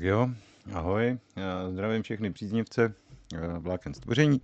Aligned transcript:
Tak 0.00 0.06
jo, 0.06 0.30
ahoj, 0.72 1.18
já 1.36 1.70
zdravím 1.70 2.02
všechny 2.02 2.32
příznivce 2.32 2.94
eh, 3.34 3.58
vláken 3.58 3.94
stvoření 3.94 4.40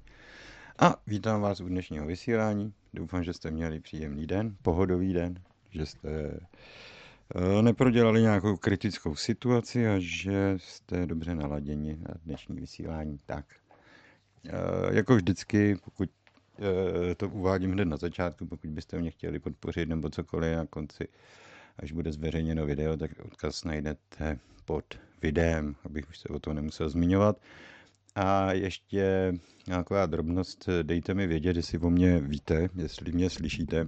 a 0.79 0.97
vítám 1.07 1.41
vás 1.41 1.61
u 1.61 1.69
dnešního 1.69 2.07
vysílání. 2.07 2.73
Doufám, 2.95 3.25
že 3.25 3.33
jste 3.33 3.51
měli 3.51 3.81
příjemný 3.81 4.27
den, 4.27 4.57
pohodový 4.63 5.13
den, 5.13 5.35
že 5.71 5.87
jste 5.87 6.09
eh, 6.11 7.63
neprodělali 7.63 8.23
nějakou 8.23 8.57
kritickou 8.57 9.15
situaci 9.15 9.89
a 9.89 9.95
že 9.99 10.55
jste 10.57 11.07
dobře 11.07 11.35
naladěni 11.35 11.97
na 12.09 12.15
dnešní 12.25 12.57
vysílání. 12.57 13.19
Tak, 13.27 13.47
eh, 14.49 14.51
jako 14.91 15.17
vždycky, 15.17 15.77
pokud 15.85 16.11
to 17.17 17.29
uvádím 17.29 17.73
hned 17.73 17.85
na 17.85 17.97
začátku, 17.97 18.47
pokud 18.47 18.71
byste 18.71 18.99
mě 18.99 19.11
chtěli 19.11 19.39
podpořit 19.39 19.89
nebo 19.89 20.11
cokoliv 20.11 20.57
na 20.57 20.67
konci, 20.67 21.09
až 21.79 21.93
bude 21.93 22.13
zveřejněno 22.13 22.67
video, 22.67 22.97
tak 22.97 23.11
odkaz 23.25 23.65
najdete 23.65 24.39
pod 24.65 24.85
videem, 25.23 25.77
abych 25.85 26.09
už 26.09 26.19
se 26.19 26.29
o 26.29 26.39
tom 26.39 26.55
nemusel 26.55 26.89
zmiňovat. 26.89 27.41
A 28.15 28.53
ještě 28.53 29.35
nějaká 29.67 30.07
drobnost, 30.07 30.69
dejte 30.83 31.15
mi 31.15 31.27
vědět, 31.27 31.57
jestli 31.57 31.79
o 31.79 31.91
mě 31.91 32.19
víte, 32.19 32.69
jestli 32.75 33.13
mě 33.13 33.31
slyšíte. 33.31 33.87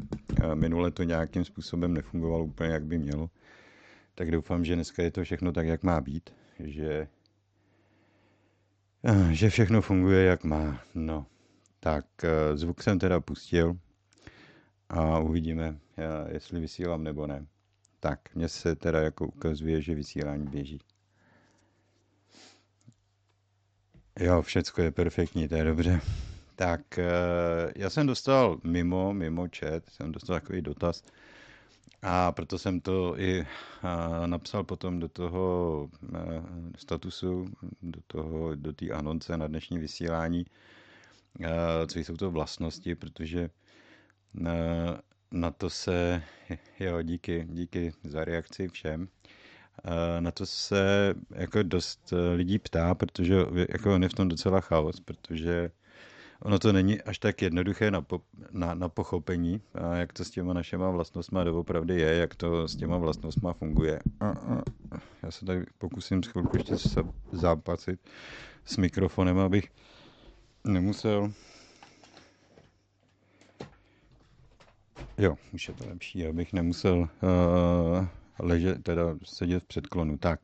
Minule 0.54 0.90
to 0.90 1.02
nějakým 1.02 1.44
způsobem 1.44 1.94
nefungovalo 1.94 2.44
úplně, 2.44 2.70
jak 2.70 2.84
by 2.84 2.98
mělo. 2.98 3.30
Tak 4.14 4.30
doufám, 4.30 4.64
že 4.64 4.74
dneska 4.74 5.02
je 5.02 5.10
to 5.10 5.24
všechno 5.24 5.52
tak, 5.52 5.66
jak 5.66 5.82
má 5.82 6.00
být. 6.00 6.30
Že, 6.58 7.08
že 9.30 9.50
všechno 9.50 9.82
funguje, 9.82 10.24
jak 10.24 10.44
má. 10.44 10.82
No, 10.94 11.26
tak 11.80 12.06
zvuk 12.54 12.82
jsem 12.82 12.98
teda 12.98 13.20
pustil 13.20 13.76
a 14.88 15.18
uvidíme, 15.18 15.78
jestli 16.28 16.60
vysílám 16.60 17.04
nebo 17.04 17.26
ne. 17.26 17.46
Tak, 18.00 18.34
mně 18.34 18.48
se 18.48 18.76
teda 18.76 19.00
jako 19.00 19.26
ukazuje, 19.26 19.82
že 19.82 19.94
vysílání 19.94 20.46
běží. 20.46 20.80
Jo, 24.20 24.42
všecko 24.42 24.82
je 24.82 24.90
perfektní, 24.90 25.48
to 25.48 25.54
je 25.54 25.64
dobře. 25.64 26.00
Tak 26.56 26.98
eh, 26.98 27.06
já 27.76 27.90
jsem 27.90 28.06
dostal 28.06 28.58
mimo, 28.64 29.12
mimo 29.14 29.46
chat, 29.58 29.82
jsem 29.90 30.12
dostal 30.12 30.40
takový 30.40 30.62
dotaz 30.62 31.02
a 32.02 32.32
proto 32.32 32.58
jsem 32.58 32.80
to 32.80 33.20
i 33.20 33.40
eh, 33.40 34.26
napsal 34.26 34.64
potom 34.64 34.98
do 35.00 35.08
toho 35.08 35.88
eh, 36.14 36.18
statusu, 36.76 37.46
do 37.82 38.00
toho, 38.06 38.54
do 38.54 38.72
té 38.72 38.90
anonce 38.90 39.36
na 39.36 39.46
dnešní 39.46 39.78
vysílání, 39.78 40.46
co 41.86 41.98
jsou 41.98 42.16
to 42.16 42.30
vlastnosti, 42.30 42.94
protože 42.94 43.50
na 45.30 45.50
to 45.50 45.70
se, 45.70 46.22
jo, 46.80 47.02
díky, 47.02 47.46
díky 47.50 47.92
za 48.04 48.24
reakci 48.24 48.68
všem. 48.68 49.08
Na 50.20 50.30
to 50.30 50.46
se 50.46 51.14
jako 51.30 51.62
dost 51.62 52.12
eh, 52.12 52.34
lidí 52.34 52.58
ptá, 52.58 52.94
protože 52.94 53.34
jako 53.68 53.94
on 53.94 54.02
je 54.02 54.08
v 54.08 54.14
tom 54.14 54.28
docela 54.28 54.60
chaos, 54.60 55.00
protože 55.00 55.70
ono 56.42 56.58
to 56.58 56.72
není 56.72 57.02
až 57.02 57.18
tak 57.18 57.42
jednoduché 57.42 57.90
na, 57.90 58.02
po, 58.02 58.20
na, 58.50 58.74
na 58.74 58.88
pochopení, 58.88 59.62
a 59.74 59.94
jak 59.94 60.12
to 60.12 60.24
s 60.24 60.30
těma 60.30 60.52
našima 60.52 60.90
vlastnostma 60.90 61.44
doopravdy 61.44 62.00
je, 62.00 62.14
jak 62.14 62.34
to 62.34 62.68
s 62.68 62.76
těma 62.76 62.98
vlastnostma 62.98 63.52
funguje. 63.52 63.98
A, 64.20 64.28
a, 64.28 64.62
já 65.22 65.30
se 65.30 65.44
tady 65.44 65.66
pokusím 65.78 66.22
chvilku 66.22 66.56
ještě 66.56 66.74
zápasit 67.32 68.00
s 68.64 68.76
mikrofonem, 68.76 69.38
abych 69.38 69.68
nemusel 70.64 71.32
Jo, 75.18 75.36
už 75.52 75.68
je 75.68 75.74
to 75.74 75.84
lepší, 75.88 76.26
abych 76.26 76.52
nemusel 76.52 76.98
uh, 76.98 77.08
ležet, 78.38 78.82
teda 78.82 79.02
sedět 79.24 79.62
v 79.62 79.66
předklonu. 79.66 80.18
Tak. 80.18 80.40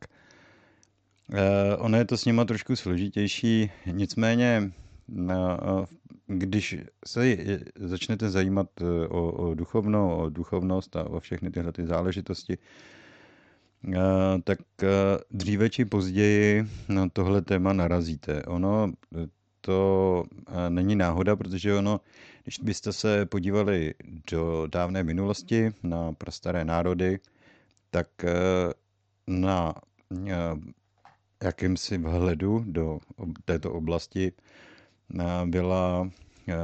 Uh, 1.29 1.37
ono 1.77 1.97
je 1.97 2.05
to 2.05 2.17
s 2.17 2.25
nima 2.25 2.45
trošku 2.45 2.75
složitější, 2.75 3.71
nicméně 3.91 4.71
uh, 5.07 5.85
když 6.27 6.75
se 7.07 7.37
začnete 7.75 8.29
zajímat 8.29 8.67
o, 9.09 9.31
o 9.31 9.55
duchovno, 9.55 10.17
o 10.17 10.29
duchovnost 10.29 10.95
a 10.95 11.03
o 11.03 11.19
všechny 11.19 11.51
tyhle 11.51 11.71
ty 11.71 11.85
záležitosti, 11.85 12.57
tak 14.43 14.59
dříve 15.31 15.69
či 15.69 15.85
později 15.85 16.67
na 16.89 17.09
tohle 17.09 17.41
téma 17.41 17.73
narazíte. 17.73 18.43
Ono 18.43 18.93
to 19.61 20.23
není 20.69 20.95
náhoda, 20.95 21.35
protože 21.35 21.75
ono 21.75 22.01
když 22.45 22.59
byste 22.59 22.93
se 22.93 23.25
podívali 23.25 23.93
do 24.31 24.67
dávné 24.67 25.03
minulosti 25.03 25.71
na 25.83 26.13
prastaré 26.13 26.65
národy, 26.65 27.19
tak 27.89 28.07
eh, 28.23 28.33
na 29.27 29.73
eh, 30.27 30.33
jakýmsi 31.43 31.97
vhledu 31.97 32.63
do 32.67 32.99
této 33.45 33.73
oblasti 33.73 34.31
eh, 35.19 35.23
byla 35.45 36.09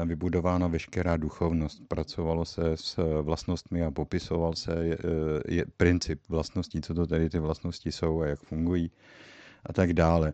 vybudována 0.05 0.67
veškerá 0.67 1.17
duchovnost. 1.17 1.81
Pracovalo 1.87 2.45
se 2.45 2.71
s 2.75 3.21
vlastnostmi 3.21 3.83
a 3.83 3.91
popisoval 3.91 4.53
se 4.53 4.85
je, 4.85 4.97
je, 5.47 5.65
princip 5.77 6.21
vlastností, 6.29 6.81
co 6.81 6.93
to 6.93 7.07
tedy 7.07 7.29
ty 7.29 7.39
vlastnosti 7.39 7.91
jsou 7.91 8.21
a 8.21 8.27
jak 8.27 8.39
fungují 8.39 8.91
a 9.65 9.73
tak 9.73 9.93
dále. 9.93 10.33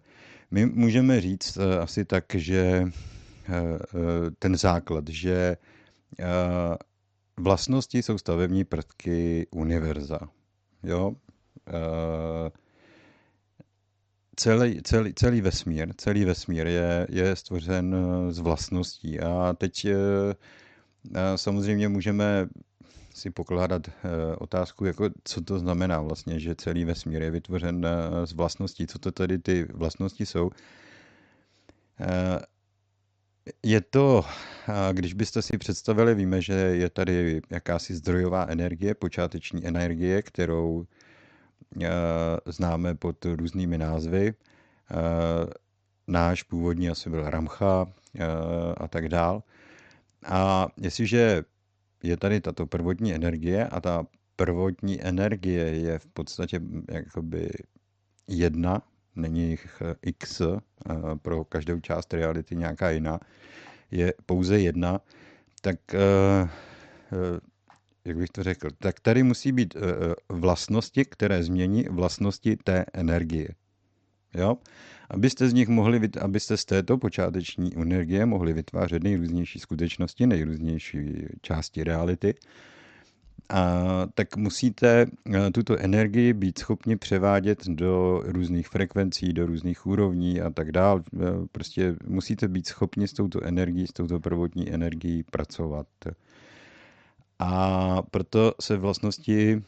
My 0.52 0.66
můžeme 0.66 1.22
říct 1.22 1.58
asi 1.58 2.06
tak, 2.06 2.26
že 2.36 2.92
ten 4.40 4.58
základ, 4.58 5.08
že 5.10 5.58
eh, 6.20 6.26
vlastnosti 7.38 8.04
jsou 8.04 8.18
stavební 8.18 8.64
prvky 8.64 9.48
univerza. 9.52 10.20
Jo? 10.84 11.12
Eh, 11.68 12.52
celý, 14.36 14.82
celý, 14.84 15.14
celý 15.14 15.42
vesmír, 15.42 15.94
celý 15.98 16.26
vesmír 16.26 16.68
je, 16.68 17.08
je 17.10 17.36
stvořen 17.36 17.96
z 18.30 18.40
vlastností. 18.40 19.20
A 19.20 19.54
teď 19.58 19.88
samozřejmě 21.36 21.90
můžeme 21.90 22.48
si 23.14 23.32
pokládat 23.32 23.90
otázku, 24.38 24.86
jako 24.86 25.10
co 25.24 25.42
to 25.42 25.60
znamená 25.60 26.02
vlastně, 26.02 26.40
že 26.40 26.56
celý 26.56 26.86
vesmír 26.86 27.22
je 27.22 27.32
vytvořen 27.32 27.88
z 28.26 28.34
vlastností, 28.34 28.88
co 28.88 29.00
to 29.00 29.12
tedy 29.12 29.38
ty 29.40 29.68
vlastnosti 29.74 30.26
jsou. 30.26 30.52
Je 33.64 33.82
to, 33.82 34.26
když 34.92 35.14
byste 35.14 35.42
si 35.42 35.58
představili, 35.58 36.16
víme, 36.16 36.42
že 36.42 36.54
je 36.54 36.90
tady 36.90 37.42
jakási 37.50 37.96
zdrojová 37.96 38.46
energie, 38.50 38.96
počáteční 38.96 39.68
energie, 39.68 40.22
kterou 40.22 40.86
známe 42.46 42.96
pod 42.96 43.26
různými 43.26 43.78
názvy. 43.78 44.34
Náš 46.08 46.44
původní 46.44 46.90
asi 46.90 47.10
byl 47.10 47.30
Ramcha 47.30 47.86
a 48.78 48.88
tak 48.88 49.10
dál. 49.10 49.44
A 50.26 50.68
jestliže 50.78 51.44
je 52.04 52.18
tady 52.18 52.42
tato 52.42 52.66
prvotní 52.66 53.14
energie 53.14 53.68
a 53.68 53.82
ta 53.82 54.06
prvotní 54.36 55.04
energie 55.04 55.64
je 55.64 56.00
v 56.00 56.08
podstatě 56.08 56.60
jakoby 56.92 57.50
jedna, 58.28 58.82
není 59.18 59.50
jich 59.50 59.82
eh, 59.82 59.96
x, 60.02 60.42
eh, 60.42 60.46
pro 61.22 61.46
každou 61.46 61.80
část 61.80 62.14
reality 62.14 62.56
nějaká 62.56 62.90
jiná, 62.90 63.20
je 63.92 64.14
pouze 64.26 64.60
jedna, 64.60 65.02
tak 65.62 65.80
eh, 65.94 66.50
jak 68.06 68.18
bych 68.18 68.30
to 68.30 68.44
řekl, 68.44 68.70
tak 68.80 69.00
tady 69.00 69.24
musí 69.24 69.52
být 69.52 69.76
vlastnosti, 70.30 71.06
které 71.06 71.44
změní 71.44 71.84
vlastnosti 71.90 72.58
té 72.64 72.86
energie. 72.94 73.50
Jo? 74.34 74.58
Abyste 75.10 75.50
z 75.50 75.54
nich 75.54 75.68
mohli, 75.68 76.10
abyste 76.22 76.58
z 76.58 76.66
této 76.66 76.98
počáteční 76.98 77.72
energie 77.76 78.26
mohli 78.26 78.54
vytvářet 78.54 79.04
nejrůznější 79.04 79.60
skutečnosti, 79.60 80.28
nejrůznější 80.28 81.26
části 81.42 81.84
reality, 81.84 82.34
a, 83.50 84.08
tak 84.14 84.38
musíte 84.38 85.06
eh, 85.36 85.52
tuto 85.52 85.78
energii 85.78 86.34
být 86.34 86.60
schopni 86.60 86.96
převádět 86.96 87.68
do 87.68 88.22
různých 88.26 88.68
frekvencí, 88.68 89.34
do 89.34 89.46
různých 89.46 89.86
úrovní 89.86 90.42
a 90.42 90.50
tak 90.50 90.72
dále. 90.72 91.04
Eh, 91.16 91.20
prostě 91.52 91.96
musíte 92.08 92.48
být 92.48 92.68
schopni 92.68 93.08
s 93.08 93.14
touto 93.14 93.44
energií, 93.44 93.88
s 93.88 93.94
touto 93.94 94.20
prvotní 94.20 94.74
energií 94.74 95.24
pracovat. 95.24 95.88
A 97.40 98.02
proto 98.12 98.54
se 98.62 98.78
vlastnosti 98.78 99.64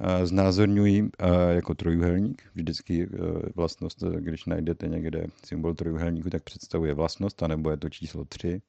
eh, 0.00 0.26
znázorňují 0.26 1.10
jako 1.48 1.74
trojuhelník. 1.74 2.42
Vždycky 2.54 3.08
vlastnost, 3.54 4.02
když 4.02 4.44
najdete 4.44 4.88
někde 4.88 5.26
symbol 5.44 5.74
trojuhelníku, 5.74 6.30
tak 6.30 6.42
představuje 6.42 6.94
vlastnost, 6.94 7.42
anebo 7.42 7.70
je 7.70 7.76
to 7.76 7.88
číslo 7.88 8.24
3. 8.24 8.60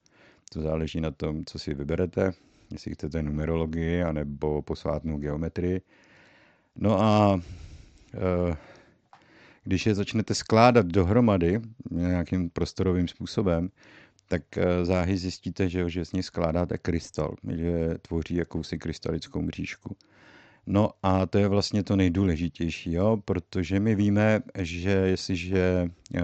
To 0.53 0.61
záleží 0.61 1.01
na 1.01 1.11
tom, 1.11 1.45
co 1.45 1.59
si 1.59 1.73
vyberete 1.73 2.33
jestli 2.71 2.93
chcete 2.93 3.23
numerologii 3.23 4.03
anebo 4.03 4.61
posvátnou 4.61 5.17
geometrii. 5.17 5.81
No 6.75 7.01
a 7.01 7.41
e, 8.13 8.57
když 9.63 9.85
je 9.85 9.95
začnete 9.95 10.35
skládat 10.35 10.85
dohromady 10.85 11.61
nějakým 11.91 12.49
prostorovým 12.49 13.07
způsobem, 13.07 13.69
tak 14.27 14.57
e, 14.57 14.85
záhy 14.85 15.17
zjistíte, 15.17 15.69
že, 15.69 15.89
že 15.89 16.05
z 16.05 16.11
skládáte 16.21 16.77
krystal, 16.77 17.35
že 17.55 17.95
tvoří 18.01 18.35
jakousi 18.35 18.77
krystalickou 18.77 19.41
mřížku. 19.41 19.95
No 20.67 20.89
a 21.03 21.25
to 21.25 21.37
je 21.37 21.47
vlastně 21.47 21.83
to 21.83 21.95
nejdůležitější, 21.95 22.93
jo? 22.93 23.17
protože 23.25 23.79
my 23.79 23.95
víme, 23.95 24.41
že 24.57 24.89
jestliže 24.89 25.89
uh, 26.13 26.21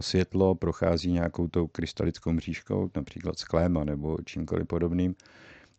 světlo 0.00 0.54
prochází 0.54 1.12
nějakou 1.12 1.48
tou 1.48 1.66
krystalickou 1.66 2.32
mřížkou, 2.32 2.90
například 2.96 3.38
sklem 3.38 3.84
nebo 3.84 4.18
čímkoliv 4.24 4.66
podobným, 4.66 5.14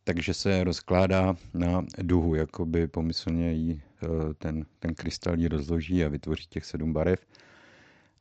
takže 0.04 0.34
se 0.34 0.64
rozkládá 0.64 1.36
na 1.54 1.86
duhu, 2.02 2.36
jakoby 2.36 2.88
pomyslně 2.88 3.52
jí 3.52 3.82
eh, 4.04 4.08
ten, 4.34 4.66
ten 4.80 4.96
krystal 4.96 5.40
jí 5.40 5.48
rozloží 5.48 6.06
a 6.06 6.10
vytvoří 6.10 6.46
těch 6.50 6.66
sedm 6.66 6.94
barev. 6.94 7.26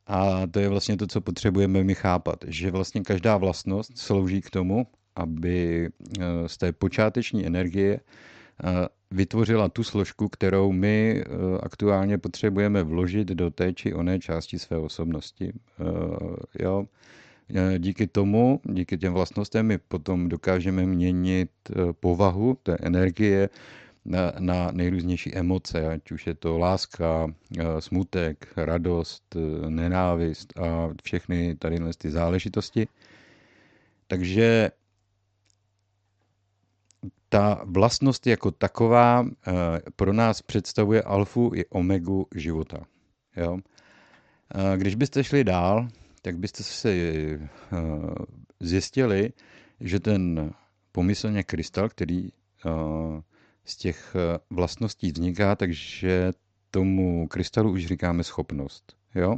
A 0.07 0.47
to 0.47 0.59
je 0.59 0.69
vlastně 0.69 0.97
to, 0.97 1.07
co 1.07 1.21
potřebujeme 1.21 1.83
my 1.83 1.95
chápat, 1.95 2.45
že 2.47 2.71
vlastně 2.71 3.01
každá 3.01 3.37
vlastnost 3.37 3.97
slouží 3.97 4.41
k 4.41 4.49
tomu, 4.49 4.87
aby 5.15 5.89
eh, 6.19 6.23
z 6.47 6.57
té 6.57 6.71
počáteční 6.71 7.45
energie 7.45 7.99
eh, 8.63 8.87
vytvořila 9.11 9.69
tu 9.69 9.83
složku, 9.83 10.29
kterou 10.29 10.71
my 10.71 11.23
aktuálně 11.63 12.17
potřebujeme 12.17 12.83
vložit 12.83 13.27
do 13.27 13.49
té 13.51 13.73
či 13.73 13.93
oné 13.93 14.19
části 14.19 14.59
své 14.59 14.77
osobnosti. 14.77 15.53
Jo? 16.59 16.85
E, 17.55 17.79
díky 17.79 18.07
tomu, 18.07 18.61
díky 18.63 18.97
těm 18.97 19.13
vlastnostem, 19.13 19.65
my 19.65 19.77
potom 19.77 20.29
dokážeme 20.29 20.85
měnit 20.85 21.51
povahu 21.99 22.57
té 22.63 22.77
energie 22.81 23.49
na, 24.05 24.33
na 24.39 24.71
nejrůznější 24.71 25.35
emoce, 25.35 25.87
ať 25.87 26.11
už 26.11 26.27
je 26.27 26.33
to 26.33 26.57
láska, 26.57 27.27
smutek, 27.79 28.47
radost, 28.57 29.35
nenávist 29.69 30.59
a 30.59 30.89
všechny 31.03 31.55
tady 31.55 31.79
ty 31.97 32.11
záležitosti. 32.11 32.87
Takže 34.07 34.71
ta 37.29 37.61
vlastnost 37.65 38.27
jako 38.27 38.51
taková 38.51 39.25
pro 39.95 40.13
nás 40.13 40.41
představuje 40.41 41.01
alfu 41.01 41.51
i 41.55 41.65
omegu 41.65 42.27
života. 42.35 42.77
Jo? 43.37 43.57
Když 44.77 44.95
byste 44.95 45.23
šli 45.23 45.43
dál, 45.43 45.87
tak 46.21 46.37
byste 46.37 46.63
si 46.63 46.89
eh, 47.01 47.49
zjistili, 48.59 49.33
že 49.79 49.99
ten 49.99 50.51
pomyslně 50.91 51.43
krystal, 51.43 51.89
který 51.89 52.29
eh, 52.29 52.69
z 53.65 53.75
těch 53.77 54.15
eh, 54.15 54.39
vlastností 54.49 55.11
vzniká, 55.11 55.55
takže 55.55 56.31
tomu 56.71 57.27
krystalu 57.27 57.71
už 57.71 57.85
říkáme 57.85 58.23
schopnost. 58.23 58.95
Jo? 59.15 59.35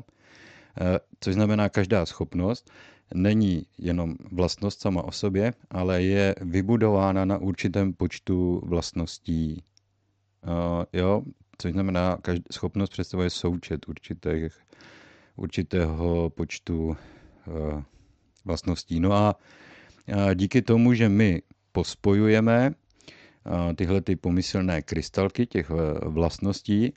Což 1.20 1.34
znamená, 1.34 1.70
každá 1.70 2.06
schopnost 2.06 2.72
není 3.14 3.66
jenom 3.78 4.16
vlastnost 4.32 4.82
sama 4.82 5.04
o 5.04 5.12
sobě, 5.12 5.54
ale 5.70 6.04
je 6.04 6.36
vybudována 6.42 7.26
na 7.26 7.38
určitém 7.38 7.94
počtu 7.94 8.62
vlastností. 8.66 9.64
Jo? 10.94 11.22
Což 11.58 11.72
znamená, 11.72 12.18
každá 12.22 12.44
schopnost 12.52 12.90
představuje 12.90 13.30
součet 13.30 13.90
určitých 13.90 14.60
určitého 15.36 16.30
počtu 16.30 16.98
eh, 16.98 17.84
vlastností. 18.46 19.00
No 19.00 19.14
a 19.14 19.36
díky 20.34 20.62
tomu, 20.62 20.94
že 20.94 21.10
my 21.10 21.42
pospojujeme 21.72 22.72
eh, 22.72 23.74
tyhle 23.74 24.02
ty 24.02 24.16
pomyslné 24.16 24.82
krystalky 24.82 25.46
těch 25.46 25.72
eh, 25.72 26.10
vlastností, 26.10 26.94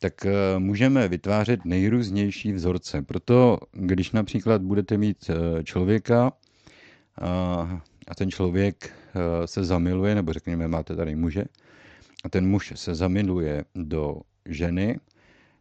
tak 0.00 0.26
můžeme 0.58 1.08
vytvářet 1.08 1.64
nejrůznější 1.64 2.52
vzorce. 2.52 3.02
Proto, 3.02 3.58
když 3.72 4.12
například 4.12 4.62
budete 4.62 4.96
mít 4.96 5.30
člověka 5.64 6.32
a 8.08 8.14
ten 8.16 8.30
člověk 8.30 8.92
se 9.44 9.64
zamiluje, 9.64 10.14
nebo 10.14 10.32
řekněme, 10.32 10.68
máte 10.68 10.96
tady 10.96 11.16
muže, 11.16 11.44
a 12.24 12.28
ten 12.28 12.48
muž 12.48 12.72
se 12.76 12.94
zamiluje 12.94 13.64
do 13.74 14.20
ženy, 14.46 14.98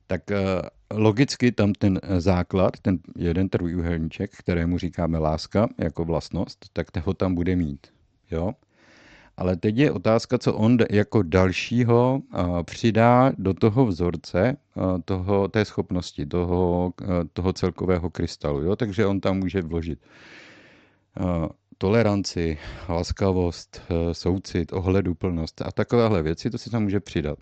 tak 0.08 0.22
logicky 0.93 1.51
tam 1.51 1.74
ten 1.74 2.00
eh, 2.03 2.22
základ, 2.22 2.79
ten 2.81 3.00
jeden 3.17 3.50
trojúhelníček, 3.50 4.31
kterému 4.38 4.77
říkáme 4.77 5.17
láska 5.17 5.69
jako 5.77 6.05
vlastnost, 6.05 6.65
tak 6.74 6.91
toho 6.91 7.13
tam 7.13 7.36
bude 7.36 7.55
mít. 7.55 7.88
Jo? 8.31 8.51
Ale 9.39 9.55
teď 9.55 9.77
je 9.77 9.91
otázka, 9.91 10.38
co 10.38 10.53
on 10.53 10.77
jako 10.91 11.24
dalšího 11.24 12.22
přidá 12.63 13.31
do 13.38 13.53
toho 13.53 13.86
vzorce, 13.86 14.58
toho, 15.05 15.48
té 15.48 15.65
schopnosti, 15.65 16.25
toho, 16.25 16.93
toho 17.34 17.53
celkového 17.53 18.10
krystalu. 18.10 18.62
Jo? 18.62 18.75
Takže 18.75 19.05
on 19.05 19.19
tam 19.19 19.38
může 19.38 19.62
vložit 19.62 20.00
toleranci, 21.77 22.58
laskavost, 22.89 23.81
e, 23.89 24.13
soucit, 24.13 24.74
ohleduplnost 24.74 25.62
a 25.62 25.72
takovéhle 25.72 26.24
věci, 26.24 26.50
to 26.50 26.58
si 26.58 26.69
tam 26.69 26.84
může 26.84 27.00
přidat. 27.00 27.39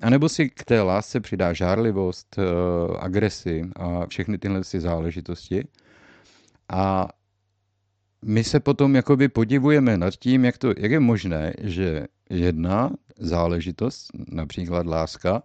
A 0.00 0.10
nebo 0.10 0.28
si 0.28 0.48
k 0.50 0.64
té 0.64 0.82
lásce 0.82 1.20
přidá 1.20 1.52
žárlivost, 1.52 2.38
eh, 2.38 2.42
agresi 2.98 3.70
a 3.76 4.06
všechny 4.06 4.38
tyhle 4.38 4.60
záležitosti. 4.62 5.64
A 6.68 7.08
my 8.24 8.44
se 8.44 8.60
potom 8.60 8.94
jakoby 8.94 9.28
podivujeme 9.28 9.98
nad 9.98 10.14
tím, 10.14 10.44
jak, 10.44 10.58
to, 10.58 10.72
jak 10.76 10.90
je 10.90 11.00
možné, 11.00 11.52
že 11.60 12.06
jedna 12.30 12.90
záležitost, 13.18 14.10
například 14.28 14.86
láska, 14.86 15.42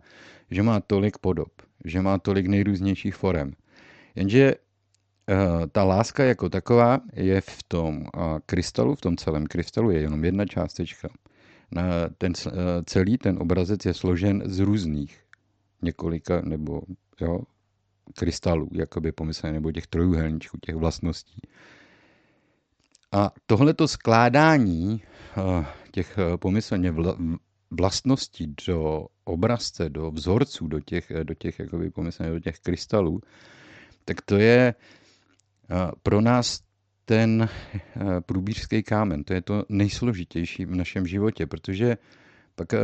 že 0.51 0.63
má 0.63 0.79
tolik 0.79 1.17
podob, 1.17 1.51
že 1.85 2.01
má 2.01 2.17
tolik 2.17 2.47
nejrůznějších 2.47 3.15
forem. 3.15 3.53
Jenže 4.15 4.55
uh, 4.55 5.35
ta 5.71 5.83
láska 5.83 6.23
jako 6.23 6.49
taková 6.49 6.99
je 7.13 7.41
v 7.41 7.63
tom 7.67 7.97
uh, 7.97 8.39
krystalu, 8.45 8.95
v 8.95 9.01
tom 9.01 9.17
celém 9.17 9.45
krystalu 9.45 9.91
je 9.91 9.99
jenom 9.99 10.25
jedna 10.25 10.45
částečka 10.45 11.09
ten 12.17 12.33
eh, 12.47 12.51
celý 12.85 13.17
ten 13.17 13.37
obrazec 13.41 13.85
je 13.85 13.93
složen 13.93 14.43
z 14.45 14.59
různých 14.59 15.19
několika 15.81 16.41
nebo 16.41 16.81
jo, 17.21 17.39
krystalů, 18.15 18.69
jakoby 18.71 19.11
pomyslené, 19.11 19.53
nebo 19.53 19.71
těch 19.71 19.87
trojuhelníčků, 19.87 20.57
těch 20.61 20.75
vlastností. 20.75 21.41
A 23.13 23.31
tohleto 23.45 23.87
skládání 23.87 25.01
eh, 25.01 25.65
těch 25.91 26.17
eh, 26.17 26.37
pomyslně 26.37 26.93
vlastností 27.71 28.55
do 28.67 29.05
obrazce, 29.23 29.89
do 29.89 30.11
vzorců, 30.11 30.67
do 30.67 30.79
těch, 30.79 31.11
do 31.23 31.33
těch 31.33 31.59
jakoby 31.59 31.89
pomyslně, 31.89 32.29
do 32.29 32.39
těch 32.39 32.59
krystalů, 32.59 33.19
tak 34.05 34.21
to 34.21 34.37
je 34.37 34.73
pro 36.03 36.21
nás 36.21 36.59
ten 37.05 37.49
eh, 37.49 38.21
průbířský 38.21 38.83
kámen. 38.83 39.23
To 39.23 39.33
je 39.33 39.41
to 39.41 39.63
nejsložitější 39.69 40.65
v 40.65 40.75
našem 40.75 41.07
životě, 41.07 41.47
protože 41.47 41.97
pak 42.55 42.73
eh, 42.73 42.79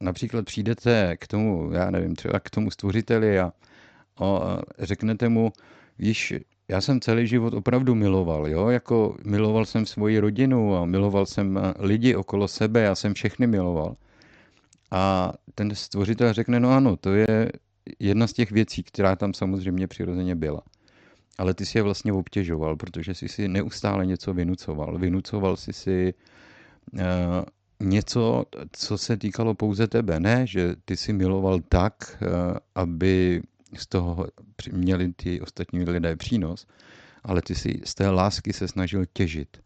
například 0.00 0.44
přijdete 0.44 1.16
k 1.16 1.26
tomu, 1.26 1.72
já 1.72 1.90
nevím, 1.90 2.14
třeba 2.14 2.40
k 2.40 2.50
tomu 2.50 2.70
stvořiteli 2.70 3.38
a, 3.38 3.52
a 4.16 4.58
řeknete 4.78 5.28
mu, 5.28 5.52
víš, 5.98 6.34
já 6.68 6.80
jsem 6.80 7.00
celý 7.00 7.26
život 7.26 7.54
opravdu 7.54 7.94
miloval, 7.94 8.48
jo, 8.48 8.68
jako 8.68 9.16
miloval 9.24 9.64
jsem 9.64 9.86
svoji 9.86 10.18
rodinu 10.18 10.76
a 10.76 10.84
miloval 10.84 11.26
jsem 11.26 11.58
eh, 11.58 11.74
lidi 11.78 12.14
okolo 12.14 12.48
sebe, 12.48 12.80
já 12.80 12.94
jsem 12.94 13.14
všechny 13.14 13.46
miloval. 13.46 13.96
A 14.90 15.32
ten 15.54 15.74
stvořitel 15.74 16.32
řekne, 16.32 16.60
no 16.60 16.70
ano, 16.70 16.96
to 16.96 17.14
je 17.14 17.52
jedna 17.98 18.26
z 18.26 18.32
těch 18.32 18.50
věcí, 18.50 18.82
která 18.82 19.16
tam 19.16 19.34
samozřejmě 19.34 19.86
přirozeně 19.86 20.34
byla 20.34 20.62
ale 21.38 21.54
ty 21.54 21.66
si 21.66 21.78
je 21.78 21.82
vlastně 21.82 22.12
obtěžoval, 22.12 22.76
protože 22.76 23.14
jsi 23.14 23.28
si 23.28 23.48
neustále 23.48 24.06
něco 24.06 24.34
vynucoval. 24.34 24.98
Vynucoval 24.98 25.56
jsi 25.56 25.72
si 25.72 26.14
uh, 26.92 27.00
něco, 27.80 28.44
co 28.72 28.98
se 28.98 29.16
týkalo 29.16 29.54
pouze 29.54 29.86
tebe. 29.86 30.20
Ne, 30.20 30.46
že 30.46 30.74
ty 30.84 30.96
si 30.96 31.12
miloval 31.12 31.60
tak, 31.68 32.18
uh, 32.22 32.28
aby 32.74 33.42
z 33.76 33.86
toho 33.86 34.26
měli 34.72 35.12
ty 35.12 35.40
ostatní 35.40 35.84
lidé 35.84 36.16
přínos, 36.16 36.66
ale 37.24 37.42
ty 37.42 37.54
si 37.54 37.80
z 37.84 37.94
té 37.94 38.10
lásky 38.10 38.52
se 38.52 38.68
snažil 38.68 39.04
těžit. 39.12 39.62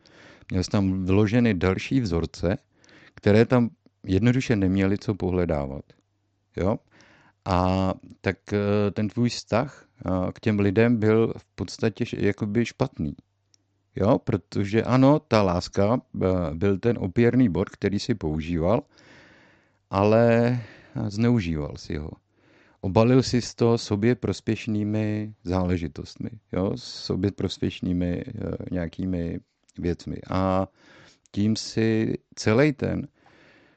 Měl 0.51 0.65
jsi 0.65 0.71
tam 0.71 1.05
vloženy 1.05 1.55
další 1.55 2.01
vzorce, 2.01 2.59
které 3.15 3.47
tam 3.47 3.71
jednoduše 4.07 4.57
neměli 4.57 4.99
co 4.99 5.15
pohledávat. 5.15 5.85
Jo? 6.57 6.79
A 7.45 7.95
tak 8.21 8.53
eh, 8.53 8.91
ten 8.91 9.09
tvůj 9.09 9.29
vztah 9.29 9.89
k 10.33 10.41
těm 10.41 10.61
lidem 10.61 10.97
byl 10.97 11.35
v 11.37 11.45
podstatě 11.55 12.05
jakoby 12.19 12.65
špatný. 12.67 13.17
Jo, 13.97 14.19
protože 14.19 14.83
ano, 14.83 15.19
ta 15.19 15.43
láska 15.43 16.01
eh, 16.01 16.29
byl 16.55 16.79
ten 16.79 16.99
opěrný 16.99 17.49
bod, 17.49 17.71
který 17.71 17.99
si 17.99 18.15
používal, 18.15 18.83
ale 19.91 20.61
zneužíval 21.09 21.77
si 21.77 21.97
ho. 21.97 22.11
Obalil 22.85 23.23
si 23.23 23.41
toho 23.55 23.79
sobě 23.79 24.15
prospěšnými 24.15 25.35
záležitostmi, 25.45 26.31
jo, 26.53 26.73
sobě 26.77 27.33
prospěšnými 27.33 28.25
eh, 28.27 28.33
nějakými 28.71 29.41
věcmi. 29.79 30.17
A 30.31 30.69
tím 31.33 31.57
si 31.57 32.19
celý 32.35 32.73
ten 32.73 33.09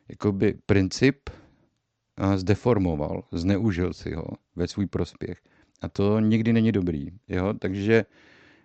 jakoby 0.10 0.54
princip 0.66 1.30
eh, 1.30 2.38
zdeformoval, 2.38 3.24
zneužil 3.32 3.94
si 3.94 4.14
ho 4.14 4.26
ve 4.56 4.68
svůj 4.68 4.86
prospěch. 4.86 5.42
A 5.82 5.90
to 5.90 6.20
nikdy 6.20 6.54
není 6.54 6.72
dobrý. 6.72 7.08
Jo? 7.28 7.54
Takže 7.54 8.06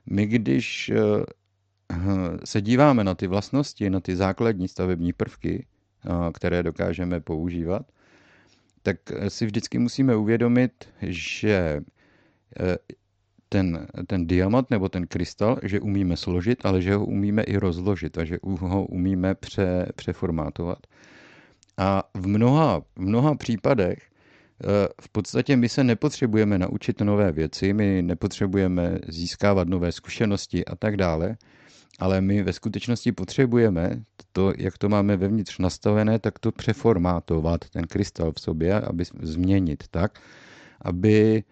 my, 0.06 0.26
když 0.26 0.88
eh, 0.90 1.24
se 2.44 2.60
díváme 2.60 3.04
na 3.04 3.14
ty 3.14 3.26
vlastnosti, 3.26 3.90
na 3.90 4.00
ty 4.00 4.16
základní 4.16 4.68
stavební 4.68 5.12
prvky 5.12 5.66
které 6.32 6.62
dokážeme 6.62 7.20
používat, 7.20 7.92
tak 8.82 8.96
si 9.28 9.46
vždycky 9.46 9.78
musíme 9.78 10.16
uvědomit, 10.16 10.88
že 11.02 11.80
ten, 13.50 13.86
ten 14.06 14.26
diamant 14.26 14.70
nebo 14.70 14.88
ten 14.88 15.06
krystal, 15.06 15.58
že 15.62 15.80
umíme 15.80 16.16
složit, 16.16 16.66
ale 16.66 16.82
že 16.82 16.94
ho 16.94 17.06
umíme 17.06 17.42
i 17.42 17.56
rozložit 17.56 18.18
a 18.18 18.24
že 18.24 18.38
ho 18.42 18.86
umíme 18.86 19.34
pře, 19.34 19.86
přeformátovat. 19.96 20.78
A 21.76 22.02
v 22.14 22.26
mnoha, 22.26 22.80
v 22.80 23.00
mnoha 23.00 23.34
případech 23.34 23.98
eh, 23.98 24.88
v 25.00 25.08
podstatě 25.08 25.56
my 25.56 25.68
se 25.68 25.84
nepotřebujeme 25.84 26.58
naučit 26.58 27.00
nové 27.00 27.32
věci, 27.32 27.72
my 27.72 28.02
nepotřebujeme 28.02 28.98
získávat 29.08 29.68
nové 29.68 29.92
zkušenosti 29.92 30.64
a 30.64 30.76
tak 30.76 30.96
dále, 30.96 31.36
ale 32.00 32.20
my 32.20 32.42
ve 32.42 32.52
skutečnosti 32.52 33.12
potřebujeme 33.12 34.02
to, 34.32 34.52
jak 34.58 34.78
to 34.78 34.88
máme 34.88 35.16
vevnitř 35.16 35.58
nastavené, 35.58 36.18
tak 36.18 36.38
to 36.38 36.52
přeformátovat, 36.52 37.68
ten 37.68 37.86
krystal 37.86 38.32
v 38.32 38.40
sobě, 38.40 38.80
aby 38.80 39.04
změnit 39.22 39.84
tak, 39.90 40.20
aby 40.80 41.44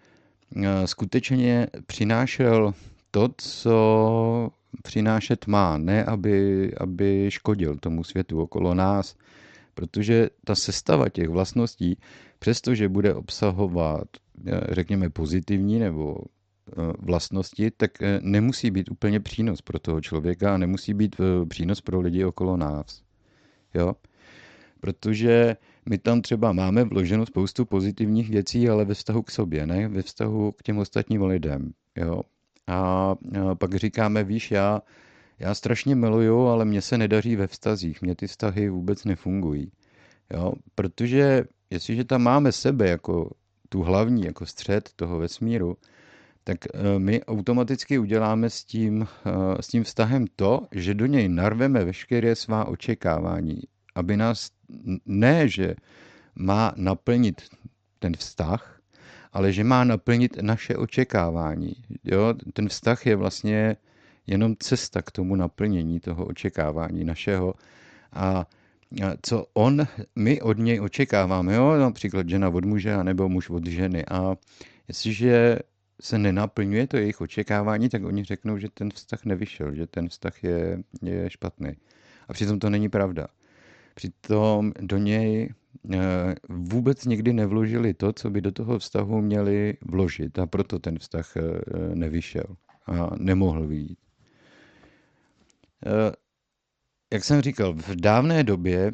Eh, 0.55 0.87
skutečně 0.87 1.67
přinášel 1.85 2.73
to, 3.11 3.29
co 3.37 4.49
přinášet 4.83 5.47
má, 5.47 5.77
ne 5.77 6.05
aby, 6.05 6.71
aby 6.77 7.25
škodil 7.29 7.77
tomu 7.77 8.03
světu 8.03 8.41
okolo 8.41 8.73
nás, 8.73 9.15
protože 9.73 10.29
ta 10.43 10.55
sestava 10.55 11.09
těch 11.09 11.29
vlastností, 11.29 11.97
přestože 12.39 12.89
bude 12.89 13.13
obsahovat, 13.13 14.07
eh, 14.47 14.61
řekněme, 14.69 15.09
pozitivní 15.09 15.79
nebo 15.79 16.17
vlastnosti, 16.99 17.71
tak 17.71 17.91
nemusí 18.21 18.71
být 18.71 18.91
úplně 18.91 19.19
přínos 19.19 19.61
pro 19.61 19.79
toho 19.79 20.01
člověka 20.01 20.53
a 20.53 20.57
nemusí 20.57 20.93
být 20.93 21.15
přínos 21.49 21.81
pro 21.81 22.01
lidi 22.01 22.25
okolo 22.25 22.57
nás. 22.57 23.01
Jo? 23.73 23.93
Protože 24.79 25.57
my 25.89 25.97
tam 25.97 26.21
třeba 26.21 26.53
máme 26.53 26.83
vloženo 26.83 27.25
spoustu 27.25 27.65
pozitivních 27.65 28.29
věcí, 28.29 28.69
ale 28.69 28.85
ve 28.85 28.93
vztahu 28.93 29.21
k 29.21 29.31
sobě, 29.31 29.67
ne 29.67 29.87
ve 29.87 30.01
vztahu 30.01 30.51
k 30.51 30.63
těm 30.63 30.77
ostatním 30.77 31.23
lidem. 31.23 31.71
Jo? 31.97 32.21
A 32.67 33.15
pak 33.53 33.75
říkáme, 33.75 34.23
víš, 34.23 34.51
já, 34.51 34.81
já 35.39 35.55
strašně 35.55 35.95
miluju, 35.95 36.39
ale 36.39 36.65
mně 36.65 36.81
se 36.81 36.97
nedaří 36.97 37.35
ve 37.35 37.47
vztazích, 37.47 38.01
mně 38.01 38.15
ty 38.15 38.27
vztahy 38.27 38.69
vůbec 38.69 39.05
nefungují. 39.05 39.71
Jo? 40.33 40.53
Protože 40.75 41.43
jestliže 41.69 42.03
tam 42.03 42.21
máme 42.21 42.51
sebe 42.51 42.89
jako 42.89 43.31
tu 43.69 43.81
hlavní, 43.81 44.23
jako 44.23 44.45
střed 44.45 44.89
toho 44.95 45.19
vesmíru, 45.19 45.77
tak 46.49 46.65
e, 46.65 46.99
my 46.99 47.23
automaticky 47.23 47.99
uděláme 47.99 48.49
s 48.49 48.63
tím, 48.63 49.01
e, 49.01 49.61
s 49.61 49.67
tím 49.67 49.83
vztahem 49.83 50.25
to, 50.35 50.67
že 50.71 50.93
do 50.93 51.05
něj 51.05 51.29
narveme 51.29 51.85
veškeré 51.85 52.35
svá 52.35 52.65
očekávání, 52.65 53.61
aby 53.95 54.17
nás 54.17 54.49
ne, 55.05 55.47
že 55.47 55.75
má 56.35 56.73
naplnit 56.75 57.41
ten 57.99 58.17
vztah, 58.17 58.81
ale 59.33 59.53
že 59.53 59.63
má 59.63 59.83
naplnit 59.83 60.37
naše 60.41 60.77
očekávání. 60.77 61.73
Jo? 62.03 62.33
Ten 62.53 62.69
vztah 62.69 63.05
je 63.05 63.15
vlastně 63.15 63.75
jenom 64.27 64.55
cesta 64.59 65.01
k 65.01 65.11
tomu 65.11 65.35
naplnění 65.35 65.99
toho 65.99 66.25
očekávání 66.25 67.05
našeho. 67.05 67.53
A 68.13 68.45
co 69.21 69.45
on, 69.53 69.87
my 70.15 70.41
od 70.41 70.57
něj 70.57 70.81
očekáváme, 70.81 71.55
jo? 71.55 71.77
například 71.77 72.29
žena 72.29 72.49
od 72.49 72.65
muže, 72.65 73.03
nebo 73.03 73.29
muž 73.29 73.49
od 73.49 73.65
ženy. 73.65 74.05
A 74.05 74.35
jestliže 74.87 75.59
se 76.01 76.17
nenaplňuje 76.17 76.87
to 76.87 76.97
jejich 76.97 77.21
očekávání, 77.21 77.89
tak 77.89 78.03
oni 78.03 78.23
řeknou, 78.23 78.57
že 78.57 78.67
ten 78.73 78.89
vztah 78.91 79.25
nevyšel, 79.25 79.75
že 79.75 79.87
ten 79.87 80.09
vztah 80.09 80.43
je, 80.43 80.83
je 81.01 81.29
špatný. 81.29 81.69
A 82.27 82.33
přitom 82.33 82.59
to 82.59 82.69
není 82.69 82.89
pravda. 82.89 83.27
Přitom 83.95 84.71
do 84.79 84.97
něj 84.97 85.53
eh, 85.93 85.99
vůbec 86.49 87.05
nikdy 87.05 87.33
nevložili 87.33 87.93
to, 87.93 88.13
co 88.13 88.29
by 88.29 88.41
do 88.41 88.51
toho 88.51 88.79
vztahu 88.79 89.21
měli 89.21 89.77
vložit 89.81 90.39
a 90.39 90.45
proto 90.45 90.79
ten 90.79 90.99
vztah 90.99 91.37
eh, 91.37 91.41
nevyšel 91.95 92.45
a 92.87 93.09
nemohl 93.17 93.67
vyjít. 93.67 93.99
Eh, 95.85 96.11
jak 97.13 97.23
jsem 97.23 97.41
říkal, 97.41 97.73
v 97.73 97.95
dávné 97.95 98.43
době, 98.43 98.91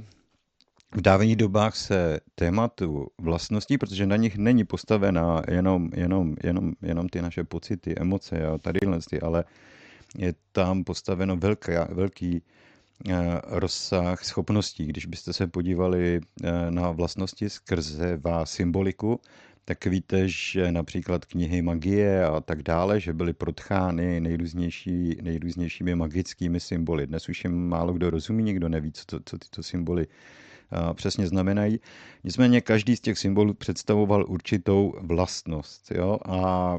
v 0.98 1.02
dávných 1.02 1.36
dobách 1.36 1.76
se 1.76 2.20
tématu 2.36 3.08
vlastností, 3.22 3.78
protože 3.78 4.06
na 4.06 4.16
nich 4.16 4.38
není 4.38 4.64
postavená 4.64 5.42
jenom, 5.48 5.90
jenom, 5.96 6.36
jenom, 6.44 6.74
jenom 6.82 7.10
ty 7.10 7.22
naše 7.22 7.44
pocity, 7.44 7.96
emoce 7.98 8.48
a 8.48 8.58
tady 8.58 8.80
ale 9.22 9.44
je 10.18 10.34
tam 10.52 10.84
postaveno 10.84 11.38
velká, 11.38 11.88
velký 11.92 12.42
Eh, 13.10 13.42
rozsah 13.44 14.24
schopností. 14.24 14.86
Když 14.86 15.06
byste 15.06 15.34
se 15.34 15.48
podívali 15.48 16.22
eh, 16.44 16.72
na 16.72 16.92
vlastnosti 16.92 17.50
skrze 17.50 18.18
vás 18.18 18.52
symboliku, 18.52 19.20
tak 19.66 19.86
víte, 19.86 20.30
že 20.30 20.72
například 20.72 21.26
knihy 21.26 21.62
magie 21.62 22.26
a 22.26 22.42
tak 22.42 22.64
dále, 22.64 23.00
že 23.00 23.14
byly 23.14 23.34
protchány 23.34 24.20
nejrůznější, 24.20 25.18
nejrůznějšími 25.22 25.96
magickými 25.96 26.60
symboly. 26.60 27.08
Dnes 27.08 27.30
už 27.30 27.44
jim 27.44 27.68
málo 27.68 27.94
kdo 27.94 28.10
rozumí, 28.10 28.44
nikdo 28.44 28.70
neví, 28.70 28.92
co, 28.92 29.20
co 29.26 29.38
tyto 29.38 29.64
symboly 29.64 30.08
přesně 30.94 31.28
znamenají. 31.28 31.80
Nicméně 32.24 32.62
každý 32.62 32.96
z 32.96 33.02
těch 33.02 33.18
symbolů 33.18 33.54
představoval 33.54 34.26
určitou 34.28 34.94
vlastnost. 35.02 35.92
Jo? 35.92 36.20
A 36.26 36.78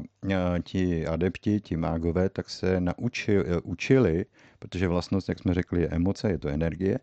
ti 0.63 1.07
adepti, 1.07 1.61
ti 1.61 1.77
mágové, 1.77 2.29
tak 2.29 2.49
se 2.49 2.81
naučili, 2.81 3.45
učili, 3.63 4.25
protože 4.59 4.87
vlastnost, 4.87 5.29
jak 5.29 5.39
jsme 5.39 5.53
řekli, 5.53 5.81
je 5.81 5.87
emoce, 5.87 6.29
je 6.31 6.37
to 6.37 6.47
energie, 6.47 6.99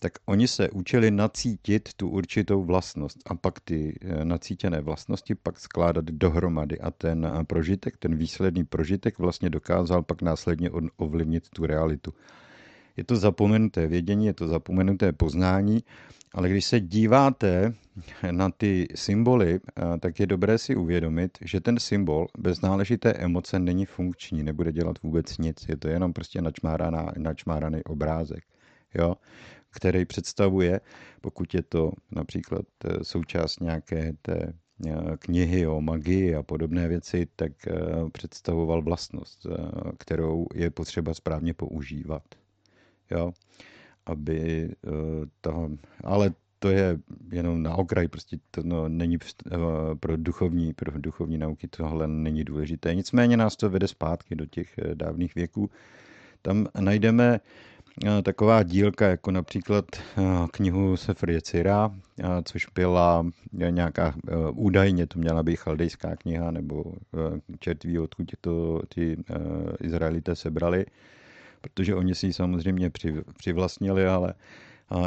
tak 0.00 0.12
oni 0.26 0.48
se 0.48 0.70
učili 0.70 1.10
nacítit 1.10 1.88
tu 1.96 2.08
určitou 2.08 2.64
vlastnost 2.64 3.18
a 3.26 3.34
pak 3.34 3.60
ty 3.60 3.98
e, 4.00 4.24
nacítěné 4.24 4.80
vlastnosti 4.80 5.34
pak 5.34 5.60
skládat 5.60 6.04
dohromady 6.04 6.80
a 6.80 6.90
ten 6.90 7.32
prožitek, 7.46 7.96
ten 7.96 8.16
výsledný 8.16 8.64
prožitek 8.64 9.18
vlastně 9.18 9.50
dokázal 9.50 10.02
pak 10.02 10.22
následně 10.22 10.70
ovlivnit 10.96 11.48
tu 11.48 11.66
realitu. 11.66 12.14
Je 12.96 13.04
to 13.04 13.16
zapomenuté 13.16 13.86
vědění, 13.86 14.26
je 14.26 14.34
to 14.34 14.48
zapomenuté 14.48 15.12
poznání 15.12 15.84
ale 16.34 16.48
když 16.48 16.64
se 16.64 16.80
díváte 16.80 17.74
na 18.30 18.50
ty 18.50 18.88
symboly, 18.94 19.60
eh, 19.76 19.98
tak 19.98 20.20
je 20.20 20.26
dobré 20.26 20.58
si 20.58 20.76
uvědomit, 20.76 21.38
že 21.40 21.60
ten 21.60 21.78
symbol 21.78 22.26
bez 22.38 22.60
náležité 22.60 23.12
emoce 23.12 23.58
není 23.58 23.86
funkční, 23.86 24.42
nebude 24.42 24.72
dělat 24.72 25.02
vůbec 25.02 25.38
nic. 25.38 25.68
Je 25.68 25.76
to 25.76 25.88
jenom 25.88 26.12
prostě 26.12 26.42
načmáraná, 26.42 27.12
načmáraný 27.18 27.84
obrázek, 27.84 28.44
jo? 28.94 29.14
který 29.70 30.04
představuje, 30.04 30.80
pokud 31.20 31.54
je 31.54 31.62
to 31.62 31.92
například 32.10 32.64
eh, 32.84 33.04
součást 33.04 33.60
nějaké 33.60 34.12
té 34.22 34.52
eh, 34.86 34.92
knihy 35.18 35.66
o 35.66 35.80
magii 35.80 36.34
a 36.34 36.42
podobné 36.42 36.88
věci, 36.88 37.26
tak 37.36 37.52
představoval 38.12 38.82
vlastnost, 38.82 39.46
kterou 39.98 40.46
je 40.54 40.70
potřeba 40.70 41.14
správně 41.14 41.54
používat. 41.54 42.22
Jo? 43.10 43.32
aby 44.06 44.68
uh, 44.86 45.26
to, 45.40 45.70
ale 46.04 46.32
to 46.58 46.70
je 46.70 46.98
jenom 47.32 47.62
na 47.62 47.74
okraj, 47.74 48.08
prostě 48.08 48.36
to 48.50 48.60
no, 48.64 48.88
není 48.88 49.16
uh, 49.16 49.58
pro 50.00 50.16
duchovní, 50.16 50.72
pro 50.72 50.98
duchovní 50.98 51.38
nauky 51.38 51.68
tohle 51.68 52.08
není 52.08 52.44
důležité. 52.44 52.94
Nicméně 52.94 53.36
nás 53.36 53.56
to 53.56 53.70
vede 53.70 53.88
zpátky 53.88 54.34
do 54.34 54.46
těch 54.46 54.74
uh, 54.78 54.94
dávných 54.94 55.34
věků. 55.34 55.70
Tam 56.42 56.66
najdeme 56.80 57.40
taková 58.22 58.62
dílka, 58.62 59.08
jako 59.08 59.30
například 59.30 59.84
knihu 60.52 60.96
Sefer 60.96 61.30
Jecira, 61.30 61.86
uh, 61.86 61.94
což 62.44 62.66
byla 62.74 63.26
nějaká, 63.70 64.14
údajně 64.52 65.06
to 65.06 65.18
měla 65.18 65.42
být 65.42 65.56
chaldejská 65.56 66.16
kniha, 66.16 66.50
nebo 66.50 66.82
uh, 66.82 66.94
čertví, 67.60 67.98
odkud 67.98 68.30
to 68.40 68.82
ty 68.88 69.16
Izraelité 69.80 70.36
sebrali 70.36 70.86
protože 71.64 71.94
oni 71.94 72.14
si 72.14 72.26
ji 72.26 72.32
samozřejmě 72.32 72.90
přivlastnili, 73.36 74.06
ale 74.06 74.34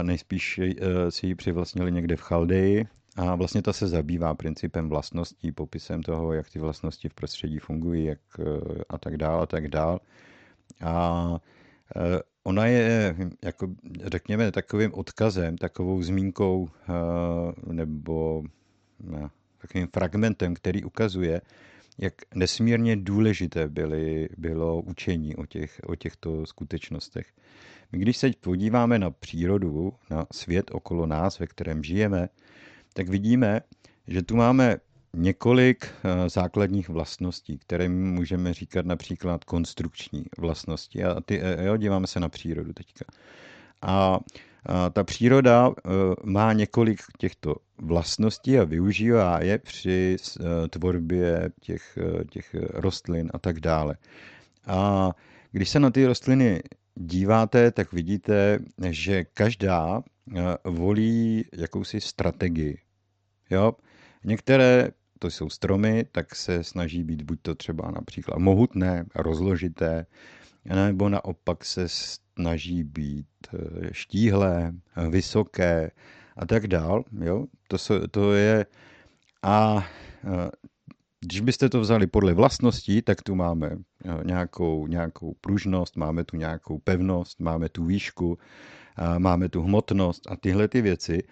nejspíš 0.01 0.59
eh, 0.59 1.11
si 1.11 1.27
ji 1.27 1.35
přivlastnili 1.35 1.91
někde 1.91 2.15
v 2.15 2.21
Chaldeji. 2.21 2.85
A 3.15 3.35
vlastně 3.35 3.61
ta 3.61 3.73
se 3.73 3.87
zabývá 3.87 4.33
principem 4.33 4.89
vlastností, 4.89 5.51
popisem 5.51 6.03
toho, 6.03 6.33
jak 6.33 6.49
ty 6.49 6.59
vlastnosti 6.59 7.09
v 7.09 7.13
prostředí 7.13 7.59
fungují, 7.59 8.05
jak 8.05 8.19
eh, 8.39 8.43
a 8.89 8.97
tak 8.97 9.17
dál 9.17 9.41
a 9.41 9.45
tak 9.45 9.67
dál. 9.67 9.99
A 10.81 11.39
eh, 11.95 12.19
ona 12.43 12.65
je, 12.65 13.15
jako 13.43 13.67
řekněme, 14.03 14.51
takovým 14.51 14.93
odkazem, 14.93 15.57
takovou 15.57 16.01
zmínkou 16.01 16.69
nebo 17.71 18.43
takovým 19.57 19.87
fragmentem, 19.93 20.53
který 20.53 20.83
ukazuje, 20.83 21.41
jak 21.97 22.13
nesmírně 22.35 22.95
důležité 22.95 23.67
byly, 23.67 24.29
bylo 24.37 24.81
učení 24.81 25.35
o, 25.35 25.45
těch, 25.45 25.81
o 25.83 25.95
těchto 25.95 26.45
skutečnostech. 26.45 27.27
My 27.91 27.99
když 27.99 28.17
se 28.17 28.31
podíváme 28.41 28.99
na 28.99 29.11
přírodu, 29.11 29.93
na 30.09 30.27
svět 30.31 30.71
okolo 30.71 31.05
nás, 31.05 31.39
ve 31.39 31.47
kterém 31.47 31.83
žijeme, 31.83 32.29
tak 32.93 33.09
vidíme, 33.09 33.61
že 34.07 34.21
tu 34.21 34.35
máme 34.35 34.77
několik 35.13 35.85
eh, 35.85 36.29
základních 36.29 36.89
vlastností, 36.89 37.57
které 37.57 37.89
můžeme 37.89 38.53
říkat 38.53 38.85
například 38.85 39.43
konstrukční 39.43 40.25
vlastnosti. 40.37 41.03
A 41.03 41.21
ty, 41.21 41.41
eh, 41.41 41.65
jo, 41.65 41.77
díváme 41.77 42.07
se 42.07 42.19
na 42.19 42.29
přírodu 42.29 42.73
teďka. 42.73 43.05
A, 43.81 44.19
a 44.65 44.89
ta 44.89 45.03
příroda 45.03 45.71
má 46.23 46.53
několik 46.53 46.99
těchto 47.17 47.55
vlastností 47.77 48.59
a 48.59 48.63
využívá 48.63 49.43
je 49.43 49.57
při 49.57 50.17
tvorbě 50.69 51.49
těch, 51.61 51.97
těch 52.29 52.55
rostlin 52.73 53.31
a 53.33 53.39
tak 53.39 53.59
dále. 53.59 53.95
A 54.67 55.09
když 55.51 55.69
se 55.69 55.79
na 55.79 55.89
ty 55.89 56.05
rostliny 56.05 56.61
díváte, 56.95 57.71
tak 57.71 57.93
vidíte, 57.93 58.59
že 58.89 59.23
každá 59.23 60.03
volí 60.63 61.45
jakousi 61.53 62.01
strategii. 62.01 62.77
Jo? 63.49 63.73
Některé, 64.23 64.89
to 65.19 65.27
jsou 65.27 65.49
stromy, 65.49 66.05
tak 66.11 66.35
se 66.35 66.63
snaží 66.63 67.03
být 67.03 67.21
buď 67.21 67.39
to 67.41 67.55
třeba 67.55 67.91
například 67.91 68.39
mohutné, 68.39 69.05
rozložité, 69.15 70.05
nebo 70.65 71.09
naopak 71.09 71.65
se 71.65 71.87
snaží 72.37 72.83
být 72.83 73.27
eh, 73.53 73.89
štíhlé, 73.91 74.71
vysoké 75.09 75.91
a 76.37 76.45
tak 76.45 76.67
dál. 76.67 77.03
Jo? 77.21 77.45
To, 77.67 77.77
to 78.11 78.33
je 78.33 78.65
a 79.41 79.85
eh, 80.23 80.49
když 81.25 81.41
byste 81.41 81.69
to 81.69 81.81
vzali 81.81 82.07
podle 82.07 82.33
vlastností, 82.33 83.01
tak 83.01 83.21
tu 83.21 83.35
máme 83.35 83.73
eh, 83.73 84.23
nějakou, 84.23 84.87
nějakou 84.87 85.33
pružnost, 85.41 85.97
máme 85.97 86.23
tu 86.23 86.37
nějakou 86.37 86.77
pevnost, 86.77 87.39
máme 87.41 87.69
tu 87.69 87.85
výšku, 87.85 88.37
máme 89.17 89.49
tu 89.49 89.61
hmotnost 89.61 90.31
a 90.31 90.35
tyhle 90.35 90.67
ty 90.67 90.81
věci. 90.81 91.23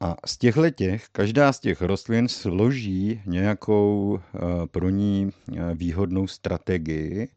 A 0.00 0.16
z 0.26 0.38
těchto 0.38 0.70
těch, 0.70 1.08
každá 1.12 1.52
z 1.52 1.60
těch 1.60 1.82
rostlin 1.82 2.28
složí 2.28 3.20
nějakou 3.26 4.20
pro 4.70 4.90
ní 4.90 5.30
výhodnou 5.74 6.26
strategii, 6.26 7.28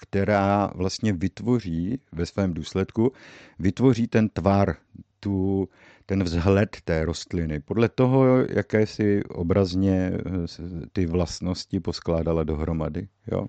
která 0.00 0.72
vlastně 0.74 1.12
vytvoří 1.12 1.98
ve 2.12 2.26
svém 2.26 2.54
důsledku, 2.54 3.12
vytvoří 3.58 4.06
ten 4.06 4.28
tvar, 4.28 4.76
tu, 5.20 5.68
ten 6.06 6.24
vzhled 6.24 6.76
té 6.84 7.04
rostliny. 7.04 7.60
Podle 7.60 7.88
toho, 7.88 8.44
jaké 8.48 8.86
si 8.86 9.24
obrazně 9.24 10.12
eh, 10.12 10.86
ty 10.92 11.06
vlastnosti 11.06 11.80
poskládala 11.80 12.44
dohromady. 12.44 13.08
Jo? 13.32 13.46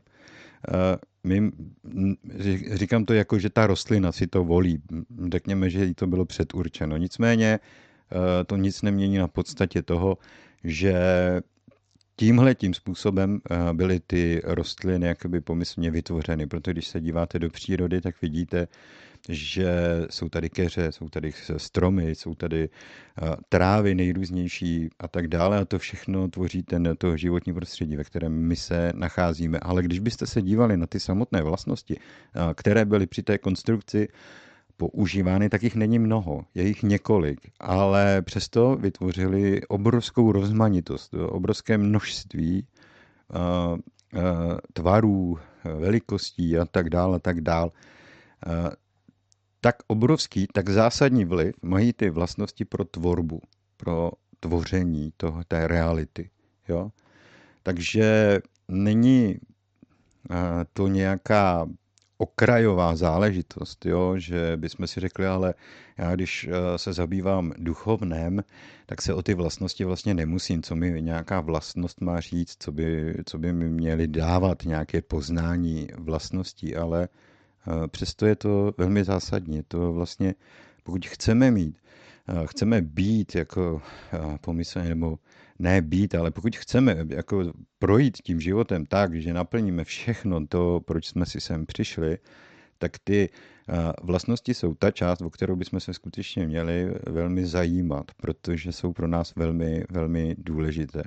My, 1.23 1.51
říkám 2.71 3.05
to 3.05 3.13
jako, 3.13 3.39
že 3.39 3.49
ta 3.49 3.67
rostlina 3.67 4.11
si 4.11 4.27
to 4.27 4.43
volí. 4.43 4.81
Řekněme, 5.31 5.69
že 5.69 5.85
jí 5.85 5.93
to 5.93 6.07
bylo 6.07 6.25
předurčeno. 6.25 6.97
Nicméně 6.97 7.59
Eh, 8.11 8.43
to 8.43 8.55
nic 8.55 8.81
nemění 8.81 9.17
na 9.17 9.27
podstatě 9.27 9.81
toho, 9.81 10.17
že 10.63 10.93
tímhle 12.19 12.55
tím 12.55 12.73
způsobem 12.73 13.41
eh, 13.49 13.73
byly 13.73 13.99
ty 13.99 14.41
rostliny 14.43 15.07
jakoby 15.07 15.41
pomyslně 15.41 15.91
vytvořeny. 15.91 16.47
Proto 16.47 16.71
když 16.71 16.87
se 16.87 17.01
díváte 17.01 17.39
do 17.39 17.49
přírody, 17.49 18.01
tak 18.01 18.21
vidíte, 18.21 18.67
že 19.29 19.67
jsou 20.09 20.29
tady 20.29 20.49
keře, 20.49 20.91
jsou 20.91 21.09
tady 21.09 21.33
stromy, 21.57 22.15
jsou 22.15 22.35
tady 22.35 22.69
eh, 22.69 23.35
trávy 23.49 23.95
nejrůznější 23.95 24.89
a 24.99 25.07
tak 25.07 25.27
dále 25.27 25.57
a 25.57 25.65
to 25.65 25.79
všechno 25.79 26.27
tvoří 26.27 26.63
ten, 26.63 26.95
to 26.97 27.17
životní 27.17 27.53
prostředí, 27.53 27.95
ve 27.95 28.03
kterém 28.03 28.33
my 28.33 28.55
se 28.55 28.91
nacházíme. 28.95 29.59
Ale 29.59 29.83
když 29.83 29.99
byste 29.99 30.27
se 30.27 30.41
dívali 30.41 30.77
na 30.77 30.87
ty 30.87 30.99
samotné 30.99 31.41
vlastnosti, 31.41 31.97
které 32.55 32.85
byly 32.85 33.07
při 33.07 33.23
té 33.23 33.37
konstrukci 33.37 34.07
používány, 34.79 35.49
tak 35.49 35.63
jich 35.63 35.75
není 35.75 35.99
mnoho, 35.99 36.45
je 36.55 36.67
jich 36.67 36.83
několik, 36.83 37.39
ale 37.59 38.21
přesto 38.21 38.75
vytvořili 38.75 39.61
obrovskou 39.67 40.31
rozmanitost, 40.31 41.13
obrovské 41.13 41.77
množství 41.77 42.67
uh, 43.29 43.73
uh, 43.73 43.79
tvarů, 44.73 45.37
velikostí 45.63 46.57
a 46.57 46.65
tak 46.65 46.89
dále, 46.89 47.15
a 47.15 47.19
tak 47.19 47.41
dále. 47.41 47.71
Uh, 48.47 48.69
tak 49.61 49.75
obrovský, 49.87 50.47
tak 50.53 50.69
zásadní 50.69 51.25
vliv 51.25 51.55
mají 51.61 51.93
ty 51.93 52.09
vlastnosti 52.09 52.65
pro 52.65 52.85
tvorbu, 52.85 53.41
pro 53.77 54.11
tvoření 54.39 55.13
toho, 55.17 55.43
té 55.47 55.67
reality. 55.67 56.29
Jo? 56.69 56.91
Takže 57.63 58.39
není 58.67 59.39
to 60.73 60.87
nějaká 60.87 61.67
okrajová 62.21 62.95
záležitost, 62.95 63.85
jo? 63.85 64.13
že 64.17 64.57
bychom 64.57 64.87
si 64.87 64.99
řekli, 64.99 65.27
ale 65.27 65.53
já 65.97 66.15
když 66.15 66.47
eh, 66.47 66.77
se 66.77 66.93
zabývám 66.93 67.53
duchovném, 67.57 68.43
tak 68.85 69.01
se 69.01 69.13
o 69.13 69.21
ty 69.21 69.33
vlastnosti 69.33 69.85
vlastně 69.85 70.13
nemusím, 70.13 70.63
co 70.63 70.75
mi 70.75 71.01
nějaká 71.01 71.41
vlastnost 71.41 72.01
má 72.01 72.19
říct, 72.19 72.55
co 72.59 72.71
by, 72.71 73.15
co 73.25 73.37
by 73.37 73.53
mi 73.53 73.69
měli 73.69 74.07
dávat 74.07 74.63
nějaké 74.65 75.01
poznání 75.01 75.87
vlastností, 75.97 76.75
ale 76.75 77.07
eh, 77.07 77.87
přesto 77.87 78.25
je 78.25 78.35
to 78.35 78.73
velmi 78.77 79.03
zásadní. 79.03 79.63
To 79.67 79.93
vlastně, 79.93 80.35
pokud 80.83 81.05
chceme 81.05 81.51
mít, 81.51 81.77
eh, 82.27 82.47
chceme 82.47 82.81
být 82.81 83.35
jako 83.35 83.81
pomyslně 84.41 84.89
nebo 84.89 85.19
ne 85.59 85.81
být, 85.81 86.15
ale 86.15 86.31
pokud 86.31 86.55
chceme 86.55 86.97
jako 87.07 87.53
projít 87.79 88.17
tím 88.17 88.39
životem 88.39 88.85
tak, 88.85 89.15
že 89.15 89.33
naplníme 89.33 89.83
všechno 89.83 90.47
to, 90.47 90.81
proč 90.85 91.07
jsme 91.07 91.25
si 91.25 91.41
sem 91.41 91.65
přišli, 91.65 92.17
tak 92.77 92.91
ty 93.03 93.29
vlastnosti 94.03 94.53
jsou 94.53 94.73
ta 94.73 94.91
část, 94.91 95.21
o 95.21 95.29
kterou 95.29 95.55
bychom 95.55 95.79
se 95.79 95.93
skutečně 95.93 96.45
měli 96.45 96.93
velmi 97.07 97.45
zajímat, 97.45 98.11
protože 98.17 98.71
jsou 98.71 98.93
pro 98.93 99.07
nás 99.07 99.35
velmi, 99.35 99.83
velmi 99.89 100.35
důležité. 100.37 101.03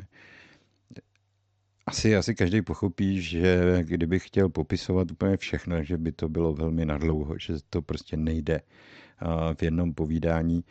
Asi, 1.87 2.17
asi 2.17 2.35
každý 2.35 2.63
pochopí, 2.63 3.23
že 3.23 3.79
kdybych 3.83 4.27
chtěl 4.27 4.49
popisovat 4.49 5.11
úplně 5.11 5.37
všechno, 5.37 5.85
že 5.85 5.97
by 5.97 6.13
to 6.13 6.29
bylo 6.29 6.55
velmi 6.55 6.85
nadlouho, 6.85 7.39
že 7.39 7.55
to 7.71 7.83
prostě 7.83 8.17
nejde 8.17 8.61
v 9.55 9.63
jednom 9.63 9.95
povídání. 9.95 10.65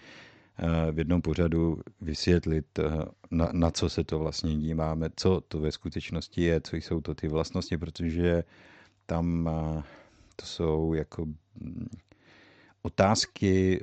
Eh, 0.63 0.91
v 0.91 0.97
jednom 0.97 1.21
pořadu 1.21 1.81
vysvětlit, 2.01 2.79
eh, 2.79 2.83
na, 3.31 3.49
na 3.51 3.71
co 3.71 3.89
se 3.89 4.03
to 4.03 4.19
vlastně 4.19 4.55
díváme, 4.57 5.09
co 5.15 5.41
to 5.41 5.59
ve 5.59 5.71
skutečnosti 5.71 6.41
je, 6.41 6.61
co 6.61 6.75
jsou 6.75 7.01
to 7.01 7.15
ty 7.15 7.27
vlastnosti, 7.27 7.77
protože 7.77 8.43
tam 9.05 9.49
eh, 9.49 9.83
to 10.35 10.45
jsou 10.45 10.93
jako 10.93 11.25
mm, 11.25 11.89
otázky 12.81 13.81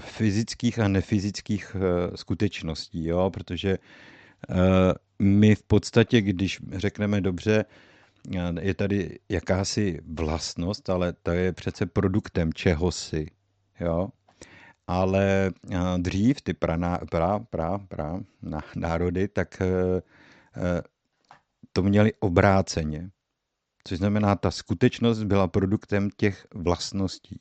fyzických 0.00 0.78
a 0.78 0.88
nefyzických 0.88 1.76
skutečností, 2.14 3.04
jo? 3.04 3.30
protože 3.30 3.78
my 5.18 5.54
v 5.54 5.62
podstatě, 5.62 6.20
když 6.20 6.60
řekneme 6.72 7.20
dobře, 7.20 7.64
je 8.60 8.74
tady 8.74 9.18
jakási 9.28 10.00
vlastnost, 10.06 10.90
ale 10.90 11.12
to 11.12 11.30
je 11.30 11.52
přece 11.52 11.86
produktem 11.86 12.52
čehosi. 12.52 13.26
Jo? 13.80 14.08
Ale 14.88 15.52
eh, 15.70 15.78
dřív 15.98 16.42
ty 16.42 16.54
pra, 16.54 16.98
pra, 17.10 17.38
pra, 17.38 17.78
pra 17.78 18.20
národy, 18.76 19.28
tak 19.28 19.60
eh, 19.60 20.02
eh, 20.56 20.82
to 21.72 21.82
měli 21.82 22.12
obráceně. 22.20 23.10
Což 23.84 23.98
znamená, 23.98 24.36
ta 24.36 24.50
skutečnost 24.50 25.22
byla 25.22 25.48
produktem 25.48 26.10
těch 26.16 26.46
vlastností. 26.54 27.40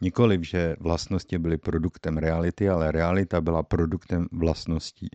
Nikoliv, 0.00 0.42
že 0.42 0.76
vlastnosti 0.80 1.38
byly 1.38 1.56
produktem 1.56 2.18
reality, 2.18 2.68
ale 2.68 2.92
realita 2.92 3.40
byla 3.40 3.62
produktem 3.62 4.26
vlastností. 4.32 5.08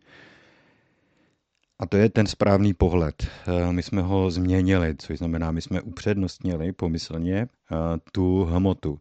A 1.80 1.86
to 1.86 1.98
je 1.98 2.10
ten 2.10 2.28
správný 2.28 2.74
pohled. 2.74 3.28
My 3.72 3.84
jsme 3.84 4.02
ho 4.02 4.32
změnili, 4.32 4.96
což 4.98 5.18
znamená, 5.18 5.52
my 5.52 5.62
jsme 5.62 5.82
upřednostnili 5.82 6.72
pomyslně 6.72 7.48
tu 8.12 8.44
hmotu, 8.44 9.00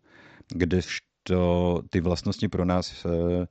kdež 0.54 1.05
to, 1.26 1.82
ty 1.90 2.00
vlastnosti 2.00 2.48
pro 2.48 2.64
nás 2.64 3.06
eh, 3.06 3.46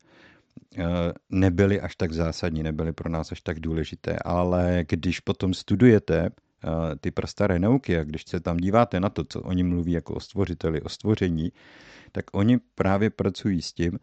eh, 0.78 1.14
nebyly 1.30 1.82
až 1.82 1.96
tak 1.96 2.12
zásadní, 2.12 2.64
nebyly 2.64 2.92
pro 2.94 3.10
nás 3.10 3.32
až 3.32 3.42
tak 3.42 3.60
důležité, 3.60 4.18
ale 4.26 4.86
když 4.90 5.20
potom 5.20 5.54
studujete 5.54 6.26
eh, 6.26 6.96
ty 7.00 7.12
prastaré 7.12 7.60
nauky 7.60 7.98
a 7.98 8.04
když 8.04 8.24
se 8.28 8.40
tam 8.40 8.58
díváte 8.58 9.00
na 9.00 9.10
to, 9.10 9.24
co 9.24 9.42
oni 9.42 9.64
mluví 9.64 9.92
jako 9.92 10.14
o 10.14 10.20
stvořiteli, 10.20 10.82
o 10.82 10.90
stvoření, 10.90 11.52
tak 12.12 12.26
oni 12.32 12.60
právě 12.76 13.10
pracují 13.10 13.62
s 13.62 13.74
tím, 13.74 14.00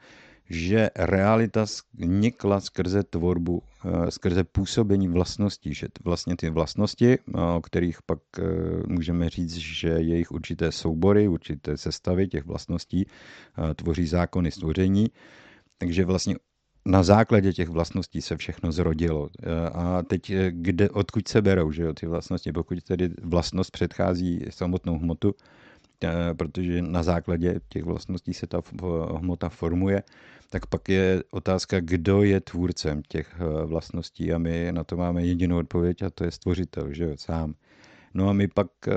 že 0.50 0.90
realita 0.96 1.66
vznikla 1.94 2.60
skrze 2.60 3.02
tvorbu, 3.02 3.62
skrze 4.08 4.44
působení 4.44 5.08
vlastností, 5.08 5.74
že 5.74 5.88
vlastně 6.04 6.36
ty 6.36 6.50
vlastnosti, 6.50 7.18
o 7.56 7.60
kterých 7.60 8.02
pak 8.02 8.18
můžeme 8.86 9.28
říct, 9.28 9.56
že 9.56 9.88
jejich 9.88 10.30
určité 10.32 10.72
soubory, 10.72 11.28
určité 11.28 11.76
sestavy 11.76 12.28
těch 12.28 12.44
vlastností 12.44 13.06
tvoří 13.74 14.06
zákony 14.06 14.50
stvoření, 14.50 15.06
takže 15.78 16.04
vlastně 16.04 16.34
na 16.86 17.02
základě 17.02 17.52
těch 17.52 17.68
vlastností 17.68 18.22
se 18.22 18.36
všechno 18.36 18.72
zrodilo. 18.72 19.28
A 19.72 20.02
teď, 20.02 20.32
kde, 20.50 20.90
odkud 20.90 21.28
se 21.28 21.42
berou 21.42 21.72
že 21.72 21.82
jo, 21.82 21.94
ty 21.94 22.06
vlastnosti? 22.06 22.52
Pokud 22.52 22.82
tedy 22.82 23.10
vlastnost 23.22 23.70
předchází 23.70 24.44
samotnou 24.50 24.98
hmotu, 24.98 25.34
protože 26.36 26.82
na 26.82 27.02
základě 27.02 27.60
těch 27.68 27.84
vlastností 27.84 28.34
se 28.34 28.46
ta 28.46 28.62
hmota 29.16 29.48
formuje, 29.48 30.02
tak 30.50 30.66
pak 30.66 30.88
je 30.88 31.22
otázka, 31.30 31.80
kdo 31.80 32.22
je 32.22 32.40
tvůrcem 32.40 33.02
těch 33.08 33.34
eh, 33.34 33.66
vlastností 33.66 34.32
a 34.32 34.38
my 34.38 34.68
na 34.72 34.84
to 34.84 34.96
máme 34.96 35.26
jedinou 35.26 35.58
odpověď 35.58 36.02
a 36.02 36.10
to 36.10 36.24
je 36.24 36.30
stvořitel, 36.30 36.92
že 36.92 37.04
jo, 37.04 37.10
sám. 37.16 37.54
No 38.14 38.28
a 38.28 38.32
my 38.32 38.48
pak 38.48 38.68
eh, 38.88 38.92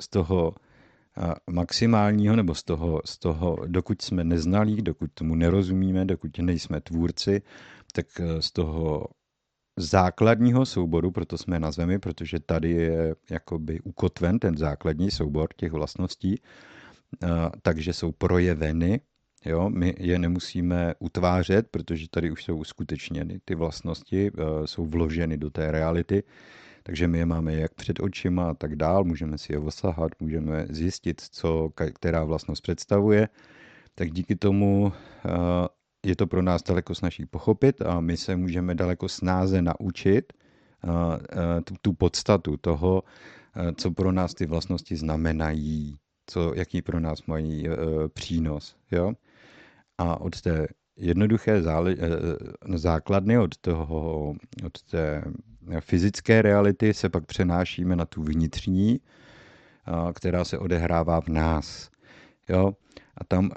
z 0.00 0.08
toho 0.08 0.54
maximálního, 1.50 2.36
nebo 2.36 2.54
z 2.54 2.62
toho, 2.62 3.00
z 3.04 3.18
toho, 3.18 3.58
dokud 3.66 4.02
jsme 4.02 4.24
neznalí, 4.24 4.82
dokud 4.82 5.10
tomu 5.14 5.34
nerozumíme, 5.34 6.04
dokud 6.04 6.38
nejsme 6.38 6.80
tvůrci, 6.80 7.42
tak 7.92 8.06
z 8.40 8.52
toho 8.52 9.06
základního 9.76 10.66
souboru, 10.66 11.10
proto 11.10 11.38
jsme 11.38 11.60
na 11.60 11.70
Zemi, 11.70 11.98
protože 11.98 12.40
tady 12.40 12.70
je 12.70 13.14
jakoby 13.30 13.80
ukotven 13.80 14.38
ten 14.38 14.56
základní 14.56 15.10
soubor 15.10 15.48
těch 15.56 15.72
vlastností, 15.72 16.40
takže 17.62 17.92
jsou 17.92 18.12
projeveny, 18.12 19.00
jo, 19.44 19.70
my 19.70 19.94
je 19.98 20.18
nemusíme 20.18 20.94
utvářet, 20.98 21.68
protože 21.70 22.06
tady 22.10 22.30
už 22.30 22.44
jsou 22.44 22.56
uskutečněny 22.56 23.40
ty 23.44 23.54
vlastnosti, 23.54 24.30
jsou 24.64 24.86
vloženy 24.86 25.36
do 25.36 25.50
té 25.50 25.70
reality, 25.70 26.22
takže 26.82 27.08
my 27.08 27.18
je 27.18 27.26
máme 27.26 27.54
jak 27.54 27.74
před 27.74 28.00
očima 28.00 28.50
a 28.50 28.54
tak 28.54 28.76
dál, 28.76 29.04
můžeme 29.04 29.38
si 29.38 29.52
je 29.52 29.58
osahat, 29.58 30.12
můžeme 30.20 30.66
zjistit, 30.70 31.20
co 31.20 31.70
která 31.94 32.24
vlastnost 32.24 32.62
představuje, 32.62 33.28
tak 33.94 34.10
díky 34.10 34.36
tomu 34.36 34.92
je 36.06 36.16
to 36.16 36.26
pro 36.26 36.42
nás 36.42 36.62
daleko 36.62 36.94
snažší 36.94 37.26
pochopit 37.26 37.82
a 37.82 38.00
my 38.00 38.16
se 38.16 38.36
můžeme 38.36 38.74
daleko 38.74 39.08
snáze 39.08 39.62
naučit 39.62 40.32
tu, 41.64 41.74
tu 41.82 41.92
podstatu 41.92 42.56
toho, 42.56 43.02
co 43.76 43.90
pro 43.90 44.12
nás 44.12 44.34
ty 44.34 44.46
vlastnosti 44.46 44.96
znamenají, 44.96 45.98
co, 46.26 46.54
jaký 46.54 46.82
pro 46.82 47.00
nás 47.00 47.26
mají 47.26 47.68
přínos. 48.14 48.76
Jo? 48.90 49.12
A 49.98 50.20
od 50.20 50.40
té 50.40 50.66
jednoduché 50.96 51.62
základny, 52.74 53.38
od, 53.38 53.56
toho, 53.56 54.34
od 54.64 54.82
té 54.82 55.24
fyzické 55.80 56.42
reality 56.42 56.94
se 56.94 57.08
pak 57.08 57.26
přenášíme 57.26 57.96
na 57.96 58.04
tu 58.04 58.22
vnitřní, 58.22 59.00
která 60.14 60.44
se 60.44 60.58
odehrává 60.58 61.20
v 61.20 61.28
nás. 61.28 61.90
Jo? 62.48 62.72
A 63.16 63.24
tam 63.24 63.50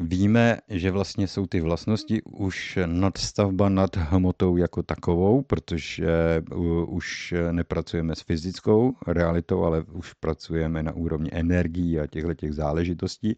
Víme, 0.00 0.58
že 0.68 0.90
vlastně 0.90 1.28
jsou 1.28 1.46
ty 1.46 1.60
vlastnosti 1.60 2.22
už 2.22 2.78
nadstavba 2.86 3.68
nad 3.68 3.96
hmotou 3.96 4.56
jako 4.56 4.82
takovou, 4.82 5.42
protože 5.42 6.42
už 6.86 7.34
nepracujeme 7.52 8.14
s 8.14 8.20
fyzickou 8.20 8.94
realitou, 9.06 9.64
ale 9.64 9.82
už 9.82 10.12
pracujeme 10.12 10.82
na 10.82 10.92
úrovni 10.92 11.30
energií 11.32 12.00
a 12.00 12.06
těchto 12.06 12.34
těch 12.34 12.52
záležitostí. 12.52 13.36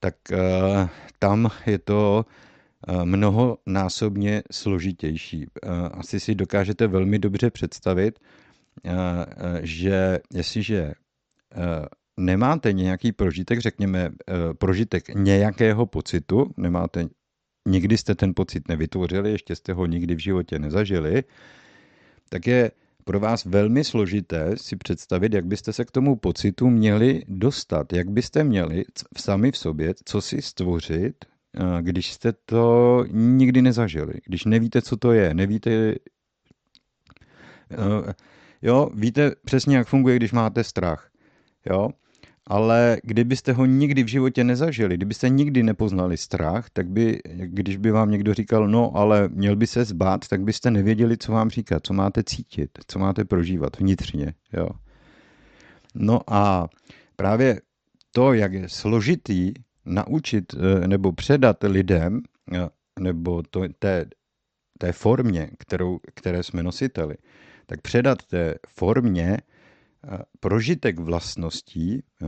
Tak 0.00 0.14
uh, 0.32 0.88
tam 1.18 1.50
je 1.66 1.78
to 1.78 2.26
uh, 2.88 3.04
mnohonásobně 3.04 4.42
složitější. 4.50 5.46
Uh, 5.46 5.70
asi 5.92 6.20
si 6.20 6.34
dokážete 6.34 6.86
velmi 6.86 7.18
dobře 7.18 7.50
představit, 7.50 8.18
že 9.62 10.18
jestliže 10.34 10.92
nemáte 12.16 12.72
nějaký 12.72 13.12
prožitek, 13.12 13.60
řekněme, 13.60 14.10
eh, 14.28 14.54
prožitek 14.54 15.08
nějakého 15.14 15.86
pocitu, 15.86 16.54
nemáte, 16.56 17.08
nikdy 17.68 17.98
jste 17.98 18.14
ten 18.14 18.34
pocit 18.34 18.68
nevytvořili, 18.68 19.30
ještě 19.30 19.56
jste 19.56 19.72
ho 19.72 19.86
nikdy 19.86 20.14
v 20.14 20.18
životě 20.18 20.58
nezažili, 20.58 21.24
tak 22.28 22.46
je 22.46 22.70
pro 23.04 23.20
vás 23.20 23.44
velmi 23.44 23.84
složité 23.84 24.56
si 24.56 24.76
představit, 24.76 25.34
jak 25.34 25.46
byste 25.46 25.72
se 25.72 25.84
k 25.84 25.90
tomu 25.90 26.16
pocitu 26.16 26.70
měli 26.70 27.22
dostat, 27.28 27.92
jak 27.92 28.10
byste 28.10 28.44
měli 28.44 28.84
sami 29.18 29.52
v 29.52 29.56
sobě, 29.56 29.94
co 30.04 30.20
si 30.20 30.42
stvořit, 30.42 31.24
eh, 31.24 31.82
když 31.82 32.12
jste 32.12 32.32
to 32.32 33.04
nikdy 33.12 33.62
nezažili, 33.62 34.14
když 34.26 34.44
nevíte, 34.44 34.82
co 34.82 34.96
to 34.96 35.12
je, 35.12 35.34
nevíte, 35.34 35.70
eh, 35.70 35.94
jo, 38.62 38.90
víte 38.94 39.32
přesně, 39.44 39.76
jak 39.76 39.88
funguje, 39.88 40.16
když 40.16 40.32
máte 40.32 40.64
strach, 40.64 41.10
jo, 41.70 41.88
ale 42.46 42.98
kdybyste 43.02 43.52
ho 43.52 43.66
nikdy 43.66 44.02
v 44.02 44.08
životě 44.08 44.44
nezažili, 44.44 44.96
kdybyste 44.96 45.28
nikdy 45.28 45.62
nepoznali 45.62 46.16
strach, 46.16 46.70
tak 46.72 46.88
by, 46.88 47.20
když 47.34 47.76
by 47.76 47.90
vám 47.90 48.10
někdo 48.10 48.34
říkal, 48.34 48.68
no 48.68 48.96
ale 48.96 49.28
měl 49.28 49.56
by 49.56 49.66
se 49.66 49.84
zbát, 49.84 50.28
tak 50.28 50.40
byste 50.40 50.70
nevěděli, 50.70 51.18
co 51.18 51.32
vám 51.32 51.50
říkat, 51.50 51.86
co 51.86 51.92
máte 51.92 52.22
cítit, 52.22 52.70
co 52.86 52.98
máte 52.98 53.24
prožívat 53.24 53.78
vnitřně. 53.78 54.34
Jo. 54.52 54.68
No 55.94 56.20
a 56.26 56.68
právě 57.16 57.60
to, 58.12 58.32
jak 58.32 58.52
je 58.52 58.68
složitý 58.68 59.52
naučit 59.84 60.54
eh, 60.54 60.88
nebo 60.88 61.12
předat 61.12 61.56
lidem, 61.62 62.20
eh, 62.52 62.68
nebo 63.00 63.42
to, 63.50 63.62
té, 63.78 64.06
té 64.78 64.92
formě, 64.92 65.50
kterou, 65.58 65.98
které 66.14 66.42
jsme 66.42 66.62
nositeli, 66.62 67.14
tak 67.66 67.80
předat 67.80 68.22
té 68.22 68.54
formě 68.68 69.38
prožitek 70.40 70.98
vlastností, 70.98 72.02
eh, 72.22 72.26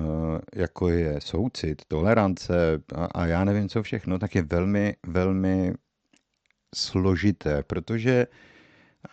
jako 0.54 0.88
je 0.88 1.20
soucit, 1.20 1.82
tolerance 1.88 2.82
a, 3.14 3.26
já 3.26 3.44
nevím 3.44 3.68
co 3.68 3.82
všechno, 3.82 4.18
tak 4.18 4.34
je 4.34 4.42
velmi, 4.42 4.96
velmi 5.06 5.72
složité, 6.74 7.62
protože 7.62 8.26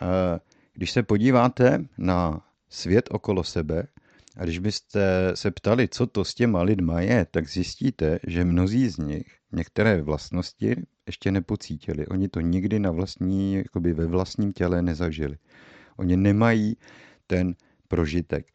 eh, 0.02 0.40
když 0.74 0.90
se 0.90 1.02
podíváte 1.02 1.84
na 1.98 2.46
svět 2.68 3.08
okolo 3.10 3.44
sebe 3.44 3.86
a 4.36 4.44
když 4.44 4.58
byste 4.58 5.32
se 5.34 5.50
ptali, 5.50 5.88
co 5.88 6.06
to 6.06 6.24
s 6.24 6.34
těma 6.34 6.62
lidma 6.62 7.00
je, 7.00 7.26
tak 7.30 7.48
zjistíte, 7.48 8.18
že 8.26 8.44
mnozí 8.44 8.88
z 8.88 8.98
nich 8.98 9.26
některé 9.52 10.02
vlastnosti 10.02 10.76
ještě 11.06 11.30
nepocítili. 11.30 12.06
Oni 12.06 12.28
to 12.28 12.40
nikdy 12.40 12.78
na 12.78 12.90
vlastní, 12.90 13.54
jakoby 13.54 13.92
ve 13.92 14.06
vlastním 14.06 14.52
těle 14.52 14.82
nezažili. 14.82 15.36
Oni 15.96 16.16
nemají 16.16 16.76
ten 17.26 17.54
prožitek. 17.92 18.46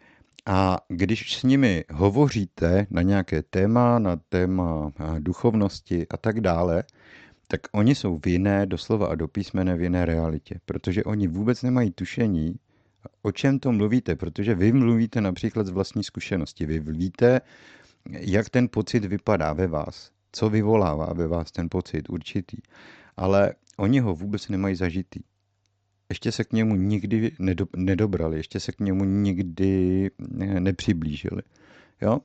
A 0.45 0.77
když 0.87 1.37
s 1.37 1.43
nimi 1.43 1.83
hovoříte 1.93 2.87
na 2.89 3.01
nějaké 3.01 3.41
téma, 3.41 3.99
na 3.99 4.17
téma 4.29 4.91
duchovnosti 5.19 6.07
a 6.09 6.17
tak 6.17 6.41
dále, 6.41 6.83
tak 7.47 7.61
oni 7.71 7.95
jsou 7.95 8.17
v 8.17 8.27
jiné, 8.27 8.65
doslova 8.65 9.07
a 9.07 9.15
do 9.15 9.27
písmene 9.27 9.77
v 9.77 9.81
jiné 9.81 10.05
realitě, 10.05 10.59
protože 10.65 11.03
oni 11.03 11.27
vůbec 11.27 11.61
nemají 11.63 11.91
tušení, 11.91 12.55
o 13.21 13.31
čem 13.31 13.59
to 13.59 13.71
mluvíte, 13.71 14.15
protože 14.15 14.55
vy 14.55 14.71
mluvíte 14.71 15.21
například 15.21 15.67
z 15.67 15.69
vlastní 15.69 16.03
zkušenosti. 16.03 16.65
Vy 16.65 16.79
víte, 16.79 17.41
jak 18.09 18.49
ten 18.49 18.67
pocit 18.67 19.05
vypadá 19.05 19.53
ve 19.53 19.67
vás, 19.67 20.11
co 20.31 20.49
vyvolává 20.49 21.13
ve 21.13 21.27
vás 21.27 21.51
ten 21.51 21.69
pocit 21.69 22.09
určitý, 22.09 22.57
ale 23.17 23.53
oni 23.77 23.99
ho 23.99 24.15
vůbec 24.15 24.49
nemají 24.49 24.75
zažitý 24.75 25.21
ještě 26.09 26.31
se 26.31 26.43
k 26.43 26.53
němu 26.53 26.75
nikdy 26.75 27.31
nedo, 27.39 27.67
nedobrali, 27.75 28.37
ještě 28.37 28.59
se 28.59 28.71
k 28.71 28.79
němu 28.79 29.03
nikdy 29.03 30.11
nepřiblížili. 30.59 31.41
Jo? 32.01 32.19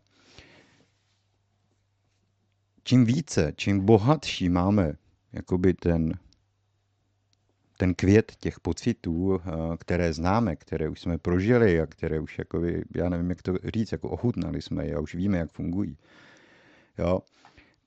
Čím 2.84 3.04
více, 3.04 3.52
čím 3.56 3.80
bohatší 3.80 4.48
máme 4.48 4.92
jakoby 5.32 5.74
ten, 5.74 6.12
ten 7.76 7.94
květ 7.94 8.32
těch 8.40 8.60
pocitů, 8.60 9.40
eh, 9.40 9.76
které 9.76 10.12
známe, 10.12 10.56
které 10.56 10.88
už 10.88 11.00
jsme 11.00 11.18
prožili 11.18 11.80
a 11.80 11.86
které 11.86 12.20
už, 12.20 12.38
jakoby, 12.38 12.84
já 12.96 13.08
nevím, 13.08 13.30
jak 13.30 13.42
to 13.42 13.54
říct, 13.74 13.92
jako 13.92 14.10
ochutnali 14.10 14.62
jsme 14.62 14.86
je 14.86 14.94
a 14.94 15.00
už 15.00 15.14
víme, 15.14 15.38
jak 15.38 15.52
fungují. 15.52 15.96
Jo? 16.98 17.20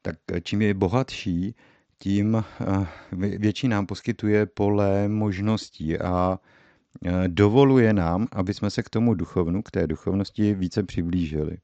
Tak 0.02 0.16
čím 0.44 0.62
je 0.62 0.74
bohatší, 0.74 1.56
tím 2.00 2.36
eh, 2.36 2.88
větší 3.38 3.68
nám 3.68 3.86
poskytuje 3.86 4.46
pole 4.46 5.08
možností 5.08 6.00
a 6.00 6.40
eh, 7.06 7.28
dovoluje 7.28 7.94
nám, 7.94 8.28
aby 8.32 8.54
jsme 8.54 8.70
se 8.70 8.84
k 8.84 8.90
tomu 8.90 9.14
duchovnu, 9.14 9.62
k 9.62 9.72
té 9.72 9.88
duchovnosti 9.88 10.54
více 10.54 10.84
přiblížili. 10.84 11.58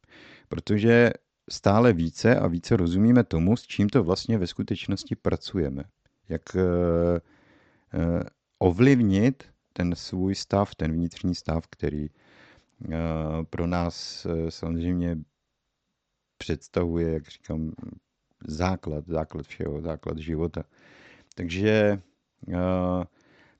Protože 0.48 1.12
stále 1.50 1.94
více 1.94 2.36
a 2.36 2.48
více 2.48 2.78
rozumíme 2.78 3.24
tomu, 3.24 3.58
s 3.58 3.62
čím 3.68 3.90
to 3.90 4.04
vlastně 4.04 4.38
ve 4.38 4.48
skutečnosti 4.48 5.16
pracujeme. 5.16 5.84
Jak 6.30 6.56
eh, 6.56 7.20
ovlivnit 8.60 9.44
ten 9.74 9.96
svůj 9.96 10.36
stav, 10.36 10.76
ten 10.76 10.92
vnitřní 10.92 11.36
stav, 11.36 11.68
který 11.68 12.08
pro 13.50 13.68
nás 13.68 14.28
samozřejmě 14.50 15.18
představuje, 16.38 17.14
jak 17.14 17.30
říkám, 17.30 17.72
základ, 18.48 19.08
základ 19.08 19.48
všeho, 19.48 19.82
základ 19.82 20.18
života. 20.18 20.64
Takže 21.36 22.00
uh, 22.48 23.04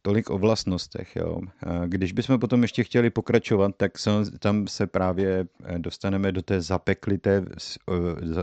tolik 0.02 0.30
o 0.30 0.38
vlastnostech. 0.38 1.16
Jo. 1.16 1.36
Uh, 1.36 1.48
když 1.86 2.12
bychom 2.12 2.40
potom 2.40 2.62
ještě 2.62 2.84
chtěli 2.84 3.10
pokračovat, 3.10 3.76
tak 3.78 3.92
tam 4.40 4.68
se 4.68 4.88
právě 4.88 5.48
eh, 5.64 5.80
dostaneme 5.80 6.32
do 6.32 6.42
té 6.42 6.62
zapeklité, 6.62 7.46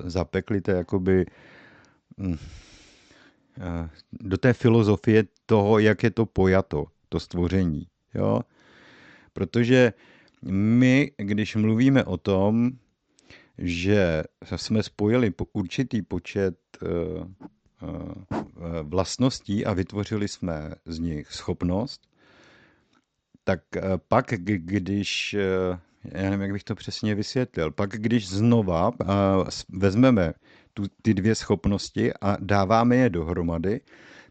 zapeklité 0.04 0.72
jakoby 0.72 1.26
uh, 2.16 2.36
do 4.12 4.36
té 4.36 4.52
filozofie 4.52 5.24
toho, 5.46 5.78
jak 5.78 6.02
je 6.02 6.10
to 6.10 6.26
pojato, 6.26 6.86
to 7.08 7.20
stvoření. 7.20 7.86
Jo. 8.14 8.40
Protože 9.32 9.92
my, 10.50 11.12
když 11.16 11.56
mluvíme 11.56 12.04
o 12.04 12.16
tom, 12.16 12.70
že 13.58 14.24
jsme 14.56 14.82
spojili 14.82 15.32
určitý 15.52 16.02
počet 16.02 16.58
eh, 16.82 16.86
eh, 17.82 17.86
vlastností 18.82 19.66
a 19.66 19.72
vytvořili 19.72 20.28
jsme 20.28 20.74
z 20.84 20.98
nich 20.98 21.32
schopnost, 21.32 22.08
tak 23.44 23.60
eh, 23.76 23.82
pak, 24.08 24.26
když 24.26 25.36
já 26.04 26.22
nevím, 26.30 26.40
jak 26.40 26.52
bych 26.52 26.64
to 26.64 26.74
přesně 26.74 27.14
vysvětlil. 27.14 27.70
Pak, 27.70 27.90
když 27.90 28.28
znova 28.28 28.92
vezmeme 29.68 30.32
tu, 30.74 30.82
ty 31.02 31.14
dvě 31.14 31.34
schopnosti 31.34 32.12
a 32.20 32.36
dáváme 32.40 32.96
je 32.96 33.10
dohromady, 33.10 33.80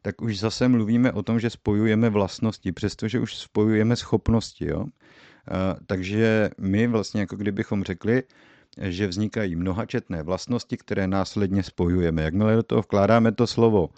tak 0.01 0.21
už 0.21 0.39
zase 0.39 0.67
mluvíme 0.67 1.11
o 1.11 1.23
tom, 1.23 1.39
že 1.39 1.49
spojujeme 1.49 2.09
vlastnosti, 2.09 2.71
přestože 2.71 3.19
už 3.19 3.35
spojujeme 3.37 3.95
schopnosti. 3.95 4.65
Jo? 4.65 4.85
Takže 5.85 6.49
my 6.57 6.87
vlastně 6.87 7.21
jako 7.21 7.35
kdybychom 7.35 7.83
řekli, 7.83 8.23
že 8.81 9.07
vznikají 9.07 9.55
mnohačetné 9.55 10.23
vlastnosti, 10.23 10.77
které 10.77 11.07
následně 11.07 11.63
spojujeme. 11.63 12.21
Jakmile 12.21 12.55
do 12.55 12.63
toho 12.63 12.81
vkládáme 12.81 13.31
to 13.31 13.47
slovo 13.47 13.89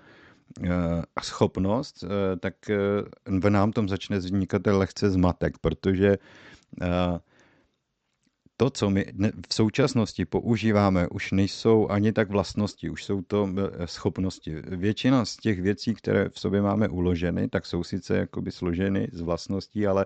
a 1.16 1.22
schopnost, 1.22 2.04
tak 2.40 2.54
v 3.26 3.50
nám 3.50 3.72
tom 3.72 3.90
začne 3.90 4.18
vznikat 4.18 4.62
lehce 4.68 5.10
zmatek, 5.10 5.58
protože 5.58 6.18
to, 8.62 8.70
co 8.70 8.90
my 8.90 9.06
v 9.50 9.54
současnosti 9.54 10.26
používáme, 10.26 11.08
už 11.08 11.32
nejsou 11.32 11.88
ani 11.90 12.12
tak 12.12 12.30
vlastnosti, 12.30 12.90
už 12.90 13.04
jsou 13.04 13.22
to 13.22 13.50
eh, 13.58 13.88
schopnosti. 13.88 14.56
Většina 14.68 15.26
z 15.26 15.38
těch 15.38 15.62
věcí, 15.62 15.94
které 15.94 16.30
v 16.30 16.40
sobě 16.40 16.62
máme 16.62 16.88
uloženy, 16.88 17.48
tak 17.48 17.66
jsou 17.66 17.84
sice 17.84 18.18
jakoby 18.18 18.52
složeny 18.52 19.08
z 19.12 19.22
vlastností, 19.22 19.88
ale 19.88 20.06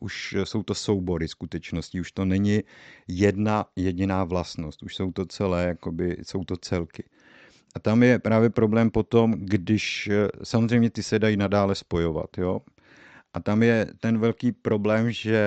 už 0.00 0.36
jsou 0.44 0.62
to 0.62 0.74
soubory 0.74 1.28
skutečností, 1.28 2.00
už 2.00 2.12
to 2.12 2.24
není 2.24 2.62
jedna 3.08 3.64
jediná 3.76 4.24
vlastnost, 4.24 4.82
už 4.82 4.94
jsou 4.94 5.12
to 5.12 5.26
celé, 5.26 5.64
jakoby, 5.64 6.16
jsou 6.22 6.44
to 6.44 6.56
celky. 6.56 7.04
A 7.74 7.80
tam 7.80 8.02
je 8.02 8.18
právě 8.18 8.50
problém 8.50 8.90
potom, 8.90 9.32
když 9.32 10.08
eh, 10.12 10.28
samozřejmě 10.42 10.90
ty 10.90 11.02
se 11.02 11.18
dají 11.18 11.36
nadále 11.36 11.74
spojovat, 11.74 12.38
jo. 12.38 12.60
A 13.34 13.40
tam 13.40 13.62
je 13.62 13.86
ten 14.00 14.18
velký 14.18 14.52
problém, 14.52 15.10
že 15.12 15.38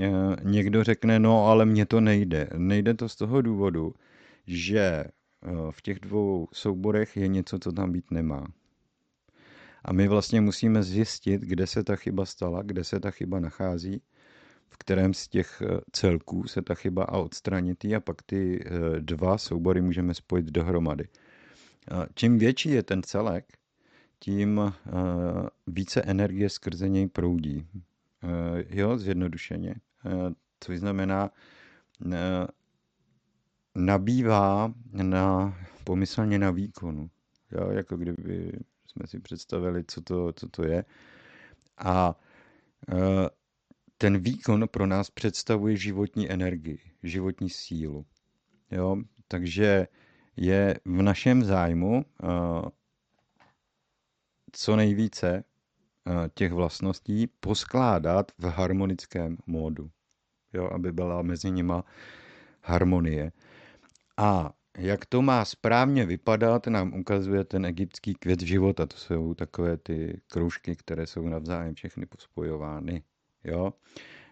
eh, 0.00 0.10
někdo 0.42 0.84
řekne, 0.84 1.18
no 1.18 1.46
ale 1.46 1.66
mně 1.66 1.86
to 1.86 2.00
nejde. 2.00 2.48
Nejde 2.56 2.94
to 2.94 3.08
z 3.08 3.16
toho 3.16 3.42
důvodu, 3.42 3.94
že 4.46 4.80
eh, 4.80 5.10
v 5.70 5.82
těch 5.82 6.00
dvou 6.00 6.48
souborech 6.52 7.16
je 7.16 7.28
něco, 7.28 7.58
co 7.58 7.72
tam 7.72 7.92
být 7.92 8.10
nemá. 8.10 8.46
A 9.84 9.92
my 9.92 10.08
vlastně 10.08 10.40
musíme 10.40 10.82
zjistit, 10.82 11.40
kde 11.42 11.66
se 11.66 11.84
ta 11.84 11.96
chyba 11.96 12.26
stala, 12.26 12.62
kde 12.62 12.84
se 12.84 13.00
ta 13.00 13.10
chyba 13.10 13.40
nachází, 13.40 14.02
v 14.68 14.76
kterém 14.76 15.14
z 15.14 15.28
těch 15.28 15.62
eh, 15.62 15.80
celků 15.92 16.46
se 16.46 16.62
ta 16.62 16.74
chyba 16.74 17.04
a 17.04 17.18
odstranit 17.18 17.84
a 17.84 18.00
pak 18.00 18.22
ty 18.22 18.64
dva 19.00 19.38
soubory 19.38 19.80
můžeme 19.80 20.14
spojit 20.14 20.46
dohromady. 20.46 21.08
Čím 22.14 22.38
větší 22.38 22.70
je 22.70 22.82
ten 22.82 23.02
celek, 23.02 23.44
tím 24.20 24.60
eh, 24.60 24.72
více 25.66 26.02
energie 26.02 26.50
skrze 26.50 26.88
něj 26.88 27.08
proudí. 27.08 27.66
Eh, 28.22 28.64
jo, 28.68 28.98
zjednodušeně. 28.98 29.74
Eh, 30.06 30.34
což 30.60 30.78
znamená, 30.78 31.30
nabývá 33.74 34.74
na, 34.92 35.56
pomyslně 35.84 36.38
na 36.38 36.50
výkonu. 36.50 37.10
Jo, 37.52 37.70
jako 37.70 37.96
kdyby 37.96 38.52
jsme 38.86 39.06
si 39.06 39.20
představili, 39.20 39.84
co 39.88 40.00
to, 40.00 40.32
co 40.32 40.48
to 40.48 40.64
je. 40.64 40.84
A 41.78 42.20
ten 43.98 44.18
výkon 44.18 44.68
pro 44.68 44.86
nás 44.86 45.10
představuje 45.10 45.76
životní 45.76 46.30
energii, 46.30 46.78
životní 47.02 47.50
sílu. 47.50 48.06
Jo? 48.70 48.96
Takže 49.28 49.86
je 50.36 50.80
v 50.84 51.02
našem 51.02 51.44
zájmu 51.44 52.04
co 54.52 54.76
nejvíce 54.76 55.44
eh, 56.06 56.30
těch 56.34 56.52
vlastností 56.52 57.26
poskládat 57.40 58.32
v 58.38 58.44
harmonickém 58.44 59.36
módu, 59.46 59.90
jo, 60.52 60.70
aby 60.72 60.92
byla 60.92 61.22
mezi 61.22 61.50
nima 61.50 61.84
harmonie. 62.62 63.32
A 64.16 64.52
jak 64.78 65.06
to 65.06 65.22
má 65.22 65.44
správně 65.44 66.06
vypadat, 66.06 66.66
nám 66.66 66.94
ukazuje 66.94 67.44
ten 67.44 67.66
egyptský 67.66 68.14
květ 68.14 68.40
života. 68.40 68.86
To 68.86 68.96
jsou 68.96 69.34
takové 69.34 69.76
ty 69.76 70.20
kroužky, 70.26 70.76
které 70.76 71.06
jsou 71.06 71.28
navzájem 71.28 71.74
všechny 71.74 72.06
pospojovány. 72.06 73.02
Jo? 73.44 73.72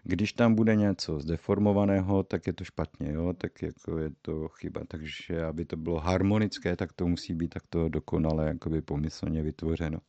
Když 0.03 0.33
tam 0.33 0.55
bude 0.55 0.75
něco 0.75 1.19
zdeformovaného, 1.19 2.23
tak 2.23 2.47
je 2.47 2.53
to 2.53 2.63
špatně, 2.63 3.11
jo? 3.11 3.33
tak 3.33 3.61
jako 3.61 3.97
je 3.97 4.09
to 4.21 4.47
chyba. 4.47 4.81
Takže 4.87 5.45
aby 5.45 5.65
to 5.65 5.77
bylo 5.77 5.99
harmonické, 5.99 6.75
tak 6.75 6.93
to 6.93 7.07
musí 7.07 7.33
být 7.33 7.47
takto 7.47 7.89
dokonale 7.89 8.47
jakoby 8.47 8.81
pomyslně 8.81 9.43
vytvořeno. 9.43 9.99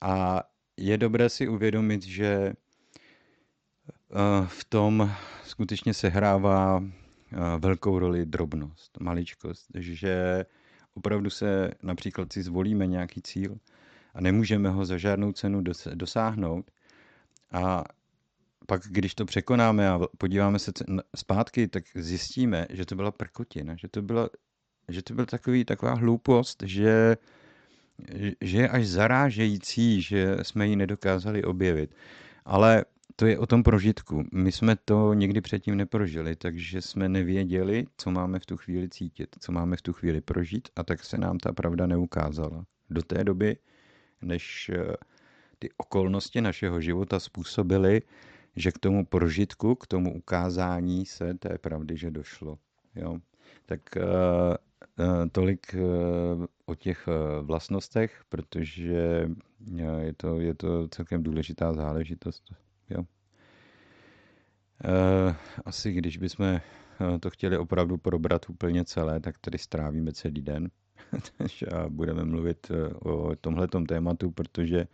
A 0.00 0.42
je 0.76 0.98
dobré 0.98 1.28
si 1.28 1.48
uvědomit, 1.48 2.02
že 2.02 2.26
eh, 2.26 2.54
v 4.46 4.64
tom 4.64 5.10
skutečně 5.44 5.94
sehrává 5.94 6.84
eh, 6.84 7.36
velkou 7.58 7.98
roli 7.98 8.26
drobnost, 8.26 9.00
maličkost, 9.00 9.66
že 9.74 10.44
opravdu 10.94 11.30
se 11.30 11.70
například 11.82 12.32
si 12.32 12.42
zvolíme 12.42 12.86
nějaký 12.86 13.22
cíl 13.22 13.58
a 14.14 14.20
nemůžeme 14.20 14.70
ho 14.70 14.84
za 14.84 14.98
žádnou 14.98 15.32
cenu 15.32 15.62
dosáhnout. 15.94 16.70
A 17.52 17.84
pak, 18.66 18.82
když 18.88 19.14
to 19.14 19.24
překonáme 19.24 19.88
a 19.88 20.00
podíváme 20.18 20.58
se 20.58 20.72
zpátky, 21.16 21.68
tak 21.68 21.84
zjistíme, 21.94 22.66
že 22.70 22.86
to 22.86 22.94
byla 22.94 23.10
prkotina, 23.12 23.76
že 23.76 23.88
to 23.88 24.02
byla, 24.02 24.28
že 24.88 25.02
to 25.02 25.14
byl 25.14 25.26
takový, 25.26 25.64
taková 25.64 25.94
hloupost, 25.94 26.62
že 26.66 27.16
že 28.40 28.58
je 28.58 28.68
až 28.68 28.86
zarážející, 28.86 30.02
že 30.02 30.36
jsme 30.42 30.66
ji 30.66 30.76
nedokázali 30.76 31.44
objevit. 31.44 31.94
Ale 32.44 32.84
to 33.16 33.26
je 33.26 33.38
o 33.38 33.46
tom 33.46 33.62
prožitku. 33.62 34.24
My 34.32 34.52
jsme 34.52 34.76
to 34.76 35.14
nikdy 35.14 35.40
předtím 35.40 35.76
neprožili, 35.76 36.36
takže 36.36 36.82
jsme 36.82 37.08
nevěděli, 37.08 37.86
co 37.96 38.10
máme 38.10 38.38
v 38.38 38.46
tu 38.46 38.56
chvíli 38.56 38.88
cítit, 38.88 39.36
co 39.40 39.52
máme 39.52 39.76
v 39.76 39.82
tu 39.82 39.92
chvíli 39.92 40.20
prožít 40.20 40.68
a 40.76 40.84
tak 40.84 41.04
se 41.04 41.18
nám 41.18 41.38
ta 41.38 41.52
pravda 41.52 41.86
neukázala. 41.86 42.64
Do 42.90 43.02
té 43.02 43.24
doby, 43.24 43.56
než 44.22 44.70
eh, 44.74 44.96
ty 45.58 45.68
okolnosti 45.76 46.40
našeho 46.40 46.80
života 46.80 47.20
způsobily, 47.20 48.02
že 48.56 48.72
k 48.72 48.78
tomu 48.78 49.06
prožitku, 49.06 49.74
k 49.74 49.86
tomu 49.86 50.16
ukázání 50.16 51.06
se 51.06 51.34
té 51.34 51.58
pravdy, 51.58 51.96
že 51.96 52.10
došlo. 52.10 52.58
Jo? 52.94 53.18
Tak 53.66 53.80
eh, 53.96 54.02
tolik 55.32 55.74
eh, 55.74 55.78
o 56.66 56.74
těch 56.74 57.08
eh, 57.08 57.42
vlastnostech, 57.42 58.22
protože 58.28 59.28
je 60.00 60.12
to, 60.16 60.40
je 60.40 60.54
to 60.54 60.88
celkem 60.88 61.22
důležitá 61.22 61.72
záležitost. 61.72 62.54
Jo. 62.90 63.04
Asi 65.64 65.92
když 65.92 66.16
bychom 66.16 66.60
to 67.20 67.30
chtěli 67.30 67.58
opravdu 67.58 67.96
probrat 67.96 68.50
úplně 68.50 68.84
celé, 68.84 69.20
tak 69.20 69.38
tady 69.38 69.58
strávíme 69.58 70.12
celý 70.12 70.42
den 70.42 70.70
a 71.76 71.88
budeme 71.88 72.24
mluvit 72.24 72.70
o 73.04 73.36
tomhletom 73.36 73.86
tématu, 73.86 74.30
protože 74.30 74.86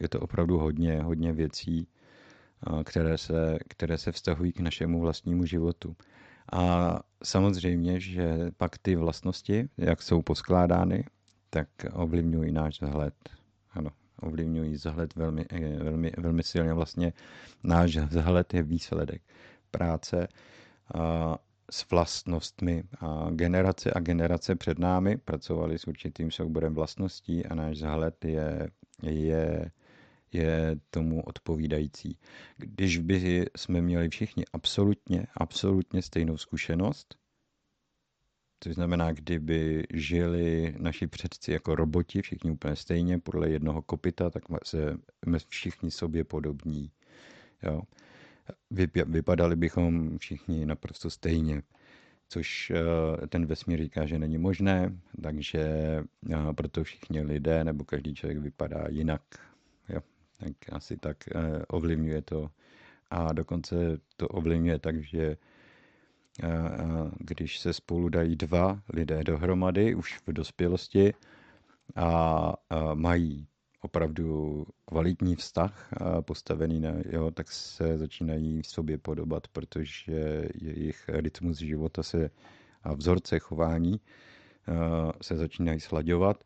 je 0.00 0.08
to 0.08 0.20
opravdu 0.20 0.58
hodně, 0.58 1.02
hodně 1.02 1.32
věcí, 1.32 1.88
které 2.84 3.18
se, 3.18 3.58
které 3.68 3.98
se 3.98 4.12
vztahují 4.12 4.52
k 4.52 4.60
našemu 4.60 5.00
vlastnímu 5.00 5.44
životu. 5.44 5.96
A 6.52 6.98
samozřejmě, 7.22 8.00
že 8.00 8.50
pak 8.56 8.78
ty 8.78 8.96
vlastnosti, 8.96 9.68
jak 9.78 10.02
jsou 10.02 10.22
poskládány, 10.22 11.04
tak 11.50 11.68
ovlivňují 11.92 12.52
náš 12.52 12.82
vzhled. 12.82 13.14
Ano, 13.70 13.90
ovlivňují 14.20 14.72
vzhled 14.72 15.14
velmi, 15.14 15.46
eh, 15.50 15.84
velmi, 15.84 16.12
velmi 16.18 16.42
silně. 16.42 16.74
Vlastně 16.74 17.12
náš 17.64 17.96
vzhled 17.96 18.54
je 18.54 18.62
výsledek 18.62 19.22
práce 19.70 20.28
a 20.94 21.38
s 21.70 21.90
vlastnostmi. 21.90 22.82
A 23.00 23.30
generace 23.30 23.90
a 23.94 24.00
generace 24.00 24.56
před 24.56 24.78
námi 24.78 25.16
pracovali 25.16 25.78
s 25.78 25.86
určitým 25.86 26.30
souborem 26.30 26.74
vlastností 26.74 27.46
a 27.46 27.54
náš 27.54 27.76
vzhled 27.76 28.24
je, 28.24 28.70
je 29.02 29.70
je 30.32 30.76
tomu 30.90 31.22
odpovídající. 31.22 32.18
Když 32.56 32.98
by 32.98 33.46
jsme 33.56 33.82
měli 33.82 34.08
všichni 34.08 34.44
absolutně, 34.52 35.26
absolutně 35.34 36.02
stejnou 36.02 36.36
zkušenost, 36.36 37.20
což 38.60 38.74
znamená, 38.74 39.12
kdyby 39.12 39.84
žili 39.94 40.74
naši 40.78 41.06
předci 41.06 41.52
jako 41.52 41.74
roboti, 41.74 42.22
všichni 42.22 42.50
úplně 42.50 42.76
stejně, 42.76 43.18
podle 43.18 43.50
jednoho 43.50 43.82
kopita, 43.82 44.30
tak 44.30 44.42
se 44.64 44.96
všichni 45.48 45.90
sobě 45.90 46.24
podobní. 46.24 46.90
Jo. 47.62 47.82
Vypadali 49.06 49.56
bychom 49.56 50.18
všichni 50.18 50.66
naprosto 50.66 51.10
stejně, 51.10 51.62
což 52.28 52.70
eh, 52.70 53.26
ten 53.26 53.46
vesmír 53.46 53.82
říká, 53.82 54.06
že 54.06 54.18
není 54.18 54.38
možné, 54.38 55.00
takže 55.22 55.60
eh, 56.30 56.52
proto 56.54 56.84
všichni 56.84 57.22
lidé 57.22 57.64
nebo 57.64 57.84
každý 57.84 58.14
člověk 58.14 58.38
vypadá 58.38 58.84
jinak 58.88 59.22
tak 60.40 60.52
asi 60.72 60.96
tak 60.96 61.28
eh, 61.28 61.62
ovlivňuje 61.68 62.22
to. 62.22 62.50
A 63.10 63.32
dokonce 63.32 63.76
to 64.16 64.28
ovlivňuje 64.28 64.78
tak, 64.78 65.02
že 65.04 65.24
eh, 65.26 65.36
eh, 66.46 67.10
když 67.18 67.58
se 67.58 67.72
spolu 67.72 68.08
dají 68.08 68.36
dva 68.36 68.80
lidé 68.88 69.24
dohromady 69.24 69.94
už 69.94 70.18
v 70.26 70.32
dospělosti 70.32 71.14
a 71.96 72.52
mají 72.94 73.46
opravdu 73.80 74.66
kvalitní 74.84 75.36
vztah 75.36 75.90
postavený 76.20 76.80
na 76.80 76.92
jo, 77.10 77.30
tak 77.30 77.52
se 77.52 77.98
začínají 77.98 78.62
v 78.62 78.66
sobě 78.66 78.98
podobat, 78.98 79.48
protože 79.48 80.48
jejich 80.54 81.08
rytmus 81.08 81.58
života 81.58 82.02
se 82.02 82.30
a 82.82 82.94
vzorce 82.94 83.38
chování 83.38 84.00
se 85.22 85.36
začínají 85.36 85.80
slaďovat 85.80 86.44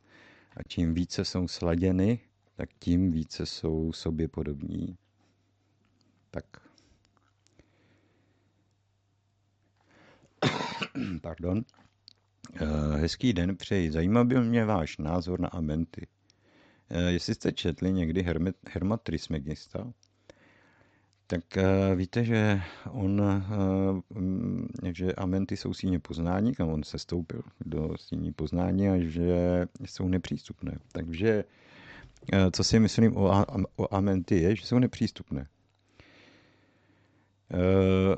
a 0.56 0.62
čím 0.62 0.94
více 0.94 1.24
jsou 1.24 1.48
sladěny, 1.48 2.20
tak 2.56 2.68
tím 2.78 3.12
více 3.12 3.46
jsou 3.46 3.92
sobě 3.92 4.28
podobní. 4.28 4.96
Tak. 6.30 6.44
Pardon. 11.22 11.64
Hezký 12.96 13.32
den 13.32 13.56
přeji. 13.56 13.90
Zajímal 13.90 14.24
by 14.24 14.40
mě 14.40 14.64
váš 14.64 14.98
názor 14.98 15.40
na 15.40 15.48
Amenty. 15.48 16.06
Eh, 16.90 17.12
jestli 17.12 17.34
jste 17.34 17.52
četli 17.52 17.92
někdy 17.92 18.22
Hermet, 18.22 18.56
Herma 18.68 18.96
Trismegista, 18.96 19.92
tak 21.26 21.44
uh, 21.56 21.98
víte, 21.98 22.24
že 22.24 22.60
on, 22.90 23.20
uh, 23.20 24.00
že 24.92 25.12
amenty 25.12 25.56
jsou 25.56 25.74
síně 25.74 25.98
poznání, 25.98 26.54
kam 26.54 26.68
on 26.68 26.82
se 26.82 26.98
stoupil 26.98 27.42
do 27.66 27.98
síní 27.98 28.32
poznání 28.32 28.88
a 28.88 28.98
že 28.98 29.66
jsou 29.84 30.08
nepřístupné. 30.08 30.78
Takže 30.92 31.44
co 32.52 32.64
si 32.64 32.80
myslím 32.80 33.16
o, 33.16 33.44
o 33.76 33.94
amenty 33.94 34.42
je, 34.42 34.56
že 34.56 34.66
jsou 34.66 34.78
nepřístupné. 34.78 35.48
Uh, 37.54 38.16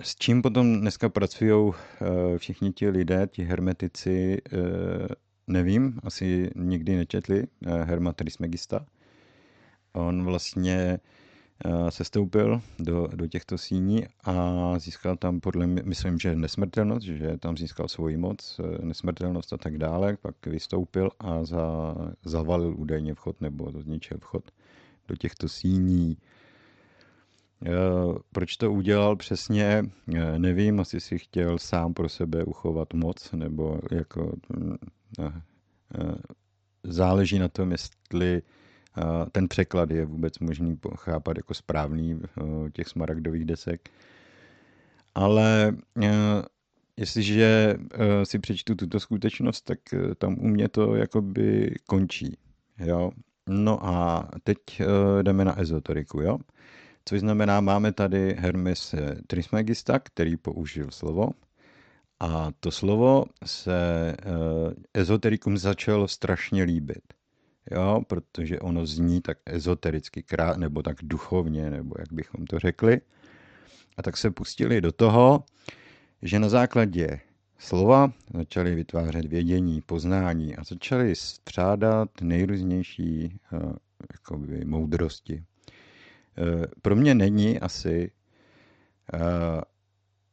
s 0.00 0.16
čím 0.16 0.42
potom 0.42 0.80
dneska 0.80 1.08
pracují 1.08 1.72
všichni 2.36 2.72
ti 2.72 2.88
lidé, 2.88 3.26
ti 3.26 3.42
hermetici, 3.42 4.38
nevím, 5.46 6.00
asi 6.02 6.50
nikdy 6.56 6.96
nečetli 6.96 7.44
eh, 7.66 7.84
Herma 7.84 8.12
Trismegista. 8.12 8.86
On 9.92 10.24
vlastně 10.24 10.98
eh, 11.64 11.90
se 11.90 12.04
stoupil 12.04 12.60
do, 12.78 13.06
do 13.06 13.26
těchto 13.26 13.58
síní 13.58 14.06
a 14.24 14.74
získal 14.78 15.16
tam 15.16 15.40
podle 15.40 15.66
mě, 15.66 15.82
myslím, 15.84 16.18
že 16.18 16.36
nesmrtelnost, 16.36 17.06
že 17.06 17.38
tam 17.38 17.56
získal 17.56 17.88
svoji 17.88 18.16
moc, 18.16 18.60
eh, 18.60 18.84
nesmrtelnost 18.84 19.52
a 19.52 19.56
tak 19.56 19.78
dále, 19.78 20.16
pak 20.16 20.46
vystoupil 20.46 21.10
a 21.18 21.44
za, 21.44 21.94
zavalil 22.24 22.74
údajně 22.78 23.14
vchod 23.14 23.40
nebo 23.40 23.72
zničil 23.80 24.18
vchod 24.18 24.50
do 25.08 25.16
těchto 25.16 25.48
síní. 25.48 26.16
Proč 28.32 28.56
to 28.56 28.72
udělal 28.72 29.16
přesně, 29.16 29.84
nevím, 30.38 30.80
asi 30.80 31.00
si 31.00 31.18
chtěl 31.18 31.58
sám 31.58 31.94
pro 31.94 32.08
sebe 32.08 32.44
uchovat 32.44 32.94
moc, 32.94 33.32
nebo 33.32 33.78
jako 33.90 34.32
hm, 34.56 34.76
záleží 36.84 37.38
na 37.38 37.48
tom, 37.48 37.72
jestli 37.72 38.42
ten 39.32 39.48
překlad 39.48 39.90
je 39.90 40.04
vůbec 40.04 40.38
možný 40.38 40.78
chápat 40.96 41.36
jako 41.36 41.54
správný 41.54 42.20
těch 42.72 42.88
smaragdových 42.88 43.44
desek. 43.44 43.88
Ale 45.14 45.76
jestliže 46.96 47.76
si 48.24 48.38
přečtu 48.38 48.74
tuto 48.74 49.00
skutečnost, 49.00 49.62
tak 49.62 49.78
tam 50.18 50.38
u 50.38 50.48
mě 50.48 50.68
to 50.68 50.94
jakoby 50.94 51.74
končí. 51.86 52.36
Jo? 52.78 53.10
No 53.48 53.86
a 53.86 54.28
teď 54.44 54.58
jdeme 55.22 55.44
na 55.44 55.60
ezoteriku. 55.60 56.20
Jo? 56.20 56.38
Což 57.04 57.20
znamená, 57.20 57.60
máme 57.60 57.92
tady 57.92 58.36
Hermes 58.38 58.94
Trismegista, 59.26 59.98
který 59.98 60.36
použil 60.36 60.90
slovo, 60.90 61.28
a 62.20 62.50
to 62.60 62.70
slovo 62.70 63.24
se 63.44 64.14
ezoterikum 64.94 65.58
začalo 65.58 66.08
strašně 66.08 66.62
líbit. 66.62 67.02
Jo, 67.70 68.02
protože 68.06 68.60
ono 68.60 68.86
zní 68.86 69.20
tak 69.20 69.38
ezotericky, 69.46 70.22
krát, 70.22 70.56
nebo 70.56 70.82
tak 70.82 70.96
duchovně, 71.02 71.70
nebo 71.70 71.94
jak 71.98 72.12
bychom 72.12 72.46
to 72.46 72.58
řekli. 72.58 73.00
A 73.96 74.02
tak 74.02 74.16
se 74.16 74.30
pustili 74.30 74.80
do 74.80 74.92
toho, 74.92 75.44
že 76.22 76.38
na 76.38 76.48
základě 76.48 77.20
slova 77.58 78.12
začali 78.34 78.74
vytvářet 78.74 79.24
vědění, 79.26 79.80
poznání 79.80 80.56
a 80.56 80.64
začali 80.64 81.16
střádat 81.16 82.10
nejrůznější 82.20 83.38
uh, 83.52 83.72
jakoby, 84.12 84.64
moudrosti. 84.64 85.34
Uh, 85.34 86.64
pro 86.82 86.96
mě 86.96 87.14
není 87.14 87.60
asi, 87.60 88.10
uh, 89.14 89.20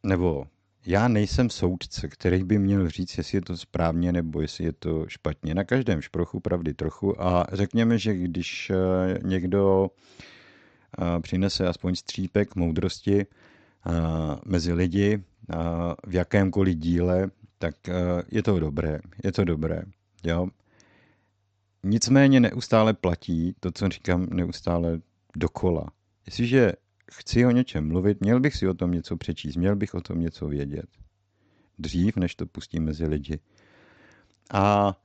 nebo 0.03 0.47
já 0.85 1.07
nejsem 1.07 1.49
soudce, 1.49 2.07
který 2.07 2.43
by 2.43 2.59
měl 2.59 2.89
říct, 2.89 3.17
jestli 3.17 3.37
je 3.37 3.41
to 3.41 3.57
správně 3.57 4.11
nebo 4.11 4.41
jestli 4.41 4.63
je 4.63 4.73
to 4.73 5.05
špatně. 5.07 5.55
Na 5.55 5.63
každém 5.63 6.01
šprochu 6.01 6.39
pravdy 6.39 6.73
trochu 6.73 7.21
a 7.23 7.47
řekněme, 7.53 7.97
že 7.97 8.13
když 8.13 8.69
eh, 8.69 8.75
někdo 9.23 9.89
eh, 10.99 11.19
přinese 11.21 11.67
aspoň 11.67 11.95
střípek 11.95 12.55
moudrosti 12.55 13.21
eh, 13.21 13.91
mezi 14.45 14.73
lidi 14.73 15.23
v 16.07 16.13
jakémkoliv 16.15 16.77
díle, 16.77 17.29
tak 17.57 17.75
je 18.31 18.43
to 18.43 18.59
dobré. 18.59 18.99
Je 19.23 19.31
to 19.31 19.43
dobré. 19.43 19.81
Jo? 20.23 20.47
Nicméně 21.83 22.39
neustále 22.39 22.93
platí 22.93 23.55
to, 23.59 23.71
co 23.71 23.89
říkám 23.89 24.27
neustále 24.29 24.99
dokola. 25.35 25.85
Jestliže 26.25 26.73
chci 27.11 27.45
o 27.45 27.51
něčem 27.51 27.87
mluvit, 27.87 28.21
měl 28.21 28.39
bych 28.39 28.55
si 28.55 28.67
o 28.67 28.73
tom 28.73 28.91
něco 28.91 29.17
přečíst, 29.17 29.55
měl 29.55 29.75
bych 29.75 29.93
o 29.93 30.01
tom 30.01 30.19
něco 30.19 30.47
vědět. 30.47 30.85
Dřív, 31.79 32.17
než 32.17 32.35
to 32.35 32.45
pustím 32.45 32.83
mezi 32.83 33.05
lidi. 33.05 33.39
A 34.53 34.95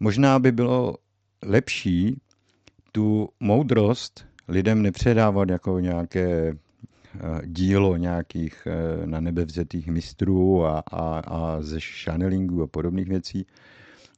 možná 0.00 0.38
by 0.38 0.52
bylo 0.52 0.96
lepší 1.42 2.20
tu 2.92 3.28
moudrost 3.40 4.26
lidem 4.48 4.82
nepředávat 4.82 5.48
jako 5.48 5.80
nějaké 5.80 6.48
eh, 6.50 7.40
dílo 7.46 7.96
nějakých 7.96 8.66
eh, 8.66 9.06
na 9.06 9.20
nebe 9.20 9.44
vzetých 9.44 9.86
mistrů 9.86 10.64
a, 10.64 10.78
a, 10.78 11.18
a 11.18 11.62
ze 11.62 11.80
channelingu 11.80 12.62
a 12.62 12.66
podobných 12.66 13.08
věcí, 13.08 13.46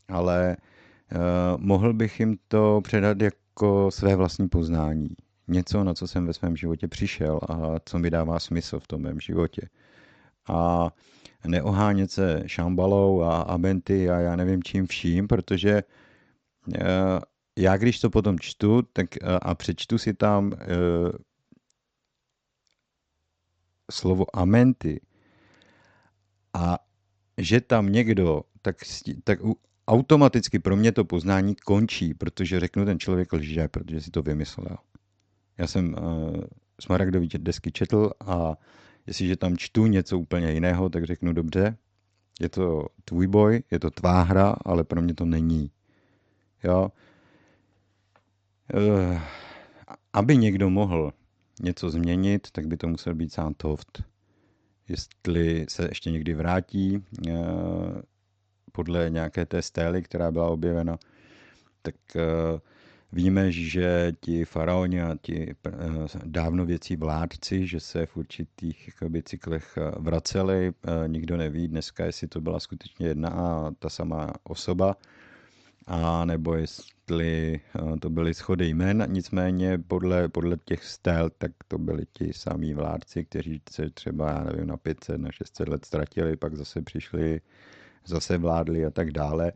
ale 0.09 0.57
uh, 0.57 1.61
mohl 1.61 1.94
bych 1.94 2.20
jim 2.20 2.38
to 2.49 2.80
předat 2.84 3.20
jako 3.20 3.90
své 3.90 4.16
vlastní 4.16 4.49
poznání 4.49 5.09
něco, 5.49 5.84
na 5.84 5.94
co 5.94 6.09
jsem 6.09 6.26
ve 6.26 6.32
svém 6.32 6.57
životě 6.57 6.88
přišel 6.88 7.40
a 7.49 7.80
co 7.84 7.99
mi 7.99 8.11
dává 8.11 8.38
smysl 8.38 8.80
v 8.80 8.86
tom 8.86 9.03
mém 9.03 9.20
životě. 9.20 9.68
A 10.49 10.90
neohánět 11.47 12.11
se 12.11 12.42
šambalou 12.47 13.22
a 13.22 13.42
abenty 13.42 14.11
a 14.11 14.18
já 14.18 14.36
nevím 14.36 14.62
čím 14.62 14.86
vším, 14.86 15.28
protože 15.28 15.82
eh, 16.74 17.20
já 17.59 17.76
když 17.76 18.01
to 18.01 18.11
potom 18.11 18.38
čtu 18.38 18.82
tak 18.82 19.16
eh, 19.16 19.38
a 19.42 19.55
přečtu 19.55 19.99
si 19.99 20.14
tam 20.14 20.53
eh, 20.53 20.66
slovo 23.90 24.36
amenty 24.36 25.01
a 26.55 26.78
že 27.38 27.61
tam 27.61 27.92
někdo, 27.92 28.42
tak, 28.62 28.76
tak 29.24 29.38
automaticky 29.88 30.59
pro 30.59 30.76
mě 30.76 30.92
to 30.92 31.05
poznání 31.05 31.55
končí, 31.55 32.14
protože 32.14 32.61
řeknu, 32.61 32.84
ten 32.84 32.99
člověk 32.99 33.32
lže, 33.32 33.68
protože 33.68 34.01
si 34.01 34.11
to 34.11 34.22
vymyslel. 34.22 34.76
Já 35.59 35.67
jsem 35.67 35.95
uh, 35.95 36.45
Smaragdový 36.81 37.29
desky 37.39 37.73
četl 37.73 38.11
a 38.21 38.55
jestliže 39.07 39.37
tam 39.37 39.57
čtu 39.57 39.87
něco 39.87 40.19
úplně 40.19 40.53
jiného, 40.53 40.89
tak 40.89 41.05
řeknu 41.05 41.33
dobře, 41.33 41.77
je 42.41 42.49
to 42.49 42.87
tvůj 43.05 43.27
boj, 43.27 43.63
je 43.71 43.79
to 43.79 43.91
tvá 43.91 44.23
hra, 44.23 44.57
ale 44.65 44.85
pro 44.85 45.03
mě 45.03 45.15
to 45.15 45.25
není. 45.25 45.71
Jo? 46.65 46.93
Uh, 48.75 49.21
aby 50.13 50.37
někdo 50.37 50.71
mohl 50.71 51.13
něco 51.63 51.91
změnit, 51.91 52.51
tak 52.51 52.67
by 52.67 52.77
to 52.77 52.89
musel 52.89 53.15
být 53.15 53.33
sám 53.33 53.55
Toft. 53.55 54.03
Jestli 54.89 55.67
se 55.69 55.89
ještě 55.89 56.11
někdy 56.11 56.35
vrátí 56.35 57.05
uh, 57.29 57.33
podle 58.73 59.11
nějaké 59.11 59.47
té 59.47 59.63
stély, 59.63 60.03
která 60.03 60.31
byla 60.31 60.49
objevena, 60.49 60.99
tak 61.83 61.95
uh, 62.15 62.61
Víme, 63.13 63.53
že 63.53 64.13
ti 64.21 64.45
faraoni 64.45 65.03
a 65.03 65.17
ti 65.23 65.55
eh, 65.67 65.73
dávno 66.25 66.67
věcí 66.67 66.97
vládci, 66.97 67.67
že 67.67 67.81
se 67.81 68.07
v 68.07 68.17
určitých 68.17 68.89
jakoby, 68.89 69.23
cyklech 69.23 69.79
eh, 69.79 69.93
vraceli. 69.99 70.73
Eh, 70.87 71.09
nikdo 71.09 71.37
neví 71.37 71.69
dneska, 71.69 72.05
jestli 72.05 72.29
to 72.29 72.41
byla 72.41 72.61
skutečně 72.61 73.07
jedna 73.07 73.29
a 73.29 73.71
ta 73.79 73.89
samá 73.89 74.33
osoba, 74.43 74.97
a 75.87 76.25
nebo 76.25 76.55
jestli 76.55 77.61
to 78.01 78.11
byly 78.11 78.35
schody 78.35 78.69
jmen. 78.69 79.07
Nicméně 79.11 79.79
podle, 79.79 80.29
podle 80.29 80.57
těch 80.65 80.85
stel, 80.85 81.31
tak 81.39 81.53
to 81.69 81.79
byli 81.79 82.03
ti 82.13 82.33
samí 82.33 82.75
vládci, 82.75 83.25
kteří 83.25 83.63
se 83.71 83.91
třeba, 83.91 84.31
já 84.31 84.45
nevím, 84.45 84.67
na 84.67 84.77
500, 84.77 85.21
na 85.21 85.33
600 85.33 85.69
let 85.69 85.85
ztratili, 85.85 86.37
pak 86.37 86.55
zase 86.55 86.83
přišli, 86.83 87.41
zase 88.05 88.39
vládli 88.39 88.87
a 88.87 88.91
tak 88.91 89.11
dále 89.11 89.53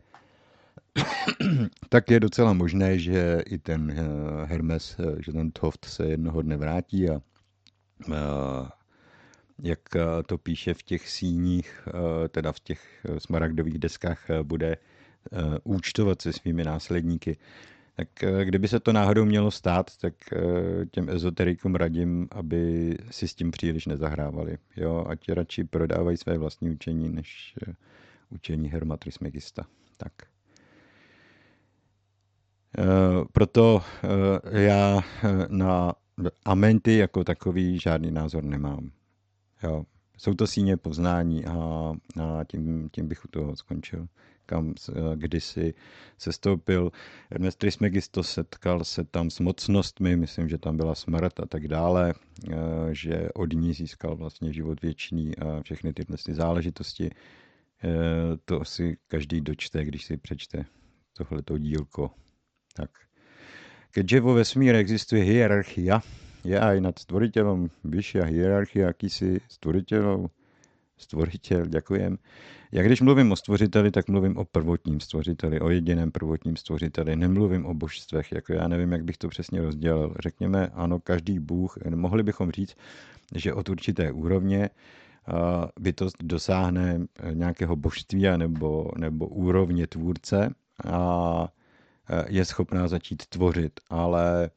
tak 1.89 2.11
je 2.11 2.19
docela 2.19 2.53
možné, 2.53 2.99
že 2.99 3.43
i 3.45 3.57
ten 3.57 3.91
eh, 3.91 4.45
Hermes, 4.45 4.95
eh, 4.99 5.15
že 5.19 5.31
ten 5.31 5.51
Toft 5.51 5.85
se 5.85 6.05
jednoho 6.05 6.41
dne 6.41 6.57
vrátí 6.57 7.09
a 7.09 7.21
eh, 8.09 8.69
jak 9.63 9.79
to 10.25 10.37
píše 10.37 10.73
v 10.73 10.83
těch 10.83 11.09
síních, 11.09 11.87
teda 12.29 12.51
v 12.51 12.59
těch 12.59 13.05
smaragdových 13.17 13.79
deskách, 13.79 14.25
bude 14.43 14.77
účtovat 15.63 16.21
se 16.21 16.33
svými 16.33 16.63
následníky. 16.63 17.37
Tak 17.95 18.07
kdyby 18.43 18.67
se 18.67 18.79
to 18.79 18.93
náhodou 18.93 19.25
mělo 19.25 19.51
stát, 19.51 19.97
tak 19.97 20.13
těm 20.91 21.09
ezoterikům 21.09 21.75
radím, 21.75 22.27
aby 22.31 22.97
si 23.11 23.27
s 23.27 23.35
tím 23.35 23.51
příliš 23.51 23.85
nezahrávali. 23.85 24.57
Jo, 24.75 25.05
ať 25.09 25.29
radši 25.29 25.63
prodávají 25.63 26.17
své 26.17 26.37
vlastní 26.37 26.69
učení, 26.69 27.09
než 27.09 27.55
učení 28.29 28.69
Herma 28.69 28.97
Trismegista. 28.97 29.65
Tak. 29.97 30.30
Proto 33.31 33.81
já 34.51 35.01
na 35.49 35.93
amenty 36.45 36.97
jako 36.97 37.23
takový 37.23 37.79
žádný 37.79 38.11
názor 38.11 38.43
nemám. 38.43 38.91
Jo. 39.63 39.83
Jsou 40.17 40.33
to 40.33 40.47
síně 40.47 40.77
poznání 40.77 41.45
a, 41.45 41.53
a 42.21 42.43
tím, 42.43 42.89
tím 42.91 43.07
bych 43.07 43.25
u 43.25 43.27
toho 43.27 43.55
skončil 43.55 44.07
kam 44.51 44.73
kdysi 45.15 45.73
se 46.17 46.31
stoupil. 46.31 46.91
Ernest 47.31 47.57
Trismegisto 47.59 48.23
setkal 48.23 48.83
se 48.83 49.03
tam 49.03 49.29
s 49.29 49.39
mocnostmi, 49.39 50.15
myslím, 50.15 50.49
že 50.49 50.57
tam 50.57 50.77
byla 50.77 50.95
smrt 50.95 51.39
a 51.39 51.45
tak 51.45 51.67
dále, 51.67 52.13
eh, 52.13 52.55
že 52.91 53.29
od 53.33 53.53
ní 53.53 53.73
získal 53.73 54.15
vlastně 54.15 54.53
život 54.53 54.81
věčný 54.81 55.37
a 55.37 55.61
všechny 55.63 55.93
tyhle 55.93 56.17
záležitosti. 56.31 57.09
Eh, 57.83 57.89
to 58.45 58.65
si 58.65 58.97
každý 59.07 59.41
dočte, 59.41 59.85
když 59.85 60.05
si 60.05 60.17
přečte 60.17 60.65
tohleto 61.13 61.57
dílko. 61.57 62.11
Tak. 62.81 62.91
Keďže 63.93 64.17
vo 64.25 64.33
vesmíre 64.33 64.81
existuje 64.81 65.21
hierarchia, 65.21 66.01
je 66.41 66.57
aj 66.57 66.81
nad 66.81 66.97
stvoriteľom 66.97 67.69
vyššia 67.85 68.25
hierarchia, 68.25 68.89
akýsi 68.89 69.37
stvoriteľov, 69.45 70.33
stvoriteľ, 70.97 71.69
ďakujem, 71.69 72.17
já 72.71 72.83
když 72.83 73.01
mluvím 73.01 73.31
o 73.31 73.35
stvořiteli, 73.35 73.91
tak 73.91 74.07
mluvím 74.07 74.37
o 74.37 74.45
prvotním 74.45 74.99
stvořiteli, 74.99 75.59
o 75.59 75.69
jediném 75.69 76.11
prvotním 76.11 76.55
stvořiteli. 76.55 77.15
Nemluvím 77.15 77.65
o 77.65 77.73
božstvech, 77.73 78.31
jako 78.31 78.53
já 78.53 78.67
nevím, 78.67 78.91
jak 78.91 79.03
bych 79.03 79.17
to 79.17 79.27
přesně 79.29 79.61
rozdělil. 79.61 80.15
Řekněme, 80.19 80.67
ano, 80.67 80.99
každý 80.99 81.39
bůh, 81.39 81.77
mohli 81.95 82.23
bychom 82.23 82.51
říct, 82.51 82.75
že 83.35 83.53
od 83.53 83.69
určité 83.69 84.11
úrovně 84.11 84.69
bytost 85.79 86.15
dosáhne 86.23 86.99
nějakého 87.33 87.75
božství 87.75 88.25
nebo, 88.37 88.91
nebo 88.97 89.27
úrovně 89.27 89.87
tvůrce 89.87 90.49
a 90.85 91.47
je 92.27 92.45
schopná 92.45 92.87
začít 92.87 93.25
tvořit, 93.25 93.79
ale 93.89 94.49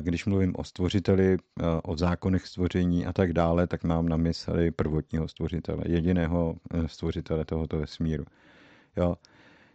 když 0.00 0.26
mluvím 0.26 0.52
o 0.56 0.64
stvořiteli, 0.64 1.36
o 1.82 1.96
zákonech 1.96 2.46
stvoření 2.46 3.06
a 3.06 3.12
tak 3.12 3.32
dále, 3.32 3.66
tak 3.66 3.84
mám 3.84 4.08
na 4.08 4.16
mysli 4.16 4.70
prvotního 4.70 5.28
stvořitele, 5.28 5.84
jediného 5.86 6.54
eh, 6.74 6.88
stvořitele 6.88 7.44
tohoto 7.44 7.78
vesmíru. 7.78 8.24
Jo. 8.96 9.16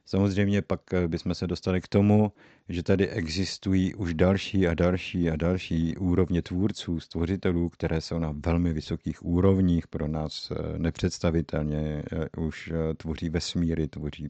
Samozřejmě 0.05 0.61
pak 0.61 0.93
eh, 0.93 1.07
bychom 1.07 1.35
se 1.35 1.47
dostali 1.47 1.81
k 1.81 1.87
tomu, 1.87 2.31
že 2.69 2.83
tady 2.83 3.07
existují 3.09 3.95
už 3.95 4.13
další 4.13 4.67
a 4.67 4.73
další 4.73 5.29
a 5.29 5.35
další 5.35 5.97
úrovně 5.97 6.41
tvůrců, 6.41 6.99
stvořitelů, 6.99 7.69
které 7.69 8.01
jsou 8.01 8.19
na 8.19 8.33
velmi 8.45 8.73
vysokých 8.73 9.25
úrovních, 9.25 9.87
pro 9.87 10.07
nás 10.07 10.51
eh, 10.51 10.79
nepředstavitelně, 10.79 12.03
už 12.37 12.73
tvoří 12.97 13.29
vesmíry, 13.29 13.87
tvoří, 13.87 14.29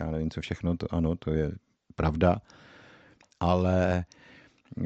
já 0.00 0.10
nevím 0.10 0.30
co 0.30 0.40
všechno, 0.40 0.76
to 0.76 0.94
ano, 0.94 1.16
to 1.16 1.30
je 1.30 1.52
pravda, 1.98 2.38
ale 3.40 4.04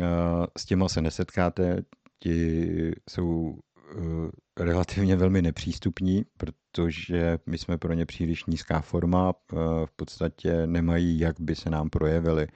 Eh, 0.01 0.47
s 0.59 0.65
těma 0.65 0.89
se 0.89 1.03
nesetkáte, 1.03 1.83
ti 2.19 2.93
jsou 3.11 3.59
eh, 3.97 4.65
relativně 4.65 5.17
velmi 5.17 5.43
nepřístupní, 5.43 6.25
protože 6.37 7.39
my 7.47 7.59
jsme 7.59 7.79
pro 7.79 7.93
ně 7.93 8.07
příliš 8.07 8.45
nízká 8.45 8.81
forma, 8.81 9.33
eh, 9.33 9.57
v 9.87 9.91
podstatě 9.97 10.67
nemají, 10.67 11.19
jak 11.19 11.41
by 11.41 11.55
se 11.57 11.71
nám 11.71 11.91
projevili. 11.91 12.47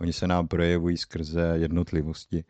Oni 0.00 0.12
se 0.12 0.26
nám 0.26 0.48
projevují 0.48 0.96
skrze 0.96 1.52
jednotlivosti, 1.54 2.44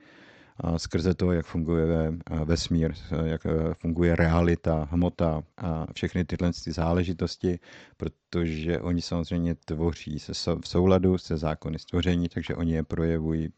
skrze 0.77 1.15
to, 1.15 1.33
jak 1.33 1.47
funguje 1.47 2.13
vesmír, 2.45 2.95
jak 3.25 3.47
funguje 3.81 4.17
realita, 4.17 4.89
hmota 4.91 5.43
a 5.57 5.87
všechny 5.93 6.25
tyhle 6.25 6.51
záležitosti, 6.53 7.59
protože 7.97 8.81
oni 8.81 9.03
samozřejmě 9.03 9.55
tvoří 9.55 10.19
se 10.19 10.33
v 10.61 10.69
souladu 10.69 11.19
se 11.19 11.37
zákony 11.37 11.79
stvoření, 11.79 12.29
takže 12.29 12.55
oni 12.55 12.73
je 12.73 12.83
projevují 12.83 13.49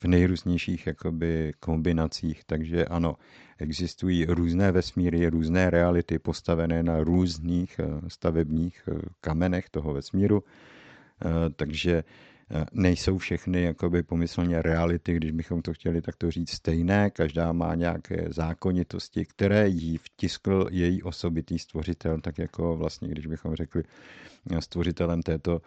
v 0.00 0.04
nejrůznějších 0.04 0.86
jakoby 0.86 1.52
kombinacích, 1.60 2.44
takže 2.44 2.84
ano, 2.84 3.16
existují 3.58 4.24
různé 4.24 4.72
vesmíry, 4.72 5.28
různé 5.28 5.70
reality 5.70 6.18
postavené 6.18 6.82
na 6.82 7.04
různých 7.04 7.78
eh, 7.78 7.84
stavebních 8.08 8.88
eh, 8.88 9.00
kamenech 9.20 9.70
toho 9.70 9.92
vesmíru, 9.92 10.44
eh, 10.44 11.50
takže 11.56 12.04
nejsou 12.72 13.18
všechny 13.18 13.62
jakoby 13.62 14.02
pomyslně 14.02 14.62
reality, 14.62 15.14
když 15.14 15.30
bychom 15.30 15.62
to 15.62 15.72
chtěli 15.72 16.00
takto 16.00 16.30
říct 16.30 16.50
stejné, 16.50 17.10
každá 17.10 17.52
má 17.52 17.74
nějaké 17.74 18.26
zákonitosti, 18.30 19.24
které 19.24 19.68
jí 19.68 19.98
vtiskl 19.98 20.66
její 20.70 21.02
osobitý 21.02 21.58
stvořitel, 21.58 22.20
tak 22.20 22.38
jako 22.38 22.76
vlastně, 22.76 23.08
když 23.08 23.26
bychom 23.26 23.54
řekli 23.54 23.82
stvořitelem 24.60 25.22
této 25.22 25.60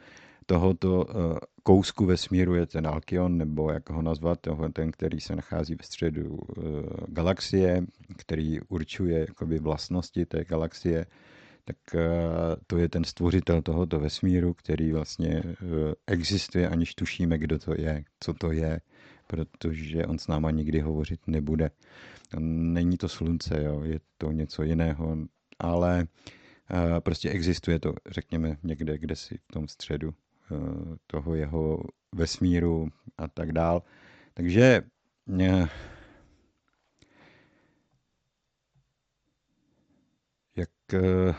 tohoto 0.46 1.06
eh, 1.10 1.40
kousku 1.64 2.06
vesmíru 2.06 2.56
je 2.56 2.66
ten 2.66 2.88
Alkion, 2.88 3.38
nebo 3.38 3.72
jak 3.72 3.90
ho 3.90 4.02
nazvat, 4.02 4.40
ten, 4.74 4.92
který 4.92 5.20
se 5.20 5.36
nachází 5.36 5.76
ve 5.76 5.84
středu 5.84 6.40
eh, 6.40 6.62
galaxie, 7.08 7.84
který 8.18 8.60
určuje 8.62 9.20
jakoby 9.20 9.60
vlastnosti 9.60 10.26
té 10.26 10.46
galaxie, 10.46 11.06
tak 11.70 11.96
eh, 11.96 12.06
to 12.68 12.78
je 12.78 12.90
ten 12.90 13.04
stvořitel 13.04 13.62
tohoto 13.62 14.00
vesmíru, 14.00 14.54
který 14.54 14.92
vlastně 14.92 15.44
existuje, 16.08 16.70
aniž 16.70 16.96
tušíme, 16.96 17.38
kdo 17.38 17.60
to 17.60 17.74
je, 17.78 18.04
co 18.20 18.34
to 18.34 18.52
je, 18.52 18.82
protože 19.28 20.06
on 20.06 20.20
s 20.20 20.28
náma 20.28 20.52
nikdy 20.52 20.80
hovořit 20.80 21.28
nebude. 21.28 21.70
Není 22.40 22.98
to 22.98 23.10
slunce, 23.10 23.64
jo, 23.64 23.84
je 23.84 24.00
to 24.18 24.32
něco 24.32 24.64
jiného, 24.64 25.18
ale 25.60 26.08
prostě 27.00 27.30
existuje 27.30 27.80
to, 27.80 27.94
řekněme, 28.12 28.58
někde, 28.64 28.98
kde 28.98 29.16
si 29.16 29.38
v 29.38 29.52
tom 29.54 29.68
středu 29.68 30.14
toho 31.08 31.36
jeho 31.36 31.84
vesmíru 32.16 32.88
a 33.18 33.28
tak 33.28 33.52
dál. 33.52 33.84
Takže 34.34 34.82
jak 40.60 40.70
eh, 40.94 41.36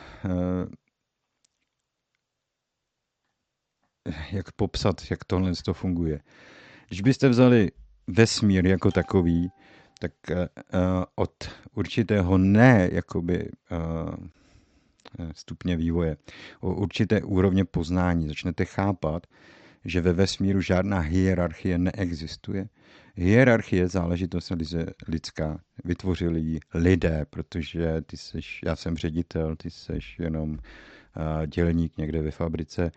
jak 4.32 4.52
popsat, 4.52 5.10
jak 5.10 5.24
tohle 5.24 5.52
to 5.64 5.74
funguje. 5.74 6.20
Když 6.88 7.00
byste 7.00 7.28
vzali 7.28 7.70
vesmír 8.06 8.66
jako 8.66 8.90
takový, 8.90 9.48
tak 9.98 10.12
uh, 10.30 10.36
od 11.14 11.32
určitého 11.74 12.38
ne 12.38 12.88
jakoby 12.92 13.50
Eh, 15.18 15.32
stupně 15.34 15.76
vývoje, 15.76 16.16
o 16.60 16.74
určité 16.74 17.22
úrovně 17.22 17.64
poznání. 17.64 18.28
Začnete 18.28 18.64
chápat, 18.64 19.26
že 19.84 20.00
ve 20.00 20.12
vesmíru 20.12 20.60
žádná 20.60 21.00
hierarchie 21.00 21.78
neexistuje. 21.78 22.68
Hierarchie 23.14 23.82
je 23.82 23.88
záležitost 23.88 24.52
lidská. 25.08 25.60
Vytvořili 25.84 26.40
ji 26.40 26.60
lidé, 26.74 27.26
protože 27.30 28.00
ty 28.00 28.16
seš, 28.16 28.60
já 28.64 28.76
jsem 28.76 28.96
ředitel, 28.96 29.56
ty 29.56 29.70
seš 29.70 30.18
jenom 30.18 30.58
dělník 31.46 31.96
někde 31.96 32.22
ve 32.22 32.30
fabrice, 32.30 32.90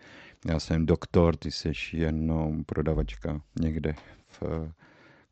já 0.48 0.60
jsem 0.60 0.86
doktor, 0.86 1.36
ty 1.36 1.50
seš 1.50 1.94
jenom 1.94 2.64
prodavačka 2.64 3.40
někde 3.60 3.94
v 4.26 4.42
uh, 4.42 4.68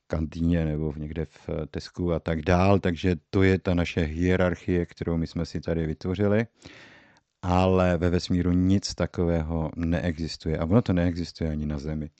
kantýně 0.06 0.64
nebo 0.64 0.94
někde 0.96 1.24
v 1.24 1.48
Tesku 1.70 2.12
a 2.12 2.20
tak 2.20 2.42
dál. 2.42 2.78
Takže 2.78 3.16
to 3.30 3.42
je 3.42 3.58
ta 3.58 3.74
naše 3.74 4.00
hierarchie, 4.00 4.86
kterou 4.86 5.16
my 5.16 5.26
jsme 5.26 5.46
si 5.46 5.60
tady 5.60 5.86
vytvořili. 5.86 6.46
Ale 7.42 7.98
ve 7.98 8.10
vesmíru 8.10 8.52
nic 8.52 8.94
takového 8.94 9.70
neexistuje. 9.76 10.58
A 10.58 10.64
ono 10.64 10.82
to 10.82 10.92
neexistuje 10.92 11.50
ani 11.50 11.66
na 11.66 11.78
Zemi. 11.78 12.10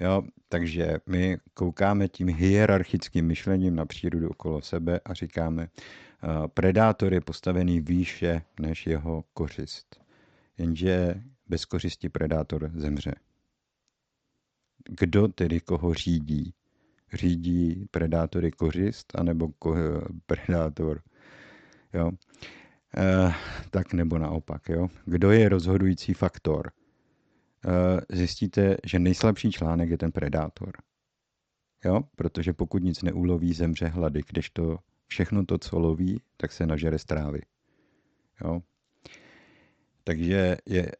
Jo, 0.00 0.22
takže 0.48 0.96
my 1.06 1.38
koukáme 1.54 2.08
tím 2.08 2.28
hierarchickým 2.28 3.26
myšlením 3.26 3.76
na 3.76 3.86
přírodu 3.86 4.28
okolo 4.28 4.62
sebe 4.62 5.00
a 5.04 5.14
říkáme, 5.14 5.68
uh, 5.68 6.46
predátor 6.46 7.14
je 7.14 7.20
postavený 7.20 7.80
výše 7.80 8.42
než 8.60 8.86
jeho 8.86 9.24
kořist. 9.34 10.00
Jenže 10.58 11.14
bez 11.48 11.64
kořisti 11.64 12.08
predátor 12.08 12.70
zemře. 12.74 13.14
Kdo 14.88 15.28
tedy 15.28 15.60
koho 15.60 15.94
řídí? 15.94 16.54
řídí 17.12 17.86
predátory 17.90 18.50
kořist, 18.50 19.12
anebo 19.18 19.46
ko- 19.46 20.06
predátor. 20.26 21.02
Jo? 21.92 22.10
E, 22.96 23.32
tak 23.70 23.92
nebo 23.92 24.18
naopak. 24.18 24.68
Jo? 24.68 24.88
Kdo 25.04 25.30
je 25.30 25.48
rozhodující 25.48 26.14
faktor? 26.14 26.70
E, 26.70 28.16
zjistíte, 28.16 28.76
že 28.84 28.98
nejslabší 28.98 29.52
článek 29.52 29.90
je 29.90 29.98
ten 29.98 30.12
predátor. 30.12 30.72
Jo? 31.84 32.00
Protože 32.16 32.52
pokud 32.52 32.82
nic 32.82 33.02
neuloví, 33.02 33.52
zemře 33.52 33.86
hlady, 33.86 34.20
když 34.28 34.50
to 34.50 34.78
všechno 35.06 35.44
to, 35.44 35.58
co 35.58 35.78
loví, 35.78 36.20
tak 36.36 36.52
se 36.52 36.66
nažere 36.66 36.98
strávy. 36.98 37.40
Jo? 38.44 38.62
Takže 40.04 40.56
je 40.66 40.92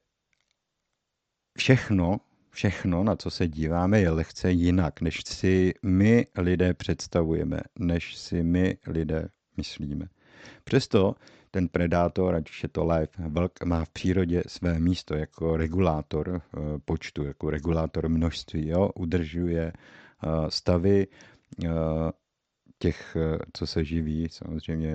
všechno 1.59 2.21
všechno, 2.53 3.05
na 3.05 3.17
co 3.17 3.31
se 3.31 3.49
díváme, 3.49 4.01
je 4.01 4.11
lehce 4.11 4.53
jinak, 4.53 5.01
než 5.01 5.25
si 5.25 5.75
my 5.83 6.27
lidé 6.39 6.75
představujeme, 6.75 7.61
než 7.79 8.17
si 8.17 8.43
my 8.43 8.77
lidé 8.87 9.29
myslíme. 9.57 10.09
Přesto 10.65 11.15
ten 11.53 11.69
predátor, 11.69 12.35
ať 12.35 12.51
už 12.51 12.63
je 12.63 12.69
to 12.69 12.85
lev, 12.85 13.11
vlk, 13.19 13.65
má 13.65 13.85
v 13.85 13.91
přírodě 13.91 14.43
své 14.47 14.79
místo 14.79 15.15
jako 15.15 15.57
regulátor 15.57 16.41
eh, 16.41 16.59
počtu, 16.85 17.25
jako 17.25 17.51
regulátor 17.51 18.09
množství. 18.09 18.69
Jo? 18.69 18.91
Udržuje 18.95 19.73
eh, 19.73 20.29
stavy 20.49 21.07
eh, 21.65 21.69
těch, 22.79 23.17
co 23.53 23.67
se 23.67 23.85
živí, 23.85 24.29
samozřejmě 24.31 24.95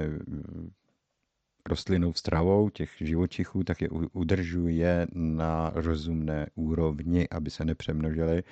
rostlinou 1.70 2.14
stravou 2.14 2.70
těch 2.70 2.92
živočichů, 3.00 3.64
tak 3.64 3.82
je 3.82 3.90
udržuje 4.14 5.08
na 5.14 5.72
rozumné 5.76 6.48
úrovni, 6.56 7.30
aby 7.30 7.50
se 7.50 7.66
nepřemnožili, 7.66 8.44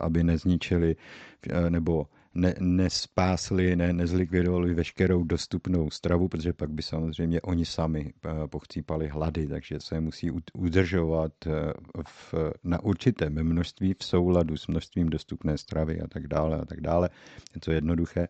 aby 0.00 0.24
nezničili 0.24 0.96
nebo 1.68 2.06
ne, 2.36 2.54
nespásli, 2.60 3.76
ne, 3.76 3.92
nezlikvidovali 3.92 4.74
veškerou 4.74 5.24
dostupnou 5.24 5.90
stravu, 5.90 6.28
protože 6.28 6.52
pak 6.52 6.70
by 6.70 6.82
samozřejmě 6.82 7.40
oni 7.40 7.64
sami 7.64 8.12
eh, 8.12 8.48
pochcípali 8.48 9.08
hlady, 9.08 9.46
takže 9.46 9.80
se 9.80 10.00
musí 10.00 10.30
udržovat 10.54 11.32
eh, 11.46 11.72
v, 12.08 12.34
na 12.64 12.82
určitém 12.82 13.42
množství 13.42 13.94
v 13.98 14.04
souladu 14.04 14.56
s 14.56 14.66
množstvím 14.66 15.08
dostupné 15.08 15.58
stravy 15.58 16.00
a 16.00 16.06
tak 16.06 16.26
dále 16.26 16.58
a 16.60 16.64
tak 16.64 16.80
dále. 16.80 17.10
Je 17.54 17.60
to 17.60 17.72
jednoduché. 17.72 18.28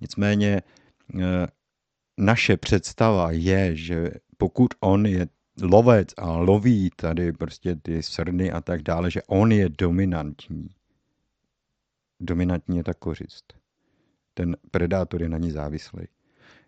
Nicméně 0.00 0.62
eh, 1.20 1.46
naše 2.18 2.56
představa 2.56 3.30
je, 3.30 3.76
že 3.76 4.10
pokud 4.36 4.68
on 4.80 5.06
je 5.06 5.26
lovec 5.62 6.08
a 6.16 6.36
loví 6.36 6.90
tady 6.96 7.32
prostě 7.32 7.76
ty 7.76 8.02
srny 8.02 8.52
a 8.52 8.60
tak 8.60 8.82
dále, 8.82 9.10
že 9.10 9.22
on 9.22 9.52
je 9.52 9.68
dominantní 9.68 10.68
dominantní 12.22 12.76
je 12.76 12.84
ta 12.84 12.94
kořist. 12.94 13.54
Ten 14.34 14.56
predátor 14.70 15.22
je 15.22 15.28
na 15.28 15.38
ní 15.38 15.50
závislý. 15.50 16.02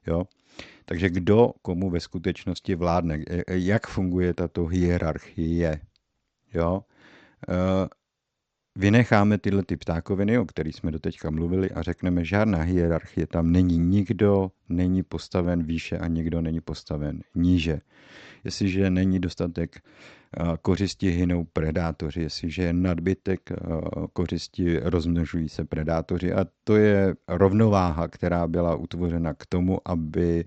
Jo? 0.07 0.25
Takže 0.85 1.11
kdo 1.11 1.53
komu 1.63 1.91
ve 1.91 2.01
skutečnosti 2.01 2.75
vládne? 2.75 3.25
Jak 3.49 3.87
funguje 3.87 4.35
tato 4.35 4.67
hierarchie? 4.67 5.81
Jo? 6.55 6.85
E, 7.49 7.55
vynecháme 8.77 9.39
tyhle 9.39 9.63
ty 9.63 9.77
ptákoviny, 9.77 10.39
o 10.39 10.45
kterých 10.45 10.77
jsme 10.77 10.91
doteďka 10.91 11.31
mluvili 11.31 11.71
a 11.71 11.83
řekneme, 11.83 12.25
žádná 12.25 12.63
hierarchie, 12.63 13.27
tam 13.27 13.53
není 13.53 13.79
nikdo, 13.79 14.51
není 14.69 15.03
postaven 15.03 15.63
výše 15.63 15.99
a 15.99 16.07
nikdo 16.07 16.41
není 16.41 16.61
postaven 16.61 17.21
níže. 17.35 17.81
Jestliže 18.45 18.91
není 18.91 19.21
dostatek 19.21 19.81
kořisti 20.63 21.11
hynou 21.11 21.45
predátoři, 21.45 22.21
jestliže 22.21 22.63
je 22.63 22.73
nadbytek 22.73 23.41
kořisti, 24.13 24.79
rozmnožují 24.81 25.49
se 25.49 25.65
predátoři 25.65 26.33
a 26.33 26.47
to 26.65 26.77
je 26.77 27.15
rovnováha, 27.29 28.09
která 28.09 28.49
byla 28.49 28.77
utvořena 28.77 29.35
k 29.35 29.47
tomu, 29.47 29.79
aby 29.85 30.45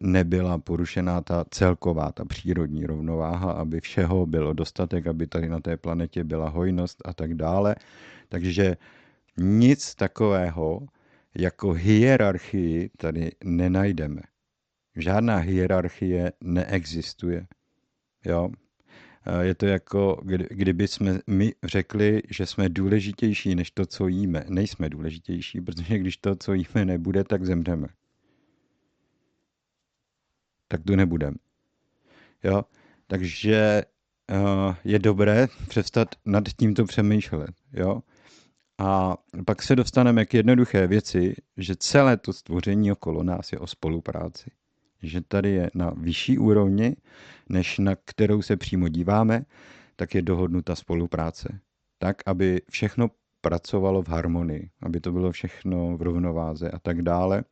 nebyla 0.00 0.58
porušená 0.58 1.20
ta 1.20 1.44
celková, 1.50 2.12
ta 2.12 2.24
přírodní 2.24 2.86
rovnováha, 2.86 3.50
aby 3.50 3.80
všeho 3.80 4.26
bylo 4.26 4.52
dostatek, 4.52 5.06
aby 5.06 5.26
tady 5.26 5.48
na 5.48 5.60
té 5.60 5.76
planetě 5.76 6.24
byla 6.24 6.48
hojnost 6.48 7.02
a 7.04 7.14
tak 7.14 7.34
dále. 7.34 7.76
Takže 8.28 8.76
nic 9.36 9.94
takového 9.94 10.80
jako 11.34 11.72
hierarchii 11.72 12.90
tady 12.96 13.30
nenajdeme. 13.44 14.20
Žádná 14.96 15.36
hierarchie 15.36 16.32
neexistuje. 16.40 17.46
Jo? 18.24 18.50
Je 19.40 19.54
to 19.54 19.66
jako, 19.66 20.20
kdyby 20.50 20.88
jsme 20.88 21.18
my 21.26 21.54
řekli, 21.64 22.22
že 22.30 22.46
jsme 22.46 22.68
důležitější 22.68 23.54
než 23.54 23.70
to, 23.70 23.86
co 23.86 24.08
jíme. 24.08 24.44
Nejsme 24.48 24.88
důležitější, 24.88 25.60
protože 25.60 25.98
když 25.98 26.16
to, 26.16 26.36
co 26.36 26.54
jíme, 26.54 26.84
nebude, 26.84 27.24
tak 27.24 27.44
zemřeme. 27.44 27.88
Tak 30.68 30.80
to 30.86 30.96
nebudeme. 30.96 31.36
Jo? 32.44 32.64
Takže 33.06 33.82
uh, 34.30 34.74
je 34.84 34.98
dobré 34.98 35.48
přestat 35.68 36.08
nad 36.24 36.44
tímto 36.58 36.84
přemýšlet. 36.84 37.50
Jo? 37.72 38.02
A 38.78 39.16
pak 39.46 39.62
se 39.62 39.76
dostaneme 39.76 40.26
k 40.26 40.34
jednoduché 40.34 40.86
věci, 40.86 41.34
že 41.56 41.76
celé 41.76 42.16
to 42.16 42.32
stvoření 42.32 42.92
okolo 42.92 43.22
nás 43.22 43.52
je 43.52 43.58
o 43.58 43.66
spolupráci 43.66 44.50
že 45.02 45.20
tady 45.20 45.50
je 45.50 45.70
na 45.74 45.90
vyšší 45.90 46.38
úrovni, 46.38 46.96
než 47.48 47.78
na 47.78 47.96
kterou 48.04 48.42
se 48.42 48.56
přímo 48.56 48.88
díváme, 48.88 49.44
tak 49.96 50.14
je 50.14 50.22
dohodnuta 50.22 50.74
spolupráce. 50.74 51.60
Tak, 51.98 52.16
aby 52.26 52.62
všechno 52.70 53.10
pracovalo 53.40 54.02
v 54.02 54.08
harmonii, 54.08 54.70
aby 54.82 55.00
to 55.00 55.12
bylo 55.12 55.32
všechno 55.32 55.96
v 55.96 56.02
rovnováze 56.02 56.70
a 56.70 56.78
tak 56.78 57.02
dále, 57.02 57.44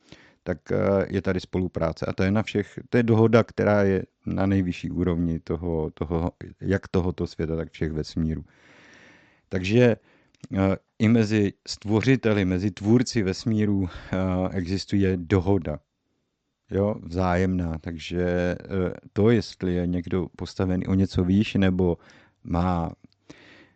tak 0.43 0.71
eh, 0.71 0.77
je 1.09 1.21
tady 1.21 1.39
spolupráce. 1.39 2.05
A 2.05 2.13
to 2.13 2.23
je 2.23 2.31
na 2.31 2.43
všech, 2.43 2.79
to 2.89 2.97
je 2.97 3.03
dohoda, 3.03 3.43
která 3.43 3.83
je 3.83 4.03
na 4.25 4.45
nejvyšší 4.45 4.91
úrovni 4.91 5.39
toho, 5.39 5.91
toho 5.93 6.31
jak 6.61 6.87
tohoto 6.87 7.27
světa, 7.27 7.55
tak 7.55 7.71
všech 7.71 7.91
vesmíru. 7.91 8.45
Takže 9.49 9.95
eh, 9.95 10.77
i 10.99 11.07
mezi 11.07 11.53
stvořiteli, 11.67 12.45
mezi 12.45 12.71
tvůrci 12.71 13.23
vesmíru 13.23 13.87
eh, 13.87 14.17
existuje 14.51 15.17
dohoda 15.17 15.79
jo, 16.71 16.95
vzájemná. 17.03 17.77
Takže 17.77 18.21
eh, 18.23 18.57
to, 19.13 19.29
jestli 19.29 19.73
je 19.73 19.87
někdo 19.87 20.27
postavený 20.35 20.87
o 20.87 20.93
něco 20.93 21.23
výš 21.23 21.53
nebo 21.53 21.97
má 22.43 22.91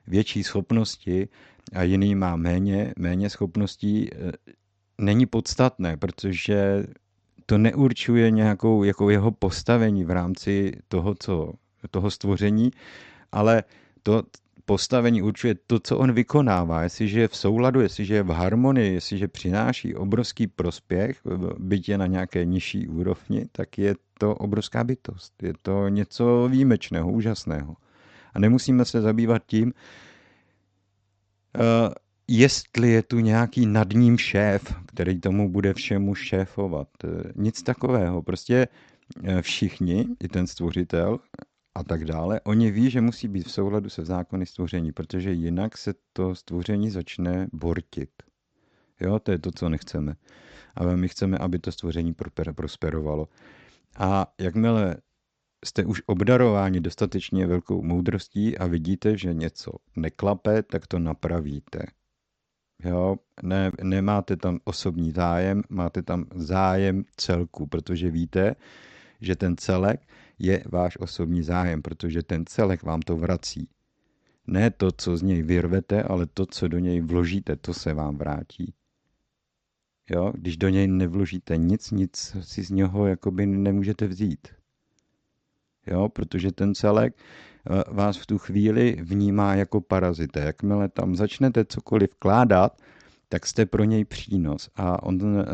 větší 0.08 0.44
schopnosti 0.44 1.28
a 1.74 1.84
jiný 1.84 2.16
má 2.16 2.36
méně, 2.36 2.94
méně 3.00 3.30
schopností, 3.30 4.10
eh, 4.14 4.32
není 4.98 5.26
podstatné, 5.26 5.98
protože 5.98 6.86
to 7.46 7.58
neurčuje 7.58 8.32
nějakou 8.32 8.84
jako 8.84 9.10
jeho 9.10 9.32
postavení 9.32 10.04
v 10.04 10.12
rámci 10.12 10.72
toho, 10.88 11.16
co, 11.16 11.54
toho 11.92 12.12
stvoření, 12.12 12.72
ale 13.32 13.64
to, 14.04 14.24
postavení 14.72 15.22
určuje 15.22 15.56
to, 15.68 15.80
co 15.80 15.98
on 15.98 16.12
vykonává. 16.12 16.84
Jestliže 16.84 17.20
je 17.20 17.28
v 17.28 17.36
souladu, 17.36 17.82
jestliže 17.82 18.16
je 18.16 18.24
v 18.24 18.30
harmonii, 18.30 18.94
jestliže 18.94 19.28
přináší 19.28 19.96
obrovský 19.96 20.48
prospěch, 20.48 21.20
byť 21.60 21.90
je 21.90 21.98
na 21.98 22.08
nějaké 22.08 22.46
nižší 22.46 22.88
úrovni, 22.88 23.46
tak 23.52 23.78
je 23.78 23.96
to 24.20 24.36
obrovská 24.36 24.84
bytost. 24.84 25.44
Je 25.44 25.54
to 25.62 25.90
něco 25.90 26.48
výjimečného, 26.52 27.12
úžasného. 27.12 27.76
A 28.34 28.40
nemusíme 28.40 28.86
se 28.86 29.02
zabývat 29.02 29.44
tím, 29.46 29.74
uh, 31.60 31.92
jestli 32.28 32.90
je 32.90 33.04
tu 33.04 33.20
nějaký 33.20 33.66
nad 33.66 33.88
ním 33.94 34.18
šéf, 34.18 34.76
který 34.88 35.20
tomu 35.20 35.52
bude 35.52 35.74
všemu 35.74 36.16
šéfovat. 36.16 36.88
Nic 37.36 37.64
takového. 37.64 38.22
Prostě 38.22 38.68
eh, 39.24 39.42
všichni, 39.42 40.06
i 40.24 40.28
ten 40.28 40.48
stvořitel, 40.48 41.20
a 41.76 41.84
tak 41.84 42.06
dále. 42.06 42.42
Oni 42.42 42.72
ví, 42.72 42.90
že 42.90 43.02
musí 43.02 43.28
být 43.28 43.48
v 43.48 43.52
souladu 43.52 43.90
se 43.90 44.06
zákony 44.06 44.46
stvoření, 44.46 44.92
protože 44.92 45.32
jinak 45.32 45.78
se 45.78 45.94
to 46.14 46.36
stvoření 46.36 46.90
začne 46.90 47.48
bortit. 47.54 48.10
Jo, 49.00 49.20
to 49.20 49.32
je 49.32 49.40
to, 49.40 49.52
co 49.52 49.70
nechceme. 49.70 50.16
Ale 50.76 50.98
my 50.98 51.08
chceme, 51.08 51.38
aby 51.38 51.60
to 51.60 51.72
stvoření 51.72 52.16
prosperovalo. 52.56 53.28
A 53.98 54.34
jakmile 54.40 54.96
jste 55.66 55.86
už 55.86 56.02
obdarováni 56.06 56.80
dostatečně 56.80 57.48
velkou 57.48 57.82
moudrostí 57.82 58.58
a 58.58 58.68
vidíte, 58.68 59.18
že 59.18 59.34
něco 59.34 59.72
neklape, 59.96 60.64
tak 60.64 60.88
to 60.88 61.00
napravíte. 61.00 61.80
Jo, 62.84 63.16
ne, 63.44 63.72
nemáte 63.84 64.38
tam 64.38 64.60
osobní 64.64 65.12
zájem, 65.12 65.62
máte 65.70 66.02
tam 66.02 66.26
zájem 66.36 67.04
celku, 67.18 67.68
protože 67.68 68.12
víte, 68.12 68.56
že 69.22 69.36
ten 69.36 69.58
celek 69.58 70.02
je 70.42 70.64
váš 70.66 70.98
osobní 70.98 71.44
zájem, 71.44 71.82
protože 71.82 72.24
ten 72.24 72.46
celek 72.46 72.84
vám 72.84 73.02
to 73.02 73.18
vrací. 73.18 73.70
Ne 74.48 74.72
to, 74.72 74.92
co 74.92 75.18
z 75.18 75.22
něj 75.22 75.42
vyrvete, 75.42 76.04
ale 76.04 76.26
to, 76.26 76.46
co 76.46 76.68
do 76.68 76.80
něj 76.80 77.02
vložíte, 77.02 77.56
to 77.56 77.74
se 77.74 77.94
vám 77.94 78.18
vrátí. 78.18 78.74
Jo? 80.10 80.34
Když 80.36 80.58
do 80.58 80.70
něj 80.70 80.88
nevložíte 80.88 81.58
nic, 81.58 81.92
nic 81.92 82.36
si 82.42 82.64
z 82.64 82.70
něho 82.70 83.08
jakoby 83.08 83.46
nemůžete 83.46 84.08
vzít. 84.08 84.48
Jo? 85.88 86.10
Protože 86.10 86.52
ten 86.52 86.76
celek 86.76 87.16
eh, 87.18 87.84
vás 87.88 88.18
v 88.18 88.26
tu 88.26 88.38
chvíli 88.38 88.98
vnímá 89.02 89.56
jako 89.56 89.82
parazita. 89.82 90.40
Jakmile 90.40 90.90
tam 90.90 91.16
začnete 91.16 91.66
cokoliv 91.66 92.10
vkládat, 92.12 92.82
tak 93.30 93.46
jste 93.46 93.66
pro 93.66 93.84
něj 93.84 94.06
přínos. 94.06 94.70
A 94.76 95.04
on 95.04 95.40
eh, 95.40 95.46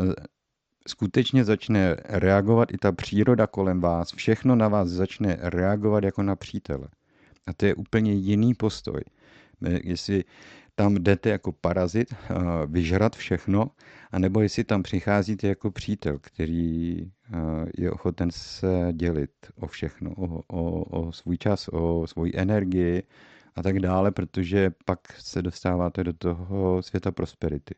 skutečně 0.88 1.44
začne 1.44 1.96
reagovat 2.04 2.72
i 2.72 2.78
ta 2.78 2.92
příroda 2.92 3.46
kolem 3.46 3.80
vás, 3.80 4.12
všechno 4.12 4.56
na 4.56 4.68
vás 4.68 4.88
začne 4.88 5.38
reagovat 5.40 6.04
jako 6.04 6.22
na 6.22 6.36
přítele. 6.36 6.88
A 7.46 7.52
to 7.52 7.66
je 7.66 7.74
úplně 7.74 8.12
jiný 8.12 8.54
postoj. 8.54 9.00
Jestli 9.84 10.24
tam 10.74 10.94
jdete 10.94 11.30
jako 11.30 11.52
parazit, 11.52 12.14
vyžrat 12.66 13.16
všechno, 13.16 13.70
anebo 14.10 14.40
jestli 14.40 14.64
tam 14.64 14.82
přicházíte 14.82 15.48
jako 15.48 15.70
přítel, 15.70 16.18
který 16.18 16.96
je 17.78 17.90
ochoten 17.90 18.30
se 18.30 18.88
dělit 18.92 19.30
o 19.56 19.66
všechno, 19.66 20.10
o, 20.16 20.42
o, 20.48 20.82
o 20.82 21.12
svůj 21.12 21.38
čas, 21.38 21.68
o 21.72 22.06
svoji 22.06 22.32
energii 22.36 23.02
a 23.54 23.62
tak 23.62 23.80
dále, 23.80 24.10
protože 24.10 24.70
pak 24.84 25.00
se 25.18 25.42
dostáváte 25.42 26.04
do 26.04 26.12
toho 26.12 26.82
světa 26.82 27.12
prosperity. 27.12 27.74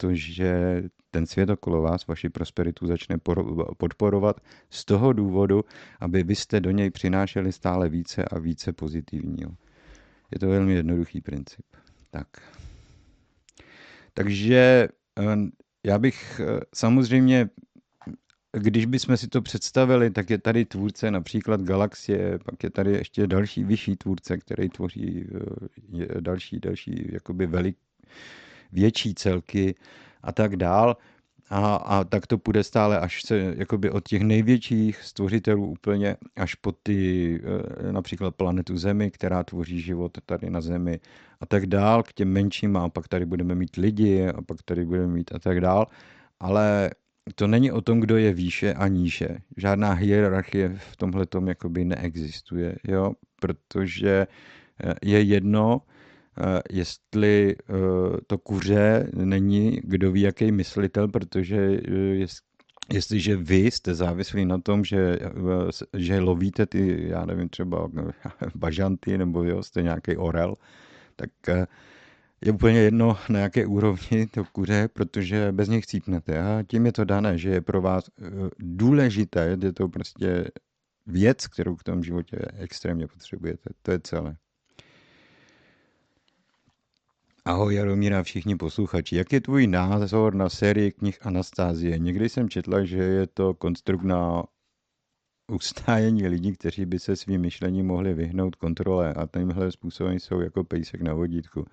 Protože 0.00 0.82
ten 1.10 1.26
svět 1.26 1.50
okolo 1.50 1.82
vás 1.82 2.06
vaši 2.06 2.28
prosperitu 2.28 2.86
začne 2.86 3.16
podporovat 3.76 4.40
z 4.70 4.84
toho 4.84 5.12
důvodu, 5.12 5.64
aby 6.00 6.22
vy 6.22 6.34
jste 6.34 6.60
do 6.60 6.70
něj 6.70 6.90
přinášeli 6.90 7.52
stále 7.52 7.88
více 7.88 8.24
a 8.24 8.38
více 8.38 8.72
pozitivního. 8.72 9.50
Je 10.32 10.38
to 10.38 10.48
velmi 10.48 10.72
jednoduchý 10.72 11.20
princip. 11.20 11.66
Tak. 12.10 12.26
Takže 14.14 14.88
eh, 15.18 15.36
já 15.86 15.98
bych 15.98 16.40
eh, 16.40 16.60
samozřejmě, 16.74 17.48
když 18.52 18.86
bychom 18.86 19.16
si 19.16 19.28
to 19.28 19.42
představili, 19.42 20.10
tak 20.10 20.30
je 20.30 20.38
tady 20.38 20.64
tvůrce 20.64 21.10
například 21.10 21.62
galaxie, 21.62 22.38
pak 22.44 22.62
je 22.62 22.70
tady 22.70 22.92
ještě 22.92 23.26
další 23.26 23.64
vyšší 23.64 23.96
tvůrce, 23.96 24.38
který 24.38 24.68
tvoří 24.68 25.26
eh, 26.00 26.20
další, 26.20 26.60
další 26.60 27.08
jakoby 27.12 27.46
velik, 27.46 27.76
větší 28.72 29.14
celky 29.14 29.74
a 30.22 30.32
tak 30.32 30.56
dál. 30.56 30.96
A, 31.50 31.74
a 31.74 32.04
tak 32.04 32.26
to 32.26 32.38
půjde 32.38 32.64
stále 32.64 33.00
až 33.00 33.22
se 33.22 33.54
jakoby 33.56 33.90
od 33.90 34.08
těch 34.08 34.22
největších 34.22 35.02
stvořitelů 35.02 35.66
úplně 35.66 36.16
až 36.36 36.54
po 36.54 36.72
ty 36.72 37.40
eh, 37.88 37.92
například 37.92 38.34
planetu 38.34 38.76
Zemi, 38.76 39.10
která 39.10 39.44
tvoří 39.44 39.80
život 39.80 40.18
tady 40.26 40.50
na 40.50 40.60
Zemi 40.60 41.00
a 41.40 41.46
tak 41.46 41.66
dál, 41.66 42.02
k 42.02 42.12
těm 42.12 42.28
menším 42.32 42.76
a 42.76 42.88
pak 42.88 43.08
tady 43.08 43.26
budeme 43.26 43.54
mít 43.54 43.76
lidi 43.76 44.28
a 44.28 44.42
pak 44.42 44.62
tady 44.62 44.84
budeme 44.84 45.06
mít 45.06 45.34
a 45.34 45.38
tak 45.38 45.60
dál. 45.60 45.86
Ale 46.40 46.90
to 47.34 47.46
není 47.46 47.72
o 47.72 47.80
tom, 47.80 48.00
kdo 48.00 48.16
je 48.16 48.34
výše 48.34 48.74
a 48.74 48.88
níže. 48.88 49.28
Žádná 49.56 49.92
hierarchie 49.92 50.68
v 50.68 50.96
tomhle 50.96 51.26
tom 51.26 51.48
jakoby 51.48 51.84
neexistuje, 51.84 52.76
jo? 52.88 53.12
protože 53.40 54.26
eh, 54.84 54.94
je 55.02 55.22
jedno, 55.22 55.80
jestli 56.70 57.56
eh, 57.58 57.72
to 58.26 58.38
kuře 58.38 59.10
není 59.14 59.80
kdo 59.84 60.12
ví 60.12 60.20
jaký 60.20 60.52
myslitel, 60.52 61.08
protože 61.08 61.80
eh, 61.88 62.26
jestliže 62.92 63.36
vy 63.36 63.58
jste 63.58 63.94
závislí 63.94 64.44
na 64.44 64.58
tom, 64.58 64.84
že, 64.84 65.18
že 65.96 66.20
lovíte 66.20 66.66
ty, 66.66 67.08
já 67.08 67.24
nevím, 67.24 67.48
třeba 67.48 67.90
bažanty 68.54 69.18
nebo 69.18 69.44
jo, 69.44 69.62
jste 69.62 69.82
nějaký 69.82 70.16
orel, 70.16 70.54
tak 71.16 71.30
je 72.44 72.52
úplně 72.52 72.78
jedno 72.78 73.16
na 73.28 73.40
jaké 73.40 73.66
úrovni 73.66 74.26
to 74.26 74.44
kuře, 74.44 74.88
protože 74.92 75.52
bez 75.52 75.68
nich 75.68 75.86
cípnete. 75.86 76.42
A 76.42 76.62
tím 76.62 76.86
je 76.86 76.92
to 76.92 77.04
dané, 77.04 77.38
že 77.38 77.50
je 77.50 77.60
pro 77.60 77.80
vás 77.82 78.04
důležité, 78.58 79.58
je 79.62 79.72
to 79.72 79.88
prostě 79.88 80.50
věc, 81.06 81.46
kterou 81.46 81.76
v 81.76 81.84
tom 81.84 82.02
životě 82.02 82.36
extrémně 82.58 83.06
potřebujete. 83.06 83.70
To 83.82 83.90
je 83.90 84.00
celé. 84.02 84.36
Ahoj 87.44 87.74
Jaromíra, 87.74 88.22
všichni 88.22 88.56
posluchači. 88.56 89.16
Jak 89.16 89.32
je 89.32 89.40
tvůj 89.40 89.66
názor 89.66 90.34
na 90.34 90.48
sérii 90.48 90.92
knih 90.92 91.26
Anastázie? 91.26 91.98
Někdy 91.98 92.28
jsem 92.28 92.48
četla, 92.48 92.84
že 92.84 92.96
je 92.96 93.26
to 93.26 93.54
konstrukt 93.54 94.02
na 94.02 94.44
ustájení 95.52 96.28
lidí, 96.28 96.52
kteří 96.52 96.86
by 96.86 96.98
se 96.98 97.16
svým 97.16 97.40
myšlením 97.40 97.86
mohli 97.86 98.14
vyhnout 98.14 98.56
kontrole 98.56 99.14
a 99.14 99.26
tímhle 99.26 99.72
způsobem 99.72 100.18
jsou 100.18 100.40
jako 100.40 100.64
pejsek 100.64 101.00
na 101.00 101.14
vodítku. 101.14 101.66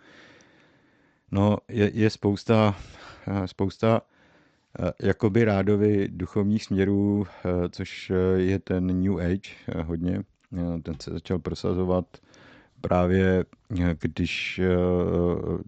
No, 1.31 1.57
je, 1.67 1.91
je 1.93 2.09
spousta, 2.09 2.75
spousta 3.45 4.01
eh, 4.79 5.07
jakoby 5.07 5.45
rádovi 5.45 6.07
duchovních 6.07 6.63
směrů, 6.63 7.27
eh, 7.27 7.69
což 7.69 8.11
je 8.35 8.59
ten 8.59 9.03
New 9.03 9.19
Age 9.19 9.81
hodně. 9.85 10.23
Ten 10.83 10.99
se 10.99 11.11
začal 11.11 11.39
prosazovat 11.39 12.05
právě 12.81 13.45
eh, 13.79 13.95
když 14.01 14.59
eh, 14.59 14.67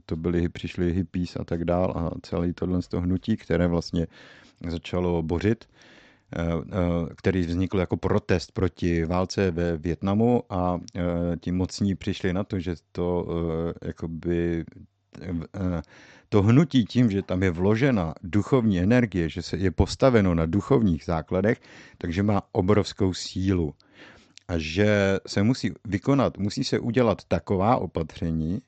to 0.06 0.16
byly, 0.16 0.50
přišli 0.50 0.94
hippies 0.94 1.36
a 1.36 1.44
tak 1.44 1.64
dál 1.64 1.94
a 1.96 2.12
celý 2.22 2.54
tohle 2.54 2.82
z 2.82 2.88
toho 2.88 3.02
hnutí, 3.02 3.38
které 3.38 3.68
vlastně 3.68 4.08
začalo 4.70 5.22
bořit, 5.24 5.66
eh, 6.36 6.46
který 7.16 7.42
vznikl 7.42 7.80
jako 7.80 7.98
protest 7.98 8.52
proti 8.52 9.06
válce 9.06 9.52
ve 9.52 9.78
Větnamu 9.78 10.44
a 10.50 10.80
ti 11.42 11.52
mocní 11.52 11.96
přišli 11.96 12.34
na 12.34 12.44
to, 12.44 12.60
že 12.60 12.76
to 12.92 13.28
jakoby 13.82 14.66
to 16.30 16.42
hnutí 16.42 16.86
tím, 16.86 17.12
že 17.12 17.22
tam 17.22 17.44
je 17.44 17.52
vložena 17.52 18.14
duchovní 18.24 18.80
energie, 18.80 19.30
že 19.30 19.42
se 19.42 19.58
je 19.58 19.72
postaveno 19.72 20.36
na 20.36 20.46
duchovních 20.46 21.04
základech, 21.04 21.62
takže 21.98 22.24
má 22.24 22.42
obrovskou 22.52 23.14
sílu 23.14 23.74
a 24.50 24.58
že 24.58 25.20
se 25.28 25.44
musí 25.44 25.72
vykonat, 25.88 26.38
musí 26.38 26.64
se 26.64 26.80
udělat 26.80 27.24
taková 27.28 27.78
opatření, 27.78 28.60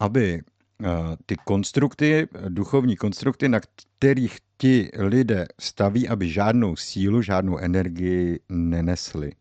aby 0.00 0.42
eh, 0.42 0.86
ty 1.26 1.36
konstrukty, 1.44 2.28
duchovní 2.48 2.96
konstrukty, 2.96 3.48
na 3.48 3.60
kterých 3.60 4.38
ti 4.58 4.90
lidé 4.96 5.46
staví, 5.60 6.08
aby 6.08 6.28
žádnou 6.28 6.76
sílu, 6.76 7.22
žádnou 7.22 7.58
energii 7.58 8.40
nenesli. 8.48 9.32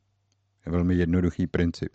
Je 0.65 0.71
velmi 0.71 0.95
jednoduchý 0.95 1.47
princip. 1.47 1.93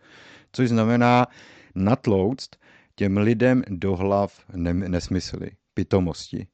Což 0.53 0.69
znamená 0.69 1.27
natlouct 1.75 2.51
těm 2.95 3.17
lidem 3.17 3.63
do 3.69 3.97
hlav 3.97 4.45
nesmysly, 4.55 5.51
pitomosti. 5.75 6.47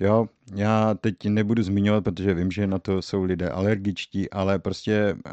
Jo, 0.00 0.26
já 0.54 0.94
teď 0.94 1.14
nebudu 1.28 1.62
zmiňovat, 1.62 2.04
protože 2.04 2.34
vím, 2.34 2.50
že 2.50 2.66
na 2.66 2.78
to 2.78 3.02
jsou 3.02 3.22
lidé 3.22 3.50
alergičtí, 3.50 4.30
ale 4.30 4.58
prostě 4.58 5.16
eh, 5.26 5.32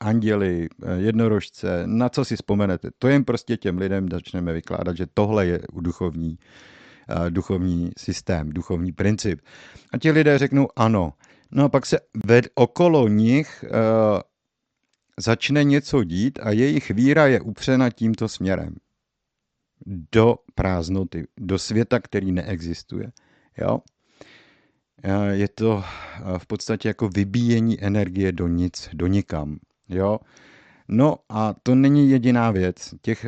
anděli, 0.00 0.68
eh, 0.82 0.96
jednorožce, 0.96 1.82
na 1.86 2.08
co 2.08 2.24
si 2.24 2.36
vzpomenete. 2.36 2.90
To 2.98 3.08
jen 3.08 3.24
prostě 3.24 3.56
těm 3.56 3.78
lidem 3.78 4.08
začneme 4.12 4.52
vykládat, 4.52 4.96
že 4.96 5.06
tohle 5.14 5.46
je 5.46 5.60
duchovní, 5.72 6.38
eh, 7.08 7.30
duchovní 7.30 7.90
systém, 7.98 8.50
duchovní 8.50 8.92
princip. 8.92 9.40
A 9.92 9.98
ti 9.98 10.10
lidé 10.10 10.38
řeknou 10.38 10.68
ano. 10.76 11.12
No 11.50 11.64
a 11.64 11.68
pak 11.68 11.86
se 11.86 11.98
ved 12.26 12.48
okolo 12.54 13.08
nich 13.08 13.64
uh, 13.64 14.20
začne 15.18 15.64
něco 15.64 16.04
dít 16.04 16.38
a 16.42 16.50
jejich 16.50 16.90
víra 16.90 17.26
je 17.26 17.40
upřena 17.40 17.90
tímto 17.90 18.28
směrem. 18.28 18.74
Do 20.12 20.36
prázdnoty, 20.54 21.26
do 21.40 21.58
světa, 21.58 22.00
který 22.00 22.32
neexistuje. 22.32 23.12
Jo? 23.58 23.78
Je 25.30 25.48
to 25.48 25.84
v 26.38 26.46
podstatě 26.46 26.88
jako 26.88 27.08
vybíjení 27.08 27.84
energie 27.84 28.32
do 28.32 28.48
nic, 28.48 28.88
do 28.92 29.06
nikam. 29.06 29.58
Jo? 29.88 30.18
No 30.88 31.16
a 31.28 31.54
to 31.62 31.74
není 31.74 32.10
jediná 32.10 32.50
věc. 32.50 32.94
Těch, 33.02 33.26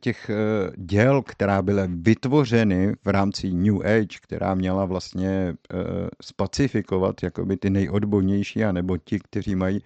těch 0.00 0.30
eh, 0.30 0.72
děl, 0.76 1.22
která 1.22 1.62
byly 1.62 1.82
vytvořeny 1.88 2.94
v 3.04 3.08
rámci 3.08 3.52
New 3.52 3.86
Age, 3.86 4.18
která 4.22 4.54
měla 4.54 4.84
vlastně 4.84 5.54
uh, 5.74 5.80
spacifikovat 6.22 7.22
jakoby 7.22 7.56
ty 7.56 7.70
nejodbornější, 7.70 8.64
anebo 8.64 8.96
ti, 8.96 9.18
kteří 9.20 9.54
mají 9.54 9.82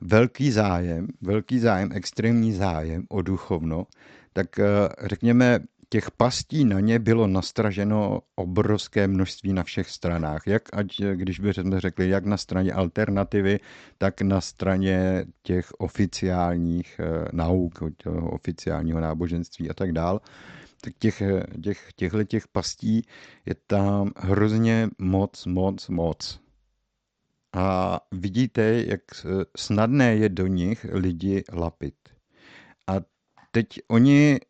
velký 0.00 0.50
zájem, 0.50 1.08
velký 1.20 1.58
zájem, 1.58 1.90
extrémní 1.92 2.52
zájem 2.52 3.04
o 3.08 3.22
duchovno, 3.22 3.86
tak 4.32 4.58
uh, 4.58 4.64
řekněme, 5.08 5.60
těch 5.92 6.10
pastí 6.10 6.64
na 6.64 6.80
ně 6.80 6.98
bylo 6.98 7.26
nastraženo 7.26 8.20
obrovské 8.34 9.08
množství 9.08 9.52
na 9.52 9.62
všech 9.62 9.88
stranách. 9.90 10.46
Jak, 10.46 10.62
ať, 10.72 11.00
když 11.14 11.40
bychom 11.40 11.78
řekli, 11.78 12.08
jak 12.08 12.24
na 12.24 12.36
straně 12.36 12.72
alternativy, 12.72 13.60
tak 13.98 14.22
na 14.22 14.40
straně 14.40 15.24
těch 15.42 15.72
oficiálních 15.78 17.00
eh, 17.00 17.28
nauk, 17.32 17.82
oficiálního 18.22 19.00
náboženství 19.00 19.70
a 19.70 19.74
tak 19.74 19.92
dál. 19.92 20.20
Tak 20.80 20.94
těch, 20.98 21.22
těch, 21.62 21.88
těchto 21.96 22.24
těch 22.24 22.48
pastí 22.48 23.02
je 23.46 23.54
tam 23.66 24.12
hrozně 24.16 24.88
moc, 24.98 25.46
moc, 25.46 25.88
moc. 25.88 26.40
A 27.52 28.00
vidíte, 28.12 28.84
jak 28.86 29.00
snadné 29.56 30.16
je 30.16 30.28
do 30.28 30.46
nich 30.46 30.86
lidi 30.92 31.44
lapit. 31.52 31.94
A 32.86 32.94
teď 33.50 33.66
oni 33.88 34.40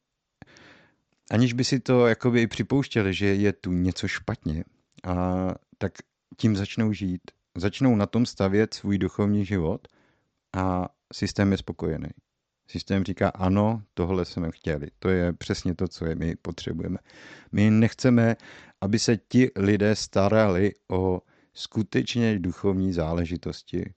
aniž 1.32 1.52
by 1.52 1.64
si 1.64 1.80
to 1.80 2.06
jakoby 2.06 2.46
připouštěli, 2.46 3.14
že 3.14 3.26
je 3.26 3.52
tu 3.52 3.72
něco 3.72 4.08
špatně, 4.08 4.64
a 5.04 5.48
tak 5.78 5.92
tím 6.36 6.56
začnou 6.56 6.92
žít. 6.92 7.20
Začnou 7.56 7.96
na 7.96 8.06
tom 8.06 8.26
stavět 8.26 8.74
svůj 8.74 8.98
duchovní 8.98 9.44
život 9.44 9.88
a 10.56 10.88
systém 11.12 11.52
je 11.52 11.58
spokojený. 11.58 12.08
Systém 12.68 13.04
říká, 13.04 13.28
ano, 13.28 13.82
tohle 13.94 14.24
jsme 14.24 14.50
chtěli. 14.50 14.86
To 14.98 15.08
je 15.08 15.32
přesně 15.32 15.74
to, 15.74 15.88
co 15.88 16.06
je 16.06 16.14
my 16.14 16.36
potřebujeme. 16.42 16.98
My 17.52 17.70
nechceme, 17.70 18.36
aby 18.80 18.98
se 18.98 19.16
ti 19.16 19.50
lidé 19.56 19.96
starali 19.96 20.72
o 20.90 21.20
skutečně 21.54 22.38
duchovní 22.38 22.92
záležitosti. 22.92 23.92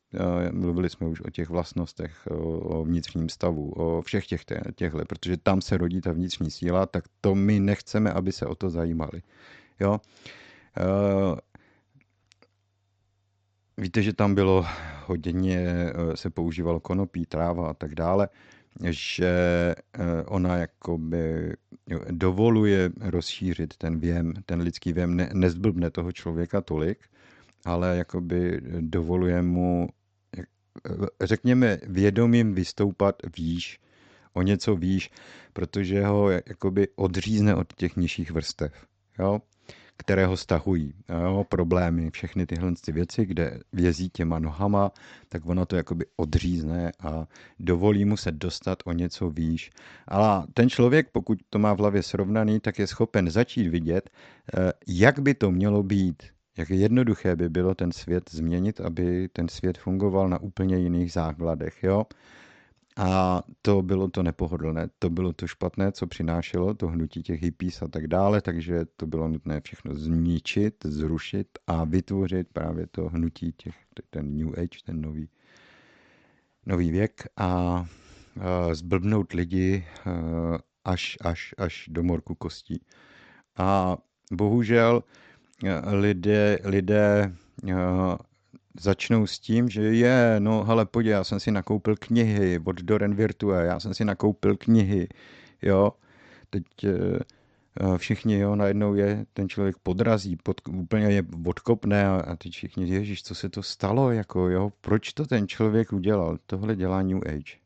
Mluvili 0.52 0.90
jsme 0.90 1.08
už 1.08 1.22
o 1.22 1.30
těch 1.30 1.50
vlastnostech, 1.50 2.28
o 2.62 2.84
vnitřním 2.84 3.30
stavu, 3.30 3.72
o 3.72 4.02
všech 4.02 4.28
těch, 4.28 4.42
těchhle, 4.76 5.06
protože 5.06 5.38
tam 5.38 5.62
se 5.62 5.78
rodí 5.78 6.02
ta 6.02 6.12
vnitřní 6.12 6.52
síla, 6.52 6.86
tak 6.86 7.04
to 7.22 7.36
my 7.36 7.60
nechceme, 7.60 8.12
aby 8.12 8.32
se 8.32 8.46
o 8.46 8.56
to 8.56 8.70
zajímali. 8.70 9.22
Jo? 9.80 10.00
Víte, 13.78 14.04
že 14.04 14.14
tam 14.14 14.36
bylo 14.36 14.66
hodně, 15.06 15.68
se 16.16 16.30
používalo 16.30 16.80
konopí, 16.80 17.26
tráva 17.26 17.70
a 17.70 17.74
tak 17.74 17.96
dále. 17.96 18.30
že 18.90 19.30
eh, 19.94 20.24
ona 20.26 20.58
jakoby 20.58 21.54
dovoluje 22.12 22.90
rozšířit 23.02 23.78
ten 23.78 24.00
věm, 24.00 24.34
ten 24.46 24.62
lidský 24.62 24.94
věm, 24.94 25.16
ne, 25.16 25.30
nezblbne 25.34 25.92
toho 25.92 26.12
člověka 26.12 26.62
tolik, 26.62 27.00
ale 27.66 27.98
jakoby 27.98 28.62
dovoluje 28.80 29.42
mu, 29.42 29.90
řekněme, 31.22 31.78
vědomím 31.88 32.54
vystoupat 32.54 33.16
výš, 33.38 33.80
o 34.34 34.42
něco 34.42 34.76
výš, 34.76 35.12
protože 35.54 36.06
ho 36.06 36.30
jakoby 36.30 36.88
odřízne 36.96 37.56
od 37.56 37.74
těch 37.74 37.96
nižších 37.96 38.32
vrstev. 38.32 38.86
Jo? 39.20 39.42
které 39.98 40.26
ho 40.26 40.38
stahují. 40.38 40.94
Jo, 41.10 41.46
problémy, 41.50 42.12
všechny 42.12 42.46
tyhle 42.46 42.72
ty 42.86 42.92
věci, 42.92 43.26
kde 43.26 43.60
vězí 43.74 44.10
těma 44.10 44.40
nohama, 44.40 44.92
tak 45.30 45.46
ono 45.46 45.66
to 45.66 45.76
jakoby 45.76 46.06
odřízne 46.16 46.92
a 47.00 47.28
dovolí 47.60 48.06
mu 48.06 48.18
se 48.18 48.32
dostat 48.32 48.80
o 48.86 48.92
něco 48.92 49.30
výš. 49.30 49.72
Ale 50.08 50.48
ten 50.54 50.70
člověk, 50.70 51.10
pokud 51.12 51.40
to 51.50 51.60
má 51.60 51.74
v 51.74 51.80
hlavě 51.80 52.04
srovnaný, 52.04 52.60
tak 52.60 52.80
je 52.80 52.88
schopen 52.88 53.30
začít 53.30 53.68
vidět, 53.68 54.10
eh, 54.58 54.74
jak 54.88 55.20
by 55.20 55.34
to 55.34 55.52
mělo 55.52 55.84
být. 55.84 56.35
Jak 56.58 56.70
jednoduché 56.70 57.36
by 57.36 57.50
bylo 57.50 57.76
ten 57.76 57.92
svět 57.92 58.30
změnit, 58.32 58.82
aby 58.82 59.30
ten 59.34 59.48
svět 59.48 59.78
fungoval 59.78 60.30
na 60.30 60.40
úplně 60.40 60.78
jiných 60.78 61.12
základech. 61.12 61.84
Jo? 61.84 62.06
A 62.98 63.42
to 63.62 63.82
bylo 63.82 64.08
to 64.08 64.24
nepohodlné, 64.24 64.90
to 65.00 65.10
bylo 65.10 65.34
to 65.34 65.48
špatné, 65.48 65.92
co 65.92 66.08
přinášelo 66.08 66.74
to 66.74 66.88
hnutí 66.88 67.24
těch 67.24 67.42
hippies 67.42 67.82
a 67.82 67.88
tak 67.88 68.08
dále, 68.08 68.42
takže 68.42 68.86
to 68.98 69.08
bylo 69.08 69.28
nutné 69.28 69.62
všechno 69.62 69.96
zničit, 69.96 70.76
zrušit 70.84 71.48
a 71.68 71.84
vytvořit 71.84 72.48
právě 72.54 72.88
to 72.88 73.10
hnutí 73.10 73.52
těch, 73.52 73.76
ten 74.10 74.38
New 74.38 74.60
Age, 74.60 74.80
ten 74.86 75.02
nový, 75.02 75.30
nový 76.66 76.92
věk 76.92 77.24
a, 77.38 77.46
a 77.48 77.86
zblbnout 78.74 79.34
lidi 79.34 79.86
až, 80.86 81.18
až, 81.22 81.56
až 81.58 81.90
do 81.92 82.04
morku 82.04 82.36
kostí. 82.36 82.82
A 83.58 83.98
bohužel 84.32 85.04
lidé, 85.92 86.60
lidé 86.64 87.34
začnou 88.80 89.28
s 89.28 89.40
tím, 89.40 89.70
že 89.70 89.82
je, 89.82 90.36
no 90.40 90.64
hele, 90.64 90.86
podívej, 90.86 91.12
já 91.14 91.24
jsem 91.24 91.40
si 91.40 91.52
nakoupil 91.52 91.96
knihy 91.96 92.60
od 92.66 92.82
Doren 92.82 93.16
Virtue, 93.16 93.66
já 93.66 93.80
jsem 93.80 93.94
si 93.94 94.06
nakoupil 94.06 94.58
knihy, 94.58 95.08
jo, 95.62 95.92
teď 96.50 96.64
eh, 96.84 97.20
eh, 97.80 97.98
všichni, 97.98 98.40
jo, 98.40 98.56
najednou 98.56 98.96
je, 98.96 99.26
ten 99.34 99.50
člověk 99.50 99.78
podrazí, 99.78 100.36
pod, 100.36 100.62
úplně 100.68 101.06
je 101.06 101.24
odkopne 101.46 102.08
a, 102.08 102.16
a 102.16 102.36
teď 102.36 102.52
všichni, 102.52 102.88
ježíš, 102.90 103.24
co 103.24 103.36
se 103.36 103.50
to 103.50 103.64
stalo, 103.64 104.12
jako, 104.12 104.50
jo, 104.50 104.72
proč 104.82 105.14
to 105.14 105.26
ten 105.26 105.48
člověk 105.48 105.94
udělal, 105.94 106.38
tohle 106.46 106.76
dělá 106.76 107.02
New 107.02 107.28
Age. 107.28 107.58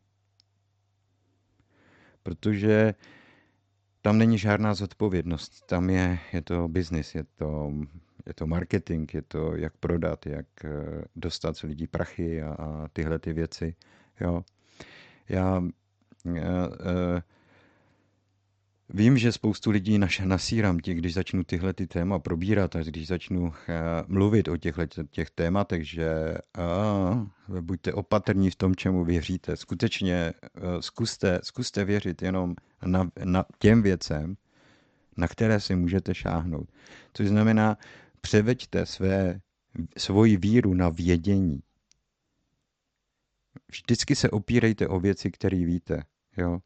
Protože 2.23 2.93
tam 4.01 4.17
není 4.17 4.37
žádná 4.37 4.73
zodpovědnost, 4.73 5.65
tam 5.65 5.89
je, 5.89 6.19
je 6.33 6.41
to 6.41 6.67
business, 6.67 7.15
je 7.15 7.23
to 7.23 7.71
je 8.25 8.33
to 8.33 8.47
marketing, 8.47 9.13
je 9.13 9.21
to 9.21 9.55
jak 9.55 9.77
prodat, 9.77 10.25
jak 10.25 10.45
eh, 10.65 11.03
dostat 11.15 11.57
z 11.57 11.61
lidí 11.63 11.87
prachy 11.87 12.41
a, 12.41 12.53
a 12.53 12.87
tyhle 12.93 13.19
ty 13.19 13.33
věci. 13.33 13.75
Jo. 14.19 14.43
Já, 15.29 15.63
já 16.25 16.67
uh, 16.67 16.73
Vím, 18.93 19.17
že 19.17 19.31
spoustu 19.31 19.71
lidí 19.71 19.97
naše 19.97 20.25
nasírám 20.25 20.79
ti, 20.79 20.93
když 20.93 21.13
začnu 21.13 21.43
tyhle 21.43 21.73
ty 21.73 21.87
téma 21.87 22.19
probírat 22.19 22.75
a 22.75 22.83
když 22.83 23.07
začnu 23.07 23.41
uh, 23.41 23.51
mluvit 24.07 24.47
o 24.47 24.57
těchto 24.57 25.03
těch 25.11 25.29
tématech, 25.29 25.89
že 25.89 26.37
uh, 27.47 27.61
buďte 27.61 27.93
opatrní 27.93 28.51
v 28.51 28.55
tom, 28.55 28.75
čemu 28.75 29.05
věříte. 29.05 29.57
Skutečně 29.57 30.33
uh, 30.41 30.79
zkuste, 30.79 31.39
zkuste 31.43 31.85
věřit 31.85 32.21
jenom 32.21 32.55
na, 32.85 33.09
na 33.23 33.45
těm 33.59 33.81
věcem, 33.81 34.37
na 35.17 35.27
které 35.27 35.59
si 35.59 35.75
můžete 35.75 36.15
šáhnout. 36.15 36.69
Což 37.13 37.27
znamená, 37.27 37.77
Převeďte 38.21 38.85
své, 38.85 39.39
svoji 39.97 40.37
víru 40.37 40.73
na 40.73 40.89
vědění. 40.89 41.59
Vždycky 43.71 44.15
se 44.15 44.29
opírejte 44.29 44.87
o 44.87 44.99
věci, 44.99 45.31
které 45.31 45.65
víte. 45.65 46.03
Jo. 46.39 46.59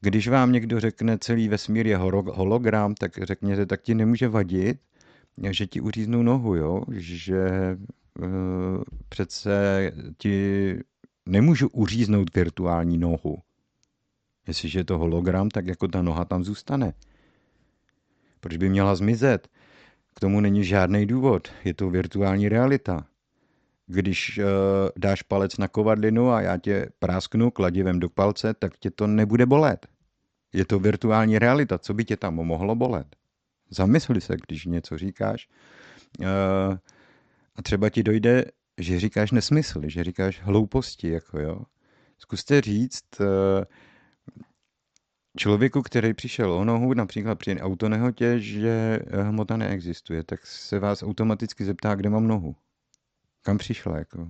Když 0.00 0.28
vám 0.28 0.52
někdo 0.52 0.80
řekne, 0.80 1.18
celý 1.18 1.48
vesmír 1.48 1.86
je 1.86 1.96
hologram, 1.96 2.94
tak 2.94 3.12
řekněte, 3.22 3.66
tak 3.66 3.82
ti 3.82 3.94
nemůže 3.94 4.28
vadit, 4.28 4.78
že 5.50 5.66
ti 5.66 5.80
uříznou 5.80 6.22
nohu, 6.22 6.54
jo? 6.54 6.82
že 6.90 7.48
uh, 8.18 8.26
přece 9.08 9.92
ti 10.18 10.78
nemůžu 11.26 11.68
uříznout 11.68 12.34
virtuální 12.34 12.98
nohu. 12.98 13.38
Jestliže 14.48 14.78
je 14.78 14.84
to 14.84 14.98
hologram, 14.98 15.48
tak 15.48 15.66
jako 15.66 15.88
ta 15.88 16.02
noha 16.02 16.24
tam 16.24 16.44
zůstane. 16.44 16.92
Proč 18.40 18.56
by 18.56 18.68
měla 18.68 18.94
zmizet? 18.94 19.48
K 20.14 20.20
tomu 20.20 20.40
není 20.40 20.64
žádný 20.64 21.06
důvod, 21.06 21.48
je 21.64 21.74
to 21.74 21.90
virtuální 21.90 22.48
realita. 22.48 23.06
Když 23.86 24.38
uh, 24.38 24.44
dáš 24.96 25.22
palec 25.22 25.58
na 25.58 25.68
kovadlinu 25.68 26.30
a 26.30 26.40
já 26.40 26.56
tě 26.56 26.88
prásknu 26.98 27.50
kladivem 27.50 28.00
do 28.00 28.08
palce, 28.08 28.54
tak 28.54 28.78
tě 28.78 28.90
to 28.90 29.06
nebude 29.06 29.46
bolet. 29.46 29.86
Je 30.52 30.64
to 30.64 30.78
virtuální 30.78 31.38
realita, 31.38 31.78
co 31.78 31.94
by 31.94 32.04
tě 32.04 32.16
tam 32.16 32.34
mohlo 32.34 32.74
bolet? 32.74 33.16
Zamysli 33.70 34.20
se, 34.20 34.36
když 34.46 34.64
něco 34.64 34.98
říkáš. 34.98 35.48
Uh, 36.20 36.26
a 37.56 37.62
třeba 37.62 37.90
ti 37.90 38.02
dojde, 38.02 38.44
že 38.78 39.00
říkáš 39.00 39.30
nesmysly, 39.30 39.90
že 39.90 40.04
říkáš 40.04 40.40
hlouposti, 40.42 41.08
jako 41.08 41.40
jo. 41.40 41.60
Zkuste 42.18 42.60
říct, 42.60 43.20
uh, 43.20 43.26
člověku, 45.38 45.82
který 45.82 46.14
přišel 46.14 46.52
o 46.52 46.64
nohu, 46.64 46.94
například 46.94 47.38
při 47.38 47.60
autonehotě, 47.60 48.40
že 48.40 49.00
hmota 49.22 49.56
neexistuje, 49.56 50.22
tak 50.22 50.46
se 50.46 50.78
vás 50.78 51.02
automaticky 51.02 51.64
zeptá, 51.64 51.94
kde 51.94 52.10
mám 52.10 52.28
nohu. 52.28 52.56
Kam 53.44 53.58
přišla, 53.58 53.98
jako. 53.98 54.28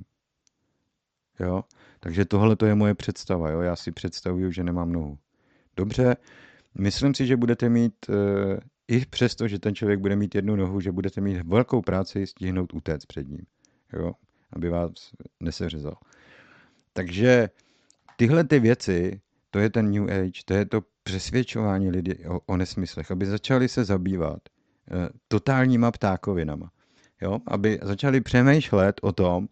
Jo? 1.40 1.64
Takže 2.00 2.24
tohle 2.24 2.56
to 2.56 2.66
je 2.66 2.74
moje 2.74 2.94
představa, 2.94 3.50
jo? 3.50 3.60
Já 3.60 3.76
si 3.76 3.92
představuju, 3.92 4.50
že 4.50 4.64
nemám 4.64 4.92
nohu. 4.92 5.18
Dobře, 5.76 6.16
myslím 6.78 7.14
si, 7.14 7.26
že 7.26 7.36
budete 7.36 7.68
mít, 7.68 7.94
e, 8.08 8.14
i 8.88 9.06
přesto, 9.06 9.48
že 9.48 9.58
ten 9.58 9.74
člověk 9.74 10.00
bude 10.00 10.16
mít 10.16 10.34
jednu 10.34 10.56
nohu, 10.56 10.80
že 10.80 10.92
budete 10.92 11.20
mít 11.20 11.42
velkou 11.42 11.82
práci 11.82 12.26
stihnout 12.26 12.74
utéct 12.74 13.06
před 13.06 13.28
ním, 13.28 13.46
jo? 13.92 14.12
Aby 14.52 14.68
vás 14.68 14.92
neseřezal. 15.40 15.96
Takže 16.92 17.48
tyhle 18.16 18.44
ty 18.44 18.60
věci, 18.60 19.20
to 19.50 19.58
je 19.58 19.70
ten 19.70 19.90
New 19.90 20.10
Age, 20.10 20.40
to 20.44 20.54
je 20.54 20.64
to 20.64 20.80
přesvědčování 21.02 21.90
lidí 21.90 22.26
o, 22.26 22.40
o 22.46 22.56
nesmyslech, 22.56 23.10
aby 23.10 23.26
začali 23.26 23.68
se 23.68 23.84
zabývat 23.84 24.38
e, 24.48 25.08
totálníma 25.28 25.92
ptákovinama. 25.92 26.70
Jo? 27.22 27.38
Aby 27.46 27.78
začali 27.82 28.20
přemýšlet 28.20 29.00
o 29.02 29.12
tom, 29.12 29.48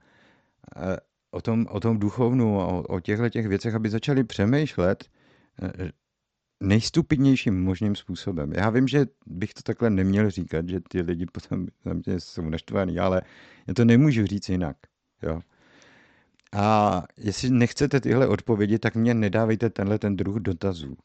e, 0.76 0.96
o 1.30 1.40
tom, 1.40 1.66
o 1.70 1.80
tom 1.80 1.98
duchovnu, 1.98 2.58
o, 2.58 2.82
o 2.82 3.00
těchto 3.00 3.28
těch 3.28 3.48
věcech, 3.48 3.74
aby 3.74 3.90
začali 3.90 4.24
přemýšlet 4.24 5.04
e, 5.62 5.92
nejstupidnějším 6.60 7.64
možným 7.64 7.96
způsobem. 7.96 8.52
Já 8.52 8.70
vím, 8.70 8.88
že 8.88 9.06
bych 9.26 9.54
to 9.54 9.62
takhle 9.62 9.90
neměl 9.90 10.30
říkat, 10.30 10.68
že 10.68 10.80
ty 10.80 11.00
lidi 11.00 11.26
potom 11.26 11.66
mě 11.84 12.20
jsou 12.20 12.42
naštvaný, 12.42 12.98
ale 12.98 13.22
já 13.66 13.74
to 13.74 13.84
nemůžu 13.84 14.26
říct 14.26 14.48
jinak. 14.48 14.76
Jo? 15.22 15.40
A 16.52 17.02
jestli 17.16 17.50
nechcete 17.50 18.00
tyhle 18.00 18.28
odpovědi, 18.28 18.78
tak 18.78 18.94
mě 18.94 19.14
nedávejte 19.14 19.70
tenhle 19.70 19.98
ten 19.98 20.16
druh 20.16 20.36
dotazů. 20.36 20.96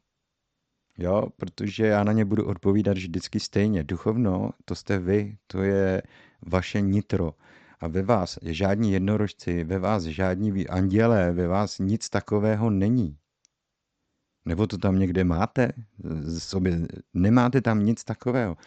Jo, 0.98 1.28
protože 1.38 1.86
já 1.86 2.04
na 2.04 2.12
ně 2.12 2.26
budu 2.26 2.46
odpovídat 2.46 2.98
vždycky 2.98 3.40
stejně. 3.40 3.84
Duchovno, 3.84 4.50
to 4.66 4.76
jste 4.76 5.00
vy, 5.00 5.38
to 5.48 5.64
je 5.64 6.02
vaše 6.42 6.82
nitro. 6.82 7.34
A 7.80 7.88
ve 7.88 8.02
vás 8.02 8.40
žádní 8.42 8.92
jednorožci, 8.92 9.64
ve 9.64 9.80
vás 9.80 10.04
žádní 10.04 10.68
andělé, 10.68 11.32
ve 11.32 11.48
vás 11.48 11.80
nic 11.80 12.10
takového 12.10 12.70
není. 12.70 13.18
Nebo 14.46 14.68
to 14.68 14.78
tam 14.78 15.00
někde 15.00 15.24
máte? 15.24 15.72
Sobě, 16.38 16.88
nemáte 17.14 17.62
tam 17.62 17.86
nic 17.86 18.04
takového. 18.04 18.58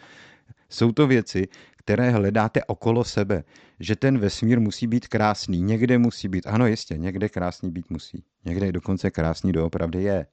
Jsou 0.69 0.91
to 0.91 1.07
věci, 1.07 1.47
které 1.77 2.09
hledáte 2.11 2.63
okolo 2.63 3.03
sebe. 3.03 3.43
Že 3.79 3.95
ten 3.95 4.17
vesmír 4.17 4.59
musí 4.59 4.87
být 4.87 5.07
krásný, 5.07 5.61
někde 5.61 5.97
musí 5.97 6.27
být. 6.27 6.47
Ano, 6.47 6.67
jistě, 6.67 6.97
někde 6.97 7.29
krásný 7.29 7.71
být 7.71 7.89
musí. 7.89 8.23
Někde 8.45 8.71
dokonce 8.71 9.11
krásný 9.11 9.51
doopravdy 9.51 10.03
je 10.03 10.25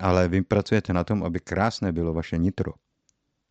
ale 0.00 0.28
vy 0.28 0.42
pracujete 0.42 0.92
na 0.92 1.04
tom, 1.04 1.24
aby 1.24 1.40
krásné 1.40 1.92
bylo 1.92 2.14
vaše 2.14 2.38
nitro. 2.38 2.72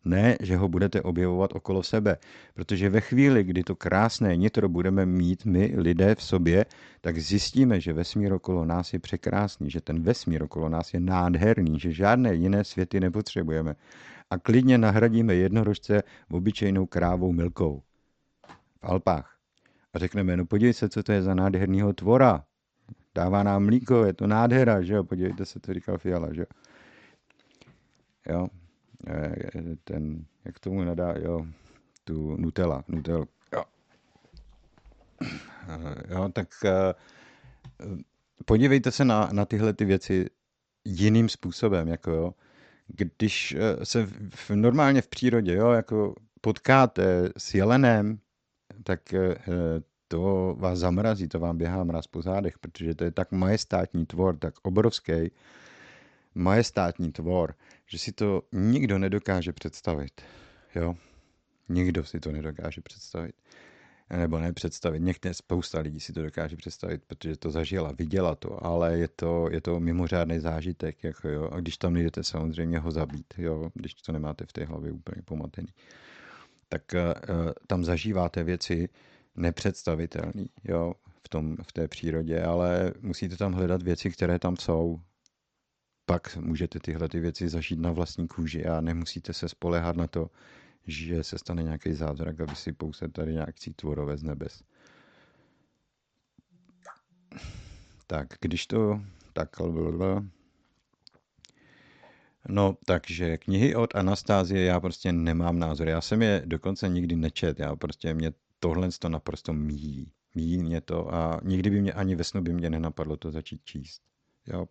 Ne, 0.04 0.36
že 0.40 0.56
ho 0.56 0.68
budete 0.68 1.02
objevovat 1.02 1.50
okolo 1.54 1.82
sebe, 1.82 2.16
protože 2.54 2.90
ve 2.90 3.00
chvíli, 3.00 3.44
kdy 3.44 3.62
to 3.62 3.76
krásné 3.76 4.36
nitro 4.36 4.68
budeme 4.68 5.06
mít 5.06 5.44
my, 5.44 5.74
lidé 5.76 6.14
v 6.14 6.22
sobě, 6.22 6.64
tak 7.00 7.18
zjistíme, 7.18 7.80
že 7.80 7.92
vesmír 7.92 8.32
okolo 8.32 8.64
nás 8.64 8.92
je 8.92 8.98
překrásný, 8.98 9.70
že 9.70 9.80
ten 9.80 10.02
vesmír 10.02 10.42
okolo 10.42 10.68
nás 10.68 10.94
je 10.94 11.00
nádherný, 11.00 11.80
že 11.80 11.92
žádné 11.92 12.34
jiné 12.34 12.64
světy 12.64 13.00
nepotřebujeme. 13.00 13.74
A 14.30 14.38
klidně 14.38 14.78
nahradíme 14.78 15.34
jednorožce 15.34 16.02
obyčejnou 16.30 16.86
krávou 16.86 17.32
milkou 17.32 17.82
v 18.80 18.84
Alpách. 18.84 19.36
A 19.94 19.98
řekneme, 19.98 20.36
no 20.36 20.46
podívej 20.46 20.72
se, 20.74 20.88
co 20.88 21.02
to 21.02 21.12
je 21.12 21.22
za 21.22 21.34
nádherného 21.34 21.92
tvora. 21.92 22.44
dává 23.14 23.42
nám 23.42 23.64
mlíko, 23.64 24.04
je 24.04 24.12
to 24.12 24.26
nádhera, 24.26 24.82
že 24.82 24.94
jo, 24.94 25.04
podívejte 25.04 25.44
se, 25.44 25.60
to 25.60 25.74
říkal 25.74 25.98
Fiala, 25.98 26.32
že 26.32 26.40
jo. 26.40 26.46
Jo, 28.28 28.46
ten, 29.84 30.24
jak 30.44 30.58
tomu 30.58 30.84
nadá, 30.84 31.14
jo, 31.18 31.46
tu 32.04 32.36
Nutella, 32.36 32.84
Nutella, 32.88 33.26
jo. 33.52 33.64
E, 35.68 36.14
jo, 36.14 36.28
tak 36.32 36.48
podívejte 38.44 38.90
se 38.90 39.04
na, 39.04 39.28
na 39.32 39.44
tyhle 39.44 39.72
ty 39.72 39.84
věci 39.84 40.26
jiným 40.84 41.28
způsobem, 41.28 41.88
jako 41.88 42.10
jo. 42.10 42.34
Když 42.86 43.56
se 43.82 44.06
v, 44.34 44.50
normálně 44.50 45.02
v 45.02 45.08
přírodě, 45.08 45.54
jo, 45.54 45.70
jako 45.70 46.14
potkáte 46.40 47.30
s 47.36 47.54
jelenem, 47.54 48.18
tak 48.84 49.00
to 50.08 50.56
vás 50.58 50.78
zamrazí, 50.78 51.28
to 51.28 51.38
vám 51.38 51.58
běhá 51.58 51.84
mraz 51.84 52.06
po 52.06 52.22
zádech, 52.22 52.58
protože 52.58 52.94
to 52.94 53.04
je 53.04 53.10
tak 53.10 53.32
majestátní 53.32 54.06
tvor, 54.06 54.36
tak 54.36 54.54
obrovský 54.62 55.30
majestátní 56.34 57.12
tvor, 57.12 57.54
že 57.90 57.98
si 57.98 58.12
to 58.12 58.42
nikdo 58.52 58.98
nedokáže 58.98 59.52
představit. 59.52 60.20
Jo? 60.74 60.94
Nikdo 61.68 62.04
si 62.04 62.20
to 62.20 62.32
nedokáže 62.32 62.80
představit. 62.80 63.34
Nebo 64.16 64.38
ne 64.38 64.52
představit. 64.52 65.00
Někde 65.00 65.34
spousta 65.34 65.80
lidí 65.80 66.00
si 66.00 66.12
to 66.12 66.22
dokáže 66.22 66.56
představit, 66.56 67.02
protože 67.06 67.36
to 67.36 67.50
zažila, 67.50 67.92
viděla 67.92 68.34
to, 68.34 68.66
ale 68.66 68.98
je 68.98 69.08
to, 69.08 69.48
je 69.50 69.60
to 69.60 69.80
mimořádný 69.80 70.38
zážitek. 70.38 71.04
Jako 71.04 71.28
jo? 71.28 71.50
A 71.52 71.60
když 71.60 71.76
tam 71.76 71.96
jdete 71.96 72.24
samozřejmě 72.24 72.78
ho 72.78 72.90
zabít, 72.90 73.34
jo? 73.38 73.70
když 73.74 73.94
to 73.94 74.12
nemáte 74.12 74.46
v 74.46 74.52
té 74.52 74.64
hlavě 74.64 74.92
úplně 74.92 75.22
pomatený, 75.22 75.68
tak 76.68 76.82
uh, 76.94 77.52
tam 77.66 77.84
zažíváte 77.84 78.44
věci, 78.44 78.88
nepředstavitelný 79.36 80.50
jo, 80.64 80.94
v, 81.24 81.28
tom, 81.28 81.56
v 81.62 81.72
té 81.72 81.88
přírodě, 81.88 82.42
ale 82.42 82.92
musíte 83.00 83.36
tam 83.36 83.52
hledat 83.52 83.82
věci, 83.82 84.10
které 84.10 84.38
tam 84.38 84.56
jsou. 84.56 85.00
Pak 86.10 86.36
můžete 86.36 86.80
tyhle 86.80 87.08
ty 87.08 87.20
věci 87.20 87.48
zažít 87.48 87.78
na 87.78 87.92
vlastní 87.92 88.28
kůži 88.28 88.66
a 88.66 88.80
nemusíte 88.80 89.32
se 89.32 89.48
spolehat 89.48 89.96
na 89.96 90.06
to, 90.06 90.30
že 90.86 91.24
se 91.24 91.38
stane 91.38 91.62
nějaký 91.62 91.92
zázrak, 91.92 92.40
aby 92.40 92.56
si 92.56 92.72
pouze 92.72 93.08
tady 93.08 93.32
nějaký 93.32 93.72
tvorové 93.72 94.16
z 94.16 94.22
nebes. 94.22 94.62
Tak, 98.06 98.28
když 98.40 98.66
to 98.66 99.00
tak 99.32 99.50
No, 102.48 102.76
takže 102.84 103.38
knihy 103.38 103.74
od 103.74 103.94
Anastázie 103.94 104.64
já 104.64 104.80
prostě 104.80 105.12
nemám 105.12 105.58
názor. 105.58 105.88
Já 105.88 106.00
jsem 106.00 106.22
je 106.22 106.42
dokonce 106.44 106.88
nikdy 106.88 107.16
nečet. 107.16 107.60
Já 107.60 107.76
prostě 107.76 108.14
mě 108.14 108.32
tohle 108.60 108.88
to 108.98 109.08
naprosto 109.08 109.52
míjí. 109.52 110.12
Míjí 110.34 110.58
mě 110.58 110.80
to 110.80 111.14
a 111.14 111.40
nikdy 111.42 111.70
by 111.70 111.80
mě 111.80 111.92
ani 111.92 112.14
ve 112.14 112.24
snu 112.24 112.42
by 112.42 112.52
mě 112.52 112.70
nenapadlo 112.70 113.16
to 113.16 113.30
začít 113.30 113.60
číst. 113.64 114.02
Jo. 114.46 114.66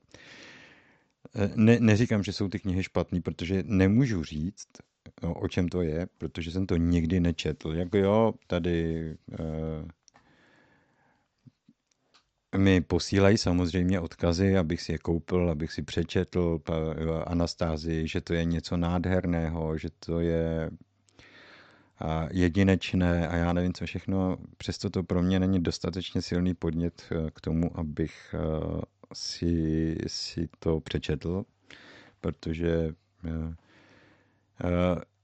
E, 1.36 1.52
ne, 1.56 1.80
neříkám, 1.80 2.24
že 2.24 2.34
jsou 2.34 2.48
ty 2.48 2.60
knihy 2.60 2.84
špatné, 2.84 3.22
protože 3.22 3.64
nemůžu 3.66 4.24
říct, 4.24 4.68
no, 5.24 5.34
o 5.34 5.48
čem 5.48 5.70
to 5.70 5.82
je, 5.82 6.08
protože 6.18 6.52
jsem 6.52 6.66
to 6.66 6.78
nikdy 6.78 7.20
nečetl. 7.20 7.74
Jako 7.74 7.98
jo, 7.98 8.34
tady 8.48 9.06
e, 9.40 9.88
mi 12.58 12.82
posílají 12.82 13.38
samozřejmě 13.38 14.00
odkazy, 14.00 14.58
abych 14.58 14.82
si 14.82 14.92
je 14.92 14.98
koupil, 14.98 15.50
abych 15.50 15.72
si 15.72 15.84
přečetl 15.84 16.60
Anastázii, 17.26 18.08
že 18.08 18.22
to 18.22 18.34
je 18.34 18.46
něco 18.46 18.78
nádherného, 18.78 19.78
že 19.78 19.90
to 20.00 20.20
je 20.20 20.70
jedinečné 22.32 23.28
a 23.28 23.36
já 23.36 23.54
nevím 23.54 23.74
co 23.74 23.86
všechno. 23.86 24.38
Přesto 24.58 24.90
to 24.90 25.04
pro 25.04 25.22
mě 25.22 25.40
není 25.40 25.64
dostatečně 25.64 26.22
silný 26.22 26.54
podnět 26.54 27.04
eh, 27.12 27.32
k 27.32 27.42
tomu, 27.42 27.80
abych 27.80 28.36
eh, 28.36 28.82
si, 29.14 29.96
si 30.08 30.50
to 30.60 30.80
přečetl, 30.80 31.44
protože 32.22 32.94
eh, 33.26 33.56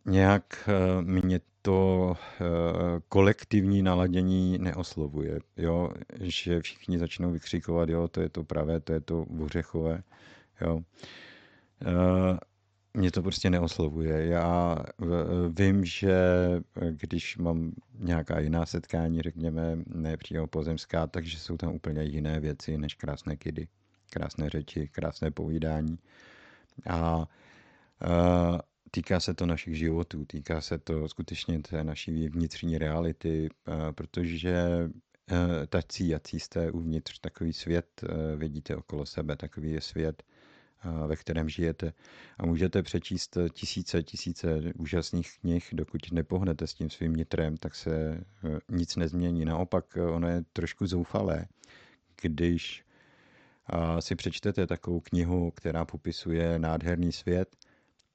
nějak 0.06 0.70
mě 1.02 1.40
to 1.62 2.14
kolektivní 3.10 3.82
naladění 3.82 4.58
neoslovuje, 4.58 5.40
jo? 5.58 5.90
že 6.20 6.62
všichni 6.62 7.00
začnou 7.00 7.32
vykřikovat, 7.32 7.90
jo, 7.90 8.08
to 8.08 8.22
je 8.22 8.30
to 8.30 8.44
pravé, 8.44 8.80
to 8.80 8.94
je 8.94 9.00
to 9.00 9.26
ořechové. 9.40 10.04
Jo? 10.62 10.82
Mě 12.96 13.12
to 13.12 13.22
prostě 13.22 13.50
neoslovuje. 13.50 14.26
Já 14.26 14.78
vím, 15.50 15.86
že 15.86 16.16
když 16.92 17.38
mám 17.38 17.72
nějaká 18.00 18.40
jiná 18.40 18.66
setkání, 18.66 19.22
řekněme, 19.22 19.78
ne 19.88 20.18
přímo 20.18 20.48
pozemská, 20.48 21.08
takže 21.08 21.40
jsou 21.40 21.58
tam 21.58 21.74
úplně 21.74 22.04
jiné 22.04 22.40
věci 22.40 22.78
než 22.78 22.96
krásné 22.96 23.38
kidy, 23.38 23.68
krásné 24.10 24.50
řeči, 24.50 24.88
krásné 24.88 25.32
povídání. 25.32 25.98
A, 26.90 27.28
týká 28.92 29.20
se 29.20 29.34
to 29.34 29.46
našich 29.46 29.78
životů, 29.78 30.26
týká 30.26 30.62
se 30.62 30.78
to 30.78 31.08
skutečně 31.08 31.60
té 31.60 31.84
naší 31.84 32.30
vnitřní 32.30 32.78
reality, 32.78 33.50
protože 33.92 34.66
tací, 35.70 36.08
jací 36.08 36.40
jste 36.40 36.72
uvnitř, 36.72 37.20
takový 37.20 37.54
svět 37.54 38.02
vidíte 38.36 38.76
okolo 38.76 39.06
sebe, 39.06 39.36
takový 39.36 39.72
je 39.72 39.82
svět, 39.82 40.24
ve 41.08 41.16
kterém 41.16 41.50
žijete. 41.50 41.94
A 42.38 42.46
můžete 42.46 42.84
přečíst 42.84 43.38
tisíce, 43.54 44.04
tisíce 44.04 44.62
úžasných 44.76 45.40
knih, 45.40 45.70
dokud 45.74 46.12
nepohnete 46.12 46.68
s 46.68 46.74
tím 46.74 46.90
svým 46.90 47.16
nitrem, 47.16 47.58
tak 47.58 47.76
se 47.76 47.96
e, 47.96 48.24
nic 48.70 48.96
nezmění. 48.96 49.46
Naopak, 49.46 49.98
ono 49.98 50.28
je 50.28 50.44
trošku 50.54 50.88
zoufalé, 50.88 51.46
když 52.22 52.86
si 54.00 54.16
přečtete 54.16 54.68
takovou 54.68 55.00
knihu, 55.00 55.52
která 55.52 55.86
popisuje 55.86 56.60
nádherný 56.60 57.12
svět, 57.12 57.56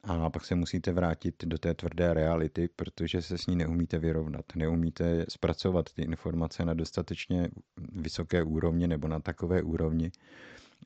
a 0.03 0.31
pak 0.31 0.45
se 0.45 0.55
musíte 0.55 0.93
vrátit 0.93 1.45
do 1.45 1.59
té 1.59 1.75
tvrdé 1.75 2.15
reality, 2.15 2.69
protože 2.77 3.23
se 3.23 3.39
s 3.39 3.47
ní 3.47 3.57
neumíte 3.57 3.99
vyrovnat. 3.99 4.45
Neumíte 4.57 5.25
zpracovat 5.29 5.93
ty 5.93 6.03
informace 6.03 6.65
na 6.65 6.75
dostatečně 6.75 7.49
vysoké 7.93 8.43
úrovni 8.43 8.89
nebo 8.89 9.09
na 9.09 9.21
takové 9.21 9.63
úrovni, 9.63 10.11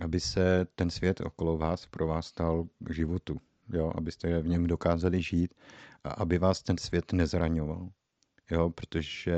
aby 0.01 0.21
se 0.21 0.67
ten 0.75 0.91
svět 0.91 1.21
okolo 1.21 1.59
vás 1.59 1.87
pro 1.87 2.07
vás 2.07 2.27
stal 2.27 2.67
k 2.79 2.95
životu, 2.95 3.41
jo? 3.73 3.93
abyste 3.95 4.41
v 4.41 4.49
něm 4.49 4.67
dokázali 4.67 5.23
žít 5.23 5.55
a 6.05 6.11
aby 6.11 6.39
vás 6.39 6.63
ten 6.63 6.79
svět 6.79 7.13
nezraňoval. 7.13 7.89
Jo, 8.51 8.71
protože 8.71 9.37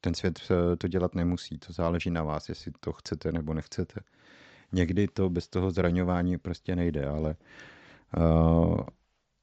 ten 0.00 0.14
svět 0.14 0.40
to 0.78 0.88
dělat 0.88 1.14
nemusí, 1.14 1.58
to 1.58 1.72
záleží 1.72 2.10
na 2.10 2.22
vás, 2.22 2.48
jestli 2.48 2.72
to 2.80 2.92
chcete 2.92 3.32
nebo 3.32 3.54
nechcete. 3.54 4.00
Někdy 4.72 5.08
to 5.08 5.30
bez 5.30 5.48
toho 5.48 5.70
zraňování 5.70 6.38
prostě 6.38 6.76
nejde, 6.76 7.06
ale 7.06 7.36
uh, 8.16 8.80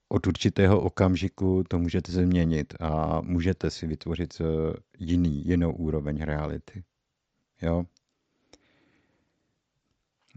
od 0.10 0.28
určitého 0.28 0.82
okamžiku 0.82 1.64
to 1.68 1.80
můžete 1.80 2.12
změnit 2.12 2.74
a 2.80 3.22
můžete 3.22 3.72
si 3.72 3.88
vytvořit 3.88 4.42
jiný, 5.00 5.48
jinou 5.48 5.72
úroveň 5.72 6.22
reality. 6.22 6.84
Jo? 7.62 7.86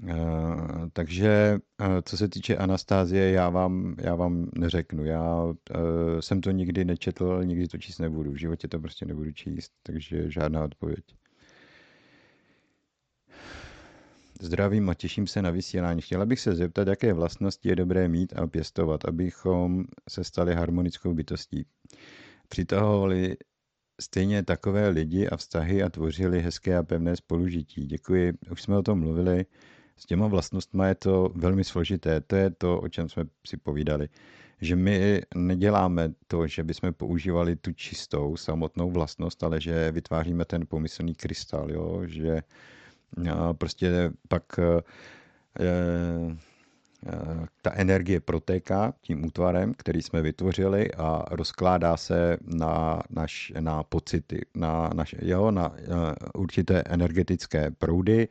Uh, 0.03 0.89
takže 0.93 1.59
uh, 1.81 1.87
co 2.05 2.17
se 2.17 2.29
týče 2.29 2.57
Anastázie, 2.57 3.31
já 3.31 3.49
vám, 3.49 3.95
já 3.99 4.15
vám 4.15 4.51
neřeknu. 4.55 5.05
Já 5.05 5.45
uh, 5.45 5.55
jsem 6.21 6.41
to 6.41 6.51
nikdy 6.51 6.85
nečetl, 6.85 7.45
nikdy 7.45 7.69
to 7.69 7.79
číst 7.79 7.99
nebudu. 7.99 8.31
V 8.31 8.41
životě 8.41 8.69
to 8.69 8.79
prostě 8.79 9.07
nebudu 9.07 9.33
číst, 9.33 9.73
takže 9.83 10.31
žádná 10.31 10.65
odpověď. 10.65 11.05
Zdravím 14.41 14.91
a 14.91 14.95
těším 14.95 15.27
se 15.27 15.43
na 15.43 15.51
vysílání. 15.51 16.01
Chtěla 16.01 16.27
bych 16.27 16.41
se 16.41 16.55
zeptat, 16.55 16.89
jaké 16.89 17.13
vlastnosti 17.13 17.69
je 17.69 17.77
dobré 17.77 18.09
mít 18.09 18.33
a 18.37 18.47
pěstovat, 18.47 19.05
abychom 19.05 19.85
se 20.09 20.25
stali 20.25 20.55
harmonickou 20.55 21.15
bytostí. 21.15 21.67
Přitahovali 22.49 23.37
stejně 24.01 24.43
takové 24.43 24.89
lidi 24.89 25.29
a 25.29 25.37
vztahy 25.37 25.83
a 25.83 25.89
tvořili 25.89 26.41
hezké 26.41 26.77
a 26.77 26.83
pevné 26.83 27.17
spolužití. 27.17 27.87
Děkuji, 27.87 28.33
už 28.51 28.63
jsme 28.63 28.79
o 28.79 28.83
tom 28.83 29.01
mluvili. 29.01 29.47
S 30.01 30.07
těma 30.07 30.27
vlastnostmi 30.27 30.85
je 30.87 30.95
to 30.95 31.33
velmi 31.35 31.65
složité. 31.65 32.21
To 32.21 32.37
je 32.37 32.51
to, 32.51 32.81
o 32.81 32.89
čem 32.89 33.09
jsme 33.09 33.25
si 33.47 33.57
povídali. 33.57 34.09
Že 34.61 34.77
my 34.77 35.23
neděláme 35.35 36.13
to, 36.27 36.47
že 36.47 36.65
bychom 36.65 36.93
používali 36.93 37.57
tu 37.57 37.73
čistou 37.73 38.37
samotnou 38.37 38.91
vlastnost, 38.91 39.43
ale 39.45 39.61
že 39.61 39.93
vytváříme 39.93 40.45
ten 40.45 40.67
pomyslný 40.67 41.15
krystal, 41.15 41.71
jo? 41.71 42.03
že 42.07 42.43
prostě 43.59 44.13
pak 44.29 44.43
ta 47.63 47.73
energie 47.75 48.21
protéká 48.21 48.95
tím 49.01 49.27
útvarem, 49.27 49.75
který 49.77 50.03
jsme 50.03 50.23
vytvořili 50.23 50.93
a 50.95 51.25
rozkládá 51.31 51.97
se 51.97 52.37
na, 52.43 53.03
naš, 53.11 53.53
na 53.61 53.83
pocity, 53.83 54.41
na, 54.55 54.91
naše, 54.95 55.17
jo, 55.23 55.51
na 55.51 55.73
určité 56.35 56.83
energetické 56.87 57.71
proudy 57.71 58.29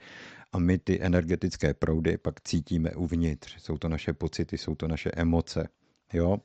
a 0.51 0.59
my 0.59 0.77
ty 0.77 1.01
energetické 1.01 1.73
proudy 1.73 2.17
pak 2.17 2.41
cítíme 2.41 2.91
uvnitř. 2.91 3.61
Jsou 3.61 3.77
to 3.77 3.89
naše 3.89 4.13
pocity, 4.13 4.57
jsou 4.57 4.75
to 4.75 4.87
naše 4.87 5.11
emoce. 5.15 5.69
Jo? 6.13 6.37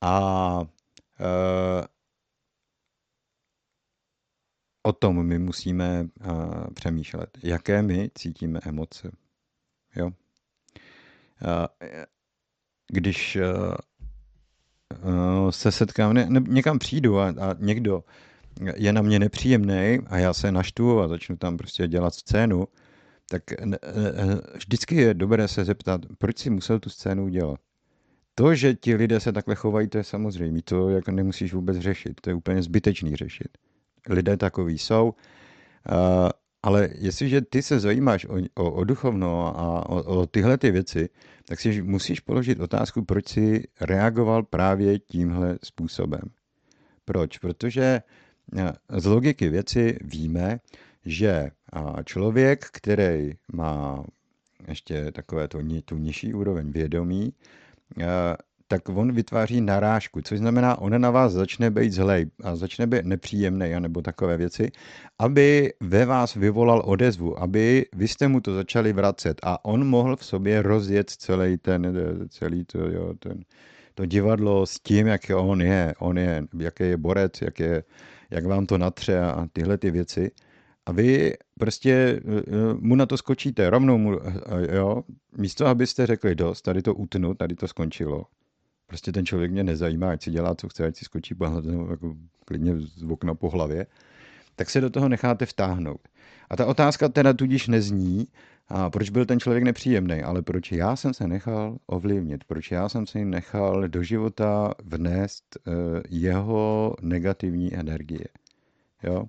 A 0.00 0.60
e, 1.20 1.88
o 4.82 4.92
tom 4.92 5.26
my 5.26 5.38
musíme 5.38 6.08
uh, 6.24 6.66
přemýšlet. 6.74 7.38
Jaké 7.42 7.82
my 7.82 8.10
cítíme 8.14 8.60
emoce. 8.62 9.10
Jo? 9.96 10.06
Uh, 10.06 10.12
když 12.92 13.36
uh, 13.36 13.74
se 15.50 15.72
setkám, 15.72 16.14
ne, 16.14 16.26
ne, 16.30 16.40
někam 16.40 16.78
přijdu 16.78 17.18
a, 17.18 17.28
a 17.28 17.54
někdo 17.58 18.04
je 18.76 18.92
na 18.92 19.02
mě 19.02 19.18
nepříjemný 19.18 19.98
a 20.06 20.18
já 20.18 20.32
se 20.32 20.52
naštvu 20.52 21.00
a 21.00 21.08
začnu 21.08 21.36
tam 21.36 21.56
prostě 21.56 21.88
dělat 21.88 22.14
scénu, 22.14 22.68
tak 23.30 23.42
vždycky 24.54 24.94
je 24.96 25.14
dobré 25.14 25.48
se 25.48 25.64
zeptat, 25.64 26.00
proč 26.18 26.38
si 26.38 26.50
musel 26.50 26.78
tu 26.80 26.90
scénu 26.90 27.24
udělat. 27.24 27.60
To, 28.34 28.54
že 28.54 28.74
ti 28.74 28.94
lidé 28.94 29.20
se 29.20 29.32
takhle 29.32 29.54
chovají, 29.54 29.88
to 29.88 29.98
je 29.98 30.04
samozřejmě, 30.04 30.62
to 30.62 30.90
jako 30.90 31.10
nemusíš 31.10 31.54
vůbec 31.54 31.78
řešit, 31.78 32.20
to 32.20 32.30
je 32.30 32.34
úplně 32.34 32.62
zbytečný 32.62 33.16
řešit. 33.16 33.48
Lidé 34.08 34.36
takový 34.36 34.78
jsou, 34.78 35.14
ale 36.62 36.88
jestliže 36.98 37.40
ty 37.40 37.62
se 37.62 37.80
zajímáš 37.80 38.24
o, 38.24 38.36
o, 38.54 38.72
o 38.72 38.84
duchovno 38.84 39.60
a 39.60 39.88
o, 39.88 40.02
o 40.02 40.26
tyhle 40.26 40.58
ty 40.58 40.70
věci, 40.70 41.08
tak 41.46 41.60
si 41.60 41.82
musíš 41.82 42.20
položit 42.20 42.60
otázku, 42.60 43.04
proč 43.04 43.28
si 43.28 43.68
reagoval 43.80 44.42
právě 44.42 44.98
tímhle 44.98 45.58
způsobem. 45.64 46.22
Proč? 47.04 47.38
Protože 47.38 48.02
z 48.96 49.04
logiky 49.04 49.48
věci 49.48 49.98
víme, 50.00 50.60
že 51.04 51.50
člověk, 52.04 52.64
který 52.72 53.32
má 53.52 54.04
ještě 54.68 55.12
takové 55.12 55.48
to, 55.48 55.58
tu 55.84 55.98
nižší 55.98 56.34
úroveň 56.34 56.70
vědomí, 56.70 57.32
tak 58.68 58.88
on 58.88 59.12
vytváří 59.12 59.60
narážku, 59.60 60.22
což 60.22 60.38
znamená, 60.38 60.78
on 60.78 61.00
na 61.00 61.10
vás 61.10 61.32
začne 61.32 61.70
být 61.70 61.92
zlej 61.92 62.26
a 62.44 62.56
začne 62.56 62.86
být 62.86 63.04
nepříjemný, 63.04 63.72
nebo 63.78 64.02
takové 64.02 64.36
věci, 64.36 64.70
aby 65.18 65.72
ve 65.80 66.04
vás 66.04 66.34
vyvolal 66.34 66.82
odezvu, 66.84 67.42
aby 67.42 67.86
vy 67.94 68.08
jste 68.08 68.28
mu 68.28 68.40
to 68.40 68.54
začali 68.54 68.92
vracet 68.92 69.40
a 69.42 69.64
on 69.64 69.86
mohl 69.86 70.16
v 70.16 70.24
sobě 70.24 70.62
rozjet 70.62 71.10
celý 71.10 71.58
ten, 71.58 71.96
celý 72.28 72.64
to, 72.64 72.78
jo, 72.78 73.14
ten, 73.18 73.44
to 73.94 74.06
divadlo 74.06 74.66
s 74.66 74.80
tím, 74.80 75.06
jak 75.06 75.20
on 75.34 75.62
je, 75.62 75.94
on 75.98 76.18
je, 76.18 76.44
jaký 76.58 76.84
je 76.84 76.96
borec, 76.96 77.42
jak, 77.42 77.60
je, 77.60 77.84
jak 78.30 78.46
vám 78.46 78.66
to 78.66 78.78
natře 78.78 79.20
a 79.20 79.46
tyhle 79.52 79.78
ty 79.78 79.90
věci. 79.90 80.30
A 80.88 80.92
vy 80.92 81.32
prostě 81.58 81.92
eh, 81.92 82.38
eh, 82.38 82.74
mu 82.80 82.96
na 82.96 83.06
to 83.06 83.16
skočíte, 83.16 83.70
rovnou 83.70 83.98
mu, 83.98 84.20
eh, 84.26 84.76
jo, 84.76 85.02
místo 85.36 85.66
abyste 85.66 86.06
řekli 86.06 86.34
dost, 86.34 86.62
tady 86.62 86.82
to 86.82 86.94
utnu, 86.94 87.34
tady 87.34 87.54
to 87.54 87.68
skončilo. 87.68 88.24
Prostě 88.86 89.12
ten 89.12 89.26
člověk 89.26 89.50
mě 89.50 89.64
nezajímá, 89.64 90.10
ať 90.10 90.22
si 90.22 90.30
dělá, 90.30 90.54
co 90.54 90.68
chce, 90.68 90.86
ať 90.86 90.96
si 90.96 91.04
skočí 91.04 91.34
jako 91.90 92.16
klidně 92.44 92.78
z 92.78 93.02
okna 93.02 93.34
po 93.34 93.50
hlavě, 93.50 93.86
tak 94.56 94.70
se 94.70 94.80
do 94.80 94.90
toho 94.90 95.08
necháte 95.08 95.46
vtáhnout. 95.46 96.00
A 96.50 96.56
ta 96.56 96.66
otázka 96.66 97.08
teda 97.08 97.32
tudíž 97.32 97.68
nezní, 97.68 98.26
a 98.68 98.90
proč 98.90 99.10
byl 99.10 99.26
ten 99.26 99.40
člověk 99.40 99.64
nepříjemný, 99.64 100.22
ale 100.22 100.42
proč 100.42 100.72
já 100.72 100.96
jsem 100.96 101.14
se 101.14 101.28
nechal 101.28 101.76
ovlivnit, 101.86 102.44
proč 102.44 102.70
já 102.70 102.88
jsem 102.88 103.06
si 103.06 103.24
nechal 103.24 103.88
do 103.88 104.02
života 104.02 104.74
vnést 104.84 105.58
jeho 106.08 106.94
negativní 107.02 107.74
energie. 107.74 108.28
Jo? 109.02 109.24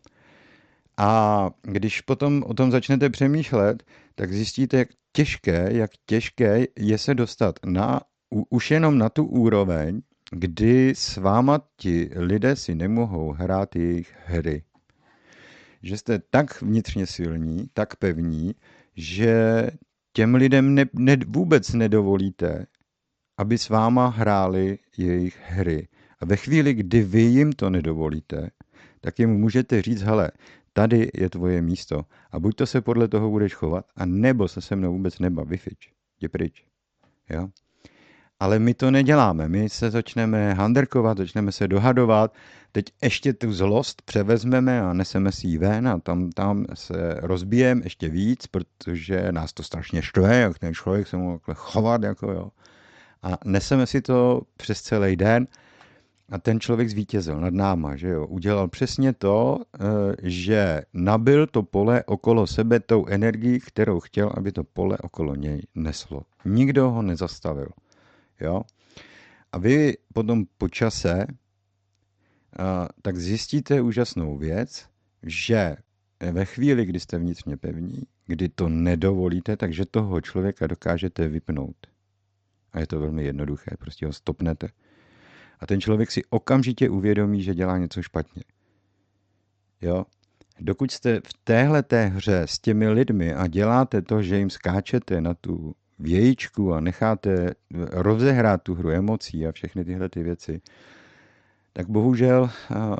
A 0.99 1.51
když 1.61 2.01
potom 2.01 2.43
o 2.47 2.53
tom 2.53 2.71
začnete 2.71 3.09
přemýšlet, 3.09 3.83
tak 4.15 4.33
zjistíte, 4.33 4.77
jak 4.77 4.87
těžké, 5.11 5.69
jak 5.71 5.91
těžké 6.05 6.65
je 6.79 6.97
se 6.97 7.15
dostat 7.15 7.55
na, 7.65 8.01
už 8.49 8.71
jenom 8.71 8.97
na 8.97 9.09
tu 9.09 9.25
úroveň, 9.25 10.01
kdy 10.31 10.93
s 10.95 11.17
váma 11.17 11.59
ti 11.77 12.09
lidé 12.15 12.55
si 12.55 12.75
nemohou 12.75 13.31
hrát 13.31 13.75
jejich 13.75 14.15
hry. 14.25 14.63
Že 15.83 15.97
jste 15.97 16.19
tak 16.29 16.61
vnitřně 16.61 17.05
silní, 17.05 17.69
tak 17.73 17.95
pevní, 17.95 18.55
že 18.95 19.63
těm 20.13 20.35
lidem 20.35 20.75
ne, 20.75 20.85
ne, 20.93 21.17
vůbec 21.27 21.73
nedovolíte, 21.73 22.65
aby 23.37 23.57
s 23.57 23.69
váma 23.69 24.07
hráli 24.07 24.79
jejich 24.97 25.39
hry. 25.45 25.87
A 26.19 26.25
ve 26.25 26.35
chvíli, 26.35 26.73
kdy 26.73 27.03
vy 27.03 27.21
jim 27.21 27.53
to 27.53 27.69
nedovolíte, 27.69 28.49
tak 29.01 29.19
jim 29.19 29.29
můžete 29.29 29.81
říct, 29.81 30.01
hele, 30.01 30.31
tady 30.73 31.09
je 31.13 31.29
tvoje 31.29 31.61
místo. 31.61 32.01
A 32.31 32.39
buď 32.39 32.55
to 32.55 32.65
se 32.65 32.81
podle 32.81 33.07
toho 33.07 33.29
budeš 33.29 33.53
chovat, 33.53 33.85
a 33.95 34.05
nebo 34.05 34.47
se 34.47 34.61
se 34.61 34.75
mnou 34.75 34.93
vůbec 34.93 35.19
neba, 35.19 35.43
vyfič, 35.43 35.91
jdi 36.19 36.27
pryč. 36.27 36.65
Jo? 37.29 37.47
Ale 38.39 38.59
my 38.59 38.73
to 38.73 38.91
neděláme. 38.91 39.47
My 39.47 39.69
se 39.69 39.91
začneme 39.91 40.53
handerkovat, 40.53 41.17
začneme 41.17 41.51
se 41.51 41.67
dohadovat, 41.67 42.33
teď 42.71 42.85
ještě 43.03 43.33
tu 43.33 43.53
zlost 43.53 44.01
převezmeme 44.01 44.81
a 44.81 44.93
neseme 44.93 45.31
si 45.31 45.47
ji 45.47 45.57
ven 45.57 45.87
a 45.87 45.99
tam, 45.99 46.29
tam 46.29 46.65
se 46.73 47.15
rozbijeme 47.17 47.81
ještě 47.83 48.09
víc, 48.09 48.47
protože 48.47 49.31
nás 49.31 49.53
to 49.53 49.63
strašně 49.63 50.01
štve, 50.01 50.35
jak 50.35 50.59
ten 50.59 50.73
člověk 50.73 51.07
se 51.07 51.17
mohl 51.17 51.39
chovat, 51.53 52.03
jako 52.03 52.31
jo. 52.31 52.51
A 53.23 53.37
neseme 53.45 53.87
si 53.87 54.01
to 54.01 54.41
přes 54.57 54.81
celý 54.81 55.15
den 55.15 55.47
a 56.31 56.37
ten 56.37 56.59
člověk 56.59 56.89
zvítězil 56.89 57.39
nad 57.39 57.53
náma, 57.53 57.95
že 57.95 58.07
jo. 58.07 58.27
Udělal 58.27 58.67
přesně 58.67 59.13
to, 59.13 59.59
eh, 59.73 59.79
že 60.23 60.81
nabil 60.93 61.47
to 61.47 61.63
pole 61.63 62.03
okolo 62.03 62.47
sebe 62.47 62.79
tou 62.79 63.05
energií, 63.05 63.59
kterou 63.59 63.99
chtěl, 63.99 64.31
aby 64.37 64.51
to 64.51 64.63
pole 64.63 64.97
okolo 64.97 65.35
něj 65.35 65.61
neslo. 65.75 66.21
Nikdo 66.45 66.91
ho 66.91 67.01
nezastavil, 67.01 67.67
jo. 68.39 68.61
A 69.51 69.57
vy 69.57 69.97
potom 70.13 70.45
po 70.57 70.69
čase 70.69 71.25
eh, 71.29 72.87
tak 73.01 73.17
zjistíte 73.17 73.81
úžasnou 73.81 74.37
věc, 74.37 74.85
že 75.23 75.75
ve 76.31 76.45
chvíli, 76.45 76.85
kdy 76.85 76.99
jste 76.99 77.17
vnitřně 77.17 77.57
pevní, 77.57 78.03
kdy 78.27 78.49
to 78.49 78.69
nedovolíte, 78.69 79.57
takže 79.57 79.85
toho 79.85 80.21
člověka 80.21 80.67
dokážete 80.67 81.27
vypnout. 81.27 81.75
A 82.71 82.79
je 82.79 82.87
to 82.87 82.99
velmi 82.99 83.23
jednoduché, 83.23 83.71
prostě 83.79 84.05
ho 84.05 84.13
stopnete 84.13 84.69
a 85.59 85.67
ten 85.67 85.81
člověk 85.81 86.11
si 86.11 86.21
okamžitě 86.29 86.89
uvědomí, 86.89 87.43
že 87.43 87.55
dělá 87.55 87.77
něco 87.77 88.01
špatně. 88.01 88.43
Jo? 89.81 90.05
Dokud 90.59 90.91
jste 90.91 91.19
v 91.19 91.33
téhle 91.43 91.83
té 91.83 92.05
hře 92.05 92.41
s 92.41 92.59
těmi 92.59 92.89
lidmi 92.89 93.33
a 93.33 93.47
děláte 93.47 94.01
to, 94.01 94.21
že 94.21 94.37
jim 94.37 94.49
skáčete 94.49 95.21
na 95.21 95.33
tu 95.33 95.75
vějíčku 95.99 96.73
a 96.73 96.79
necháte 96.79 97.53
rozehrát 97.91 98.63
tu 98.63 98.75
hru 98.75 98.89
emocí 98.89 99.47
a 99.47 99.51
všechny 99.51 99.85
tyhle 99.85 100.09
ty 100.09 100.23
věci, 100.23 100.61
tak 101.73 101.89
bohužel 101.89 102.49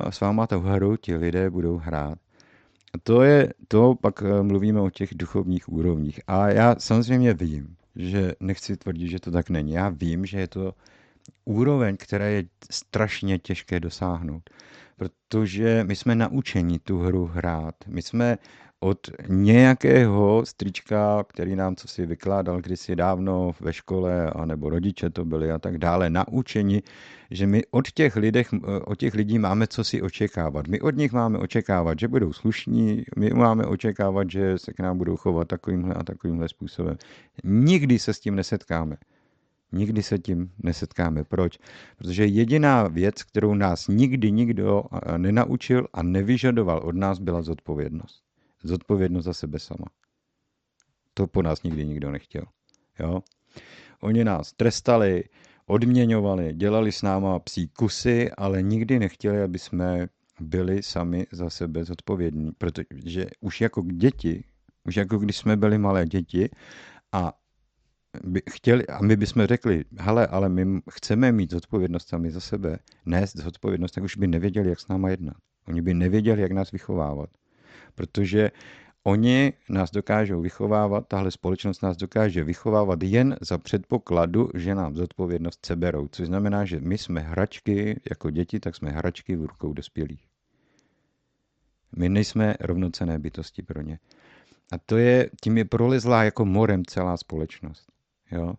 s 0.10 0.20
váma 0.20 0.48
tu 0.48 0.60
hru 0.60 0.98
ti 0.98 1.16
lidé 1.16 1.50
budou 1.50 1.78
hrát. 1.78 2.18
A 2.94 2.98
to 3.04 3.22
je, 3.22 3.54
to 3.68 3.96
pak 4.02 4.24
mluvíme 4.42 4.82
o 4.82 4.90
těch 4.90 5.10
duchovních 5.16 5.70
úrovních. 5.70 6.20
A 6.28 6.50
já 6.50 6.76
samozřejmě 6.80 7.34
vím, 7.34 7.76
že 7.96 8.34
nechci 8.40 8.78
tvrdit, 8.78 9.08
že 9.08 9.20
to 9.20 9.32
tak 9.32 9.50
není. 9.50 9.72
Já 9.72 9.90
vím, 9.90 10.26
že 10.26 10.40
je 10.40 10.48
to 10.48 10.74
úroveň, 11.46 11.98
která 11.98 12.26
je 12.26 12.44
strašně 12.72 13.40
těžké 13.40 13.80
dosáhnout. 13.80 14.50
Protože 14.98 15.84
my 15.88 15.96
jsme 15.96 16.16
naučeni 16.16 16.80
tu 16.80 17.00
hru 17.00 17.26
hrát. 17.26 17.76
My 17.88 18.02
jsme 18.02 18.38
od 18.80 19.00
nějakého 19.28 20.46
strička, 20.46 21.24
který 21.24 21.56
nám 21.56 21.76
co 21.76 21.88
si 21.88 22.06
vykládal 22.06 22.62
kdysi 22.62 22.96
dávno 22.96 23.52
ve 23.60 23.74
škole, 23.74 24.30
anebo 24.30 24.70
rodiče 24.70 25.10
to 25.10 25.26
byli 25.26 25.52
a 25.52 25.60
tak 25.60 25.78
dále, 25.78 26.10
naučeni, 26.10 26.82
že 27.32 27.48
my 27.48 27.64
od 27.72 27.92
těch, 27.92 28.16
lidech, 28.16 28.50
od 28.86 29.00
těch 29.00 29.14
lidí 29.14 29.40
máme 29.40 29.68
co 29.68 29.84
si 29.84 30.02
očekávat. 30.02 30.68
My 30.68 30.82
od 30.82 30.96
nich 30.96 31.12
máme 31.12 31.38
očekávat, 31.38 32.00
že 32.00 32.08
budou 32.08 32.34
slušní, 32.34 33.04
my 33.18 33.30
máme 33.30 33.66
očekávat, 33.66 34.32
že 34.32 34.58
se 34.58 34.74
k 34.74 34.80
nám 34.80 34.98
budou 34.98 35.18
chovat 35.18 35.48
takovýmhle 35.48 35.96
a 35.96 36.04
takovýmhle 36.04 36.50
způsobem. 36.50 36.98
Nikdy 37.44 38.00
se 38.00 38.14
s 38.14 38.20
tím 38.20 38.36
nesetkáme. 38.36 38.98
Nikdy 39.72 40.04
se 40.04 40.18
tím 40.18 40.52
nesetkáme. 40.64 41.24
Proč? 41.24 41.60
Protože 41.98 42.26
jediná 42.26 42.88
věc, 42.88 43.24
kterou 43.24 43.54
nás 43.54 43.88
nikdy 43.88 44.32
nikdo 44.32 44.84
nenaučil 45.18 45.88
a 45.94 46.04
nevyžadoval 46.04 46.80
od 46.84 46.96
nás, 46.96 47.20
byla 47.20 47.42
zodpovědnost. 47.42 48.24
Zodpovědnost 48.64 49.26
za 49.26 49.34
sebe 49.34 49.60
sama. 49.60 49.86
To 51.14 51.28
po 51.28 51.42
nás 51.42 51.64
nikdy 51.64 51.86
nikdo 51.86 52.12
nechtěl. 52.12 52.44
Jo? 53.00 53.24
Oni 54.02 54.24
nás 54.24 54.54
trestali, 54.54 55.24
odměňovali, 55.66 56.54
dělali 56.54 56.92
s 56.92 57.02
náma 57.02 57.40
psí 57.40 57.68
kusy, 57.68 58.32
ale 58.32 58.62
nikdy 58.62 59.00
nechtěli, 59.00 59.42
aby 59.42 59.60
jsme 59.60 60.08
byli 60.40 60.84
sami 60.84 61.28
za 61.32 61.50
sebe 61.50 61.84
zodpovědní. 61.84 62.52
Protože 62.58 63.26
už 63.42 63.62
jako 63.62 63.82
děti, 63.82 64.44
už 64.84 64.96
jako 64.98 65.18
když 65.18 65.38
jsme 65.38 65.58
byli 65.58 65.78
malé 65.78 66.06
děti 66.06 66.50
a 67.12 67.34
by 68.24 68.42
chtěli, 68.50 68.88
a 68.88 69.02
my 69.02 69.16
bychom 69.16 69.46
řekli, 69.46 69.86
hele, 70.00 70.28
ale 70.28 70.50
my 70.50 70.82
chceme 70.92 71.32
mít 71.32 71.52
zodpovědnost 71.52 72.08
sami 72.08 72.32
za 72.32 72.40
sebe, 72.40 72.80
nést 73.06 73.36
zodpovědnost, 73.36 73.92
tak 73.92 74.04
už 74.04 74.18
by 74.18 74.28
nevěděli, 74.28 74.70
jak 74.70 74.80
s 74.80 74.88
náma 74.88 75.10
jednat. 75.10 75.38
Oni 75.68 75.82
by 75.82 75.94
nevěděli, 75.94 76.42
jak 76.42 76.52
nás 76.52 76.72
vychovávat. 76.72 77.30
Protože 77.96 78.52
oni 79.04 79.54
nás 79.70 79.92
dokážou 79.92 80.42
vychovávat, 80.42 81.08
tahle 81.08 81.32
společnost 81.32 81.82
nás 81.82 81.98
dokáže 81.98 82.44
vychovávat 82.44 83.04
jen 83.04 83.38
za 83.42 83.58
předpokladu, 83.58 84.50
že 84.54 84.76
nám 84.76 84.96
zodpovědnost 84.96 85.66
seberou. 85.66 86.08
Což 86.08 86.28
znamená, 86.28 86.66
že 86.66 86.80
my 86.80 86.98
jsme 86.98 87.22
hračky, 87.22 88.02
jako 88.10 88.30
děti, 88.30 88.60
tak 88.60 88.76
jsme 88.76 88.90
hračky 88.90 89.36
v 89.36 89.46
rukou 89.46 89.74
dospělých. 89.74 90.26
My 91.98 92.10
nejsme 92.10 92.56
rovnocené 92.60 93.20
bytosti 93.20 93.62
pro 93.62 93.82
ně. 93.82 94.00
A 94.72 94.78
to 94.78 94.98
je, 94.98 95.30
tím 95.42 95.58
je 95.58 95.66
prolezlá 95.66 96.24
jako 96.24 96.46
morem 96.46 96.86
celá 96.86 97.18
společnost. 97.18 97.99
Jo? 98.32 98.54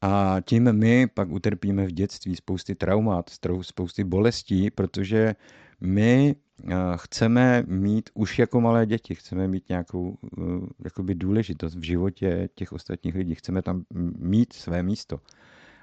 A 0.00 0.36
tím 0.44 0.72
my 0.72 1.06
pak 1.06 1.30
utrpíme 1.30 1.86
v 1.86 1.92
dětství 1.92 2.36
spousty 2.36 2.74
traumat, 2.74 3.30
spousty 3.62 4.04
bolestí, 4.04 4.70
protože 4.70 5.34
my 5.80 6.36
eh, 6.64 6.74
chceme 6.96 7.62
mít 7.66 8.10
už 8.14 8.38
jako 8.38 8.60
malé 8.60 8.86
děti, 8.86 9.14
chceme 9.14 9.48
mít 9.48 9.68
nějakou 9.68 10.18
eh, 10.24 10.42
jakoby 10.84 11.14
důležitost 11.14 11.74
v 11.74 11.82
životě 11.82 12.48
těch 12.54 12.72
ostatních 12.72 13.14
lidí, 13.14 13.34
chceme 13.34 13.62
tam 13.62 13.84
mít 14.18 14.52
své 14.52 14.82
místo. 14.82 15.20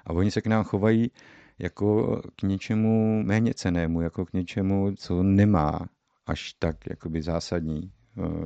A 0.05 0.13
oni 0.13 0.31
se 0.31 0.41
k 0.41 0.47
nám 0.47 0.63
chovají 0.63 1.11
jako 1.59 2.21
k 2.35 2.43
něčemu 2.43 3.23
méně 3.23 3.53
cenému, 3.53 4.01
jako 4.01 4.25
k 4.25 4.33
něčemu, 4.33 4.91
co 4.95 5.23
nemá 5.23 5.79
až 6.25 6.53
tak 6.53 6.77
jakoby 6.89 7.21
zásadní, 7.21 7.91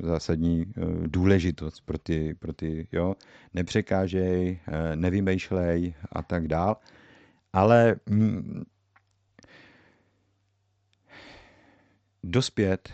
zásadní 0.01 0.65
důležitost 1.05 1.81
pro 1.85 1.97
ty, 1.97 2.33
pro 2.33 2.53
ty 2.53 2.87
jo, 2.91 3.15
nepřekážej, 3.53 4.59
nevymýšlej 4.95 5.93
a 6.11 6.23
tak 6.23 6.47
dál. 6.47 6.77
Ale 7.53 7.95
mm, 8.09 8.63
dospět 12.23 12.93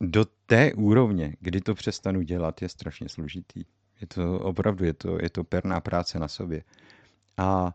do 0.00 0.24
té 0.46 0.72
úrovně, 0.74 1.36
kdy 1.40 1.60
to 1.60 1.74
přestanu 1.74 2.22
dělat, 2.22 2.62
je 2.62 2.68
strašně 2.68 3.08
složitý. 3.08 3.64
Je 4.00 4.06
to 4.06 4.40
opravdu, 4.40 4.84
je 4.84 4.94
to, 4.94 5.18
je 5.22 5.30
to 5.30 5.44
perná 5.44 5.80
práce 5.80 6.18
na 6.18 6.28
sobě. 6.28 6.62
A 7.36 7.74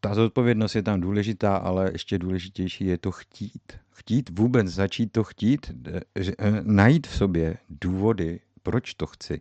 ta 0.00 0.14
zodpovědnost 0.14 0.74
je 0.74 0.82
tam 0.82 1.00
důležitá, 1.00 1.56
ale 1.56 1.90
ještě 1.92 2.18
důležitější 2.18 2.86
je 2.86 2.98
to 2.98 3.12
chtít. 3.12 3.72
Chtít 3.90 4.38
vůbec 4.38 4.66
začít 4.66 5.12
to 5.12 5.24
chtít, 5.24 5.72
e, 5.88 6.62
najít 6.62 7.06
v 7.06 7.16
sobě 7.16 7.56
důvody, 7.68 8.40
proč 8.62 8.94
to 8.94 9.06
chci. 9.06 9.40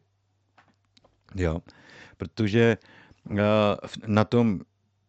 Jo, 1.35 1.61
protože 2.17 2.77
na 4.07 4.23
tom, 4.23 4.61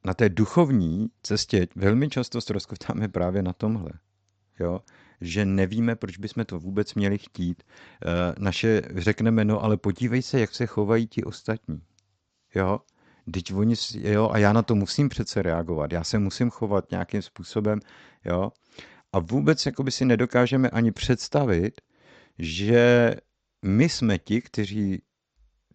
na 0.04 0.14
té 0.14 0.28
duchovní 0.28 1.08
cestě 1.22 1.66
velmi 1.76 2.08
často 2.08 2.40
ztroskotáme 2.40 3.08
právě 3.08 3.42
na 3.42 3.52
tomhle 3.52 3.90
jo, 4.58 4.80
že 5.20 5.44
nevíme, 5.44 5.96
proč 5.96 6.18
bychom 6.18 6.44
to 6.44 6.58
vůbec 6.58 6.94
měli 6.94 7.18
chtít. 7.18 7.62
E, 7.62 8.34
naše 8.38 8.82
řekneme, 8.94 9.44
no 9.44 9.64
ale 9.64 9.76
podívej 9.76 10.22
se, 10.22 10.40
jak 10.40 10.54
se 10.54 10.66
chovají 10.66 11.06
ti 11.06 11.24
ostatní. 11.24 11.82
Jo, 12.54 12.80
Teď 13.32 13.54
oni, 13.54 13.74
jo, 13.94 14.30
a 14.30 14.38
já 14.38 14.52
na 14.52 14.62
to 14.62 14.74
musím 14.74 15.08
přece 15.08 15.42
reagovat, 15.42 15.92
já 15.92 16.04
se 16.04 16.18
musím 16.18 16.50
chovat 16.50 16.90
nějakým 16.90 17.22
způsobem, 17.22 17.80
jo. 18.24 18.52
A 19.12 19.18
vůbec 19.18 19.66
jakoby 19.66 19.90
si 19.90 20.04
nedokážeme 20.04 20.70
ani 20.70 20.92
představit, 20.92 21.80
že 22.38 23.14
my 23.62 23.88
jsme 23.88 24.18
ti, 24.18 24.42
kteří 24.42 25.02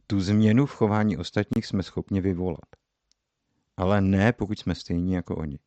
tu 0.07 0.21
změnu 0.21 0.65
v 0.65 0.71
chování 0.71 1.17
ostatních 1.17 1.65
jsme 1.65 1.83
schopni 1.83 2.21
vyvolat. 2.21 2.75
Ale 3.77 4.01
ne, 4.01 4.33
pokud 4.33 4.59
jsme 4.59 4.75
stejní 4.75 5.13
jako 5.13 5.35
oni. 5.35 5.59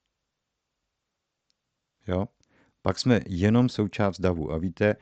Jo? 2.06 2.28
Pak 2.82 2.98
jsme 2.98 3.20
jenom 3.26 3.68
součást 3.68 4.20
davu. 4.20 4.52
A 4.52 4.58
víte, 4.58 4.96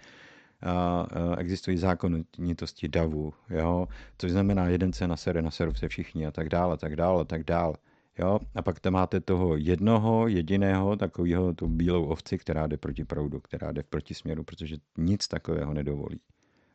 existují 1.39 1.79
zákonitosti 1.79 2.89
davu, 2.89 3.33
jo? 3.51 3.89
což 4.19 4.31
znamená, 4.31 4.67
jeden 4.67 4.93
se 4.93 5.09
nasere, 5.09 5.43
naserou 5.43 5.75
se 5.75 5.89
všichni 5.89 6.27
a 6.27 6.31
tak 6.31 6.49
dále, 6.49 6.77
tak 6.77 6.97
dále, 6.97 7.25
tak 7.25 7.45
dále. 7.45 7.75
Jo? 8.19 8.41
A 8.55 8.63
pak 8.63 8.81
tam 8.81 8.93
máte 8.93 9.21
toho 9.21 9.57
jednoho, 9.57 10.29
jediného, 10.29 10.97
takového 10.97 11.53
tu 11.53 11.69
bílou 11.69 12.05
ovci, 12.05 12.39
která 12.39 12.67
jde 12.67 12.77
proti 12.77 13.05
proudu, 13.05 13.41
která 13.41 13.73
jde 13.73 13.83
v 13.83 13.87
protisměru, 13.87 14.45
protože 14.45 14.77
nic 14.99 15.29
takového 15.29 15.75
nedovolí. 15.75 16.21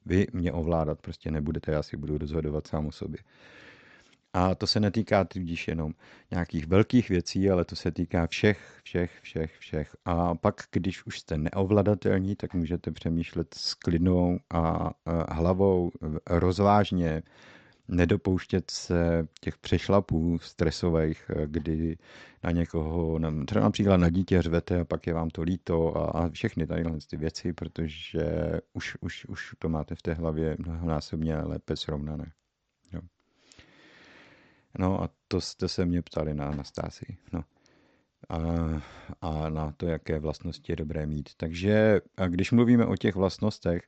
Vy 0.05 0.27
mě 0.33 0.51
ovládat 0.51 1.01
prostě 1.01 1.31
nebudete, 1.31 1.71
já 1.71 1.83
si 1.83 1.97
budu 1.97 2.17
rozhodovat 2.17 2.67
sám 2.67 2.85
o 2.85 2.91
sobě. 2.91 3.19
A 4.33 4.55
to 4.55 4.67
se 4.67 4.79
netýká 4.79 5.23
tudíž 5.23 5.67
jenom 5.67 5.93
nějakých 6.31 6.67
velkých 6.67 7.09
věcí, 7.09 7.49
ale 7.49 7.65
to 7.65 7.75
se 7.75 7.91
týká 7.91 8.27
všech, 8.27 8.79
všech, 8.83 9.19
všech, 9.21 9.57
všech. 9.59 9.95
A 10.05 10.35
pak, 10.35 10.55
když 10.71 11.05
už 11.05 11.19
jste 11.19 11.37
neovladatelní, 11.37 12.35
tak 12.35 12.53
můžete 12.53 12.91
přemýšlet 12.91 13.53
s 13.53 13.73
klidnou 13.73 14.39
a 14.49 14.91
hlavou 15.29 15.91
rozvážně, 16.29 17.23
nedopouštět 17.87 18.71
se 18.71 19.27
těch 19.41 19.57
přešlapů 19.57 20.39
stresových, 20.39 21.31
kdy 21.45 21.97
na 22.43 22.51
někoho, 22.51 23.19
třeba 23.45 23.63
například 23.63 23.97
na 23.97 24.09
dítě 24.09 24.41
řvete 24.41 24.79
a 24.79 24.85
pak 24.85 25.07
je 25.07 25.13
vám 25.13 25.29
to 25.29 25.41
líto 25.41 25.97
a, 25.97 26.05
a 26.05 26.29
všechny 26.29 26.67
tady 26.67 26.83
ty 27.09 27.17
věci, 27.17 27.53
protože 27.53 28.25
už, 28.73 28.97
už, 29.01 29.25
už 29.25 29.55
to 29.59 29.69
máte 29.69 29.95
v 29.95 30.01
té 30.01 30.13
hlavě 30.13 30.55
mnohonásobně 30.59 31.37
lépe 31.37 31.75
srovnané. 31.75 32.31
No 34.79 35.03
a 35.03 35.09
to 35.27 35.41
jste 35.41 35.67
se 35.67 35.85
mě 35.85 36.01
ptali 36.01 36.33
na 36.33 36.47
Anastázii. 36.47 37.17
No. 37.33 37.43
A, 38.29 38.37
a 39.21 39.49
na 39.49 39.71
to, 39.77 39.87
jaké 39.87 40.19
vlastnosti 40.19 40.71
je 40.71 40.75
dobré 40.75 41.05
mít. 41.05 41.29
Takže 41.37 42.01
a 42.17 42.27
když 42.27 42.51
mluvíme 42.51 42.85
o 42.85 42.95
těch 42.95 43.15
vlastnostech, 43.15 43.81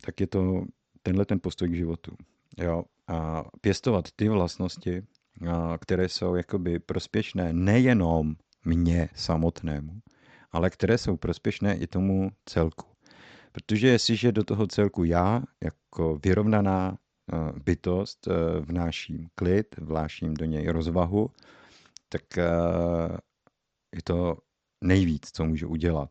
tak 0.00 0.20
je 0.20 0.26
to 0.26 0.64
tenhle 1.02 1.24
ten 1.24 1.40
postoj 1.40 1.68
k 1.68 1.74
životu. 1.74 2.16
Jo? 2.58 2.84
A 3.06 3.44
pěstovat 3.60 4.08
ty 4.16 4.28
vlastnosti, 4.28 5.02
a, 5.50 5.78
které 5.78 6.08
jsou 6.08 6.34
jakoby 6.34 6.78
prospěšné 6.78 7.52
nejenom 7.52 8.36
mně 8.64 9.08
samotnému, 9.14 9.92
ale 10.52 10.70
které 10.70 10.98
jsou 10.98 11.16
prospěšné 11.16 11.76
i 11.76 11.86
tomu 11.86 12.30
celku. 12.44 12.86
Protože 13.52 13.88
jestliže 13.88 14.32
do 14.32 14.44
toho 14.44 14.66
celku 14.66 15.04
já, 15.04 15.42
jako 15.64 16.18
vyrovnaná, 16.24 16.98
bytost, 17.64 18.28
eh, 18.28 18.60
vnáším 18.60 19.28
klid, 19.34 19.76
vnáším 19.78 20.34
do 20.34 20.44
něj 20.44 20.68
rozvahu, 20.68 21.30
tak 22.08 22.38
eh, 22.38 22.46
je 23.96 24.02
to 24.04 24.36
nejvíc, 24.84 25.30
co 25.32 25.44
můžu 25.44 25.68
udělat. 25.68 26.10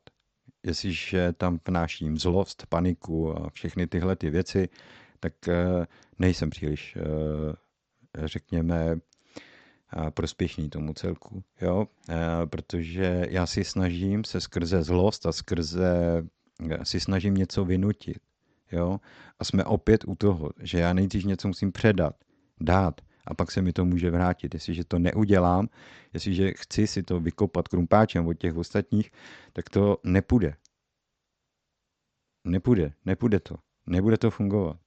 Jestliže 0.64 1.34
tam 1.34 1.60
vnáším 1.68 2.18
zlost, 2.18 2.66
paniku 2.70 3.38
a 3.38 3.50
všechny 3.50 3.88
tyhle 3.88 4.16
ty 4.16 4.30
věci, 4.30 4.70
tak 5.20 5.34
nejsem 6.20 6.50
příliš, 6.50 6.98
řekněme, 8.26 8.96
prospěšný 10.10 10.70
tomu 10.70 10.94
celku, 10.94 11.44
jo? 11.62 11.88
protože 12.46 13.26
já 13.30 13.46
si 13.46 13.64
snažím 13.64 14.24
se 14.24 14.42
skrze 14.42 14.84
zlost 14.84 15.26
a 15.26 15.32
skrze 15.32 16.24
si 16.84 17.00
snažím 17.00 17.36
něco 17.36 17.66
vynutit. 17.66 18.20
Jo? 18.72 19.00
A 19.40 19.44
jsme 19.44 19.64
opět 19.64 20.04
u 20.08 20.16
toho, 20.16 20.50
že 20.60 20.80
já 20.80 20.94
nejdřív 20.94 21.26
něco 21.26 21.48
musím 21.48 21.72
předat, 21.72 22.16
dát 22.62 23.02
a 23.30 23.34
pak 23.34 23.52
se 23.52 23.62
mi 23.62 23.74
to 23.74 23.86
může 23.86 24.12
vrátit. 24.12 24.54
Jestliže 24.54 24.84
to 24.84 25.00
neudělám, 25.00 25.68
jestliže 26.14 26.54
chci 26.54 26.88
si 26.88 27.04
to 27.04 27.20
vykopat 27.20 27.68
krumpáčem 27.68 28.28
od 28.28 28.34
těch 28.34 28.56
ostatních, 28.58 29.12
tak 29.54 29.70
to 29.70 29.98
nepůjde. 30.04 30.56
Nepůjde, 32.48 32.94
nepůjde 33.06 33.40
to. 33.40 33.56
Nebude 33.88 34.18
to 34.18 34.32
fungovat. 34.32 34.78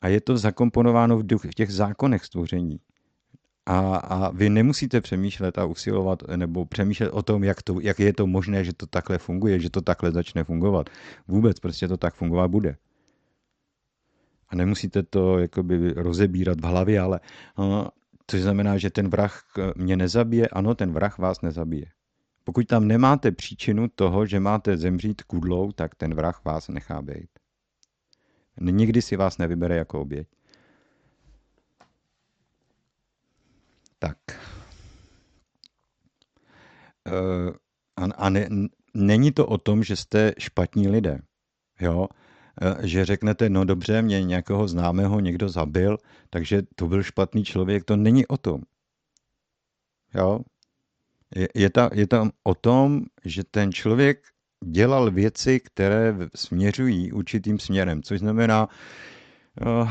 A 0.00 0.08
je 0.08 0.20
to 0.20 0.38
zakomponováno 0.38 1.18
v, 1.18 1.26
duch, 1.26 1.44
v 1.44 1.54
těch 1.54 1.72
zákonech 1.72 2.24
stvoření. 2.24 2.80
A, 3.66 3.96
a 3.96 4.30
vy 4.30 4.50
nemusíte 4.50 5.00
přemýšlet 5.00 5.58
a 5.58 5.64
usilovat 5.64 6.22
nebo 6.36 6.66
přemýšlet 6.66 7.10
o 7.10 7.22
tom, 7.22 7.44
jak, 7.44 7.62
to, 7.62 7.80
jak 7.80 7.98
je 8.00 8.12
to 8.12 8.26
možné, 8.26 8.64
že 8.64 8.72
to 8.72 8.86
takhle 8.86 9.18
funguje, 9.18 9.60
že 9.60 9.70
to 9.70 9.80
takhle 9.80 10.12
začne 10.12 10.44
fungovat. 10.44 10.90
Vůbec 11.28 11.60
prostě 11.60 11.88
to 11.88 11.96
tak 11.96 12.14
fungovat 12.14 12.48
bude 12.48 12.76
a 14.48 14.56
nemusíte 14.56 15.02
to 15.02 15.38
jakoby 15.38 15.92
rozebírat 15.92 16.60
v 16.60 16.64
hlavě, 16.64 17.00
ale 17.00 17.20
uh, 17.58 17.86
což 18.26 18.42
znamená, 18.42 18.78
že 18.78 18.90
ten 18.90 19.08
vrah 19.08 19.44
mě 19.76 19.96
nezabije, 19.96 20.48
ano, 20.48 20.74
ten 20.74 20.92
vrah 20.92 21.18
vás 21.18 21.40
nezabije. 21.40 21.86
Pokud 22.44 22.66
tam 22.66 22.88
nemáte 22.88 23.32
příčinu 23.32 23.88
toho, 23.94 24.26
že 24.26 24.40
máte 24.40 24.76
zemřít 24.76 25.22
kudlou, 25.22 25.72
tak 25.72 25.94
ten 25.94 26.14
vrah 26.14 26.44
vás 26.44 26.68
nechá 26.68 27.02
být. 27.02 27.30
Nikdy 28.60 29.02
si 29.02 29.16
vás 29.16 29.38
nevybere 29.38 29.76
jako 29.76 30.00
oběť. 30.00 30.28
Tak. 33.98 34.18
Uh, 37.06 37.54
a, 37.96 38.04
a 38.04 38.30
ne, 38.30 38.48
není 38.94 39.32
to 39.32 39.46
o 39.46 39.58
tom, 39.58 39.82
že 39.82 39.96
jste 39.96 40.32
špatní 40.38 40.88
lidé. 40.88 41.18
Jo? 41.80 42.08
Eh, 42.62 42.86
že 42.86 43.04
řeknete, 43.04 43.50
no 43.50 43.64
dobře, 43.64 44.02
mě 44.02 44.24
nějakého 44.24 44.68
známého 44.68 45.20
někdo 45.20 45.48
zabil, 45.48 45.98
takže 46.30 46.62
to 46.74 46.88
byl 46.88 47.02
špatný 47.02 47.44
člověk, 47.44 47.84
to 47.84 47.96
není 47.96 48.26
o 48.26 48.36
tom. 48.36 48.60
Jo? 50.14 50.40
Je, 51.36 51.48
je, 51.54 51.70
ta, 51.70 51.90
je 51.92 52.06
tam 52.06 52.30
o 52.42 52.54
tom, 52.54 53.02
že 53.24 53.44
ten 53.44 53.72
člověk 53.72 54.22
dělal 54.64 55.10
věci, 55.10 55.60
které 55.60 56.14
směřují 56.34 57.12
určitým 57.12 57.58
směrem, 57.58 58.02
což 58.02 58.18
znamená, 58.18 58.68
uh, 59.66 59.90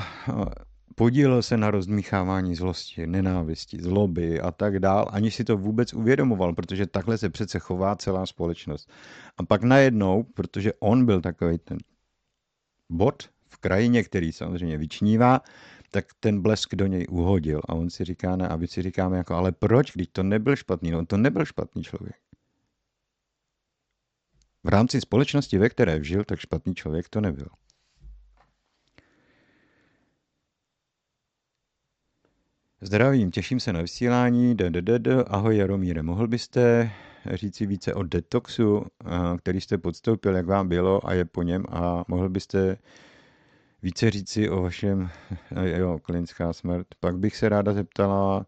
podílel 0.96 1.42
se 1.42 1.58
na 1.58 1.72
rozdmíchávání 1.72 2.56
zlosti, 2.56 3.08
nenávisti, 3.08 3.78
zloby 3.82 4.42
a 4.42 4.52
tak 4.52 4.80
dál, 4.80 5.08
aniž 5.12 5.36
si 5.36 5.44
to 5.44 5.58
vůbec 5.58 5.94
uvědomoval, 5.94 6.54
protože 6.54 6.88
takhle 6.88 7.18
se 7.18 7.30
přece 7.30 7.60
chová 7.60 7.96
celá 7.96 8.26
společnost. 8.26 8.92
A 9.38 9.44
pak 9.44 9.64
najednou, 9.64 10.24
protože 10.24 10.74
on 10.80 11.06
byl 11.06 11.22
takový 11.22 11.58
ten 11.58 11.78
bod 12.90 13.30
v 13.48 13.58
krajině, 13.58 14.04
který 14.04 14.32
samozřejmě 14.32 14.78
vyčnívá, 14.78 15.42
tak 15.92 16.06
ten 16.20 16.42
blesk 16.42 16.76
do 16.76 16.88
něj 16.88 17.06
uhodil 17.10 17.62
a 17.70 17.74
on 17.74 17.90
si 17.90 18.04
říká, 18.04 18.36
ne, 18.36 18.48
a 18.48 18.56
my 18.58 18.68
si 18.68 18.82
říkáme 18.82 19.18
jako, 19.18 19.34
ale 19.36 19.52
proč, 19.52 19.92
když 19.92 20.08
to 20.12 20.24
nebyl 20.24 20.56
špatný, 20.56 20.92
no 20.92 20.98
on 21.00 21.06
to 21.06 21.18
nebyl 21.18 21.46
špatný 21.46 21.84
člověk. 21.84 22.16
V 24.64 24.68
rámci 24.68 25.02
společnosti, 25.02 25.58
ve 25.58 25.70
které 25.70 26.04
žil, 26.04 26.24
tak 26.24 26.40
špatný 26.40 26.76
člověk 26.76 27.10
to 27.10 27.22
nebyl. 27.22 27.48
Zdravím, 32.82 33.32
těším 33.32 33.60
se 33.60 33.74
na 33.74 33.82
vysílání. 33.82 34.56
DDD, 34.56 35.08
ahoj 35.28 35.58
Jaromíre, 35.58 36.04
mohl 36.04 36.28
byste 36.28 36.92
říci 37.34 37.66
více 37.66 37.94
o 37.94 38.04
detoxu, 38.04 38.86
který 39.38 39.62
jste 39.62 39.78
podstoupil, 39.78 40.36
jak 40.36 40.46
vám 40.46 40.70
bylo 40.70 41.08
a 41.08 41.14
je 41.14 41.26
po 41.26 41.44
něm 41.44 41.64
a 41.70 42.06
mohl 42.08 42.30
byste 42.30 42.78
více 43.84 44.12
říci 44.12 44.50
o 44.50 44.62
vašem, 44.62 45.10
jo, 45.78 46.00
klinická 46.00 46.54
smrt. 46.54 46.88
Pak 47.00 47.18
bych 47.18 47.36
se 47.36 47.50
ráda 47.50 47.74
zeptala 47.74 48.46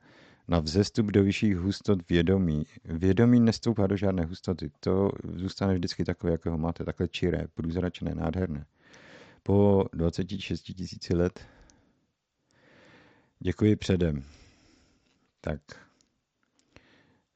na 0.48 0.60
vzestup 0.60 1.06
do 1.06 1.24
vyšších 1.24 1.58
hustot 1.58 2.10
vědomí. 2.10 2.66
Vědomí 2.86 3.40
nestoupá 3.40 3.88
do 3.88 3.98
žádné 3.98 4.26
hustoty. 4.26 4.72
To 4.80 5.12
zůstane 5.34 5.74
vždycky 5.74 6.04
takové, 6.04 6.32
jako 6.32 6.52
ho 6.52 6.58
máte, 6.58 6.84
takhle 6.84 7.08
čiré, 7.08 7.46
průzračné, 7.54 8.16
nádherné. 8.16 8.66
Po 9.44 9.86
26 9.94 10.62
tisíci 10.62 11.16
let 11.16 11.48
Děkuji 13.40 13.76
předem. 13.76 14.24
Tak. 15.42 15.87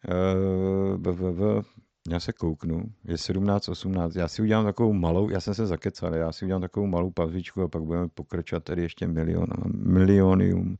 Uh, 0.07 1.63
já 2.09 2.19
se 2.19 2.33
kouknu, 2.33 2.83
je 3.03 3.15
17.18, 3.15 4.19
já 4.19 4.27
si 4.27 4.41
udělám 4.41 4.65
takovou 4.65 4.93
malou, 4.93 5.29
já 5.29 5.39
jsem 5.39 5.53
se 5.53 5.65
zakecal, 5.65 6.15
já 6.15 6.31
si 6.31 6.45
udělám 6.45 6.61
takovou 6.61 6.87
malou 6.87 7.11
pauzičku 7.11 7.61
a 7.61 7.67
pak 7.67 7.83
budeme 7.83 8.07
pokračovat 8.07 8.63
tady 8.63 8.81
ještě 8.81 9.07
milion, 9.07 9.47
milionium. 9.73 10.77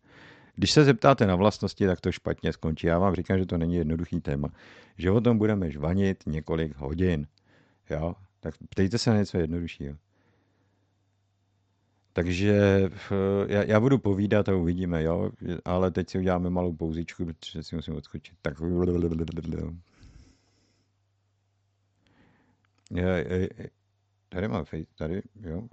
Když 0.56 0.72
se 0.72 0.84
zeptáte 0.84 1.27
na 1.27 1.35
vlastnosti, 1.35 1.88
tak 1.88 2.02
to 2.02 2.11
špatně 2.11 2.53
skončí. 2.53 2.88
Já 2.88 2.99
vám 2.99 3.15
říkám, 3.15 3.38
že 3.38 3.45
to 3.45 3.57
není 3.57 3.76
jednoduchý 3.76 4.22
téma. 4.22 4.49
Že 4.98 5.11
o 5.11 5.22
tom 5.22 5.38
budeme 5.38 5.72
žvanit 5.72 6.23
několik 6.27 6.77
hodin. 6.77 7.27
Jo? 7.89 8.15
Tak 8.39 8.56
ptejte 8.69 8.98
se 8.98 9.10
na 9.10 9.18
něco 9.18 9.38
jednoduššího. 9.38 9.95
Takže 12.13 12.53
eh, 13.11 13.53
já, 13.53 13.63
já 13.63 13.79
budu 13.79 13.97
povídat 13.97 14.49
a 14.49 14.55
uvidíme, 14.55 15.03
jo? 15.03 15.31
ale 15.65 15.91
teď 15.91 16.09
si 16.09 16.17
uděláme 16.17 16.49
malou 16.49 16.73
pouzičku, 16.73 17.25
protože 17.25 17.63
si 17.63 17.75
musím 17.75 17.95
odskočit. 17.95 18.35
Tak 18.41 18.59
tady 24.29 24.47
mám 24.47 24.65
tady, 24.97 25.21
jo. 25.41 25.67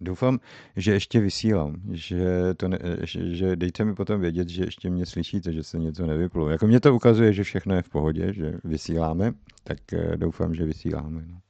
Doufám, 0.00 0.40
že 0.76 0.92
ještě 0.92 1.20
vysílám, 1.20 1.80
že, 1.90 2.54
to 2.56 2.68
ne, 2.68 2.78
že, 3.02 3.34
že 3.34 3.56
dejte 3.56 3.84
mi 3.84 3.94
potom 3.94 4.20
vědět, 4.20 4.48
že 4.48 4.64
ještě 4.64 4.90
mě 4.90 5.06
slyšíte, 5.06 5.52
že 5.52 5.62
se 5.62 5.78
něco 5.78 6.06
nevyplo. 6.06 6.50
Jako 6.50 6.66
mě 6.66 6.80
to 6.80 6.94
ukazuje, 6.94 7.32
že 7.32 7.44
všechno 7.44 7.74
je 7.74 7.82
v 7.82 7.88
pohodě, 7.88 8.32
že 8.32 8.52
vysíláme, 8.64 9.32
tak 9.64 9.92
eh, 9.92 10.16
doufám, 10.16 10.54
že 10.54 10.64
vysíláme. 10.64 11.24
No. 11.26 11.41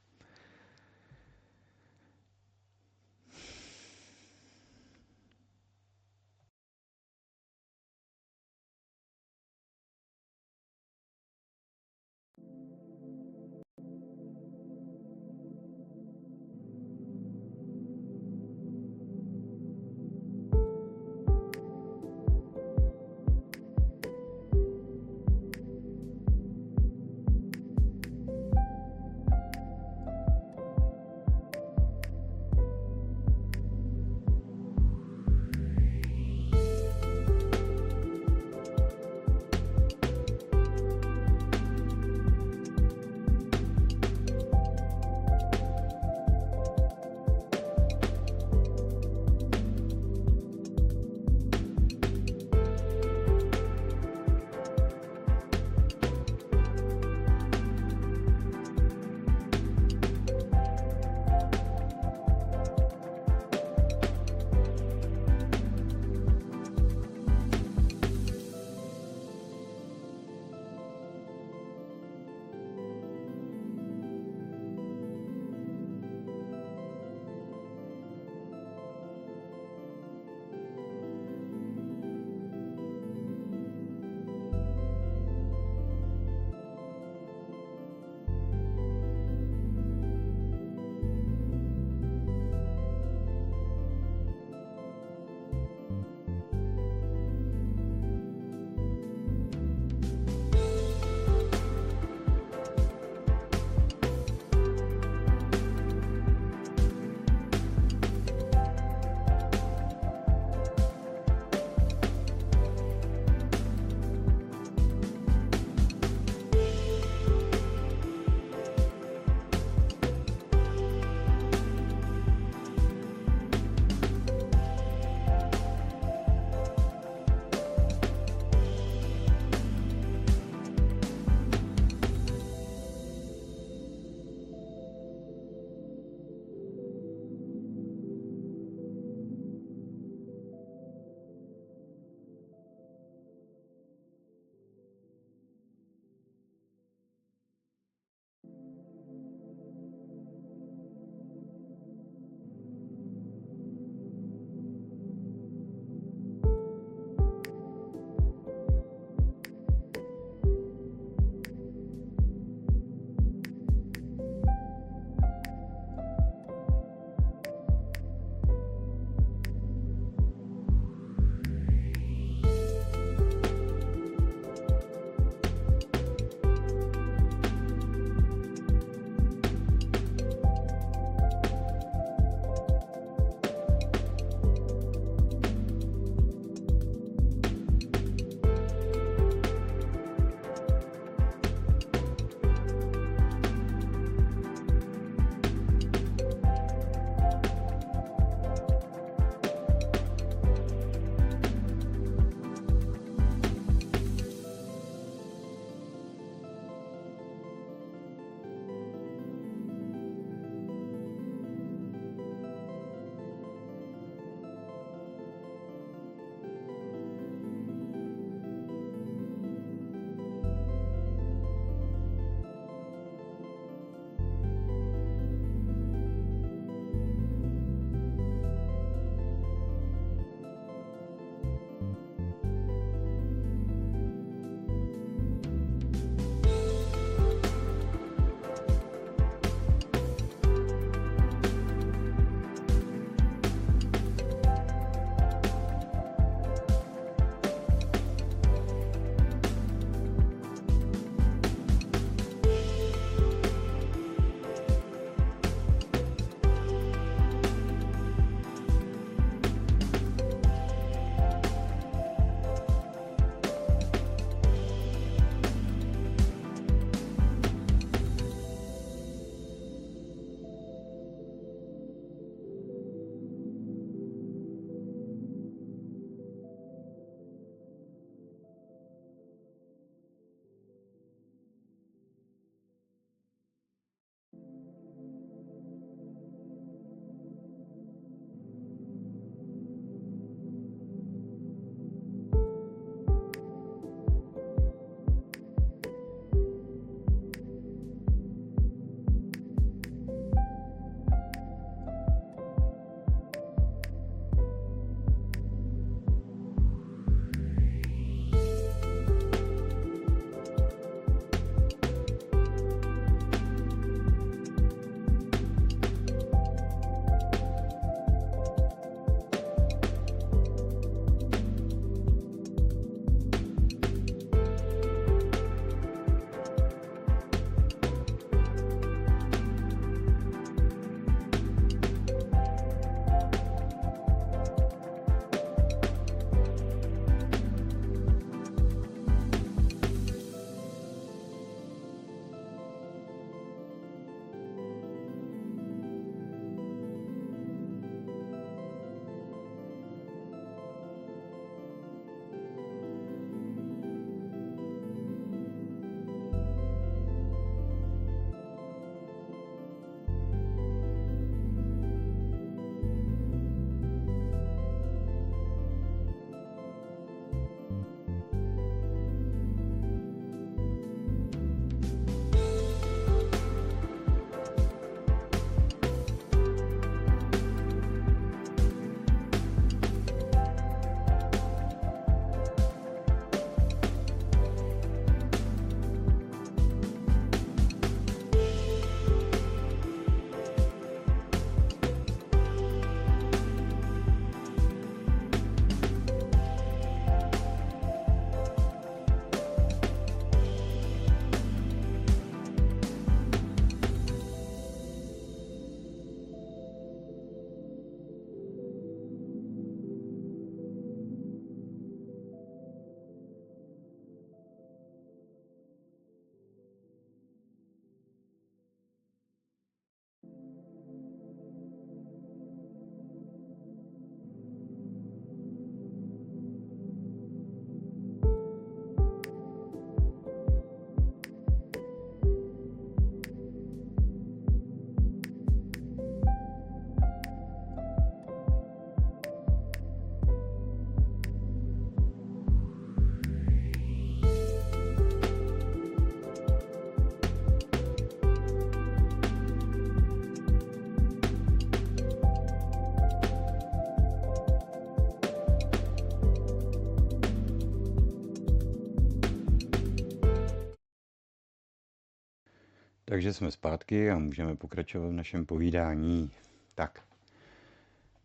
Takže 463.12 463.32
jsme 463.32 463.50
zpátky 463.50 464.10
a 464.10 464.18
můžeme 464.18 464.56
pokračovat 464.56 465.08
v 465.08 465.12
našem 465.12 465.46
povídání. 465.46 466.30
Tak. 466.74 467.04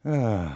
Uh. 0.04 0.54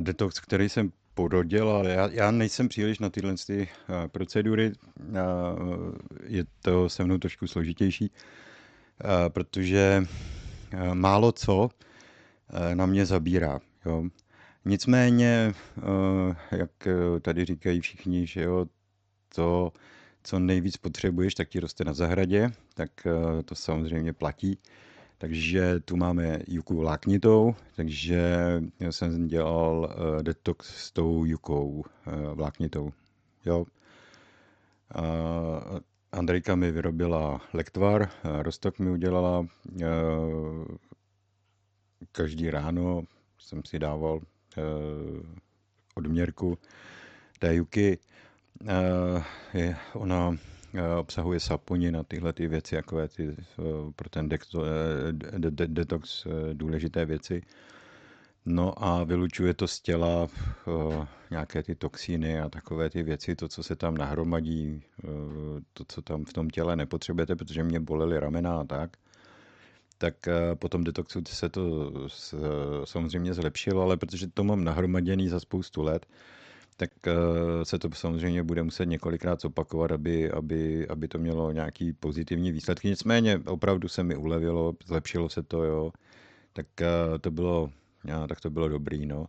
Detox, 0.00 0.40
který 0.40 0.68
jsem 0.68 0.92
porodil, 1.14 1.70
ale 1.70 1.90
já, 1.90 2.08
já 2.08 2.30
nejsem 2.30 2.68
příliš 2.68 2.98
na 2.98 3.10
tyhle 3.10 3.34
ty, 3.46 3.68
uh, 3.88 4.08
procedury. 4.08 4.72
Je 6.26 6.44
to 6.60 6.88
se 6.88 7.04
mnou 7.04 7.18
trošku 7.18 7.46
složitější, 7.46 8.12
protože 9.28 10.06
málo 10.94 11.32
co 11.32 11.68
na 12.74 12.86
mě 12.86 13.06
zabírá. 13.06 13.60
Jo. 13.86 14.04
Nicméně, 14.68 15.54
eh, 15.78 16.56
jak 16.56 16.86
eh, 16.86 17.20
tady 17.20 17.44
říkají 17.44 17.80
všichni, 17.80 18.26
že 18.26 18.42
jo, 18.42 18.66
to, 19.34 19.72
co 20.22 20.38
nejvíc 20.38 20.76
potřebuješ, 20.76 21.34
tak 21.34 21.48
ti 21.48 21.60
roste 21.60 21.84
na 21.84 21.92
zahradě, 21.94 22.50
tak 22.74 22.90
eh, 23.06 23.42
to 23.42 23.54
samozřejmě 23.54 24.12
platí. 24.12 24.58
Takže 25.18 25.80
tu 25.80 25.96
máme 25.96 26.38
juku 26.48 26.76
vláknitou, 26.76 27.54
takže 27.76 28.20
já 28.80 28.92
jsem 28.92 29.26
dělal 29.26 29.96
detox 30.22 30.86
s 30.86 30.90
tou 30.90 31.24
jukou 31.24 31.84
vláknitou. 32.34 32.92
Jo. 33.46 33.66
Andrejka 36.12 36.54
mi 36.54 36.72
vyrobila 36.72 37.40
lektvar, 37.52 38.10
Rostok 38.24 38.78
mi 38.78 38.90
udělala 38.90 39.46
každý 42.12 42.50
ráno 42.50 43.02
jsem 43.38 43.64
si 43.64 43.78
dával 43.78 44.20
odměrku 45.94 46.58
té 47.38 47.54
juky. 47.54 47.98
Eh, 48.68 49.22
je, 49.54 49.76
ona 49.94 50.36
eh, 50.74 50.94
obsahuje 50.96 51.40
saponin 51.40 51.96
a 51.96 52.02
tyhle 52.02 52.32
ty 52.32 52.48
věci, 52.48 52.74
jako 52.74 53.08
ty, 53.08 53.36
pro 53.96 54.08
ten 54.08 54.28
detox 55.66 56.26
důležité 56.52 57.04
věci. 57.04 57.42
No 58.48 58.84
a 58.84 59.04
vylučuje 59.04 59.54
to 59.54 59.68
z 59.68 59.80
těla 59.80 60.28
nějaké 61.30 61.62
ty 61.62 61.74
toxíny 61.74 62.40
a 62.40 62.48
takové 62.48 62.90
ty 62.90 63.02
věci, 63.02 63.36
to, 63.36 63.48
co 63.48 63.62
se 63.62 63.76
tam 63.76 63.96
nahromadí, 63.96 64.82
to, 65.72 65.84
co 65.88 66.02
tam 66.02 66.24
v 66.24 66.32
tom 66.32 66.50
těle 66.50 66.76
nepotřebujete, 66.76 67.36
protože 67.36 67.62
mě 67.62 67.80
bolely 67.80 68.20
ramena 68.20 68.60
a 68.60 68.64
tak 68.64 68.96
tak 69.98 70.28
eh, 70.28 70.54
po 70.54 70.68
tom 70.68 70.84
detoxu 70.84 71.20
se 71.26 71.48
to 71.48 71.92
samozřejmě 72.84 73.34
zlepšilo, 73.34 73.82
ale 73.82 73.96
protože 73.96 74.26
to 74.26 74.44
mám 74.44 74.64
nahromaděný 74.64 75.28
za 75.28 75.40
spoustu 75.40 75.82
let, 75.82 76.06
tak 76.76 76.90
eh, 77.06 77.14
se 77.64 77.78
to 77.78 77.88
samozřejmě 77.92 78.42
bude 78.42 78.62
muset 78.62 78.86
několikrát 78.86 79.40
zopakovat, 79.40 79.92
aby, 79.92 80.30
aby, 80.30 80.88
aby 80.88 81.08
to 81.08 81.18
mělo 81.18 81.52
nějaký 81.52 81.92
pozitivní 81.92 82.52
výsledky. 82.52 82.88
Nicméně 82.88 83.40
opravdu 83.46 83.88
se 83.88 84.02
mi 84.02 84.16
ulevilo, 84.16 84.72
zlepšilo 84.86 85.28
se 85.28 85.42
to, 85.42 85.64
jo. 85.64 85.92
Tak 86.52 86.66
eh, 86.80 87.18
to 87.20 87.30
bylo, 87.30 87.70
tak 88.28 88.40
to 88.40 88.50
bylo 88.50 88.68
dobrý, 88.68 89.06
no 89.06 89.26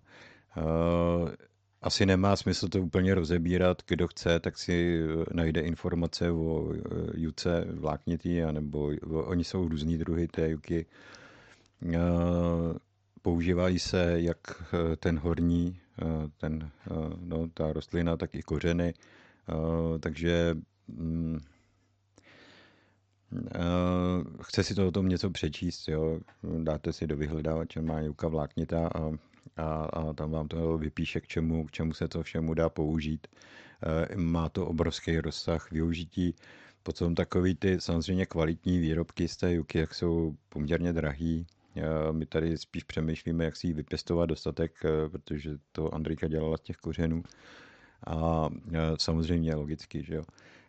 asi 1.82 2.06
nemá 2.06 2.36
smysl 2.36 2.68
to 2.68 2.82
úplně 2.82 3.16
rozebírat. 3.16 3.82
Kdo 3.88 4.08
chce, 4.08 4.40
tak 4.40 4.58
si 4.58 5.00
eh, 5.04 5.26
najde 5.34 5.62
informace 5.62 6.32
o 6.32 6.74
eh, 6.74 6.80
juce 7.14 7.66
vláknitý, 7.70 8.44
anebo 8.44 8.92
oni 9.12 9.44
jsou 9.44 9.68
různý 9.68 9.98
druhy 9.98 10.28
té 10.28 10.50
juky. 10.50 10.86
Eh, 11.94 11.98
používají 13.22 13.80
se 13.80 14.14
jak 14.16 14.40
ten 15.00 15.20
horní, 15.20 15.80
ten, 16.38 16.72
no, 17.20 17.50
ta 17.54 17.74
rostlina, 17.74 18.18
tak 18.18 18.36
i 18.36 18.42
kořeny. 18.42 18.94
Takže 20.00 20.58
mm, 20.88 21.40
chce 24.42 24.64
si 24.64 24.76
to 24.76 24.88
o 24.88 24.92
tom 24.92 25.10
něco 25.10 25.30
přečíst, 25.30 25.88
jo. 25.88 26.20
dáte 26.64 26.94
si 26.94 27.08
do 27.08 27.18
vyhledávače 27.18 27.82
má 27.82 28.00
juka 28.00 28.28
vláknitá 28.28 28.88
a 28.88 29.12
a, 29.58 29.86
a 29.86 30.14
tam 30.14 30.32
vám 30.32 30.48
to 30.48 30.78
vypíše, 30.78 31.22
k 31.22 31.28
čemu, 31.28 31.66
k 31.66 31.72
čemu 31.72 31.94
se 31.94 32.08
to 32.08 32.24
všemu 32.24 32.54
dá 32.54 32.70
použít. 32.70 33.28
E, 34.12 34.16
má 34.16 34.50
to 34.50 34.68
obrovský 34.68 35.20
rozsah 35.20 35.72
využití. 35.72 36.36
Potom 36.84 37.16
takový 37.16 37.56
ty 37.56 37.82
samozřejmě 37.82 38.26
kvalitní 38.26 38.80
výrobky 38.80 39.28
z 39.28 39.38
té 39.38 39.54
juky, 39.54 39.78
jak 39.78 39.94
jsou 39.94 40.36
poměrně 40.50 40.94
drahý. 40.94 41.46
E, 41.76 42.14
my 42.14 42.26
tady 42.26 42.58
spíš 42.58 42.84
přemýšlíme, 42.84 43.46
jak 43.46 43.56
si 43.56 43.68
ji 43.68 43.74
vypěstovat 43.74 44.26
dostatek, 44.26 44.86
e, 44.86 45.10
protože 45.10 45.52
to 45.72 45.94
Andrika 45.94 46.28
dělala 46.28 46.58
z 46.58 46.62
těch 46.62 46.78
kořenů. 46.78 47.24
A 48.08 48.50
samozřejmě 48.98 49.56
logicky, 49.56 50.04
že 50.04 50.16
jo. 50.16 50.24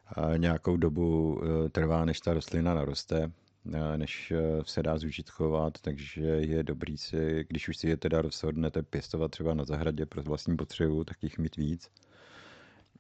A 0.07 0.37
nějakou 0.37 0.77
dobu 0.77 1.41
trvá, 1.73 2.05
než 2.05 2.21
ta 2.21 2.35
rostlina 2.35 2.75
naroste, 2.75 3.33
než 3.97 4.31
eh, 4.31 4.65
se 4.65 4.83
dá 4.83 4.99
zužitkovat, 4.99 5.81
takže 5.81 6.23
je 6.23 6.63
dobrý 6.63 6.99
si, 6.99 7.47
když 7.49 7.69
už 7.69 7.77
si 7.77 7.89
je 7.89 7.97
teda 7.97 8.23
rozhodnete 8.23 8.83
pěstovat 8.83 9.31
třeba 9.31 9.55
na 9.55 9.65
zahradě 9.65 10.07
pro 10.07 10.23
vlastní 10.23 10.57
potřebu, 10.57 11.05
tak 11.05 11.23
jich 11.23 11.39
mít 11.39 11.57
víc 11.57 11.91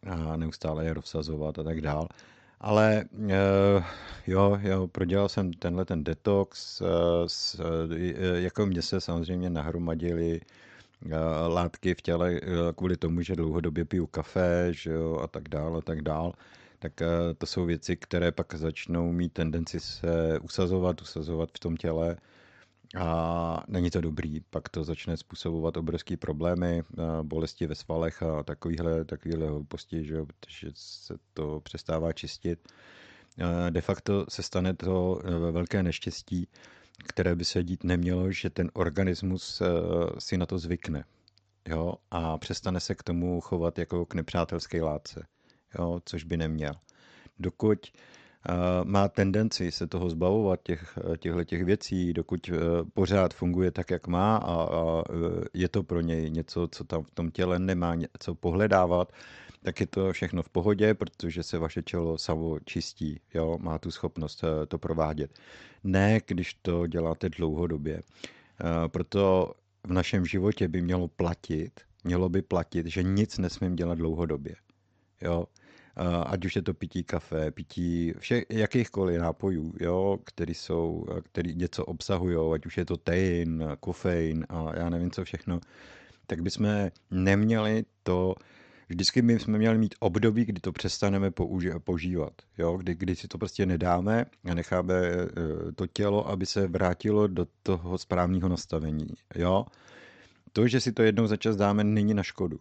a 0.02 0.36
neustále 0.36 0.84
je 0.84 0.94
rozsazovat 0.94 1.58
a 1.58 1.62
tak 1.62 1.80
dál. 1.80 2.08
Ale 2.60 3.04
eh, 3.28 3.84
jo, 4.26 4.58
jo, 4.62 4.88
prodělal 4.88 5.28
jsem 5.28 5.52
tenhle 5.52 5.84
ten 5.84 6.04
detox, 6.04 6.82
eh, 6.82 8.38
jako 8.38 8.66
mě 8.66 8.82
se 8.82 9.00
samozřejmě 9.00 9.50
nahromadili 9.50 10.40
látky 11.48 11.94
v 11.94 12.02
těle 12.02 12.40
kvůli 12.76 12.96
tomu, 12.96 13.22
že 13.22 13.36
dlouhodobě 13.36 13.84
piju 13.84 14.06
kafe, 14.06 14.68
že 14.70 14.90
jo, 14.90 15.18
a 15.22 15.26
tak 15.26 15.48
dál, 15.48 15.76
a 15.76 15.80
tak 15.80 16.02
dál 16.02 16.32
tak 16.78 17.02
eh, 17.02 17.06
to 17.38 17.46
jsou 17.46 17.64
věci, 17.64 17.96
které 17.96 18.32
pak 18.32 18.54
začnou 18.54 19.12
mít 19.12 19.32
tendenci 19.32 19.80
se 19.80 20.38
usazovat, 20.38 21.02
usazovat 21.02 21.50
v 21.56 21.58
tom 21.58 21.76
těle 21.76 22.16
a 22.98 23.64
není 23.68 23.90
to 23.90 24.00
dobrý. 24.00 24.40
Pak 24.40 24.68
to 24.68 24.84
začne 24.84 25.16
způsobovat 25.16 25.76
obrovské 25.76 26.16
problémy, 26.16 26.82
eh, 26.82 27.02
bolesti 27.22 27.66
ve 27.66 27.74
svalech 27.74 28.22
a 28.22 28.42
takovýhle, 28.42 29.04
takovýhle 29.04 29.48
hlouposti, 29.48 30.04
že 30.04 30.24
protože 30.24 30.68
se 30.74 31.14
to 31.34 31.60
přestává 31.60 32.12
čistit. 32.12 32.68
Eh, 33.38 33.70
de 33.70 33.80
facto 33.80 34.26
se 34.28 34.42
stane 34.42 34.74
to 34.74 35.22
velké 35.50 35.82
neštěstí, 35.82 36.48
které 37.06 37.34
by 37.34 37.44
se 37.44 37.62
dít 37.62 37.84
nemělo, 37.84 38.32
že 38.32 38.50
ten 38.50 38.70
organismus 38.74 39.62
si 40.18 40.38
na 40.38 40.46
to 40.46 40.58
zvykne 40.58 41.04
jo, 41.68 41.94
a 42.10 42.38
přestane 42.38 42.80
se 42.80 42.94
k 42.94 43.02
tomu 43.02 43.40
chovat 43.40 43.78
jako 43.78 44.06
k 44.06 44.14
nepřátelské 44.14 44.82
látce 44.82 45.26
jo, 45.78 46.00
což 46.04 46.24
by 46.24 46.36
neměl. 46.36 46.72
Dokud 47.38 47.78
uh, 48.48 48.54
má 48.84 49.08
tendenci 49.08 49.72
se 49.72 49.86
toho 49.86 50.10
zbavovat, 50.10 50.60
těch, 50.62 50.98
těchto 51.18 51.44
těch 51.44 51.64
věcí, 51.64 52.12
dokud 52.12 52.48
uh, 52.48 52.56
pořád 52.94 53.34
funguje 53.34 53.70
tak, 53.70 53.90
jak 53.90 54.06
má 54.06 54.36
a, 54.36 54.62
a 54.62 55.02
je 55.54 55.68
to 55.68 55.82
pro 55.82 56.00
něj 56.00 56.30
něco, 56.30 56.68
co 56.72 56.84
tam 56.84 57.02
v 57.02 57.10
tom 57.10 57.30
těle 57.30 57.58
nemá 57.58 57.96
co 58.18 58.34
pohledávat, 58.34 59.12
tak 59.62 59.80
je 59.80 59.86
to 59.86 60.12
všechno 60.12 60.42
v 60.42 60.48
pohodě, 60.48 60.94
protože 60.94 61.42
se 61.42 61.58
vaše 61.58 61.82
tělo 61.82 62.18
samo 62.18 62.58
čistí, 62.64 63.20
jo, 63.34 63.58
má 63.60 63.78
tu 63.78 63.90
schopnost 63.90 64.44
to 64.68 64.78
provádět. 64.78 65.38
Ne, 65.84 66.20
když 66.26 66.54
to 66.54 66.86
děláte 66.86 67.28
dlouhodobě. 67.28 68.02
Proto 68.86 69.52
v 69.86 69.92
našem 69.92 70.26
životě 70.26 70.68
by 70.68 70.82
mělo 70.82 71.08
platit, 71.08 71.80
mělo 72.04 72.28
by 72.28 72.42
platit, 72.42 72.86
že 72.86 73.02
nic 73.02 73.38
nesmím 73.38 73.76
dělat 73.76 73.98
dlouhodobě. 73.98 74.56
Jo? 75.20 75.46
Ať 76.26 76.44
už 76.44 76.56
je 76.56 76.62
to 76.62 76.74
pití 76.74 77.04
kafe, 77.04 77.50
pití 77.50 78.12
všech, 78.18 78.44
jakýchkoliv 78.50 79.20
nápojů, 79.20 79.74
jo, 79.80 80.18
který 80.24 80.54
jsou, 80.54 81.06
který 81.22 81.54
něco 81.54 81.84
obsahují, 81.84 82.54
ať 82.54 82.66
už 82.66 82.76
je 82.76 82.84
to 82.84 82.96
tein, 82.96 83.64
kofein 83.80 84.46
a 84.48 84.76
já 84.76 84.88
nevím 84.88 85.10
co 85.10 85.24
všechno, 85.24 85.60
tak 86.26 86.42
bychom 86.42 86.90
neměli 87.10 87.84
to, 88.02 88.34
vždycky 88.88 89.22
my 89.22 89.38
jsme 89.38 89.58
měli 89.58 89.78
mít 89.78 89.94
období, 90.00 90.44
kdy 90.44 90.60
to 90.60 90.72
přestaneme 90.72 91.30
použi- 91.30 91.78
požívat, 91.78 92.32
jo, 92.58 92.76
kdy, 92.76 92.94
kdy 92.94 93.16
si 93.16 93.28
to 93.28 93.38
prostě 93.38 93.66
nedáme 93.66 94.26
a 94.50 94.54
necháme 94.54 94.94
eh, 94.94 95.72
to 95.72 95.86
tělo, 95.86 96.28
aby 96.28 96.46
se 96.46 96.66
vrátilo 96.66 97.26
do 97.26 97.46
toho 97.62 97.98
správného 97.98 98.48
nastavení, 98.48 99.08
jo. 99.34 99.66
To, 100.52 100.68
že 100.68 100.80
si 100.80 100.92
to 100.92 101.02
jednou 101.02 101.26
za 101.26 101.36
čas 101.36 101.56
dáme, 101.56 101.84
není 101.84 102.14
na 102.14 102.22
škodu. 102.22 102.58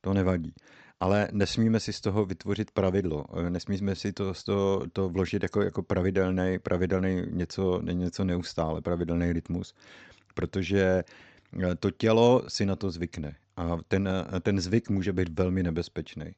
To 0.00 0.14
nevadí 0.14 0.54
ale 1.00 1.28
nesmíme 1.32 1.80
si 1.80 1.92
z 1.92 2.00
toho 2.00 2.24
vytvořit 2.26 2.70
pravidlo. 2.70 3.24
Eh, 3.46 3.50
nesmíme 3.50 3.94
si 3.94 4.12
to, 4.12 4.34
z 4.34 4.44
toho, 4.44 4.86
to 4.92 5.08
vložit 5.08 5.42
jako, 5.42 5.62
jako 5.62 5.82
pravidelný, 5.82 6.58
pravidelný 6.58 7.22
něco, 7.30 7.82
něco 7.82 8.24
neustále, 8.24 8.80
pravidelný 8.80 9.32
rytmus, 9.32 9.74
protože 10.34 11.04
eh, 11.62 11.74
to 11.74 11.90
tělo 11.90 12.42
si 12.48 12.66
na 12.66 12.76
to 12.76 12.90
zvykne 12.90 13.36
a 13.56 13.78
ten, 13.88 14.08
eh, 14.08 14.40
ten 14.40 14.60
zvyk 14.60 14.90
může 14.90 15.12
být 15.12 15.38
velmi 15.38 15.62
nebezpečný. 15.62 16.34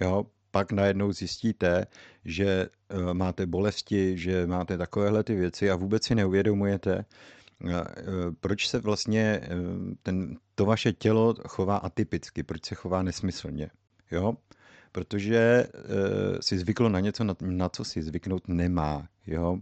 Jo, 0.00 0.26
pak 0.50 0.72
najednou 0.72 1.12
zjistíte, 1.12 1.86
že 2.24 2.68
máte 3.12 3.46
bolesti, 3.46 4.18
že 4.18 4.46
máte 4.46 4.78
takovéhle 4.78 5.24
ty 5.24 5.34
věci 5.34 5.70
a 5.70 5.76
vůbec 5.76 6.04
si 6.04 6.14
neuvědomujete, 6.14 7.04
proč 8.40 8.68
se 8.68 8.78
vlastně 8.78 9.20
e, 9.20 9.48
ten, 10.02 10.36
to 10.54 10.64
vaše 10.64 10.92
tělo 10.92 11.34
chová 11.48 11.76
atypicky, 11.76 12.42
proč 12.42 12.64
se 12.64 12.74
chová 12.74 13.02
nesmyslně. 13.02 13.70
jo, 14.10 14.36
protože 14.92 15.66
uh, 15.74 16.38
si 16.40 16.58
zvyklo 16.58 16.88
na 16.88 17.00
něco, 17.00 17.24
na, 17.24 17.36
na 17.40 17.68
co 17.68 17.84
si 17.84 18.02
zvyknout 18.02 18.48
nemá, 18.48 19.08
jo, 19.26 19.58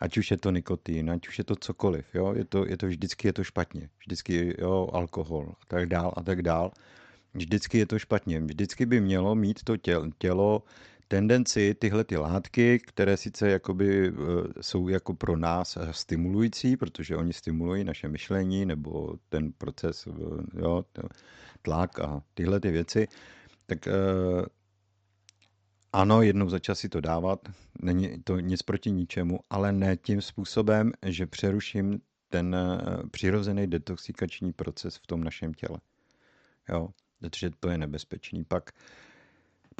ať 0.00 0.18
už 0.18 0.30
je 0.30 0.36
to 0.36 0.50
nikotin, 0.50 1.10
ať 1.10 1.28
už 1.28 1.38
je 1.38 1.44
to 1.44 1.56
cokoliv, 1.56 2.04
jo, 2.14 2.34
je 2.36 2.44
to, 2.44 2.66
je 2.66 2.76
to 2.76 2.86
vždycky 2.86 3.28
je 3.28 3.32
to 3.32 3.44
špatně, 3.44 3.88
vždycky, 3.98 4.54
jo, 4.58 4.88
alkohol 4.92 5.54
a 5.62 5.64
tak 5.68 5.86
dál 5.86 6.12
a 6.16 6.22
tak 6.22 6.42
dál, 6.42 6.70
vždycky 7.34 7.78
je 7.78 7.86
to 7.86 7.98
špatně, 7.98 8.40
vždycky 8.40 8.86
by 8.86 9.00
mělo 9.00 9.34
mít 9.34 9.64
to 9.64 9.76
tělo, 9.76 10.06
tělo 10.18 10.62
tendenci 11.10 11.74
tyhle 11.74 12.04
ty 12.04 12.16
látky, 12.16 12.78
které 12.78 13.16
sice 13.16 13.50
jakoby 13.50 14.08
eh, 14.08 14.12
jsou 14.60 14.88
jako 14.88 15.14
pro 15.14 15.36
nás 15.36 15.78
stimulující, 15.90 16.76
protože 16.76 17.16
oni 17.16 17.32
stimulují 17.32 17.84
naše 17.84 18.08
myšlení 18.08 18.66
nebo 18.66 19.14
ten 19.28 19.52
proces, 19.52 20.06
eh, 20.06 20.12
jo, 20.60 20.84
tlak 21.62 21.98
a 21.98 22.22
tyhle 22.34 22.60
ty 22.60 22.70
věci, 22.70 23.08
tak 23.66 23.86
eh, 23.86 23.92
ano, 25.92 26.22
jednou 26.22 26.48
za 26.48 26.58
čas 26.58 26.78
si 26.78 26.88
to 26.88 27.00
dávat, 27.00 27.48
není 27.82 28.22
to 28.22 28.40
nic 28.40 28.62
proti 28.62 28.90
ničemu, 28.90 29.40
ale 29.50 29.72
ne 29.72 29.96
tím 29.96 30.22
způsobem, 30.22 30.92
že 31.06 31.26
přeruším 31.26 32.00
ten 32.28 32.56
přirozený 33.10 33.66
detoxikační 33.66 34.52
proces 34.52 34.96
v 34.96 35.06
tom 35.06 35.24
našem 35.24 35.54
těle. 35.54 35.78
Jo, 36.68 36.88
protože 37.18 37.50
to 37.60 37.68
je 37.68 37.78
nebezpečný. 37.78 38.44
Pak 38.44 38.70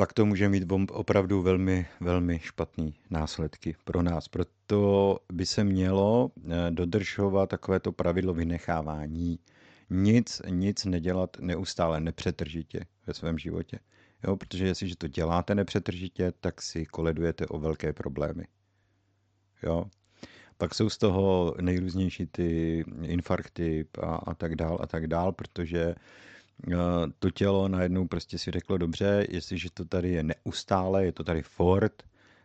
pak 0.00 0.12
to 0.12 0.26
může 0.26 0.48
mít 0.48 0.72
opravdu 0.90 1.42
velmi, 1.42 1.86
velmi 2.00 2.38
špatné 2.38 2.90
následky 3.10 3.76
pro 3.84 4.02
nás. 4.02 4.28
Proto 4.28 5.18
by 5.32 5.46
se 5.46 5.64
mělo 5.64 6.30
eh, 6.36 6.70
dodržovat 6.70 7.50
takovéto 7.50 7.92
pravidlo 7.92 8.34
vynechávání. 8.34 9.38
Nic, 9.90 10.42
nic 10.48 10.84
nedělat 10.84 11.36
neustále, 11.40 12.00
nepřetržitě 12.00 12.86
ve 13.06 13.14
svém 13.14 13.38
životě. 13.38 13.78
Jo, 14.24 14.36
protože 14.36 14.66
jestliže 14.66 14.96
to 14.96 15.08
děláte 15.08 15.54
nepřetržitě, 15.54 16.32
tak 16.40 16.62
si 16.62 16.86
koledujete 16.86 17.46
o 17.46 17.58
velké 17.58 17.92
problémy. 17.92 18.44
Jo. 19.62 19.84
Pak 20.58 20.74
jsou 20.74 20.90
z 20.90 20.98
toho 20.98 21.54
nejrůznější 21.60 22.26
ty 22.26 22.84
infarkty 23.02 23.86
a, 24.02 24.14
a 24.14 24.34
tak 24.34 24.56
dál 24.56 24.78
a 24.80 24.86
tak 24.86 25.06
dál, 25.06 25.32
protože 25.32 25.94
to 27.18 27.30
tělo 27.30 27.68
najednou 27.68 28.08
prostě 28.08 28.38
si 28.38 28.50
řeklo, 28.50 28.78
dobře, 28.78 29.26
jestliže 29.30 29.68
to 29.74 29.84
tady 29.84 30.10
je 30.10 30.22
neustále, 30.22 31.04
je 31.04 31.12
to 31.12 31.24
tady 31.24 31.42
fort, 31.42 32.02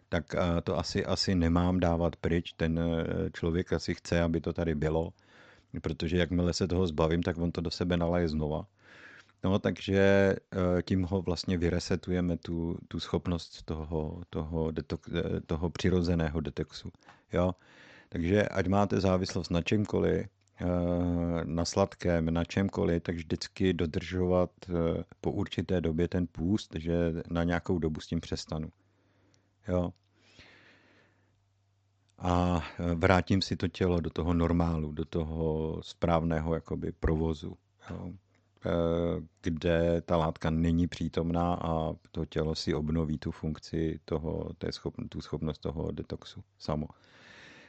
tak 0.10 0.36
to 0.64 0.78
asi, 0.78 1.06
asi 1.06 1.36
nemám 1.36 1.80
dávat 1.80 2.16
pryč. 2.16 2.54
Ten 2.54 2.80
e, 2.80 3.06
člověk 3.32 3.74
asi 3.74 3.96
chce, 3.96 4.22
aby 4.22 4.42
to 4.42 4.54
tady 4.54 4.76
bylo, 4.76 5.10
protože 5.82 6.18
jakmile 6.18 6.54
se 6.54 6.68
toho 6.68 6.88
zbavím, 6.88 7.24
tak 7.24 7.38
on 7.38 7.52
to 7.52 7.62
do 7.62 7.72
sebe 7.72 7.98
nalaje 7.98 8.30
znova. 8.30 8.68
No, 9.44 9.60
takže 9.60 10.36
tím 10.86 11.04
ho 11.04 11.22
vlastně 11.22 11.58
vyresetujeme 11.58 12.38
tu, 12.38 12.78
tu 12.88 13.00
schopnost 13.00 13.64
toho, 13.64 14.22
toho, 14.30 14.72
detok, 14.72 15.02
toho 15.46 15.70
přirozeného 15.70 16.42
detoxu. 16.42 16.92
Jo? 17.34 17.56
Takže 18.10 18.44
ať 18.44 18.68
máte 18.68 19.00
závislost 19.00 19.50
na 19.50 19.62
čemkoliv, 19.62 20.26
Eh, 20.26 20.35
na 21.44 21.66
sladkém, 21.66 22.34
na 22.34 22.44
čemkoliv, 22.44 23.04
tak 23.04 23.16
vždycky 23.16 23.74
dodržovat 23.74 24.52
eh, 24.70 25.04
po 25.22 25.32
určité 25.32 25.82
době 25.82 26.08
ten 26.08 26.28
půst, 26.28 26.76
že 26.80 27.14
na 27.30 27.44
nějakou 27.44 27.80
dobu 27.80 28.00
s 28.00 28.08
tím 28.08 28.22
přestanu. 28.22 28.70
Jo. 29.68 29.94
A 32.18 32.64
eh, 32.80 32.96
vrátím 32.96 33.42
si 33.42 33.56
to 33.56 33.68
tělo 33.68 34.00
do 34.00 34.10
toho 34.10 34.34
normálu, 34.34 34.92
do 34.92 35.06
toho 35.06 35.80
správného 35.84 36.54
jakoby 36.54 36.92
provozu, 36.92 37.58
jo. 37.90 38.12
kde 39.42 40.02
ta 40.02 40.18
látka 40.18 40.50
není 40.50 40.88
přítomná 40.88 41.54
a 41.54 41.94
to 42.12 42.26
tělo 42.26 42.56
si 42.56 42.74
obnoví 42.74 43.18
tu 43.18 43.32
funkci 43.32 44.00
toho, 44.06 44.50
té 44.58 44.72
schop, 44.72 44.96
tu 45.10 45.22
schopnost 45.22 45.58
toho 45.58 45.92
detoxu 45.92 46.44
samo. 46.58 46.88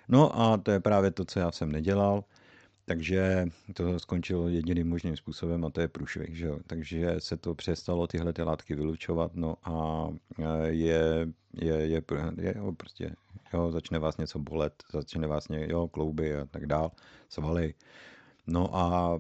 No 0.08 0.40
a 0.40 0.56
to 0.56 0.70
je 0.70 0.80
právě 0.80 1.10
to, 1.10 1.24
co 1.24 1.38
já 1.38 1.50
jsem 1.50 1.72
nedělal. 1.72 2.24
Takže 2.88 3.46
to 3.74 3.98
skončilo 3.98 4.48
jediným 4.48 4.88
možným 4.88 5.16
způsobem 5.16 5.64
a 5.64 5.70
to 5.70 5.80
je 5.80 5.88
průšvih. 5.88 6.36
Že? 6.36 6.50
Takže 6.66 7.14
se 7.18 7.36
to 7.36 7.54
přestalo 7.54 8.06
tyhle 8.06 8.32
ty 8.32 8.42
látky 8.42 8.74
vylučovat 8.74 9.30
no 9.34 9.56
a 9.64 10.08
je, 10.66 11.26
je, 11.52 11.74
je, 11.76 12.02
je 12.38 12.54
jo, 12.56 12.72
prostě, 12.72 13.14
jo, 13.54 13.70
začne 13.70 13.98
vás 13.98 14.16
něco 14.16 14.38
bolet, 14.38 14.82
začne 14.92 15.26
vás 15.26 15.48
ně, 15.48 15.66
jo, 15.70 15.88
klouby 15.88 16.36
a 16.36 16.46
tak 16.46 16.66
dál, 16.66 16.92
svaly. 17.28 17.74
No 18.46 18.76
a, 18.76 19.18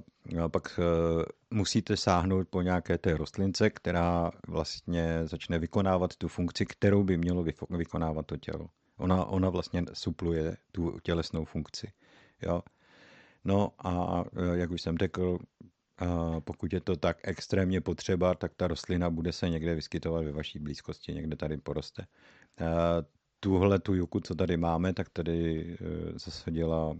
pak 0.48 0.78
uh, 0.78 1.24
musíte 1.50 1.96
sáhnout 1.96 2.48
po 2.48 2.62
nějaké 2.62 2.98
té 2.98 3.16
rostlince, 3.16 3.70
která 3.70 4.30
vlastně 4.48 5.20
začne 5.24 5.58
vykonávat 5.58 6.16
tu 6.16 6.28
funkci, 6.28 6.66
kterou 6.66 7.04
by 7.04 7.16
mělo 7.16 7.44
vykonávat 7.70 8.26
to 8.26 8.36
tělo. 8.36 8.66
Ona, 8.96 9.24
ona 9.24 9.50
vlastně 9.50 9.84
supluje 9.92 10.56
tu 10.72 10.98
tělesnou 11.02 11.44
funkci. 11.44 11.92
Jo? 12.42 12.62
No 13.46 13.70
a 13.78 14.24
e, 14.36 14.58
jak 14.58 14.70
už 14.70 14.82
jsem 14.82 14.98
řekl, 14.98 15.38
pokud 16.44 16.72
je 16.72 16.80
to 16.80 16.96
tak 16.96 17.18
extrémně 17.22 17.80
potřeba, 17.80 18.34
tak 18.34 18.54
ta 18.54 18.66
rostlina 18.66 19.10
bude 19.10 19.32
se 19.32 19.48
někde 19.48 19.74
vyskytovat 19.74 20.24
ve 20.24 20.32
vaší 20.32 20.58
blízkosti, 20.58 21.14
někde 21.14 21.36
tady 21.36 21.56
poroste. 21.56 22.06
Tuhle 23.40 23.78
tu 23.78 23.94
juku, 23.94 24.20
co 24.20 24.34
tady 24.34 24.56
máme, 24.56 24.92
tak 24.92 25.08
tady 25.08 25.76
zasadila 26.14 26.96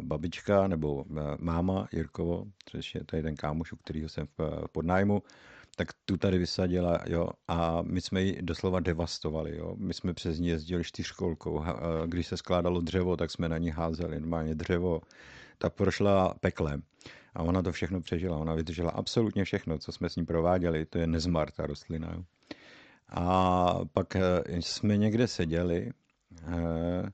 babička 0.00 0.68
nebo 0.68 1.04
máma 1.38 1.88
Jirkovo, 1.92 2.44
což 2.64 2.94
je 2.94 3.04
tady 3.04 3.22
ten 3.22 3.36
kámoš, 3.36 3.72
u 3.72 3.76
kterého 3.76 4.08
jsem 4.08 4.26
v 4.38 4.64
podnájmu, 4.72 5.22
tak 5.76 5.88
tu 6.04 6.16
tady 6.16 6.38
vysadila, 6.38 6.98
jo, 7.06 7.28
a 7.48 7.82
my 7.82 8.00
jsme 8.00 8.22
ji 8.22 8.42
doslova 8.42 8.80
devastovali, 8.80 9.56
jo. 9.56 9.74
My 9.78 9.94
jsme 9.94 10.14
přes 10.14 10.38
ní 10.38 10.48
jezdili 10.48 10.84
čtyřkolkou. 10.84 11.64
Když 12.06 12.26
se 12.26 12.36
skládalo 12.36 12.80
dřevo, 12.80 13.16
tak 13.16 13.30
jsme 13.30 13.48
na 13.48 13.58
ní 13.58 13.70
házeli 13.70 14.20
normálně 14.20 14.54
dřevo, 14.54 15.00
ta 15.58 15.70
prošla 15.70 16.34
peklem. 16.40 16.82
A 17.34 17.42
ona 17.42 17.62
to 17.62 17.72
všechno 17.72 18.00
přežila. 18.00 18.36
Ona 18.36 18.54
vydržela 18.54 18.90
absolutně 18.90 19.44
všechno, 19.44 19.78
co 19.78 19.92
jsme 19.92 20.08
s 20.08 20.16
ní 20.16 20.24
prováděli. 20.24 20.86
To 20.86 20.98
je 20.98 21.06
nezmar, 21.06 21.50
ta 21.50 21.66
rostlina. 21.66 22.12
Jo. 22.14 22.24
A 23.08 23.80
pak 23.92 24.16
eh, 24.16 24.22
jsme 24.48 24.96
někde 24.96 25.28
seděli 25.28 25.90
eh, 26.46 27.10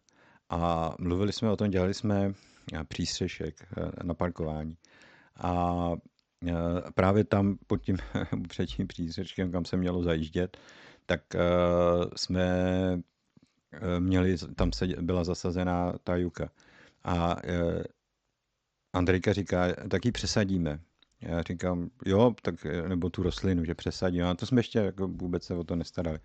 a 0.51 0.95
mluvili 0.99 1.33
jsme 1.33 1.51
o 1.51 1.57
tom, 1.57 1.71
dělali 1.71 1.95
jsme 1.95 2.33
eh, 2.73 2.85
přístřešek 2.85 3.67
na 4.03 4.15
parkování. 4.15 4.77
A 5.37 5.75
právě 6.95 7.25
tam 7.25 7.57
pod 7.67 7.77
tím, 7.83 7.97
před 8.49 8.67
tím 8.67 8.87
přístřeškem, 8.87 9.53
kam 9.53 9.65
se 9.65 9.77
mělo 9.77 10.03
zajíždět, 10.03 10.57
tak 11.07 11.21
jsme 12.17 12.47
měli, 13.99 14.37
tam 14.57 14.71
byla 15.01 15.25
zasazená 15.25 15.93
ta 16.05 16.17
juka. 16.17 16.51
A 17.05 17.37
Andrejka 18.95 19.33
říká, 19.33 19.67
tak 19.89 20.05
ji 20.05 20.13
přesadíme. 20.13 20.81
Já 21.21 21.43
říkám, 21.43 21.91
jo, 22.07 22.35
tak, 22.43 22.55
nebo 22.89 23.11
tu 23.11 23.23
rostlinu, 23.23 23.65
že 23.65 23.75
přesadíme. 23.75 24.25
A 24.25 24.35
to 24.35 24.47
jsme 24.47 24.59
ještě 24.59 24.79
jako 24.79 25.09
vůbec 25.09 25.45
se 25.45 25.55
o 25.55 25.65
to 25.65 25.77
nestarali. 25.77 26.19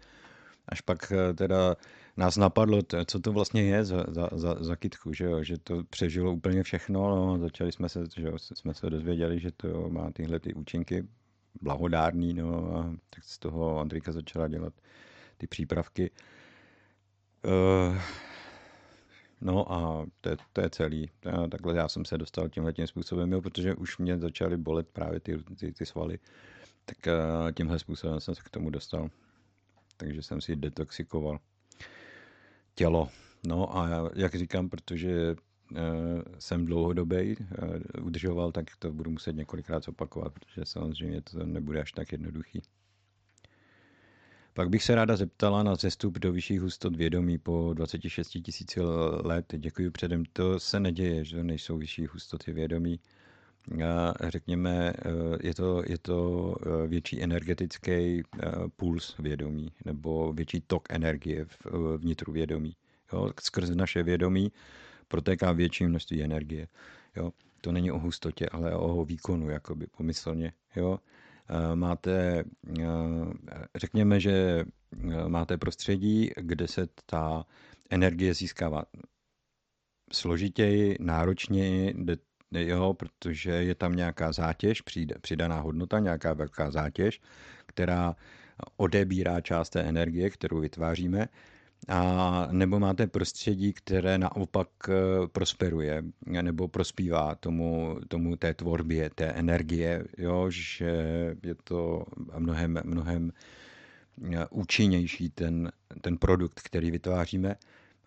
Až 0.67 0.81
pak 0.81 1.11
eh, 1.11 1.33
teda 1.33 1.75
nás 2.17 2.37
napadlo, 2.37 2.81
co 3.05 3.19
to 3.19 3.31
vlastně 3.31 3.63
je 3.63 3.85
za, 3.85 4.05
za, 4.07 4.29
za, 4.31 4.55
za 4.59 4.75
kytku, 4.75 5.13
že, 5.13 5.25
jo? 5.25 5.43
že 5.43 5.57
to 5.57 5.83
přežilo 5.89 6.33
úplně 6.33 6.63
všechno. 6.63 7.15
No, 7.15 7.39
začali 7.39 7.71
jsme 7.71 7.89
se, 7.89 8.03
že 8.17 8.27
jo, 8.27 8.37
jsme 8.37 8.73
se 8.73 8.89
dozvěděli, 8.89 9.39
že 9.39 9.51
to 9.51 9.89
má 9.89 10.11
tyhle 10.11 10.39
ty 10.39 10.53
účinky 10.53 11.07
blahodárný, 11.61 12.33
no 12.33 12.77
a 12.77 12.95
tak 13.09 13.23
z 13.23 13.39
toho 13.39 13.79
Andrika 13.79 14.11
začala 14.11 14.47
dělat 14.47 14.73
ty 15.37 15.47
přípravky. 15.47 16.11
Uh, 17.45 17.97
No 19.41 19.71
a 19.71 20.05
to 20.21 20.29
je, 20.29 20.37
to 20.53 20.61
je 20.61 20.69
celý. 20.69 21.09
Takhle 21.51 21.75
já 21.75 21.87
jsem 21.87 22.05
se 22.05 22.17
dostal 22.17 22.49
tímhle 22.49 22.73
tím 22.73 22.87
způsobem, 22.87 23.31
jo, 23.31 23.41
protože 23.41 23.75
už 23.75 23.97
mě 23.97 24.17
začaly 24.17 24.57
bolet 24.57 24.87
právě 24.89 25.19
ty, 25.19 25.37
ty, 25.59 25.71
ty 25.71 25.85
svaly. 25.85 26.19
Tak 26.85 27.07
eh, 27.07 27.13
tímhle 27.53 27.79
způsobem 27.79 28.19
jsem 28.19 28.35
se 28.35 28.41
k 28.41 28.49
tomu 28.49 28.69
dostal. 28.69 29.09
Takže 29.97 30.21
jsem 30.21 30.41
si 30.41 30.55
detoxikoval 30.55 31.39
tělo. 32.75 33.09
No 33.47 33.77
a 33.77 34.09
jak 34.15 34.35
říkám, 34.35 34.69
protože 34.69 35.35
eh, 35.75 35.79
jsem 36.39 36.65
dlouhodobý 36.65 37.35
eh, 37.39 38.01
udržoval, 38.01 38.51
tak 38.51 38.65
to 38.79 38.91
budu 38.93 39.11
muset 39.11 39.35
několikrát 39.35 39.87
opakovat, 39.87 40.33
protože 40.33 40.65
samozřejmě 40.65 41.21
to 41.21 41.45
nebude 41.45 41.81
až 41.81 41.91
tak 41.91 42.11
jednoduchý. 42.11 42.61
Pak 44.59 44.69
bych 44.69 44.83
se 44.83 44.95
ráda 44.95 45.15
zeptala 45.15 45.63
na 45.63 45.75
zestup 45.75 46.19
do 46.19 46.31
vyšších 46.31 46.61
hustot 46.61 46.95
vědomí 46.95 47.37
po 47.37 47.73
26 47.73 48.29
tisíci 48.29 48.81
let. 49.23 49.45
Děkuji 49.57 49.91
předem. 49.91 50.23
To 50.33 50.59
se 50.59 50.79
neděje, 50.79 51.25
že 51.25 51.43
nejsou 51.43 51.77
vyšší 51.77 52.05
hustoty 52.05 52.53
vědomí. 52.53 52.99
Řekněme, 54.27 54.93
eh, 54.93 55.47
je 55.47 55.53
to, 55.53 55.83
je 55.87 55.97
to 55.97 56.55
eh, 56.61 56.87
větší 56.87 57.23
energetický 57.23 57.91
eh, 57.91 58.21
puls 58.75 59.17
vědomí 59.19 59.71
nebo 59.85 60.33
větší 60.33 60.61
tok 60.67 60.83
energie 60.89 61.45
vnitru 61.97 62.33
vědomí. 62.33 62.75
Jo? 63.13 63.31
Skrz 63.41 63.69
naše 63.69 64.03
vědomí 64.03 64.51
protéká 65.07 65.51
větší 65.51 65.85
množství 65.85 66.23
energie. 66.23 66.67
Jo? 67.15 67.31
To 67.61 67.71
není 67.71 67.91
o 67.91 67.99
hustotě, 67.99 68.49
ale 68.51 68.75
o 68.75 69.05
výkonu, 69.05 69.49
jakoby 69.49 69.87
pomyslně. 69.87 70.53
Jo? 70.75 70.99
Máte, 71.75 72.43
řekněme, 73.75 74.19
že 74.19 74.65
máte 75.27 75.57
prostředí, 75.57 76.31
kde 76.35 76.67
se 76.67 76.87
ta 77.05 77.45
energie 77.89 78.33
získává 78.33 78.83
složitěji, 80.13 80.95
náročněji, 80.99 81.95
jo, 82.51 82.93
protože 82.93 83.51
je 83.51 83.75
tam 83.75 83.95
nějaká 83.95 84.31
zátěž, 84.31 84.81
přidaná 85.21 85.59
hodnota, 85.59 85.99
nějaká 85.99 86.33
velká 86.33 86.71
zátěž, 86.71 87.21
která 87.65 88.15
odebírá 88.77 89.41
část 89.41 89.69
té 89.69 89.81
energie, 89.81 90.29
kterou 90.29 90.59
vytváříme, 90.59 91.27
a 91.87 92.47
nebo 92.51 92.79
máte 92.79 93.07
prostředí, 93.07 93.73
které 93.73 94.17
naopak 94.17 94.67
eh, 94.89 94.93
prosperuje, 95.27 96.03
nebo 96.41 96.67
prospívá 96.67 97.35
tomu, 97.35 97.99
tomu 98.07 98.35
té 98.35 98.53
tvorbě, 98.53 99.09
té 99.09 99.25
energie, 99.25 100.05
jo, 100.17 100.45
že 100.49 100.91
je 101.43 101.55
to 101.63 102.05
mnohem, 102.37 102.81
mnohem 102.83 103.31
eh, 104.33 104.45
účinnější 104.49 105.29
ten, 105.29 105.71
ten 106.01 106.17
produkt, 106.17 106.61
který 106.63 106.91
vytváříme. 106.91 107.55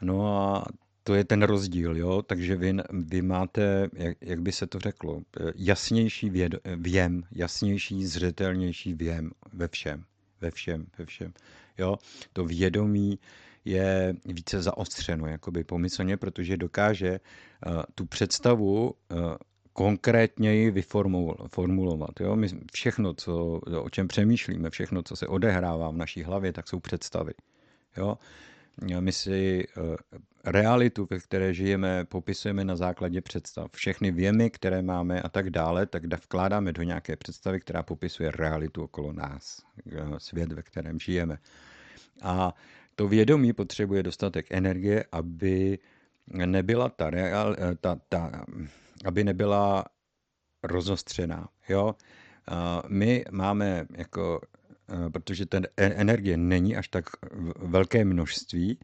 No 0.01 0.27
a 0.27 0.65
to 1.05 1.15
je 1.15 1.24
ten 1.24 1.43
rozdíl, 1.43 1.97
jo? 1.97 2.23
takže 2.23 2.57
vy, 2.57 2.74
vy 2.90 3.23
máte, 3.23 3.89
jak, 3.93 4.16
jak 4.20 4.40
by 4.40 4.53
se 4.53 4.66
to 4.66 4.78
řeklo, 4.78 5.20
eh, 5.40 5.53
jasnější 5.57 6.31
věd, 6.31 6.55
věm, 6.77 7.23
jasnější, 7.32 8.07
zřetelnější 8.07 8.94
věm 8.94 9.31
ve 9.53 9.69
všem, 9.69 10.05
ve 10.40 10.51
všem, 10.51 10.86
ve 10.99 11.07
všem. 11.07 11.32
Jo? 11.78 11.97
To 12.32 12.44
vědomí 12.44 13.19
je 13.65 14.15
více 14.25 14.63
zaostřeno, 14.63 15.27
jakoby 15.27 15.65
pomyslně, 15.65 16.17
protože 16.17 16.57
dokáže 16.57 17.21
uh, 17.67 17.83
tu 17.95 18.07
představu 18.07 18.85
uh, 18.87 19.19
konkrétněji 19.73 20.71
vyformulovat. 20.71 22.21
Jo? 22.21 22.37
My 22.37 22.49
všechno, 22.73 23.15
co, 23.15 23.61
o 23.83 23.91
čem 23.91 24.09
přemýšlíme, 24.09 24.71
všechno, 24.71 25.03
co 25.03 25.17
se 25.17 25.27
odehrává 25.27 25.91
v 25.91 25.97
naší 25.97 26.23
hlavě, 26.23 26.53
tak 26.53 26.69
jsou 26.69 26.81
představy. 26.81 27.33
Jo? 27.97 28.19
My 29.01 29.13
si 29.13 29.67
realitu, 30.45 31.07
ve 31.11 31.19
které 31.19 31.55
žijeme, 31.55 32.05
popisujeme 32.05 32.65
na 32.65 32.77
základě 32.77 33.21
představ. 33.21 33.71
Všechny 33.73 34.11
věmy, 34.11 34.51
které 34.51 34.83
máme 34.83 35.23
a 35.23 35.29
tak 35.29 35.51
dále, 35.51 35.87
tak 35.87 36.25
vkládáme 36.25 36.73
do 36.73 36.83
nějaké 36.83 37.17
představy, 37.17 37.61
která 37.61 37.83
popisuje 37.83 38.31
realitu 38.31 38.83
okolo 38.83 39.13
nás, 39.13 39.63
svět, 40.19 40.53
ve 40.53 40.63
kterém 40.63 40.99
žijeme. 40.99 41.39
A 42.23 42.55
to 42.97 43.09
vědomí 43.09 43.52
potřebuje 43.52 44.02
dostatek 44.02 44.47
energie, 44.51 45.05
aby 45.12 45.78
nebyla 46.27 46.89
ta, 46.89 47.10
real, 47.10 47.56
ta, 47.81 48.01
ta 48.09 48.44
aby 49.05 49.24
nebyla 49.24 49.85
rozostřená. 50.62 51.48
Jo? 51.69 51.94
My 52.89 53.24
máme 53.31 53.86
jako, 53.97 54.40
protože 55.12 55.47
ten 55.47 55.66
e, 55.77 55.85
energie 55.85 56.36
není 56.36 56.77
až 56.77 56.89
tak 56.89 57.05
velké 57.59 58.05
množství, 58.05 58.78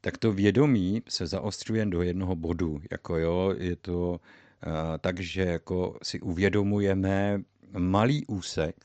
tak 0.00 0.18
to 0.18 0.32
vědomí 0.32 1.02
se 1.08 1.26
zaostřuje 1.26 1.86
do 1.86 2.02
jednoho 2.02 2.36
bodu. 2.36 2.80
Jako 2.90 3.16
jo, 3.16 3.54
je 3.58 3.76
to 3.76 4.10
uh, 4.10 4.18
tak, 5.00 5.20
že 5.20 5.42
jako 5.42 5.98
si 6.02 6.20
uvědomujeme 6.20 7.42
malý 7.78 8.26
úsek, 8.26 8.76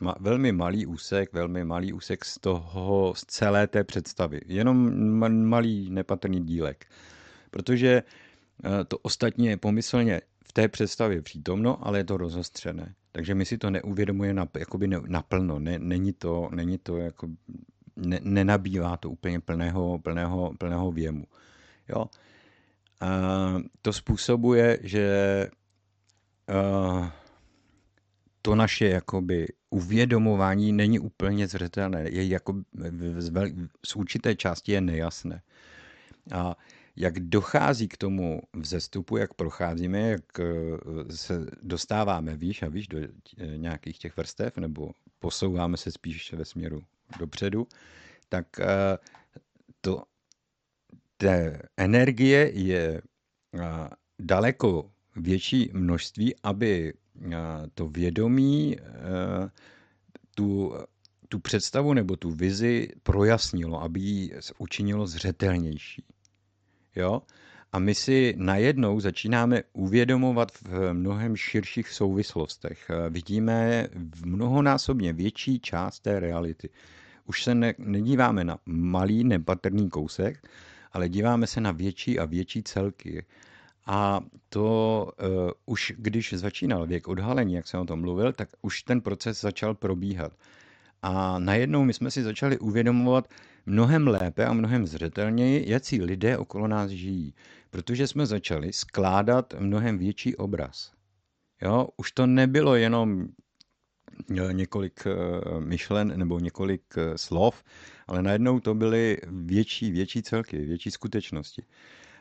ma, 0.00 0.14
velmi 0.20 0.52
malý 0.52 0.86
úsek, 0.86 1.32
velmi 1.32 1.64
malý 1.64 1.92
úsek 1.92 2.24
z 2.24 2.38
toho, 2.38 3.14
z 3.16 3.24
celé 3.26 3.66
té 3.66 3.84
představy. 3.84 4.40
Jenom 4.46 5.08
malý 5.48 5.90
nepatrný 5.90 6.40
dílek. 6.40 6.86
Protože 7.50 8.02
uh, 8.64 8.70
to 8.88 8.98
ostatní 8.98 9.46
je 9.46 9.56
pomyslně 9.56 10.20
v 10.44 10.52
té 10.52 10.68
představě 10.68 11.22
přítomno, 11.22 11.86
ale 11.86 11.98
je 11.98 12.04
to 12.04 12.16
rozostřené. 12.16 12.94
Takže 13.12 13.34
my 13.34 13.44
si 13.44 13.58
to 13.58 13.70
neuvědomujeme 13.70 14.34
na, 14.34 14.48
jakoby 14.58 14.88
naplno. 15.06 15.58
Ne, 15.58 15.78
není 15.78 16.12
to, 16.12 16.48
není 16.54 16.78
to 16.78 16.96
jako 16.96 17.28
ne, 17.96 18.20
nenabývá 18.22 18.96
to 18.96 19.10
úplně 19.10 19.40
plného, 19.40 19.98
plného, 19.98 20.52
plného 20.58 20.92
věmu. 20.92 21.24
Jo? 21.88 22.06
A 23.00 23.08
to 23.82 23.92
způsobuje, 23.92 24.78
že 24.82 25.06
uh, 26.48 27.08
to 28.42 28.54
naše 28.54 28.88
jakoby 28.88 29.46
uvědomování 29.76 30.72
není 30.72 30.98
úplně 30.98 31.48
zřetelné, 31.48 32.08
je 32.10 32.26
jako 32.26 32.54
z, 33.18 33.28
vel, 33.28 33.48
z 33.86 33.96
určité 33.96 34.34
části 34.34 34.72
je 34.72 34.80
nejasné. 34.80 35.42
A 36.32 36.56
jak 36.96 37.20
dochází 37.20 37.88
k 37.88 37.96
tomu 37.96 38.40
vzestupu, 38.56 39.16
jak 39.16 39.34
procházíme, 39.34 40.00
jak 40.00 40.24
se 41.10 41.46
dostáváme 41.62 42.36
výš 42.36 42.62
a 42.62 42.68
výš 42.68 42.88
do 42.88 42.98
nějakých 43.56 43.98
těch 43.98 44.16
vrstev, 44.16 44.56
nebo 44.56 44.90
posouváme 45.18 45.76
se 45.76 45.92
spíš 45.92 46.32
ve 46.32 46.44
směru 46.44 46.82
dopředu, 47.18 47.66
tak 48.28 48.46
eh, 48.60 48.98
to, 49.80 50.02
té 51.16 51.62
energie 51.76 52.50
je 52.54 53.02
eh, 53.54 53.88
daleko 54.18 54.90
větší 55.16 55.70
množství, 55.72 56.34
aby 56.42 56.92
eh, 56.92 57.05
to 57.74 57.88
vědomí 57.88 58.76
tu, 60.34 60.74
tu 61.28 61.38
představu 61.38 61.94
nebo 61.94 62.16
tu 62.16 62.30
vizi 62.30 62.88
projasnilo, 63.02 63.82
aby 63.82 64.00
ji 64.00 64.34
učinilo 64.58 65.06
zřetelnější. 65.06 66.04
Jo? 66.96 67.22
A 67.72 67.78
my 67.78 67.94
si 67.94 68.34
najednou 68.36 69.00
začínáme 69.00 69.62
uvědomovat 69.72 70.52
v 70.62 70.92
mnohem 70.92 71.36
širších 71.36 71.88
souvislostech. 71.88 72.90
Vidíme 73.10 73.88
v 74.14 74.26
mnohonásobně 74.26 75.12
větší 75.12 75.60
část 75.60 76.00
té 76.00 76.20
reality. 76.20 76.68
Už 77.26 77.42
se 77.42 77.54
ne, 77.54 77.74
nedíváme 77.78 78.44
na 78.44 78.58
malý, 78.66 79.24
nepatrný 79.24 79.90
kousek, 79.90 80.48
ale 80.92 81.08
díváme 81.08 81.46
se 81.46 81.60
na 81.60 81.72
větší 81.72 82.18
a 82.18 82.24
větší 82.24 82.62
celky. 82.62 83.24
A 83.86 84.20
to 84.48 85.10
uh, 85.20 85.50
už 85.66 85.92
když 85.96 86.32
začínal 86.32 86.86
věk 86.86 87.08
odhalení, 87.08 87.54
jak 87.54 87.66
jsem 87.66 87.80
o 87.80 87.84
tom 87.84 88.00
mluvil, 88.00 88.32
tak 88.32 88.48
už 88.62 88.82
ten 88.82 89.00
proces 89.00 89.40
začal 89.40 89.74
probíhat. 89.74 90.32
A 91.02 91.38
najednou 91.38 91.84
my 91.84 91.92
jsme 91.92 92.10
si 92.10 92.22
začali 92.22 92.58
uvědomovat 92.58 93.28
mnohem 93.66 94.08
lépe 94.08 94.46
a 94.46 94.52
mnohem 94.52 94.86
zřetelněji, 94.86 95.70
jaký 95.70 96.02
lidé 96.02 96.38
okolo 96.38 96.68
nás 96.68 96.90
žijí. 96.90 97.34
Protože 97.70 98.06
jsme 98.06 98.26
začali 98.26 98.72
skládat 98.72 99.54
mnohem 99.58 99.98
větší 99.98 100.36
obraz. 100.36 100.92
Jo, 101.62 101.88
už 101.96 102.12
to 102.12 102.26
nebylo 102.26 102.74
jenom 102.74 103.26
eh, 104.30 104.52
několik 104.52 105.06
eh, 105.06 105.60
myšlen 105.60 106.18
nebo 106.18 106.38
několik 106.38 106.94
slov, 107.16 107.64
ale 108.06 108.22
najednou 108.22 108.60
to 108.60 108.74
byly 108.74 109.18
větší, 109.26 109.90
větší 109.90 110.22
celky, 110.22 110.58
větší 110.58 110.90
skutečnosti. 110.90 111.62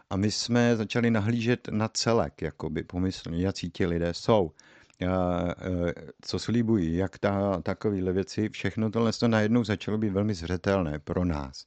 A 0.10 0.18
my 0.18 0.32
jsme 0.32 0.76
začali 0.76 1.12
nahlížet 1.12 1.68
na 1.68 1.88
celek, 1.88 2.42
jakoby 2.42 2.84
pomyslně, 2.84 3.46
jaký 3.46 3.70
ti 3.70 3.86
lidé 3.86 4.14
jsou. 4.14 4.52
E, 5.02 5.08
co 6.22 6.40
slibují, 6.40 6.96
jak 6.96 7.20
ta, 7.20 7.62
takovéhle 7.62 8.14
věci, 8.14 8.50
všechno 8.50 8.92
tohle 8.92 9.14
to 9.14 9.28
najednou 9.28 9.64
začalo 9.64 9.98
být 9.98 10.10
velmi 10.10 10.34
zřetelné 10.34 11.00
pro 11.00 11.26
nás. 11.26 11.66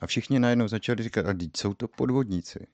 A 0.00 0.06
všichni 0.06 0.38
najednou 0.38 0.68
začali 0.68 1.02
říkat, 1.02 1.26
a 1.26 1.34
teď 1.34 1.50
jsou 1.56 1.74
to 1.74 1.88
podvodníci. 1.88 2.66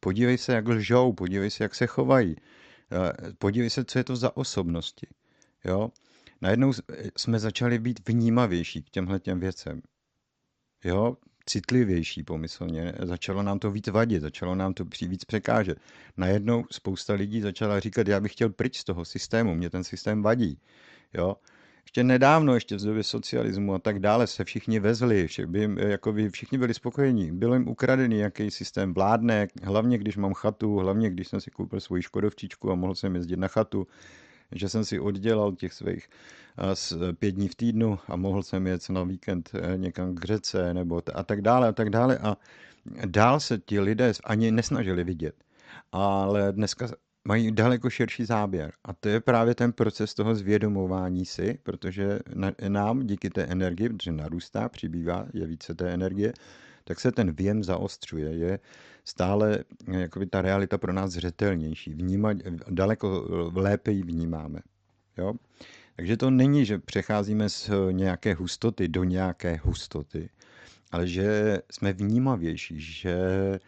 Podívej 0.00 0.38
se, 0.38 0.52
jak 0.52 0.68
lžou, 0.68 1.12
podívej 1.12 1.50
se, 1.50 1.64
jak 1.64 1.74
se 1.74 1.86
chovají. 1.86 2.36
E, 2.36 3.32
podívej 3.38 3.70
se, 3.70 3.84
co 3.84 3.98
je 3.98 4.04
to 4.04 4.16
za 4.16 4.36
osobnosti. 4.36 5.06
Jo? 5.64 5.90
Najednou 6.40 6.72
jsme 7.16 7.38
začali 7.38 7.78
být 7.78 8.08
vnímavější 8.08 8.82
k 8.82 8.90
těmhle 8.90 9.20
těm 9.20 9.40
věcem. 9.40 9.82
Jo? 10.84 11.16
Citlivější 11.48 12.22
pomyslně. 12.22 12.92
Začalo 13.02 13.42
nám 13.42 13.58
to 13.58 13.70
víc 13.70 13.88
vadit, 13.88 14.22
začalo 14.22 14.54
nám 14.54 14.74
to 14.74 14.84
víc 15.02 15.24
překážet. 15.24 15.78
Najednou 16.16 16.64
spousta 16.70 17.14
lidí 17.14 17.40
začala 17.40 17.80
říkat, 17.80 18.08
já 18.08 18.20
bych 18.20 18.32
chtěl 18.32 18.50
pryč 18.50 18.78
z 18.78 18.84
toho 18.84 19.04
systému, 19.04 19.54
mě 19.54 19.70
ten 19.70 19.84
systém 19.84 20.22
vadí. 20.22 20.58
Jo? 21.14 21.36
Ještě 21.84 22.04
nedávno, 22.04 22.54
ještě 22.54 22.76
v 22.76 22.82
době 22.82 23.02
socialismu 23.02 23.74
a 23.74 23.78
tak 23.78 23.98
dále, 23.98 24.26
se 24.26 24.44
všichni 24.44 24.80
vezli, 24.80 25.28
by, 25.46 25.68
jako 25.78 26.12
by 26.12 26.30
všichni 26.30 26.58
byli 26.58 26.74
spokojení. 26.74 27.32
Byl 27.32 27.54
jim 27.54 27.68
ukradený, 27.68 28.18
jaký 28.18 28.50
systém 28.50 28.94
vládne, 28.94 29.48
hlavně 29.62 29.98
když 29.98 30.16
mám 30.16 30.34
chatu, 30.34 30.76
hlavně 30.76 31.10
když 31.10 31.28
jsem 31.28 31.40
si 31.40 31.50
koupil 31.50 31.80
svoji 31.80 32.02
škodovčičku 32.02 32.70
a 32.70 32.74
mohl 32.74 32.94
jsem 32.94 33.14
jezdit 33.14 33.38
na 33.38 33.48
chatu, 33.48 33.86
že 34.52 34.68
jsem 34.68 34.84
si 34.84 35.00
oddělal 35.00 35.52
těch 35.52 35.72
svých 35.72 36.08
pět 37.18 37.30
dní 37.30 37.48
v 37.48 37.54
týdnu 37.54 37.98
a 38.08 38.16
mohl 38.16 38.42
jsem 38.42 38.66
jet 38.66 38.90
na 38.90 39.02
víkend 39.02 39.50
eh, 39.54 39.76
někam 39.76 40.14
k 40.14 40.24
řece 40.24 40.74
nebo 40.74 41.02
a 41.14 41.22
tak 41.22 41.42
dále 41.42 41.68
a 41.68 41.72
tak 41.72 41.90
dále 41.90 42.18
a 42.18 42.36
dál 43.06 43.40
se 43.40 43.58
ti 43.58 43.80
lidé 43.80 44.12
ani 44.24 44.50
nesnažili 44.50 45.04
vidět. 45.04 45.34
Ale 45.92 46.52
dneska 46.52 46.88
mají 47.24 47.52
daleko 47.52 47.90
širší 47.90 48.24
záběr. 48.24 48.72
A 48.84 48.92
to 48.92 49.08
je 49.08 49.20
právě 49.20 49.54
ten 49.54 49.72
proces 49.72 50.14
toho 50.14 50.34
zvědomování 50.34 51.24
si, 51.26 51.58
protože 51.62 52.18
nám 52.68 53.06
díky 53.06 53.30
té 53.30 53.42
energii, 53.42 53.88
protože 53.88 54.12
narůstá, 54.12 54.68
přibývá, 54.68 55.26
je 55.34 55.46
více 55.46 55.74
té 55.74 55.90
energie, 55.90 56.32
tak 56.88 57.00
se 57.00 57.12
ten 57.12 57.32
věm 57.32 57.64
zaostřuje. 57.64 58.36
Je 58.36 58.58
stále 59.04 59.64
jakoby 59.92 60.26
ta 60.26 60.42
realita 60.42 60.78
pro 60.78 60.92
nás 60.92 61.10
zřetelnější. 61.10 61.94
Vnímat, 61.94 62.36
daleko 62.70 63.26
lépe 63.54 63.92
ji 63.92 64.02
vnímáme. 64.02 64.60
Jo? 65.18 65.34
Takže 65.96 66.16
to 66.16 66.30
není, 66.30 66.64
že 66.64 66.78
přecházíme 66.78 67.48
z 67.48 67.70
nějaké 67.90 68.34
hustoty 68.34 68.88
do 68.88 69.04
nějaké 69.04 69.56
hustoty, 69.56 70.30
ale 70.90 71.06
že 71.06 71.58
jsme 71.72 71.92
vnímavější, 71.92 72.80
že 72.80 73.18
eh, 73.52 73.58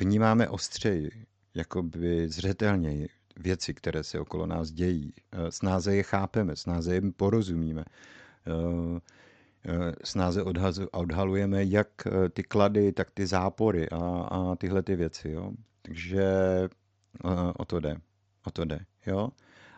vnímáme 0.00 0.48
ostřeji, 0.48 1.10
jakoby 1.54 2.28
zřetelněji 2.28 3.08
věci, 3.36 3.74
které 3.74 4.04
se 4.04 4.20
okolo 4.20 4.46
nás 4.46 4.70
dějí. 4.70 5.14
Eh, 5.32 5.52
snáze 5.52 5.96
je 5.96 6.02
chápeme, 6.02 6.56
snáze 6.56 6.94
je 6.94 7.02
porozumíme. 7.16 7.84
Eh, 9.64 9.92
snáze 10.04 10.42
odhalujeme 10.92 11.64
jak 11.64 11.88
ty 12.32 12.42
klady, 12.42 12.92
tak 12.92 13.10
ty 13.10 13.26
zápory 13.26 13.88
a, 13.88 13.96
a 14.30 14.56
tyhle 14.56 14.82
ty 14.82 14.96
věci. 14.96 15.30
Jo? 15.30 15.52
Takže 15.82 16.24
o 17.58 17.64
to 17.64 17.80
jde. 17.80 17.96
O 18.46 18.50
to 18.50 18.64
jde. 18.64 18.80
Jo? 19.06 19.28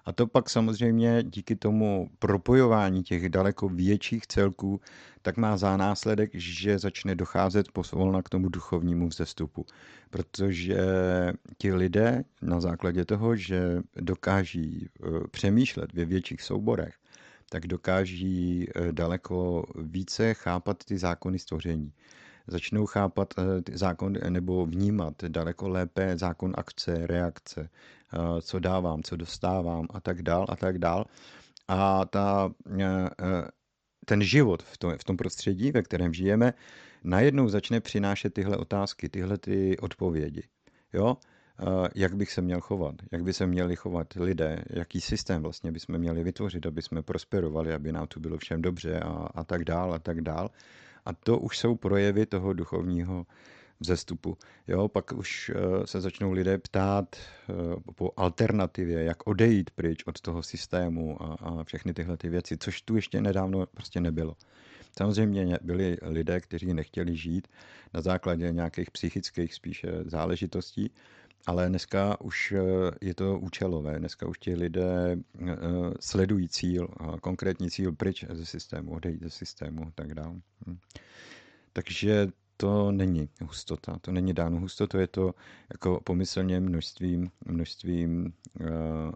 A 0.04 0.12
to 0.12 0.26
pak 0.26 0.50
samozřejmě 0.50 1.22
díky 1.22 1.56
tomu 1.56 2.10
propojování 2.18 3.02
těch 3.02 3.28
daleko 3.28 3.68
větších 3.68 4.26
celků, 4.26 4.80
tak 5.22 5.36
má 5.36 5.56
za 5.56 5.76
následek, 5.76 6.30
že 6.34 6.78
začne 6.78 7.14
docházet 7.14 7.72
posvolna 7.72 8.22
k 8.22 8.28
tomu 8.28 8.48
duchovnímu 8.48 9.08
vzestupu. 9.08 9.66
Protože 10.10 10.78
ti 11.58 11.74
lidé 11.74 12.24
na 12.42 12.60
základě 12.60 13.04
toho, 13.04 13.36
že 13.36 13.82
dokáží 13.96 14.88
přemýšlet 15.30 15.92
ve 15.92 16.04
větších 16.04 16.42
souborech, 16.42 16.94
tak 17.52 17.66
dokáží 17.66 18.68
e, 18.68 18.92
daleko 18.92 19.64
více 19.76 20.34
chápat 20.34 20.84
ty 20.84 20.98
zákony 20.98 21.38
stvoření 21.38 21.92
začnou 22.46 22.86
chápat 22.86 23.34
eh, 23.38 23.76
zákon 23.76 24.12
nebo 24.28 24.66
vnímat 24.66 25.24
daleko 25.24 25.68
lépe 25.68 26.18
zákon 26.18 26.52
akce, 26.56 27.06
reakce, 27.06 27.68
eh, 27.68 28.42
co 28.42 28.58
dávám, 28.58 29.02
co 29.02 29.16
dostávám 29.16 29.86
a 29.90 30.00
tak 30.00 30.22
dál 30.22 30.46
a 30.48 30.56
tak 30.56 30.78
dál. 30.78 31.04
A 31.68 32.04
ta, 32.04 32.50
eh, 32.80 33.10
ten 34.06 34.22
život 34.22 34.62
v 34.62 34.78
tom, 34.78 34.98
v 34.98 35.04
tom 35.04 35.16
prostředí, 35.16 35.72
ve 35.72 35.82
kterém 35.82 36.14
žijeme, 36.14 36.54
najednou 37.04 37.48
začne 37.48 37.80
přinášet 37.80 38.34
tyhle 38.34 38.56
otázky, 38.56 39.08
tyhle 39.08 39.38
ty 39.38 39.78
odpovědi. 39.78 40.42
Jo? 40.92 41.16
Jak 41.94 42.16
bych 42.16 42.32
se 42.32 42.42
měl 42.42 42.60
chovat, 42.60 42.94
jak 43.12 43.22
by 43.22 43.32
se 43.32 43.46
měli 43.46 43.76
chovat 43.76 44.14
lidé, 44.14 44.64
jaký 44.70 45.00
systém 45.00 45.42
vlastně 45.42 45.72
bychom 45.72 45.98
měli 45.98 46.24
vytvořit, 46.24 46.66
aby 46.66 46.82
jsme 46.82 47.02
prosperovali, 47.02 47.74
aby 47.74 47.92
nám 47.92 48.06
tu 48.06 48.20
bylo 48.20 48.38
všem 48.38 48.62
dobře 48.62 49.00
a, 49.00 49.28
a 49.34 49.44
tak 49.44 49.64
dál 49.64 49.94
a 49.94 49.98
tak 49.98 50.20
dál. 50.20 50.50
A 51.04 51.12
to 51.12 51.38
už 51.38 51.58
jsou 51.58 51.74
projevy 51.74 52.26
toho 52.26 52.52
duchovního 52.52 53.26
vzestupu. 53.80 54.38
Jo, 54.68 54.88
pak 54.88 55.12
už 55.12 55.50
eh, 55.54 55.86
se 55.86 56.00
začnou 56.00 56.32
lidé 56.32 56.58
ptát 56.58 57.16
eh, 57.16 57.52
po 57.94 58.10
alternativě, 58.16 59.04
jak 59.04 59.26
odejít 59.26 59.70
pryč 59.70 60.04
od 60.06 60.20
toho 60.20 60.42
systému 60.42 61.22
a, 61.22 61.34
a 61.40 61.64
všechny 61.64 61.94
tyhle 61.94 62.16
ty 62.16 62.28
věci, 62.28 62.58
což 62.58 62.82
tu 62.82 62.96
ještě 62.96 63.20
nedávno 63.20 63.66
prostě 63.66 64.00
nebylo. 64.00 64.36
Samozřejmě 64.98 65.58
byli 65.62 65.96
lidé, 66.02 66.40
kteří 66.40 66.74
nechtěli 66.74 67.16
žít 67.16 67.48
na 67.94 68.00
základě 68.00 68.52
nějakých 68.52 68.90
psychických 68.90 69.54
spíše 69.54 69.88
záležitostí, 70.04 70.90
ale 71.46 71.68
dneska 71.68 72.20
už 72.20 72.52
eh, 72.52 72.60
je 73.00 73.14
to 73.14 73.38
účelové. 73.38 73.98
Dneska 73.98 74.26
už 74.28 74.38
ti 74.38 74.54
lidé 74.54 75.16
eh, 75.16 75.56
sledují 76.00 76.48
cíl, 76.48 76.88
konkrétní 77.20 77.70
cíl 77.70 77.92
pryč 77.92 78.24
ze 78.30 78.46
systému, 78.46 78.92
odejít 78.92 79.22
ze 79.22 79.30
systému 79.30 79.86
a 79.86 79.90
tak 79.94 80.14
dále. 80.14 80.40
Hm. 80.66 80.78
Takže 81.72 82.28
to 82.56 82.92
není 82.92 83.28
hustota, 83.40 83.98
to 84.00 84.12
není 84.12 84.34
dáno 84.34 84.60
hustotou, 84.60 84.98
je 84.98 85.06
to 85.06 85.34
jako 85.72 86.00
pomyslně 86.04 86.60
množstvím, 86.60 87.30
množstvím 87.44 88.32
uh, 88.60 88.66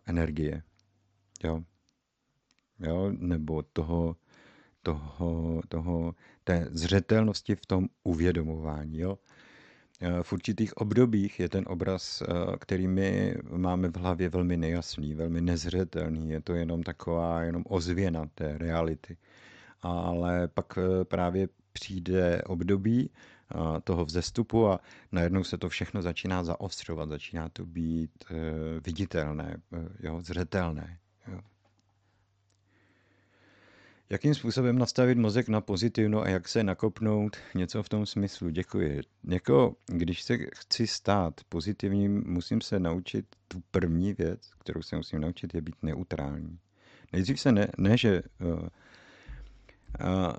energie. 0.06 0.62
Jo. 1.44 1.62
jo. 2.78 3.12
Nebo 3.18 3.62
toho, 3.62 4.16
toho, 4.82 5.62
toho, 5.68 6.14
té 6.44 6.68
zřetelnosti 6.70 7.54
v 7.54 7.66
tom 7.66 7.88
uvědomování. 8.04 8.98
Jo. 8.98 9.18
Eh, 10.00 10.22
v 10.22 10.32
určitých 10.32 10.76
obdobích 10.76 11.40
je 11.40 11.48
ten 11.48 11.64
obraz, 11.66 12.22
eh, 12.22 12.56
který 12.58 12.88
my 12.88 13.34
máme 13.50 13.88
v 13.88 13.96
hlavě 13.96 14.28
velmi 14.28 14.56
nejasný, 14.56 15.14
velmi 15.14 15.40
nezřetelný. 15.40 16.30
Je 16.30 16.40
to 16.40 16.54
jenom 16.54 16.82
taková 16.82 17.42
jenom 17.42 17.64
ozvěna 17.66 18.26
té 18.34 18.58
reality. 18.58 19.16
Ale 19.82 20.48
pak 20.48 20.78
eh, 20.78 21.04
právě 21.04 21.48
přijde 21.72 22.42
období 22.42 23.10
toho 23.84 24.04
vzestupu 24.04 24.68
a 24.68 24.80
najednou 25.12 25.44
se 25.44 25.58
to 25.58 25.68
všechno 25.68 26.02
začíná 26.02 26.44
zaostřovat, 26.44 27.08
začíná 27.08 27.48
to 27.48 27.66
být 27.66 28.24
viditelné, 28.86 29.56
jo, 30.00 30.20
zřetelné. 30.20 30.98
Jo. 31.32 31.40
Jakým 34.10 34.34
způsobem 34.34 34.78
nastavit 34.78 35.18
mozek 35.18 35.48
na 35.48 35.60
pozitivno 35.60 36.22
a 36.22 36.28
jak 36.28 36.48
se 36.48 36.64
nakopnout? 36.64 37.36
Něco 37.54 37.82
v 37.82 37.88
tom 37.88 38.06
smyslu. 38.06 38.50
Děkuji. 38.50 39.00
Jako, 39.28 39.74
když 39.86 40.22
se 40.22 40.38
chci 40.54 40.86
stát 40.86 41.40
pozitivním, 41.48 42.24
musím 42.26 42.60
se 42.60 42.80
naučit 42.80 43.26
tu 43.48 43.62
první 43.70 44.12
věc, 44.12 44.40
kterou 44.58 44.82
se 44.82 44.96
musím 44.96 45.20
naučit, 45.20 45.54
je 45.54 45.60
být 45.60 45.82
neutrální. 45.82 46.58
Nejdřív 47.12 47.40
se 47.40 47.52
ne, 47.52 47.68
ne 47.78 47.96
že 47.96 48.22
uh, 48.40 48.48
uh, 48.52 48.68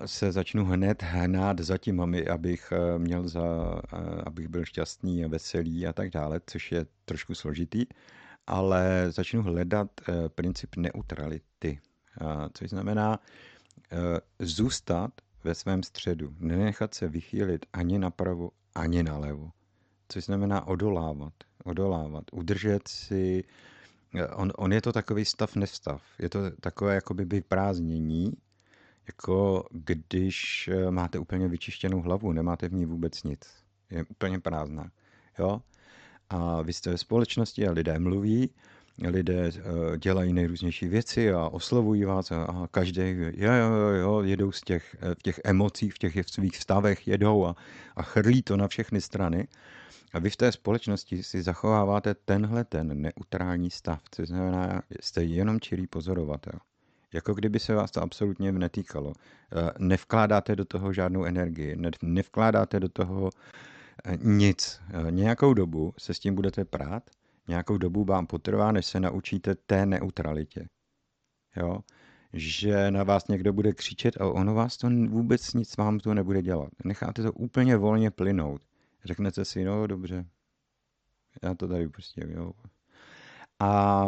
se 0.05 0.31
začnu 0.31 0.65
hned 0.65 1.03
hnát 1.03 1.59
za 1.59 1.77
tím, 1.77 2.01
abych 2.31 2.71
uh, 2.71 3.01
měl 3.01 3.27
za, 3.27 3.81
abych 4.25 4.47
byl 4.47 4.65
šťastný 4.65 5.25
a 5.25 5.27
veselý 5.27 5.87
a 5.87 5.93
tak 5.93 6.09
dále, 6.09 6.41
což 6.45 6.71
je 6.71 6.85
trošku 7.05 7.35
složitý, 7.35 7.85
ale 8.47 9.05
začnu 9.09 9.41
hledat 9.41 10.01
princip 10.35 10.75
neutrality. 10.75 11.79
Což 12.53 12.69
znamená, 12.69 13.19
Eh, 13.19 13.56
zůstat 14.39 15.11
ve 15.43 15.55
svém 15.55 15.83
středu, 15.83 16.35
nenechat 16.39 16.93
se 16.93 17.07
vychýlit 17.07 17.65
ani 17.73 17.99
napravo, 17.99 18.51
ani 18.75 19.03
nalevo. 19.03 19.51
Což 20.09 20.23
znamená 20.25 20.67
odolávat, 20.67 21.33
odolávat, 21.63 22.23
udržet 22.31 22.87
si, 22.87 23.43
eh, 24.15 24.27
on, 24.27 24.51
on 24.57 24.73
je 24.73 24.81
to 24.81 24.93
takový 24.93 25.25
stav 25.25 25.55
nestav, 25.55 26.01
je 26.19 26.29
to 26.29 26.39
takové 26.51 26.95
jakoby 26.95 27.25
vyprázdnění, 27.25 28.33
jako 29.07 29.67
když 29.71 30.67
eh, 30.67 30.91
máte 30.91 31.19
úplně 31.19 31.47
vyčištěnou 31.47 32.01
hlavu, 32.01 32.31
nemáte 32.31 32.69
v 32.69 32.73
ní 32.73 32.85
vůbec 32.85 33.23
nic. 33.23 33.39
Je 33.89 34.03
úplně 34.03 34.39
prázdná. 34.39 34.91
Jo? 35.39 35.61
A 36.29 36.61
vy 36.61 36.73
jste 36.73 36.91
ve 36.91 36.97
společnosti 36.97 37.67
a 37.67 37.71
lidé 37.71 37.99
mluví 37.99 38.49
lidé 39.05 39.51
eh, 39.57 39.97
dělají 39.97 40.33
nejrůznější 40.33 40.87
věci 40.87 41.33
a 41.33 41.49
oslovují 41.49 42.03
vás 42.03 42.31
a 42.31 42.67
každý, 42.71 43.01
jo, 43.33 43.51
jo, 43.51 43.71
jo, 43.99 44.21
jedou 44.21 44.51
z 44.51 44.61
těch, 44.61 44.95
eh, 45.01 45.15
v 45.15 45.23
těch 45.23 45.39
emocích, 45.43 45.93
v 45.93 45.97
těch 45.97 46.29
svých 46.29 46.57
stavech 46.57 47.07
jedou 47.07 47.45
a, 47.45 47.55
a 47.95 48.03
chrlí 48.03 48.43
to 48.43 48.57
na 48.57 48.67
všechny 48.67 49.01
strany. 49.01 49.47
A 50.13 50.19
vy 50.19 50.29
v 50.29 50.37
té 50.37 50.51
společnosti 50.51 51.23
si 51.23 51.41
zachováváte 51.43 52.13
tenhle 52.13 52.63
ten 52.63 53.01
neutrální 53.01 53.69
stav, 53.69 54.01
což 54.11 54.27
znamená, 54.27 54.81
jste 54.99 55.23
jenom 55.23 55.59
čirý 55.59 55.87
pozorovatel. 55.87 56.59
Jako 57.13 57.33
kdyby 57.33 57.59
se 57.59 57.75
vás 57.75 57.91
to 57.91 58.01
absolutně 58.01 58.51
netýkalo. 58.51 59.13
Eh, 59.13 59.71
nevkládáte 59.79 60.55
do 60.55 60.65
toho 60.65 60.93
žádnou 60.93 61.23
energii, 61.23 61.77
nevkládáte 62.01 62.79
do 62.79 62.89
toho 62.89 63.29
nic. 64.21 64.81
Nějakou 65.09 65.53
dobu 65.53 65.93
se 65.97 66.13
s 66.13 66.19
tím 66.19 66.35
budete 66.35 66.65
prát, 66.65 67.03
nějakou 67.47 67.77
dobu 67.77 68.03
vám 68.03 68.27
potrvá, 68.27 68.71
než 68.71 68.85
se 68.85 68.99
naučíte 68.99 69.55
té 69.55 69.85
neutralitě. 69.85 70.67
Jo? 71.55 71.79
Že 72.33 72.91
na 72.91 73.03
vás 73.03 73.27
někdo 73.27 73.53
bude 73.53 73.73
křičet 73.73 74.21
a 74.21 74.25
ono 74.25 74.53
vás 74.53 74.77
to 74.77 74.89
vůbec 74.89 75.53
nic 75.53 75.77
vám 75.77 75.99
to 75.99 76.13
nebude 76.13 76.41
dělat. 76.41 76.69
Necháte 76.85 77.23
to 77.23 77.33
úplně 77.33 77.77
volně 77.77 78.11
plynout. 78.11 78.61
Řeknete 79.05 79.45
si, 79.45 79.63
no 79.63 79.87
dobře, 79.87 80.25
já 81.43 81.55
to 81.55 81.67
tady 81.67 81.89
prostě, 81.89 82.21
jo. 82.29 82.51
A 83.59 84.05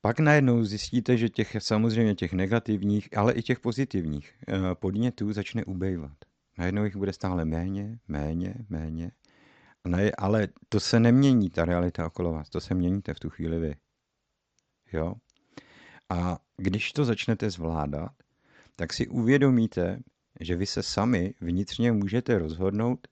pak 0.00 0.20
najednou 0.20 0.64
zjistíte, 0.64 1.16
že 1.16 1.28
těch 1.28 1.56
samozřejmě 1.58 2.14
těch 2.14 2.32
negativních, 2.32 3.16
ale 3.16 3.32
i 3.32 3.42
těch 3.42 3.60
pozitivních 3.60 4.34
eh, 4.48 4.74
podnětů 4.74 5.32
začne 5.32 5.64
ubejvat. 5.64 6.16
Najednou 6.58 6.84
jich 6.84 6.96
bude 6.96 7.12
stále 7.12 7.44
méně, 7.44 7.98
méně, 8.08 8.54
méně 8.68 9.10
ne, 9.88 10.10
ale 10.18 10.48
to 10.68 10.80
se 10.80 11.00
nemění, 11.00 11.50
ta 11.50 11.64
realita 11.64 12.06
okolo 12.06 12.32
vás. 12.32 12.50
To 12.50 12.60
se 12.60 12.74
měníte 12.74 13.14
v 13.14 13.20
tu 13.20 13.30
chvíli 13.30 13.58
vy. 13.58 13.74
Jo? 14.92 15.14
A 16.08 16.38
když 16.56 16.92
to 16.92 17.04
začnete 17.04 17.50
zvládat, 17.50 18.12
tak 18.76 18.92
si 18.92 19.08
uvědomíte, 19.08 20.00
že 20.40 20.56
vy 20.56 20.66
se 20.66 20.82
sami 20.82 21.34
vnitřně 21.40 21.92
můžete 21.92 22.38
rozhodnout, 22.38 23.08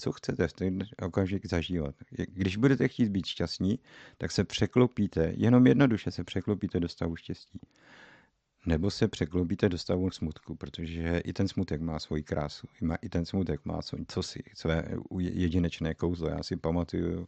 co 0.00 0.12
chcete 0.12 0.48
v 0.48 0.52
ten 0.52 0.84
okamžik 1.02 1.46
zažívat. 1.46 1.94
Když 2.10 2.56
budete 2.56 2.88
chtít 2.88 3.08
být 3.08 3.26
šťastní, 3.26 3.78
tak 4.18 4.32
se 4.32 4.44
překlopíte, 4.44 5.32
jenom 5.36 5.66
jednoduše 5.66 6.10
se 6.10 6.24
překlopíte 6.24 6.80
do 6.80 6.88
stavu 6.88 7.16
štěstí. 7.16 7.60
Nebo 8.66 8.90
se 8.90 9.08
překlopíte 9.08 9.68
do 9.68 9.78
stavu 9.78 10.10
smutku, 10.10 10.54
protože 10.54 11.18
i 11.18 11.32
ten 11.32 11.48
smutek 11.48 11.80
má 11.80 11.98
svoji 11.98 12.22
krásu. 12.22 12.66
I 13.02 13.08
ten 13.08 13.24
smutek 13.24 13.64
má 13.64 13.82
co, 13.82 13.96
co 14.08 14.22
si, 14.22 14.42
své 14.54 14.84
jedinečné 15.18 15.94
kouzlo. 15.94 16.28
Já 16.28 16.42
si 16.42 16.56
pamatuju 16.56 17.26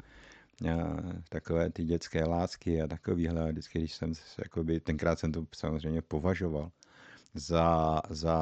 takové 1.28 1.70
ty 1.70 1.84
dětské 1.84 2.24
lásky 2.24 2.82
a 2.82 2.86
takovýhle. 2.86 3.52
Vždycky, 3.52 3.78
když 3.78 3.94
jsem, 3.94 4.12
jakoby, 4.38 4.80
tenkrát 4.80 5.18
jsem 5.18 5.32
to 5.32 5.46
samozřejmě 5.54 6.02
považoval 6.02 6.70
za, 7.34 8.00
za 8.10 8.36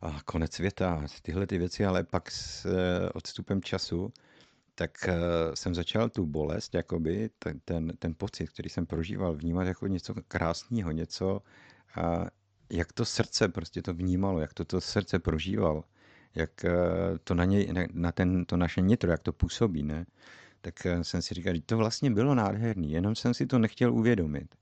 a 0.00 0.22
konec 0.24 0.52
světa, 0.52 1.06
tyhle 1.22 1.46
ty 1.46 1.58
věci, 1.58 1.84
ale 1.84 2.04
pak 2.04 2.30
s 2.30 2.66
odstupem 3.14 3.62
času 3.62 4.12
tak 4.78 4.90
jsem 5.54 5.74
začal 5.74 6.08
tu 6.08 6.26
bolest, 6.26 6.74
jakoby, 6.74 7.30
ten, 7.38 7.60
ten, 7.64 7.92
ten 7.98 8.14
pocit, 8.14 8.50
který 8.50 8.68
jsem 8.68 8.86
prožíval, 8.86 9.34
vnímat 9.34 9.64
jako 9.66 9.86
něco 9.86 10.14
krásného, 10.28 10.90
něco, 10.90 11.42
jak 12.70 12.92
to 12.92 13.04
srdce 13.04 13.48
prostě 13.48 13.82
to 13.82 13.94
vnímalo, 13.94 14.40
jak 14.40 14.54
to 14.54 14.64
to 14.64 14.80
srdce 14.80 15.18
prožíval, 15.18 15.84
jak 16.34 16.64
eh, 16.64 16.72
to 17.24 17.34
na, 17.34 17.44
něj, 17.44 17.72
na 17.92 18.12
ten, 18.12 18.44
to 18.44 18.56
naše 18.56 18.80
nitro, 18.80 19.10
jak 19.10 19.22
to 19.22 19.32
působí, 19.32 19.82
ne? 19.82 20.06
Tak 20.60 20.86
eh, 20.86 21.04
jsem 21.04 21.22
si 21.22 21.34
říkal, 21.34 21.54
že 21.54 21.60
to 21.60 21.76
vlastně 21.76 22.10
bylo 22.10 22.34
nádherný, 22.34 22.92
jenom 22.92 23.14
jsem 23.14 23.34
si 23.34 23.46
to 23.46 23.58
nechtěl 23.58 23.94
uvědomit, 23.94 24.54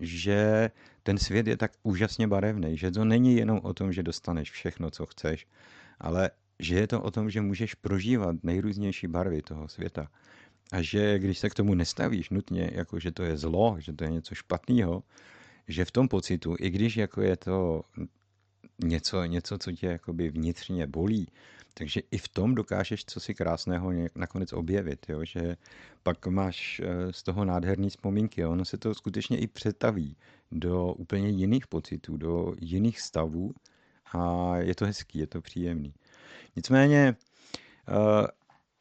že 0.00 0.70
ten 1.02 1.18
svět 1.18 1.46
je 1.46 1.56
tak 1.56 1.72
úžasně 1.82 2.28
barevný, 2.28 2.76
že 2.76 2.90
to 2.90 3.04
není 3.04 3.36
jenom 3.36 3.60
o 3.62 3.74
tom, 3.74 3.92
že 3.92 4.02
dostaneš 4.02 4.50
všechno, 4.50 4.90
co 4.90 5.06
chceš, 5.06 5.46
ale 6.00 6.30
že 6.62 6.74
je 6.74 6.86
to 6.86 7.02
o 7.02 7.10
tom, 7.10 7.30
že 7.30 7.40
můžeš 7.40 7.74
prožívat 7.74 8.36
nejrůznější 8.42 9.06
barvy 9.06 9.42
toho 9.42 9.68
světa. 9.68 10.08
A 10.72 10.82
že 10.82 11.18
když 11.18 11.38
se 11.38 11.50
k 11.50 11.54
tomu 11.54 11.74
nestavíš 11.74 12.30
nutně, 12.30 12.70
jako 12.74 12.98
že 12.98 13.10
to 13.12 13.22
je 13.22 13.36
zlo, 13.36 13.76
že 13.78 13.92
to 13.92 14.04
je 14.04 14.10
něco 14.10 14.34
špatného, 14.34 15.02
že 15.68 15.84
v 15.84 15.90
tom 15.90 16.08
pocitu, 16.08 16.56
i 16.60 16.70
když 16.70 16.96
jako 16.96 17.22
je 17.22 17.36
to 17.36 17.82
něco, 18.84 19.24
něco 19.24 19.58
co 19.58 19.72
tě 19.72 19.86
jakoby 19.86 20.30
vnitřně 20.30 20.86
bolí, 20.86 21.28
takže 21.74 22.00
i 22.10 22.18
v 22.18 22.28
tom 22.28 22.54
dokážeš 22.54 23.04
co 23.04 23.20
si 23.20 23.34
krásného 23.34 23.92
nakonec 24.14 24.52
objevit, 24.52 25.06
jo? 25.08 25.24
že 25.24 25.56
pak 26.02 26.26
máš 26.26 26.80
eh, 26.84 27.12
z 27.12 27.22
toho 27.22 27.44
nádherný 27.44 27.90
vzpomínky. 27.90 28.46
Ono 28.46 28.64
se 28.64 28.78
to 28.78 28.94
skutečně 28.94 29.38
i 29.38 29.46
přetaví 29.46 30.16
do 30.52 30.92
úplně 30.92 31.28
jiných 31.28 31.66
pocitů, 31.66 32.16
do 32.16 32.54
jiných 32.60 33.00
stavů 33.00 33.54
a 34.12 34.56
je 34.56 34.74
to 34.74 34.86
hezký, 34.86 35.18
je 35.18 35.26
to 35.26 35.40
příjemný. 35.40 35.94
Nicméně 36.56 37.16
uh, 37.88 38.26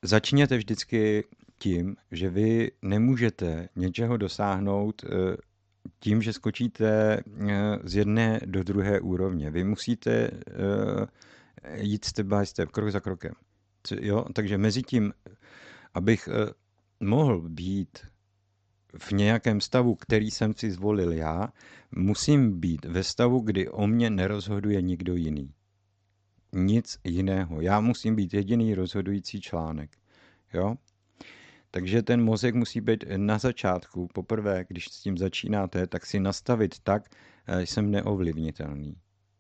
začněte 0.02 0.58
vždycky 0.58 1.24
tím, 1.60 1.96
že 2.12 2.30
vy 2.30 2.72
nemůžete 2.82 3.70
něčeho 3.76 4.18
dosáhnout 4.18 5.04
uh, 5.04 5.36
tím, 6.00 6.22
že 6.22 6.34
skočíte 6.34 7.18
eh, 7.18 7.80
z 7.84 7.96
jedné 7.96 8.40
do 8.46 8.64
druhé 8.64 9.00
úrovně. 9.00 9.52
Vy 9.52 9.64
musíte 9.64 10.12
eh, 10.12 10.32
jít 11.76 12.06
step 12.06 12.28
by 12.28 12.46
step, 12.46 12.70
krok 12.70 12.92
za 12.92 13.00
krokem. 13.00 13.34
Jo? 14.00 14.26
Takže 14.34 14.58
mezi 14.58 14.84
tím, 14.84 15.14
abych 15.94 16.30
eh, 16.32 16.54
mohl 17.00 17.42
být 17.42 18.00
v 18.98 19.12
nějakém 19.12 19.62
stavu, 19.62 19.96
který 19.96 20.32
jsem 20.32 20.54
si 20.54 20.72
zvolil 20.72 21.12
já, 21.12 21.54
musím 21.92 22.60
být 22.60 22.86
ve 22.86 23.04
stavu, 23.04 23.40
kdy 23.40 23.70
o 23.70 23.88
mě 23.88 24.10
nerozhoduje 24.10 24.82
nikdo 24.82 25.16
jiný. 25.16 25.54
Nic 26.54 27.00
jiného. 27.04 27.62
Já 27.62 27.80
musím 27.80 28.16
být 28.16 28.34
jediný 28.34 28.76
rozhodující 28.76 29.42
článek. 29.42 29.98
Jo? 30.54 30.76
Takže 31.72 32.02
ten 32.02 32.24
mozek 32.24 32.56
musí 32.56 32.82
být 32.82 33.04
na 33.18 33.38
začátku, 33.38 34.08
poprvé, 34.14 34.66
když 34.68 34.86
s 34.86 35.02
tím 35.02 35.18
začínáte, 35.18 35.88
tak 35.88 36.06
si 36.06 36.20
nastavit 36.20 36.80
tak, 36.80 37.10
že 37.60 37.66
jsem 37.66 37.92
neovlivnitelný. 37.92 38.98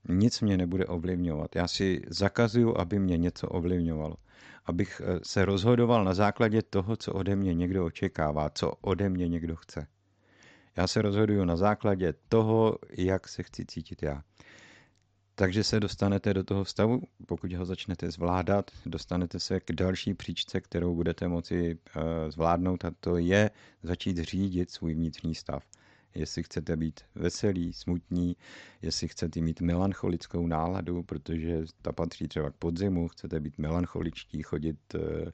Nic 0.10 0.42
mě 0.42 0.58
nebude 0.58 0.86
ovlivňovat. 0.86 1.56
Já 1.56 1.68
si 1.68 2.02
zakazuju, 2.08 2.78
aby 2.78 3.00
mě 3.00 3.18
něco 3.18 3.48
ovlivňovalo. 3.48 4.16
Abych 4.66 5.02
eh, 5.06 5.20
se 5.24 5.46
rozhodoval 5.46 6.04
na 6.04 6.14
základě 6.14 6.62
toho, 6.62 6.96
co 6.96 7.14
ode 7.14 7.36
mě 7.36 7.54
někdo 7.54 7.86
očekává, 7.86 8.50
co 8.50 8.72
ode 8.82 9.10
mě 9.10 9.28
někdo 9.28 9.56
chce. 9.56 9.88
Já 10.76 10.88
se 10.88 11.02
rozhoduju 11.02 11.46
na 11.46 11.56
základě 11.56 12.14
toho, 12.30 12.78
jak 12.98 13.28
se 13.28 13.44
chci 13.44 13.66
cítit 13.66 14.04
já. 14.04 14.24
Takže 15.36 15.64
se 15.64 15.80
dostanete 15.80 16.34
do 16.34 16.44
toho 16.44 16.66
stavu, 16.66 17.02
pokud 17.26 17.54
ho 17.54 17.66
začnete 17.66 18.12
zvládat, 18.12 18.72
dostanete 18.86 19.40
se 19.40 19.60
k 19.60 19.72
další 19.72 20.14
příčce, 20.14 20.62
kterou 20.62 20.96
budete 20.96 21.28
moci 21.28 21.78
eh, 21.96 22.32
zvládnout 22.32 22.86
a 22.86 22.92
to 23.00 23.18
je 23.18 23.52
začít 23.84 24.18
řídit 24.18 24.72
svůj 24.72 24.94
vnitřní 24.94 25.36
stav. 25.36 25.64
Jestli 26.16 26.44
chcete 26.44 26.78
být 26.78 27.02
veselý, 27.16 27.74
smutní, 27.74 28.36
jestli 28.82 29.08
chcete 29.08 29.42
mít 29.42 29.62
melancholickou 29.62 30.48
náladu, 30.48 31.04
protože 31.04 31.64
ta 31.82 31.92
patří 31.92 32.28
třeba 32.28 32.52
k 32.52 32.56
podzimu, 32.56 33.08
chcete 33.08 33.40
být 33.40 33.58
melancholičtí, 33.58 34.44
chodit 34.44 34.80
eh, 34.96 35.32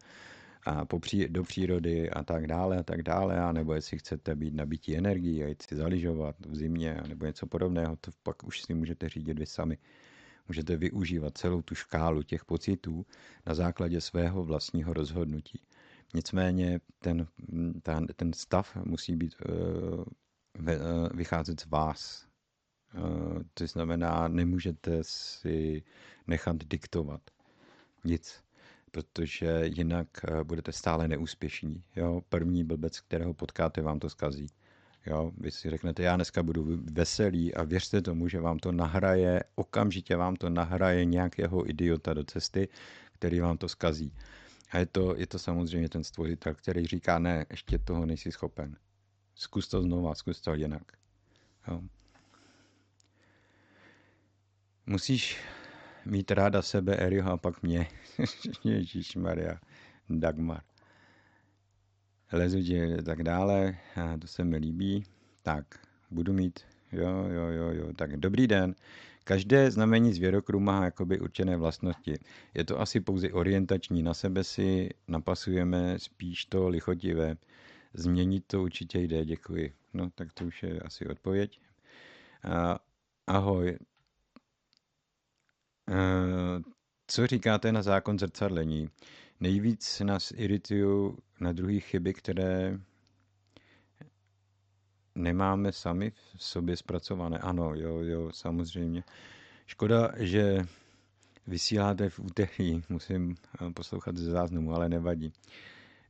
a 0.65 0.85
po 0.85 0.99
pří, 0.99 1.27
do 1.27 1.43
přírody 1.43 2.09
a 2.09 2.23
tak 2.23 2.47
dále 2.47 2.77
a 2.77 2.83
tak 2.83 3.03
dále, 3.03 3.39
a 3.39 3.51
nebo 3.51 3.73
jestli 3.73 3.97
chcete 3.97 4.35
být 4.35 4.53
nabití 4.53 4.97
energií 4.97 5.43
a 5.43 5.47
jít 5.47 5.61
si 5.61 5.75
zaližovat 5.75 6.35
v 6.45 6.55
zimě 6.55 7.01
nebo 7.07 7.25
něco 7.25 7.47
podobného, 7.47 7.95
to 7.95 8.11
pak 8.23 8.43
už 8.43 8.61
si 8.61 8.73
můžete 8.73 9.09
řídit 9.09 9.39
vy 9.39 9.45
sami. 9.45 9.77
Můžete 10.47 10.77
využívat 10.77 11.37
celou 11.37 11.61
tu 11.61 11.75
škálu 11.75 12.23
těch 12.23 12.45
pocitů 12.45 13.05
na 13.45 13.53
základě 13.53 14.01
svého 14.01 14.43
vlastního 14.43 14.93
rozhodnutí. 14.93 15.61
Nicméně 16.13 16.79
ten, 16.99 17.27
ten, 17.83 18.07
ten 18.15 18.33
stav 18.33 18.75
musí 18.75 19.15
být 19.15 19.35
ve, 20.57 20.77
uh, 20.77 20.83
vycházet 21.13 21.59
z 21.59 21.65
vás. 21.65 22.27
Uh, 22.95 23.41
to 23.53 23.67
znamená, 23.67 24.27
nemůžete 24.27 24.99
si 25.01 25.83
nechat 26.27 26.57
diktovat 26.57 27.21
nic 28.03 28.46
protože 28.91 29.61
jinak 29.63 30.07
eh, 30.23 30.43
budete 30.43 30.71
stále 30.71 31.07
neúspěšní. 31.07 31.83
Jo? 31.95 32.21
První 32.29 32.63
blbec, 32.63 32.99
kterého 32.99 33.33
potkáte, 33.33 33.81
vám 33.81 33.99
to 33.99 34.09
skazí. 34.09 34.47
Jo? 35.05 35.31
Vy 35.37 35.51
si 35.51 35.69
řeknete, 35.69 36.03
já 36.03 36.15
dneska 36.15 36.43
budu 36.43 36.79
veselý 36.91 37.53
a 37.53 37.63
věřte 37.63 38.01
tomu, 38.01 38.27
že 38.27 38.39
vám 38.39 38.59
to 38.59 38.71
nahraje, 38.71 39.43
okamžitě 39.55 40.15
vám 40.15 40.35
to 40.35 40.49
nahraje 40.49 41.05
nějakého 41.05 41.69
idiota 41.69 42.13
do 42.13 42.23
cesty, 42.23 42.67
který 43.13 43.39
vám 43.39 43.57
to 43.57 43.69
skazí. 43.69 44.13
A 44.71 44.77
je 44.77 44.85
to, 44.85 45.15
je 45.15 45.27
to 45.27 45.39
samozřejmě 45.39 45.89
ten 45.89 46.03
stvořitel, 46.03 46.55
který 46.55 46.85
říká, 46.85 47.19
ne, 47.19 47.45
ještě 47.49 47.77
toho 47.77 48.05
nejsi 48.05 48.31
schopen. 48.31 48.75
Zkus 49.35 49.67
to 49.67 49.81
znova, 49.81 50.15
zkus 50.15 50.41
to 50.41 50.53
jinak. 50.53 50.83
Jo. 51.67 51.81
Musíš 54.85 55.37
mít 56.07 56.31
ráda 56.31 56.61
sebe, 56.61 56.95
Eriho 56.95 57.31
a 57.31 57.37
pak 57.37 57.63
mě. 57.63 57.87
Ježíš 58.63 59.15
Maria, 59.15 59.59
Dagmar. 60.09 60.61
Lezu, 62.31 62.57
tak 63.05 63.23
dále, 63.23 63.77
a 63.95 64.17
to 64.17 64.27
se 64.27 64.43
mi 64.43 64.57
líbí. 64.57 65.03
Tak, 65.43 65.65
budu 66.11 66.33
mít, 66.33 66.59
jo, 66.91 67.09
jo, 67.09 67.47
jo, 67.47 67.71
jo. 67.71 67.93
Tak 67.93 68.17
dobrý 68.17 68.47
den. 68.47 68.75
Každé 69.23 69.71
znamení 69.71 70.13
zvěrokru 70.13 70.59
má 70.59 70.85
jakoby 70.85 71.19
určené 71.19 71.57
vlastnosti. 71.57 72.19
Je 72.53 72.63
to 72.63 72.81
asi 72.81 72.99
pouze 72.99 73.31
orientační. 73.31 74.03
Na 74.03 74.13
sebe 74.13 74.43
si 74.43 74.89
napasujeme 75.07 75.99
spíš 75.99 76.45
to 76.45 76.67
lichotivé. 76.67 77.35
Změnit 77.93 78.43
to 78.47 78.63
určitě 78.63 78.99
jde, 78.99 79.25
děkuji. 79.25 79.73
No, 79.93 80.09
tak 80.15 80.33
to 80.33 80.45
už 80.45 80.63
je 80.63 80.79
asi 80.79 81.07
odpověď. 81.07 81.59
A, 82.43 82.79
ahoj, 83.27 83.77
co 87.07 87.27
říkáte 87.27 87.71
na 87.71 87.81
zákon 87.81 88.19
zrcadlení? 88.19 88.89
Nejvíc 89.39 89.99
nás 89.99 90.31
iritují 90.35 91.13
na 91.39 91.51
druhé 91.51 91.79
chyby, 91.79 92.13
které 92.13 92.79
nemáme 95.15 95.71
sami 95.71 96.11
v 96.11 96.43
sobě 96.43 96.77
zpracované. 96.77 97.37
Ano, 97.37 97.75
jo, 97.75 97.99
jo, 97.99 98.31
samozřejmě. 98.33 99.03
Škoda, 99.65 100.11
že 100.17 100.65
vysíláte 101.47 102.09
v 102.09 102.19
úterý, 102.19 102.81
musím 102.89 103.35
eh, 103.61 103.71
poslouchat 103.71 104.17
ze 104.17 104.31
záznamu, 104.31 104.73
ale 104.73 104.89
nevadí. 104.89 105.33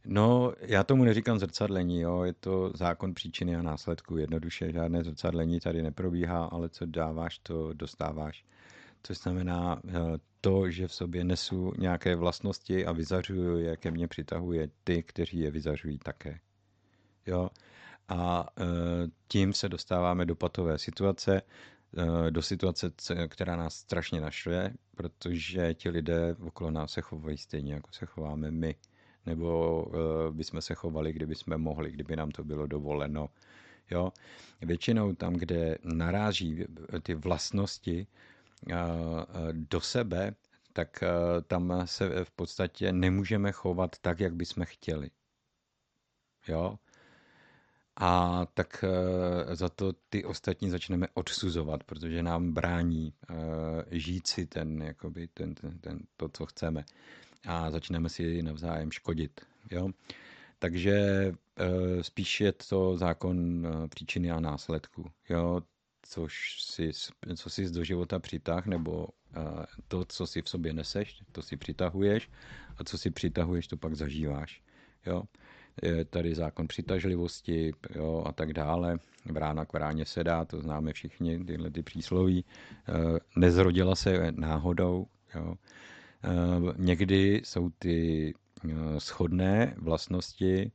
No, 0.06 0.54
já 0.60 0.84
tomu 0.84 1.04
neříkám 1.04 1.40
zrcadlení, 1.40 2.02
jo, 2.02 2.24
je 2.24 2.34
to 2.34 2.72
zákon 2.76 3.14
příčiny 3.14 3.56
a 3.56 3.62
následku. 3.62 4.18
Jednoduše 4.18 4.72
žádné 4.72 5.04
zrcadlení 5.04 5.60
tady 5.60 5.84
neprobíhá, 5.84 6.46
ale 6.46 6.70
co 6.70 6.86
dáváš, 6.86 7.40
to 7.40 7.74
dostáváš 7.74 8.46
což 9.04 9.18
znamená 9.18 9.82
eh, 9.88 9.92
to, 10.42 10.70
že 10.70 10.88
v 10.88 10.94
sobě 10.94 11.24
nesu 11.24 11.74
nějaké 11.78 12.16
vlastnosti 12.16 12.86
a 12.86 12.92
vyzařuju 12.92 13.58
je, 13.58 13.78
ke 13.78 13.92
mně 13.92 14.08
přitahuje 14.08 14.70
ty, 14.84 15.04
kteří 15.04 15.40
je 15.40 15.52
vyzařují 15.52 15.98
také. 15.98 16.40
Jo? 17.26 17.50
A 18.08 18.48
eh, 18.60 18.64
tím 19.28 19.54
se 19.54 19.70
dostáváme 19.70 20.26
do 20.26 20.36
patové 20.36 20.78
situace, 20.78 21.42
eh, 21.98 22.32
do 22.32 22.42
situace, 22.42 22.92
která 23.28 23.56
nás 23.56 23.76
strašně 23.76 24.22
našle, 24.22 24.72
protože 24.96 25.74
ti 25.74 25.90
lidé 25.90 26.36
okolo 26.46 26.72
nás 26.72 26.92
se 26.92 27.02
chovají 27.02 27.38
stejně, 27.38 27.74
jako 27.74 27.92
se 27.92 28.06
chováme 28.06 28.52
my. 28.52 28.76
Nebo 29.26 29.86
bychom 30.32 30.62
se 30.62 30.76
chovali, 30.76 31.14
kdyby 31.14 31.36
jsme 31.36 31.58
mohli, 31.58 31.92
kdyby 31.92 32.16
nám 32.16 32.32
to 32.32 32.44
bylo 32.44 32.68
dovoleno. 32.68 33.30
Jo? 33.92 34.12
Většinou 34.62 35.14
tam, 35.14 35.34
kde 35.34 35.78
naráží 35.84 36.66
ty 37.04 37.16
vlastnosti, 37.16 38.08
do 39.52 39.82
sebe, 39.82 40.36
tak 40.74 41.04
tam 41.48 41.82
se 41.86 42.24
v 42.26 42.32
podstatě 42.32 42.92
nemůžeme 42.92 43.52
chovat 43.52 43.96
tak, 44.02 44.20
jak 44.20 44.36
bychom 44.36 44.66
chtěli. 44.66 45.10
jo. 46.48 46.80
A 48.00 48.46
tak 48.54 48.84
za 49.54 49.70
to 49.70 49.94
ty 50.10 50.26
ostatní 50.26 50.70
začneme 50.70 51.08
odsuzovat, 51.14 51.84
protože 51.84 52.24
nám 52.24 52.54
brání 52.54 53.14
žít 53.92 54.28
si 54.28 54.46
ten, 54.46 54.82
jakoby, 54.84 55.28
ten, 55.28 55.56
ten, 55.56 55.80
ten, 55.80 56.00
to, 56.18 56.30
co 56.30 56.46
chceme. 56.46 56.86
A 57.48 57.72
začneme 57.72 58.10
si 58.10 58.42
navzájem 58.44 58.92
škodit, 58.92 59.42
jo. 59.72 59.90
Takže 60.60 60.96
spíš 62.02 62.42
je 62.42 62.52
to 62.52 62.98
zákon 62.98 63.68
příčiny 63.90 64.32
a 64.32 64.40
následku, 64.40 65.12
jo 65.30 65.62
což 66.10 66.62
si, 66.62 66.92
co 67.36 67.50
si 67.50 67.72
do 67.72 67.84
života 67.84 68.20
přitah, 68.20 68.66
nebo 68.66 69.08
to, 69.88 70.06
co 70.06 70.28
si 70.28 70.42
v 70.42 70.50
sobě 70.50 70.74
neseš, 70.74 71.22
to 71.32 71.42
si 71.42 71.58
přitahuješ 71.58 72.30
a 72.78 72.84
co 72.84 72.98
si 72.98 73.12
přitahuješ, 73.12 73.68
to 73.68 73.78
pak 73.78 73.96
zažíváš. 73.96 74.62
Jo? 75.06 75.24
Je 75.84 76.06
tady 76.06 76.36
zákon 76.36 76.68
přitažlivosti 76.68 77.74
jo, 77.96 78.24
a 78.26 78.32
tak 78.32 78.54
dále. 78.54 78.98
Vrána 79.26 79.66
k 79.66 79.74
vráně 79.74 80.06
se 80.06 80.24
dá, 80.24 80.46
to 80.46 80.62
známe 80.62 80.94
všichni, 80.94 81.46
tyhle 81.46 81.72
ty 81.72 81.84
přísloví. 81.84 82.46
E, 82.46 82.94
nezrodila 83.40 83.96
se 83.96 84.32
náhodou. 84.32 85.08
Jo. 85.36 85.56
E, 86.24 86.34
někdy 86.78 87.42
jsou 87.44 87.70
ty 87.70 88.34
schodné 88.98 89.76
vlastnosti 89.78 90.72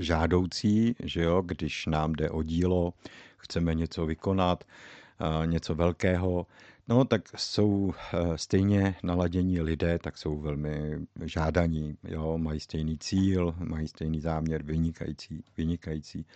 žádoucí, 0.00 0.94
že 1.02 1.22
jo, 1.22 1.42
když 1.46 1.86
nám 1.86 2.12
jde 2.12 2.30
o 2.30 2.42
dílo, 2.42 2.92
chceme 3.36 3.74
něco 3.74 4.06
vykonat, 4.06 4.64
něco 5.46 5.74
velkého, 5.74 6.46
no 6.88 7.04
tak 7.04 7.22
jsou 7.36 7.92
e, 7.92 8.38
stejně 8.38 8.94
naladění 9.02 9.60
lidé, 9.60 9.98
tak 9.98 10.18
jsou 10.18 10.38
velmi 10.38 10.98
žádaní, 11.24 11.96
jo, 12.08 12.38
mají 12.38 12.60
stejný 12.60 12.98
cíl, 12.98 13.54
mají 13.58 13.88
stejný 13.88 14.20
záměr, 14.20 14.62
vynikající, 14.62 15.44
vynikající. 15.56 16.26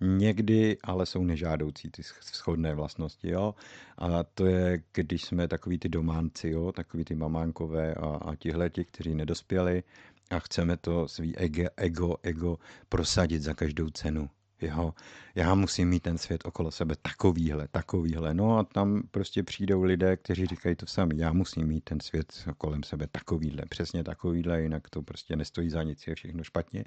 Někdy 0.00 0.78
ale 0.84 1.06
jsou 1.06 1.24
nežádoucí 1.24 1.90
ty 1.90 2.02
schodné 2.20 2.74
vlastnosti, 2.74 3.30
jo. 3.30 3.54
A 3.98 4.22
to 4.22 4.46
je, 4.46 4.82
když 4.92 5.24
jsme 5.24 5.48
takový 5.48 5.78
ty 5.78 5.88
dománci, 5.88 6.48
jo, 6.48 6.72
takový 6.72 7.04
ty 7.04 7.14
mamánkové 7.14 7.94
a, 7.94 8.06
a 8.06 8.34
tihle 8.34 8.70
ti, 8.70 8.84
kteří 8.84 9.14
nedospěli, 9.14 9.82
a 10.30 10.38
chceme 10.38 10.76
to 10.76 11.08
svý 11.08 11.36
ego, 11.36 11.68
ego, 11.76 12.16
ego 12.22 12.58
prosadit 12.88 13.42
za 13.42 13.54
každou 13.54 13.90
cenu. 13.90 14.30
Jo, 14.60 14.94
já 15.34 15.54
musím 15.54 15.88
mít 15.88 16.02
ten 16.02 16.18
svět 16.18 16.40
okolo 16.44 16.70
sebe 16.70 16.94
takovýhle, 17.02 17.68
takovýhle. 17.68 18.34
No 18.34 18.58
a 18.58 18.64
tam 18.64 19.02
prostě 19.10 19.42
přijdou 19.42 19.82
lidé, 19.82 20.16
kteří 20.16 20.46
říkají 20.46 20.76
to 20.76 20.86
sami. 20.86 21.14
Já 21.16 21.32
musím 21.32 21.66
mít 21.66 21.84
ten 21.84 22.00
svět 22.00 22.44
kolem 22.58 22.82
sebe 22.82 23.06
takovýhle, 23.12 23.62
přesně 23.68 24.04
takovýhle, 24.04 24.62
jinak 24.62 24.90
to 24.90 25.02
prostě 25.02 25.36
nestojí 25.36 25.70
za 25.70 25.82
nic, 25.82 26.06
je 26.06 26.14
všechno 26.14 26.44
špatně. 26.44 26.84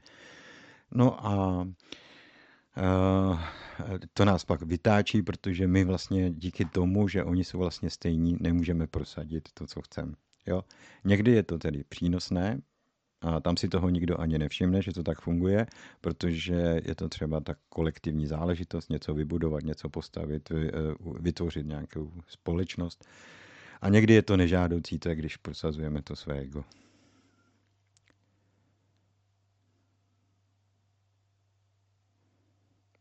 No 0.92 1.28
a 1.28 1.68
Uh, 2.78 3.40
to 4.14 4.26
nás 4.26 4.46
pak 4.46 4.62
vytáčí, 4.62 5.22
protože 5.22 5.68
my 5.68 5.84
vlastně 5.84 6.32
díky 6.32 6.66
tomu, 6.66 7.08
že 7.08 7.24
oni 7.24 7.44
jsou 7.44 7.58
vlastně 7.58 7.90
stejní, 7.90 8.38
nemůžeme 8.40 8.88
prosadit 8.88 9.50
to, 9.54 9.68
co 9.68 9.82
chceme. 9.82 10.14
Jo? 10.46 10.64
Někdy 11.04 11.32
je 11.32 11.44
to 11.44 11.58
tedy 11.58 11.84
přínosné, 11.84 12.62
a 13.22 13.40
tam 13.40 13.58
si 13.58 13.68
toho 13.68 13.90
nikdo 13.90 14.20
ani 14.20 14.40
nevšimne, 14.40 14.82
že 14.82 14.94
to 14.94 15.04
tak 15.04 15.22
funguje, 15.22 15.66
protože 16.02 16.82
je 16.86 16.96
to 16.96 17.10
třeba 17.10 17.40
tak 17.40 17.58
kolektivní 17.70 18.28
záležitost, 18.28 18.90
něco 18.90 19.14
vybudovat, 19.14 19.64
něco 19.64 19.90
postavit, 19.90 20.52
eh, 20.52 20.72
vytvořit 21.20 21.66
nějakou 21.66 22.12
společnost. 22.28 23.06
A 23.82 23.90
někdy 23.90 24.14
je 24.14 24.22
to 24.22 24.38
nežádoucí, 24.38 25.00
to 25.00 25.10
je, 25.10 25.16
když 25.16 25.38
prosazujeme 25.38 26.02
to 26.02 26.16
své 26.16 26.40
ego. 26.40 26.64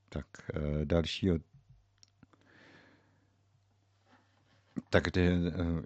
Tak 0.09 0.27
eh, 0.55 0.85
další 0.85 1.31
Tak 4.91 5.17
eh, 5.17 5.31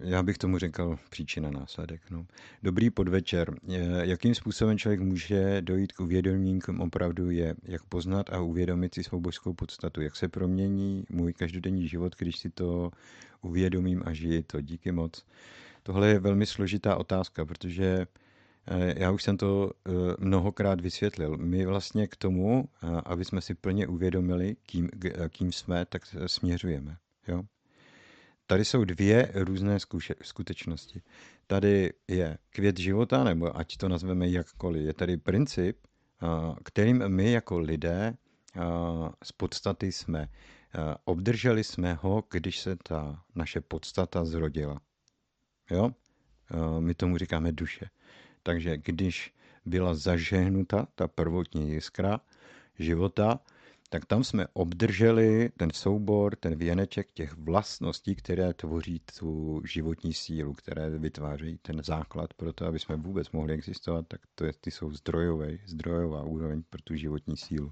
já 0.01 0.23
bych 0.23 0.37
tomu 0.37 0.57
řekl 0.57 0.99
příčina 1.09 1.51
následek. 1.51 2.01
No. 2.09 2.25
Dobrý 2.63 2.89
podvečer. 2.89 3.55
Jakým 4.01 4.35
způsobem 4.35 4.77
člověk 4.77 4.99
může 4.99 5.61
dojít 5.61 5.91
k 5.91 5.99
uvědomění, 5.99 6.59
opravdu 6.79 7.29
je, 7.29 7.55
jak 7.63 7.83
poznat 7.83 8.29
a 8.29 8.41
uvědomit 8.41 8.95
si 8.95 9.03
svou 9.03 9.19
božskou 9.19 9.53
podstatu, 9.53 10.01
jak 10.01 10.15
se 10.15 10.27
promění 10.27 11.05
můj 11.09 11.33
každodenní 11.33 11.87
život, 11.87 12.15
když 12.17 12.39
si 12.39 12.49
to 12.49 12.91
uvědomím 13.41 14.03
a 14.05 14.13
žiji 14.13 14.43
to. 14.43 14.61
Díky 14.61 14.91
moc. 14.91 15.25
Tohle 15.83 16.07
je 16.07 16.19
velmi 16.19 16.45
složitá 16.45 16.95
otázka, 16.95 17.45
protože 17.45 18.07
eh, 18.67 18.93
já 18.97 19.11
už 19.11 19.23
jsem 19.23 19.37
to 19.37 19.71
eh, 19.71 19.91
mnohokrát 20.19 20.81
vysvětlil. 20.81 21.37
My 21.37 21.65
vlastně 21.65 22.07
k 22.07 22.15
tomu, 22.15 22.69
aby 23.05 23.25
jsme 23.25 23.41
si 23.41 23.53
plně 23.53 23.87
uvědomili, 23.87 24.55
kým, 24.65 24.89
kým 25.29 25.51
jsme, 25.51 25.85
tak 25.85 26.01
směřujeme. 26.27 26.97
Jo? 27.27 27.43
Tady 28.47 28.65
jsou 28.65 28.85
dvě 28.85 29.31
různé 29.33 29.79
zkuše, 29.79 30.15
skutečnosti. 30.21 31.01
Tady 31.47 31.93
je 32.07 32.37
květ 32.49 32.79
života, 32.79 33.23
nebo 33.23 33.57
ať 33.57 33.77
to 33.77 33.89
nazveme 33.89 34.29
jakkoliv. 34.29 34.85
Je 34.85 34.93
tady 34.93 35.17
princip, 35.17 35.77
kterým 36.63 37.09
my 37.09 37.31
jako 37.31 37.59
lidé 37.59 38.17
z 39.23 39.31
podstaty 39.31 39.91
jsme. 39.91 40.29
Obdrželi 41.05 41.63
jsme 41.63 41.93
ho, 41.93 42.23
když 42.31 42.59
se 42.59 42.75
ta 42.75 43.23
naše 43.35 43.61
podstata 43.61 44.25
zrodila. 44.25 44.81
Jo? 45.71 45.91
My 46.79 46.93
tomu 46.93 47.17
říkáme 47.17 47.51
duše. 47.51 47.89
Takže 48.43 48.77
když 48.77 49.33
byla 49.65 49.95
zažehnuta 49.95 50.87
ta 50.95 51.07
prvotní 51.07 51.71
jiskra 51.71 52.19
života, 52.79 53.39
tak 53.93 54.05
tam 54.05 54.23
jsme 54.23 54.47
obdrželi 54.53 55.49
ten 55.57 55.69
soubor, 55.73 56.35
ten 56.35 56.55
věneček 56.55 57.11
těch 57.11 57.37
vlastností, 57.37 58.15
které 58.15 58.53
tvoří 58.53 59.01
tu 59.19 59.61
životní 59.65 60.13
sílu, 60.13 60.53
které 60.53 60.89
vytvářejí 60.89 61.57
ten 61.61 61.83
základ 61.83 62.33
pro 62.33 62.53
to, 62.53 62.65
aby 62.65 62.79
jsme 62.79 62.95
vůbec 62.95 63.31
mohli 63.31 63.53
existovat, 63.53 64.05
tak 64.07 64.21
to 64.35 64.45
je, 64.45 64.53
ty 64.61 64.71
jsou 64.71 64.91
zdrojové, 64.91 65.57
zdrojová 65.65 66.23
úroveň 66.23 66.63
pro 66.69 66.81
tu 66.81 66.95
životní 66.95 67.37
sílu. 67.37 67.71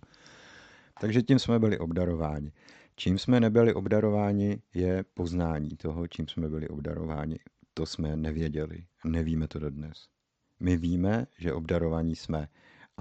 Takže 1.00 1.22
tím 1.22 1.40
jsme 1.40 1.60
byli 1.60 1.80
obdarováni. 1.80 2.52
Čím 2.96 3.18
jsme 3.18 3.40
nebyli 3.40 3.74
obdarováni, 3.74 4.62
je 4.74 5.04
poznání 5.14 5.70
toho, 5.70 6.08
čím 6.08 6.28
jsme 6.28 6.50
byli 6.50 6.70
obdarováni. 6.70 7.40
To 7.74 7.86
jsme 7.86 8.16
nevěděli. 8.16 8.86
Nevíme 9.06 9.48
to 9.48 9.60
dodnes. 9.60 10.08
My 10.60 10.78
víme, 10.78 11.28
že 11.38 11.54
obdarovaní 11.54 12.16
jsme 12.16 12.48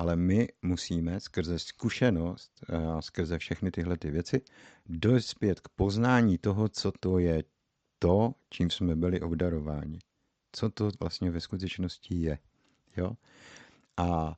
ale 0.01 0.17
my 0.17 0.49
musíme 0.63 1.21
skrze 1.21 1.59
zkušenost, 1.59 2.51
a 2.97 3.03
skrze 3.03 3.39
všechny 3.39 3.71
tyhle 3.71 3.97
ty 3.97 4.11
věci, 4.11 4.41
dospět 4.87 5.61
k 5.61 5.69
poznání 5.69 6.39
toho, 6.39 6.69
co 6.69 6.93
to 7.01 7.19
je 7.19 7.45
to, 7.99 8.35
čím 8.51 8.71
jsme 8.71 8.97
byli 8.97 9.21
obdarováni. 9.21 9.99
Co 10.53 10.71
to 10.71 10.91
vlastně 11.01 11.31
ve 11.31 11.41
skutečnosti 11.41 12.15
je. 12.15 12.39
Jo? 12.97 13.13
A 13.97 14.37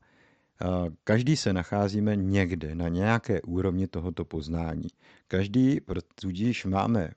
každý 1.03 1.37
se 1.37 1.53
nacházíme 1.53 2.15
někde, 2.15 2.75
na 2.75 2.87
nějaké 2.87 3.41
úrovni 3.41 3.87
tohoto 3.87 4.25
poznání. 4.25 4.87
Každý, 5.27 5.79
tudíž 6.15 6.65
máme 6.65 7.11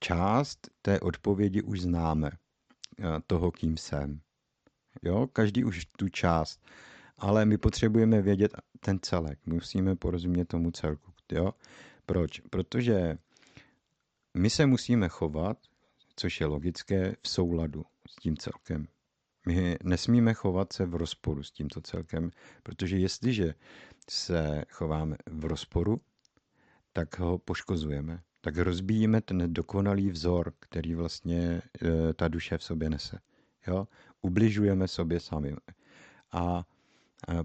část 0.00 0.70
té 0.82 1.00
odpovědi 1.00 1.62
už 1.62 1.80
známe, 1.80 2.30
toho, 3.26 3.50
kým 3.50 3.76
jsem. 3.76 4.20
Jo? 5.02 5.26
Každý 5.26 5.64
už 5.64 5.86
tu 5.98 6.08
část 6.08 6.60
ale 7.18 7.44
my 7.44 7.58
potřebujeme 7.58 8.22
vědět 8.22 8.54
ten 8.80 8.98
celek. 9.02 9.38
Musíme 9.46 9.96
porozumět 9.96 10.44
tomu 10.44 10.70
celku. 10.70 11.12
Jo? 11.32 11.52
Proč? 12.06 12.40
Protože 12.40 13.18
my 14.34 14.50
se 14.50 14.66
musíme 14.66 15.08
chovat, 15.08 15.58
což 16.16 16.40
je 16.40 16.46
logické, 16.46 17.16
v 17.22 17.28
souladu 17.28 17.84
s 18.08 18.16
tím 18.16 18.36
celkem. 18.36 18.86
My 19.48 19.76
nesmíme 19.82 20.34
chovat 20.34 20.72
se 20.72 20.86
v 20.86 20.94
rozporu 20.94 21.42
s 21.42 21.50
tímto 21.50 21.80
celkem, 21.80 22.30
protože 22.62 22.96
jestliže 22.98 23.54
se 24.10 24.64
chováme 24.70 25.16
v 25.26 25.44
rozporu, 25.44 26.00
tak 26.92 27.18
ho 27.18 27.38
poškozujeme. 27.38 28.22
Tak 28.40 28.56
rozbíjíme 28.56 29.20
ten 29.20 29.54
dokonalý 29.54 30.10
vzor, 30.10 30.52
který 30.60 30.94
vlastně 30.94 31.38
e, 31.82 32.14
ta 32.14 32.28
duše 32.28 32.58
v 32.58 32.62
sobě 32.62 32.90
nese. 32.90 33.18
Jo? 33.66 33.88
Ubližujeme 34.22 34.88
sobě 34.88 35.20
sami. 35.20 35.54
A 36.32 36.64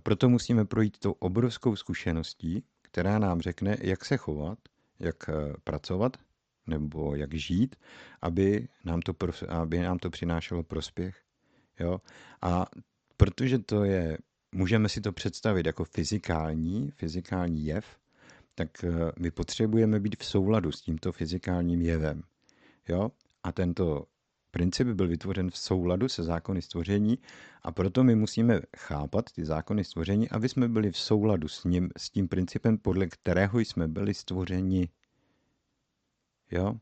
proto 0.03 0.29
musíme 0.29 0.65
projít 0.65 0.97
tou 0.99 1.11
obrovskou 1.11 1.75
zkušeností, 1.75 2.63
která 2.81 3.19
nám 3.19 3.41
řekne, 3.41 3.77
jak 3.81 4.05
se 4.05 4.17
chovat, 4.17 4.59
jak 4.99 5.29
eh, 5.29 5.53
pracovat 5.63 6.17
nebo 6.67 7.15
jak 7.15 7.33
žít, 7.33 7.75
aby 8.21 8.67
nám 8.85 9.01
to, 9.01 9.13
aby 9.47 9.79
nám 9.79 9.99
to 9.99 10.09
přinášelo 10.09 10.63
prospěch. 10.63 11.21
Jo? 11.79 12.01
A 12.41 12.65
protože 13.17 13.59
to 13.59 13.83
je, 13.83 14.17
můžeme 14.51 14.89
si 14.89 15.01
to 15.01 15.11
představit 15.11 15.65
jako 15.65 15.83
fyzikální, 15.83 16.91
fyzikální 16.91 17.65
jev, 17.65 17.85
tak 18.55 18.83
eh, 18.83 18.89
my 19.19 19.31
potřebujeme 19.31 19.99
být 19.99 20.15
v 20.19 20.25
souladu 20.25 20.71
s 20.71 20.81
tímto 20.81 21.11
fyzikálním 21.11 21.81
jevem. 21.81 22.23
Jo? 22.87 23.11
A 23.43 23.51
tento 23.51 24.05
princip 24.51 24.87
byl 24.87 25.07
vytvořen 25.07 25.51
v 25.51 25.57
souladu 25.57 26.09
se 26.09 26.23
zákony 26.23 26.61
stvoření 26.61 27.19
a 27.61 27.71
proto 27.71 28.03
my 28.03 28.15
musíme 28.15 28.59
chápat 28.77 29.31
ty 29.31 29.45
zákony 29.45 29.83
stvoření, 29.83 30.29
aby 30.29 30.49
jsme 30.49 30.67
byli 30.67 30.91
v 30.91 30.97
souladu 30.97 31.47
s, 31.47 31.63
ním, 31.63 31.89
s 31.97 32.09
tím 32.09 32.27
principem, 32.27 32.77
podle 32.77 33.07
kterého 33.07 33.59
jsme 33.59 33.87
byli 33.87 34.13
stvořeni. 34.13 34.89
Jo? 36.51 36.75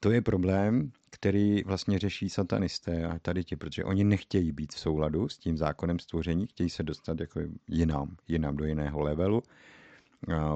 To 0.00 0.10
je 0.10 0.22
problém, 0.22 0.92
který 1.10 1.62
vlastně 1.64 1.98
řeší 1.98 2.30
satanisté 2.30 3.06
a 3.06 3.18
tady 3.18 3.44
ti, 3.44 3.56
protože 3.56 3.84
oni 3.84 4.04
nechtějí 4.04 4.52
být 4.52 4.72
v 4.72 4.78
souladu 4.78 5.28
s 5.28 5.38
tím 5.38 5.56
zákonem 5.56 5.98
stvoření, 5.98 6.46
chtějí 6.46 6.70
se 6.70 6.82
dostat 6.82 7.20
jako 7.20 7.40
jinam, 7.68 8.16
jinam 8.28 8.56
do 8.56 8.64
jiného 8.64 9.00
levelu, 9.00 9.42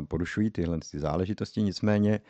porušují 0.08 0.50
tyhle 0.50 0.78
ty 0.90 0.98
záležitosti, 0.98 1.62
nicméně 1.62 2.20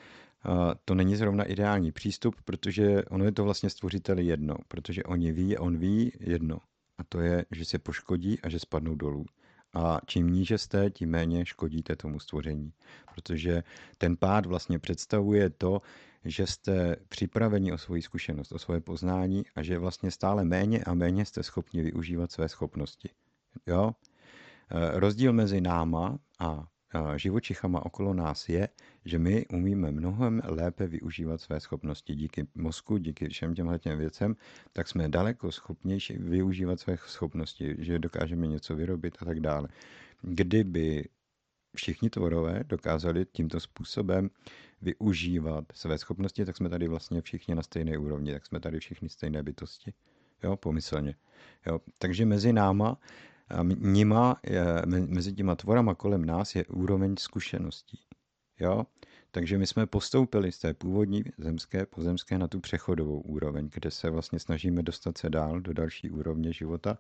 to 0.85 0.95
není 0.95 1.17
zrovna 1.17 1.45
ideální 1.45 1.93
přístup, 1.93 2.35
protože 2.45 3.05
ono 3.05 3.25
je 3.25 3.33
to 3.33 3.45
vlastně 3.45 3.71
stvořiteli 3.71 4.27
jedno, 4.27 4.55
protože 4.69 5.03
oni 5.03 5.33
ví, 5.33 5.59
on 5.59 5.79
ví 5.79 6.13
jedno. 6.21 6.59
A 6.99 7.05
to 7.09 7.21
je, 7.21 7.45
že 7.51 7.65
se 7.65 7.79
poškodí 7.79 8.41
a 8.41 8.49
že 8.49 8.59
spadnou 8.59 8.95
dolů. 8.95 9.25
A 9.75 9.99
čím 10.07 10.31
níže 10.31 10.59
jste, 10.59 10.91
tím 10.91 11.11
méně 11.11 11.47
škodíte 11.47 11.97
tomu 11.97 12.21
stvoření. 12.21 12.73
Protože 13.15 13.63
ten 13.99 14.17
pád 14.17 14.47
vlastně 14.47 14.79
představuje 14.79 15.51
to, 15.51 15.81
že 16.25 16.47
jste 16.47 16.97
připraveni 17.09 17.73
o 17.73 17.79
svoji 17.79 18.03
zkušenost, 18.03 18.53
o 18.53 18.59
svoje 18.59 18.81
poznání 18.81 19.43
a 19.55 19.63
že 19.63 19.79
vlastně 19.79 20.11
stále 20.11 20.45
méně 20.45 20.85
a 20.85 20.95
méně 20.95 21.25
jste 21.25 21.43
schopni 21.43 21.83
využívat 21.83 22.33
své 22.33 22.49
schopnosti. 22.49 23.11
Jo? 23.67 23.93
E, 24.71 25.01
rozdíl 25.01 25.33
mezi 25.33 25.61
náma 25.61 26.19
a 26.39 26.67
živočichama 27.17 27.87
okolo 27.87 28.15
nás 28.15 28.49
je, 28.49 28.69
že 29.05 29.19
my 29.19 29.47
umíme 29.47 29.93
mnohem 29.93 30.43
lépe 30.45 30.87
využívat 30.87 31.41
své 31.41 31.61
schopnosti 31.61 32.15
díky 32.15 32.47
mozku, 32.55 32.99
díky 32.99 33.29
všem 33.29 33.55
těmhle 33.55 33.79
těm 33.79 33.99
věcem, 33.99 34.37
tak 34.73 34.89
jsme 34.89 35.09
daleko 35.09 35.53
schopnější 35.53 36.17
využívat 36.19 36.81
své 36.81 36.97
schopnosti, 37.07 37.75
že 37.79 37.99
dokážeme 37.99 38.47
něco 38.47 38.77
vyrobit 38.77 39.17
a 39.21 39.25
tak 39.25 39.41
dále. 39.41 39.69
Kdyby 40.23 41.09
všichni 41.77 42.11
tvorové 42.11 42.65
dokázali 42.65 43.27
tímto 43.33 43.61
způsobem 43.61 44.31
využívat 44.83 45.65
své 45.75 45.99
schopnosti, 45.99 46.45
tak 46.45 46.57
jsme 46.57 46.69
tady 46.69 46.89
vlastně 46.89 47.23
všichni 47.23 47.55
na 47.55 47.63
stejné 47.63 47.99
úrovni, 47.99 48.33
tak 48.33 48.47
jsme 48.47 48.61
tady 48.61 48.81
všichni 48.81 49.09
stejné 49.09 49.43
bytosti. 49.43 49.93
Jo, 50.43 50.57
pomyslně. 50.57 51.15
Jo, 51.67 51.81
takže 51.99 52.27
mezi 52.27 52.53
náma 52.53 52.99
nima, 53.79 54.37
mezi 55.07 55.33
těma 55.33 55.55
tvorama 55.55 55.95
kolem 55.95 56.25
nás 56.25 56.55
je 56.55 56.65
úroveň 56.67 57.15
zkušeností. 57.19 57.99
Jo? 58.61 58.87
Takže 59.31 59.59
my 59.59 59.67
jsme 59.67 59.87
postoupili 59.87 60.53
z 60.53 60.59
té 60.59 60.75
původní 60.75 61.25
zemské, 61.39 61.87
pozemské 61.87 62.39
na 62.39 62.49
tu 62.49 62.61
přechodovou 62.61 63.21
úroveň, 63.21 63.69
kde 63.75 63.91
se 63.91 64.11
vlastně 64.11 64.39
snažíme 64.39 64.83
dostat 64.83 65.19
se 65.19 65.31
dál 65.31 65.61
do 65.61 65.73
další 65.73 66.11
úrovně 66.11 66.53
života. 66.53 66.99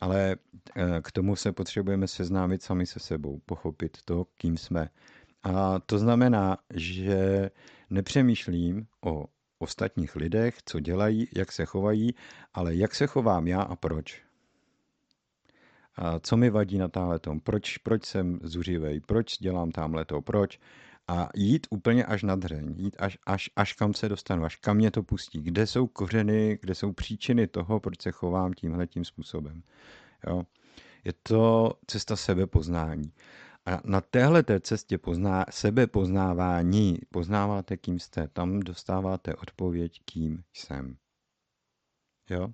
Ale 0.00 0.36
eh, 0.76 1.00
k 1.02 1.12
tomu 1.12 1.36
se 1.36 1.52
potřebujeme 1.52 2.08
seznámit 2.08 2.62
sami 2.62 2.86
se 2.86 3.00
sebou, 3.00 3.40
pochopit 3.46 3.98
to, 4.04 4.26
kým 4.36 4.56
jsme. 4.56 4.88
A 5.42 5.78
to 5.78 5.98
znamená, 5.98 6.58
že 6.74 7.50
nepřemýšlím 7.90 8.86
o 9.00 9.26
ostatních 9.58 10.16
lidech, 10.16 10.58
co 10.64 10.80
dělají, 10.80 11.28
jak 11.36 11.52
se 11.52 11.64
chovají, 11.64 12.14
ale 12.54 12.74
jak 12.74 12.94
se 12.94 13.06
chovám 13.06 13.48
já 13.48 13.62
a 13.62 13.76
proč 13.76 14.29
co 16.20 16.36
mi 16.36 16.50
vadí 16.50 16.78
na 16.78 16.88
táhle 16.88 17.18
tom, 17.18 17.40
proč, 17.40 17.78
proč 17.78 18.04
jsem 18.04 18.38
zuřivej, 18.42 19.00
proč 19.00 19.38
dělám 19.38 19.70
tamhle 19.70 20.04
to, 20.04 20.22
proč 20.22 20.58
a 21.08 21.28
jít 21.34 21.66
úplně 21.70 22.04
až 22.04 22.22
na 22.22 22.36
dřeň, 22.36 22.74
jít 22.76 22.96
až, 22.98 23.18
až, 23.26 23.50
až 23.56 23.72
kam 23.72 23.94
se 23.94 24.08
dostanu, 24.08 24.44
až 24.44 24.56
kam 24.56 24.76
mě 24.76 24.90
to 24.90 25.02
pustí, 25.02 25.42
kde 25.42 25.66
jsou 25.66 25.86
kořeny, 25.86 26.58
kde 26.60 26.74
jsou 26.74 26.92
příčiny 26.92 27.46
toho, 27.46 27.80
proč 27.80 28.02
se 28.02 28.10
chovám 28.10 28.52
tímhle 28.52 28.86
tím 28.86 29.04
způsobem. 29.04 29.62
Jo? 30.26 30.42
Je 31.04 31.12
to 31.22 31.72
cesta 31.86 32.16
sebepoznání. 32.16 33.12
A 33.66 33.80
na 33.84 34.00
téhle 34.00 34.42
té 34.42 34.60
cestě 34.60 34.98
pozná, 34.98 35.44
sebepoznávání 35.50 36.98
poznáváte, 37.10 37.76
kým 37.76 37.98
jste. 37.98 38.28
Tam 38.28 38.60
dostáváte 38.60 39.34
odpověď, 39.34 40.00
kým 40.04 40.42
jsem. 40.54 40.96
Jo? 42.30 42.48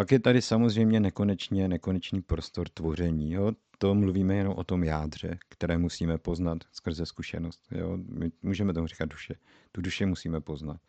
Pak 0.00 0.12
je 0.12 0.20
tady 0.20 0.42
samozřejmě 0.42 1.00
nekonečně 1.00 1.68
nekonečný 1.68 2.22
prostor 2.22 2.68
tvoření. 2.68 3.32
Jo? 3.32 3.52
To 3.78 3.94
mluvíme 3.94 4.34
jenom 4.34 4.54
o 4.56 4.64
tom 4.64 4.84
jádře, 4.84 5.38
které 5.48 5.78
musíme 5.78 6.18
poznat 6.18 6.58
skrze 6.72 7.06
zkušenost. 7.06 7.60
Jo? 7.70 7.98
My 8.08 8.30
můžeme 8.42 8.72
tomu 8.72 8.86
říkat 8.86 9.08
duše. 9.08 9.34
Tu 9.72 9.80
duši 9.80 10.06
musíme 10.06 10.40
poznat. 10.40 10.80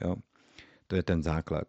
Jo? 0.00 0.16
To 0.86 0.96
je 0.96 1.02
ten 1.02 1.22
základ. 1.22 1.64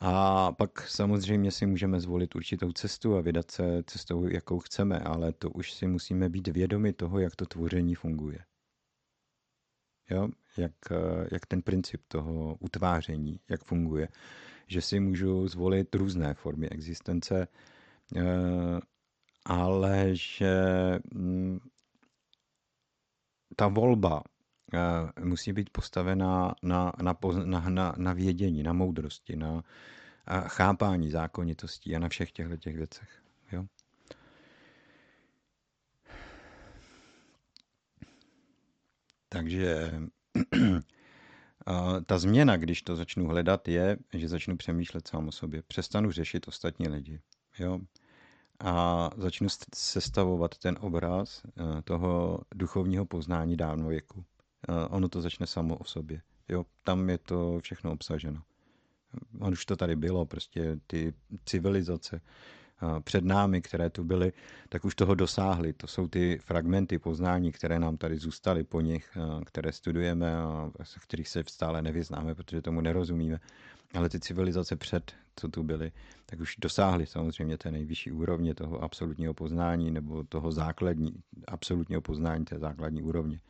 A 0.00 0.52
pak 0.52 0.88
samozřejmě 0.88 1.50
si 1.50 1.66
můžeme 1.66 2.00
zvolit 2.00 2.36
určitou 2.36 2.72
cestu 2.72 3.16
a 3.16 3.20
vydat 3.20 3.50
se 3.50 3.82
cestou, 3.86 4.28
jakou 4.28 4.58
chceme, 4.58 4.98
ale 5.00 5.32
to 5.32 5.50
už 5.50 5.72
si 5.72 5.86
musíme 5.86 6.28
být 6.28 6.48
vědomi 6.48 6.92
toho, 6.92 7.18
jak 7.18 7.36
to 7.36 7.46
tvoření 7.46 7.94
funguje. 7.94 8.38
Jo? 10.10 10.28
Jak, 10.56 10.72
jak 11.32 11.46
ten 11.46 11.62
princip 11.62 12.02
toho 12.08 12.56
utváření, 12.60 13.40
jak 13.48 13.64
funguje 13.64 14.08
že 14.66 14.80
si 14.80 15.00
můžu 15.00 15.48
zvolit 15.48 15.94
různé 15.94 16.34
formy 16.34 16.68
existence, 16.68 17.48
eh, 18.16 18.80
ale 19.44 20.08
že 20.12 20.54
mm, 21.14 21.58
ta 23.56 23.68
volba 23.68 24.22
eh, 24.74 25.24
musí 25.24 25.52
být 25.52 25.70
postavená 25.70 26.54
na, 26.62 26.92
na, 27.02 27.16
na, 27.44 27.60
na, 27.68 27.94
na 27.96 28.12
vědění, 28.12 28.62
na 28.62 28.72
moudrosti, 28.72 29.36
na 29.36 29.62
chápání 30.46 31.10
zákonitostí 31.10 31.96
a 31.96 31.98
na 31.98 32.08
všech 32.08 32.32
těchto 32.32 32.56
těch 32.56 32.76
věcech. 32.76 33.22
Jo? 33.52 33.64
Takže 39.28 39.92
a 41.66 42.00
ta 42.00 42.18
změna, 42.18 42.56
když 42.56 42.82
to 42.82 42.96
začnu 42.96 43.26
hledat, 43.26 43.68
je, 43.68 43.96
že 44.14 44.28
začnu 44.28 44.56
přemýšlet 44.56 45.08
sám 45.08 45.28
o 45.28 45.32
sobě. 45.32 45.62
Přestanu 45.62 46.10
řešit 46.10 46.48
ostatní 46.48 46.88
lidi. 46.88 47.20
Jo? 47.58 47.78
A 48.60 49.10
začnu 49.16 49.48
sestavovat 49.74 50.58
ten 50.58 50.76
obraz 50.80 51.42
eh, 51.46 51.82
toho 51.82 52.40
duchovního 52.54 53.04
poznání 53.06 53.56
dávnověku. 53.56 54.24
Ono 54.90 55.08
to 55.08 55.20
začne 55.20 55.46
samo 55.46 55.76
o 55.76 55.84
sobě. 55.84 56.22
Jo? 56.48 56.64
Tam 56.84 57.10
je 57.10 57.18
to 57.18 57.60
všechno 57.62 57.92
obsaženo. 57.92 58.42
On 59.40 59.52
už 59.52 59.66
to 59.66 59.76
tady 59.76 59.96
bylo, 59.96 60.26
prostě 60.26 60.80
ty 60.86 61.14
civilizace, 61.44 62.20
před 63.04 63.24
námi, 63.24 63.62
které 63.62 63.90
tu 63.90 64.04
byly, 64.04 64.32
tak 64.68 64.84
už 64.84 64.94
toho 64.94 65.14
dosáhli. 65.14 65.72
To 65.72 65.86
jsou 65.86 66.08
ty 66.08 66.38
fragmenty 66.38 66.98
poznání, 66.98 67.52
které 67.52 67.78
nám 67.78 67.96
tady 67.96 68.18
zůstaly 68.18 68.64
po 68.64 68.80
nich, 68.80 69.18
které 69.46 69.72
studujeme 69.72 70.36
a 70.36 70.70
z 70.82 70.94
kterých 70.94 71.28
se 71.28 71.44
stále 71.48 71.82
nevyznáme, 71.82 72.34
protože 72.34 72.62
tomu 72.62 72.80
nerozumíme. 72.80 73.40
Ale 73.94 74.08
ty 74.08 74.20
civilizace 74.20 74.76
před, 74.76 75.12
co 75.36 75.48
tu 75.48 75.62
byly, 75.62 75.92
tak 76.26 76.40
už 76.40 76.56
dosáhly 76.60 77.06
samozřejmě 77.06 77.58
té 77.58 77.70
nejvyšší 77.70 78.12
úrovně 78.12 78.54
toho 78.54 78.82
absolutního 78.82 79.34
poznání 79.34 79.90
nebo 79.90 80.24
toho 80.24 80.52
základní, 80.52 81.14
absolutního 81.48 82.00
poznání 82.00 82.44
té 82.44 82.58
základní 82.58 83.02
úrovně. 83.02 83.40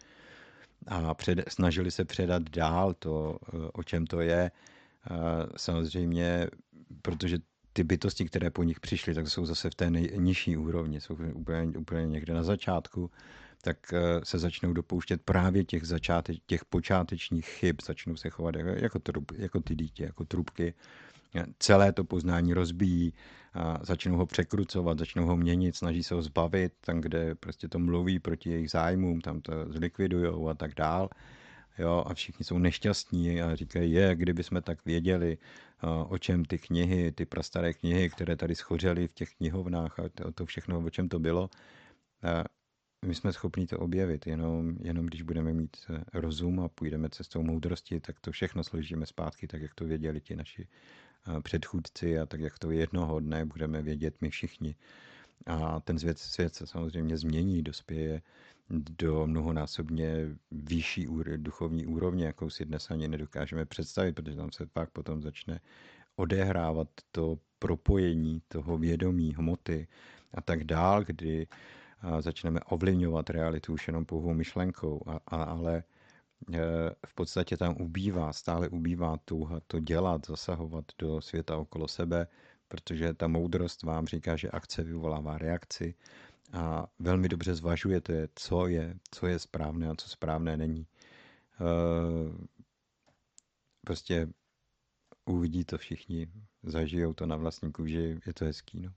A 0.87 1.15
před, 1.15 1.45
snažili 1.49 1.91
se 1.91 2.05
předat 2.05 2.43
dál 2.43 2.95
to, 2.95 3.39
o 3.73 3.83
čem 3.83 4.07
to 4.07 4.21
je. 4.21 4.51
Samozřejmě, 5.57 6.47
protože 7.03 7.39
ty 7.75 7.85
bytosti, 7.85 8.25
které 8.25 8.51
po 8.51 8.63
nich 8.63 8.81
přišly, 8.81 9.15
tak 9.15 9.29
jsou 9.29 9.47
zase 9.47 9.71
v 9.71 9.75
té 9.75 9.91
nejnižší 9.91 10.57
úrovni, 10.57 11.01
jsou 11.01 11.17
úplně, 11.35 11.79
úplně 11.79 12.07
někde 12.07 12.35
na 12.35 12.43
začátku, 12.43 13.11
tak 13.63 13.77
eh, 13.93 14.21
se 14.25 14.39
začnou 14.39 14.73
dopouštět 14.73 15.23
právě 15.23 15.65
těch, 15.65 15.87
začáte, 15.87 16.33
těch 16.47 16.65
počátečních 16.65 17.47
chyb, 17.47 17.77
začnou 17.87 18.17
se 18.17 18.31
chovat 18.31 18.55
jako, 18.55 18.69
jako, 18.69 18.99
trup, 18.99 19.33
jako 19.37 19.61
ty 19.61 19.75
dítě, 19.75 20.05
jako 20.05 20.25
trubky. 20.25 20.75
Celé 21.59 21.93
to 21.93 22.05
poznání 22.05 22.55
rozbíjí, 22.55 23.13
a 23.55 23.79
začnou 23.83 24.17
ho 24.17 24.27
překrucovat, 24.27 24.99
začnou 24.99 25.27
ho 25.27 25.37
měnit, 25.37 25.77
snaží 25.77 26.03
se 26.03 26.15
ho 26.15 26.23
zbavit, 26.23 26.73
tam, 26.81 27.01
kde 27.01 27.35
prostě 27.35 27.69
to 27.69 27.79
mluví 27.79 28.19
proti 28.19 28.51
jejich 28.51 28.71
zájmům, 28.71 29.21
tam 29.21 29.41
to 29.41 29.53
zlikvidujou 29.69 30.49
a 30.49 30.55
tak 30.55 30.75
dál. 30.75 31.09
Jo, 31.79 32.05
a 32.07 32.15
všichni 32.15 32.45
jsou 32.45 32.59
nešťastní 32.59 33.43
a 33.43 33.57
říkají, 33.57 33.93
je, 33.93 34.17
kdyby 34.17 34.43
jsme 34.43 34.63
tak 34.63 34.85
věděli, 34.85 35.39
o 36.09 36.19
čem 36.19 36.45
ty 36.45 36.59
knihy, 36.59 37.13
ty 37.13 37.27
prastaré 37.27 37.75
knihy, 37.75 38.11
které 38.11 38.37
tady 38.37 38.55
schořely 38.55 39.09
v 39.09 39.15
těch 39.15 39.35
knihovnách 39.35 39.99
a 40.01 40.03
to, 40.35 40.47
všechno, 40.47 40.79
o 40.79 40.91
čem 40.91 41.09
to 41.09 41.19
bylo. 41.19 41.51
My 43.07 43.15
jsme 43.15 43.33
schopni 43.33 43.67
to 43.67 43.79
objevit, 43.79 44.27
jenom, 44.27 44.77
jenom 44.81 45.07
když 45.07 45.23
budeme 45.23 45.53
mít 45.53 45.77
eh, 45.91 46.05
rozum 46.15 46.61
a 46.61 46.69
půjdeme 46.69 47.11
cestou 47.11 47.43
moudrosti, 47.43 48.01
tak 48.01 48.21
to 48.21 48.33
všechno 48.33 48.65
složíme 48.65 49.07
zpátky, 49.07 49.47
tak 49.47 49.63
jak 49.63 49.75
to 49.75 49.85
věděli 49.85 50.21
ti 50.21 50.37
naši 50.37 50.69
předchůdci 51.43 52.19
a 52.19 52.27
tak 52.27 52.41
jak 52.41 52.59
to 52.59 52.71
jednoho 52.71 53.21
dne 53.21 53.45
budeme 53.45 53.83
vědět 53.83 54.15
my 54.21 54.31
všichni. 54.31 54.77
A 55.47 55.81
ten 55.81 55.99
svět, 55.99 56.19
svět 56.19 56.55
se 56.55 56.67
samozřejmě 56.67 57.17
změní, 57.17 57.63
dospěje 57.63 58.23
do 58.71 59.27
mnohonásobně 59.27 60.37
vyšší 60.51 61.09
duchovní 61.37 61.87
úrovně, 61.87 62.25
jakou 62.27 62.51
si 62.51 62.65
dnes 62.65 62.91
ani 62.91 63.09
nedokážeme 63.09 63.65
představit, 63.65 64.13
protože 64.13 64.37
tam 64.37 64.53
se 64.53 64.67
pak 64.67 64.91
potom 64.91 65.23
začne 65.23 65.61
odehrávat 66.17 66.89
to 67.13 67.39
propojení 67.59 68.43
toho 68.49 68.79
vědomí, 68.79 69.35
hmoty 69.35 69.89
a 70.35 70.41
tak 70.41 70.65
dál, 70.65 71.05
kdy 71.05 71.47
začneme 72.21 72.61
ovlivňovat 72.61 73.31
realitu 73.31 73.73
už 73.73 73.87
jenom 73.87 74.05
pouhou 74.05 74.35
myšlenkou, 74.35 75.03
a, 75.07 75.21
a, 75.27 75.43
ale 75.43 75.77
e, 75.77 76.61
v 77.07 77.15
podstatě 77.15 77.57
tam 77.57 77.77
ubývá, 77.81 78.33
stále 78.33 78.69
ubývá 78.69 79.17
touha 79.25 79.61
to 79.67 79.81
dělat, 79.81 80.27
zasahovat 80.27 80.85
do 80.99 81.21
světa 81.21 81.57
okolo 81.57 81.89
sebe, 81.89 82.27
protože 82.69 83.15
ta 83.15 83.29
moudrost 83.29 83.83
vám 83.83 84.07
říká, 84.07 84.37
že 84.37 84.51
akce 84.51 84.83
vyvolává 84.83 85.39
reakci 85.39 85.95
a 86.55 86.87
velmi 86.99 87.29
dobře 87.29 87.55
zvažujete, 87.55 88.29
co 88.35 88.67
je, 88.67 88.97
co 89.11 89.27
je 89.27 89.39
správné 89.39 89.91
a 89.91 89.95
co 89.95 90.09
správné 90.09 90.57
není. 90.57 90.81
E, 90.81 90.87
prostě 93.81 94.29
uvidí 95.25 95.65
to 95.65 95.79
všichni, 95.79 96.27
zažijou 96.63 97.13
to 97.15 97.27
na 97.27 97.37
vlastní 97.37 97.73
kůži, 97.73 98.21
je 98.27 98.35
to 98.35 98.45
hezký. 98.45 98.81
No. 98.81 98.93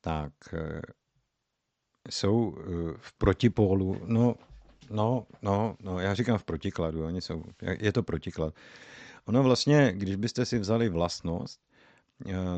Tak, 0.00 0.32
e, 0.52 0.82
jsou 2.10 2.56
e, 2.56 2.62
v 2.98 3.12
protipólu, 3.12 4.00
no, 4.06 4.34
no, 4.90 5.26
no, 5.42 5.76
no, 5.80 6.00
já 6.00 6.14
říkám 6.14 6.38
v 6.38 6.44
protikladu, 6.44 7.04
oni 7.04 7.20
jsou, 7.20 7.44
je 7.78 7.92
to 7.92 8.02
protiklad. 8.02 8.54
Ono 9.24 9.42
vlastně, 9.42 9.92
když 9.92 10.16
byste 10.16 10.46
si 10.46 10.58
vzali 10.58 10.88
vlastnost, 10.88 11.60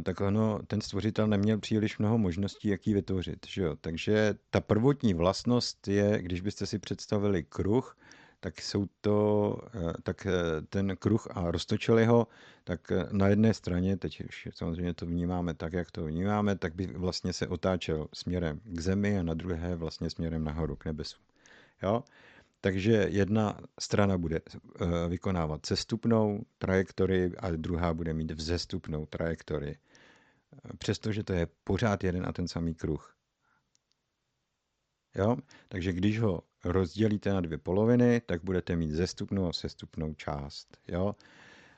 tak 0.03 0.21
ono, 0.21 0.61
ten 0.67 0.81
stvořitel 0.81 1.27
neměl 1.27 1.59
příliš 1.59 1.99
mnoho 1.99 2.19
možností, 2.19 2.69
jak 2.69 2.87
ji 2.87 2.95
vytvořit. 2.95 3.47
Že 3.49 3.63
jo? 3.63 3.77
Takže 3.81 4.35
ta 4.51 4.61
prvotní 4.61 5.15
vlastnost 5.15 5.89
je, 5.89 6.23
když 6.23 6.41
byste 6.41 6.67
si 6.67 6.79
představili 6.79 7.43
kruh, 7.43 7.97
tak 8.41 8.61
jsou 8.61 8.87
to, 9.01 9.59
eh, 9.75 9.93
tak 10.03 10.27
eh, 10.27 10.33
ten 10.69 10.97
kruh 10.97 11.29
a 11.31 11.51
roztočili 11.51 12.05
ho, 12.05 12.27
tak 12.65 12.93
na 13.13 13.29
jedné 13.29 13.55
straně, 13.55 13.97
teď 13.97 14.25
už 14.29 14.49
samozřejmě 14.55 14.95
to 14.95 15.07
vnímáme 15.07 15.55
tak, 15.55 15.73
jak 15.73 15.91
to 15.91 16.05
vnímáme, 16.05 16.57
tak 16.57 16.75
by 16.75 16.87
vlastně 16.87 17.33
se 17.33 17.49
otáčel 17.49 18.07
směrem 18.13 18.61
k 18.65 18.81
zemi 18.81 19.19
a 19.19 19.23
na 19.23 19.35
druhé 19.35 19.77
vlastně 19.77 20.11
směrem 20.11 20.45
nahoru 20.45 20.77
k 20.77 20.85
nebesu. 20.85 21.17
Jo? 21.83 22.05
Takže 22.65 22.93
jedna 23.11 23.61
strana 23.81 24.19
bude 24.19 24.41
eh, 24.41 25.09
vykonávat 25.09 25.67
sestupnou 25.67 26.45
trajektorii 26.59 27.37
a 27.37 27.51
druhá 27.51 27.95
bude 27.95 28.15
mít 28.15 28.31
vzestupnou 28.31 29.07
trajektorii. 29.07 29.79
Přestože 30.79 31.23
to 31.23 31.33
je 31.33 31.47
pořád 31.65 32.05
jeden 32.05 32.27
a 32.27 32.33
ten 32.33 32.49
samý 32.49 32.75
kruh. 32.75 33.17
Jo? 35.15 35.37
Takže 35.69 35.93
když 35.93 36.21
ho 36.21 36.43
rozdělíte 36.65 37.33
na 37.33 37.41
dvě 37.41 37.59
poloviny, 37.59 38.21
tak 38.21 38.45
budete 38.45 38.77
mít 38.77 38.91
zestupnou 38.91 39.49
a 39.49 39.53
sestupnou 39.53 40.15
část. 40.15 40.79
Jo? 40.89 41.15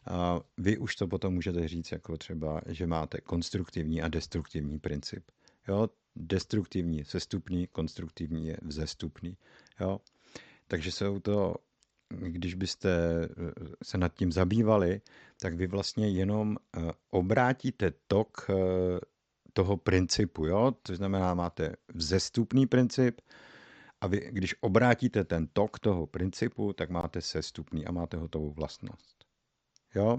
A 0.06 0.40
vy 0.58 0.78
už 0.78 0.96
to 0.96 1.08
potom 1.08 1.34
můžete 1.34 1.68
říct 1.68 1.92
jako 1.92 2.16
třeba, 2.16 2.60
že 2.66 2.86
máte 2.86 3.20
konstruktivní 3.20 4.02
a 4.02 4.08
destruktivní 4.08 4.78
princip. 4.78 5.30
Jo? 5.68 5.88
Destruktivní 6.16 7.04
sestupný, 7.04 7.66
konstruktivní 7.66 8.46
je 8.46 8.56
vzestupný. 8.62 9.36
Jo? 9.80 10.00
Takže 10.68 10.92
jsou 10.92 11.20
to, 11.20 11.54
když 12.08 12.54
byste 12.54 12.90
eh, 12.90 13.28
se 13.84 13.98
nad 13.98 14.14
tím 14.14 14.32
zabývali, 14.32 15.00
tak 15.40 15.54
vy 15.54 15.66
vlastně 15.66 16.08
jenom 16.08 16.56
eh, 16.56 16.92
obrátíte 17.10 17.92
tok 18.06 18.46
eh, 18.50 18.54
toho 19.52 19.76
principu, 19.76 20.46
jo? 20.46 20.72
To 20.82 20.96
znamená, 20.96 21.34
máte 21.34 21.76
vzestupný 21.94 22.66
princip 22.66 23.20
a 24.00 24.06
vy, 24.06 24.28
když 24.32 24.54
obrátíte 24.60 25.24
ten 25.24 25.46
tok 25.46 25.78
toho 25.78 26.06
principu, 26.06 26.72
tak 26.72 26.90
máte 26.90 27.20
sestupný 27.20 27.86
a 27.86 27.92
máte 27.92 28.16
hotovou 28.16 28.50
vlastnost. 28.50 29.24
Jo? 29.94 30.18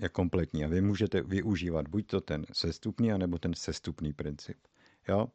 Je 0.00 0.08
kompletní 0.08 0.64
a 0.64 0.68
vy 0.68 0.80
můžete 0.80 1.22
využívat 1.22 1.88
buď 1.88 2.06
to 2.06 2.20
ten 2.20 2.46
sestupný, 2.52 3.12
anebo 3.12 3.38
ten 3.38 3.54
sestupný 3.54 4.12
princip. 4.12 4.58
Jo? 5.10 5.26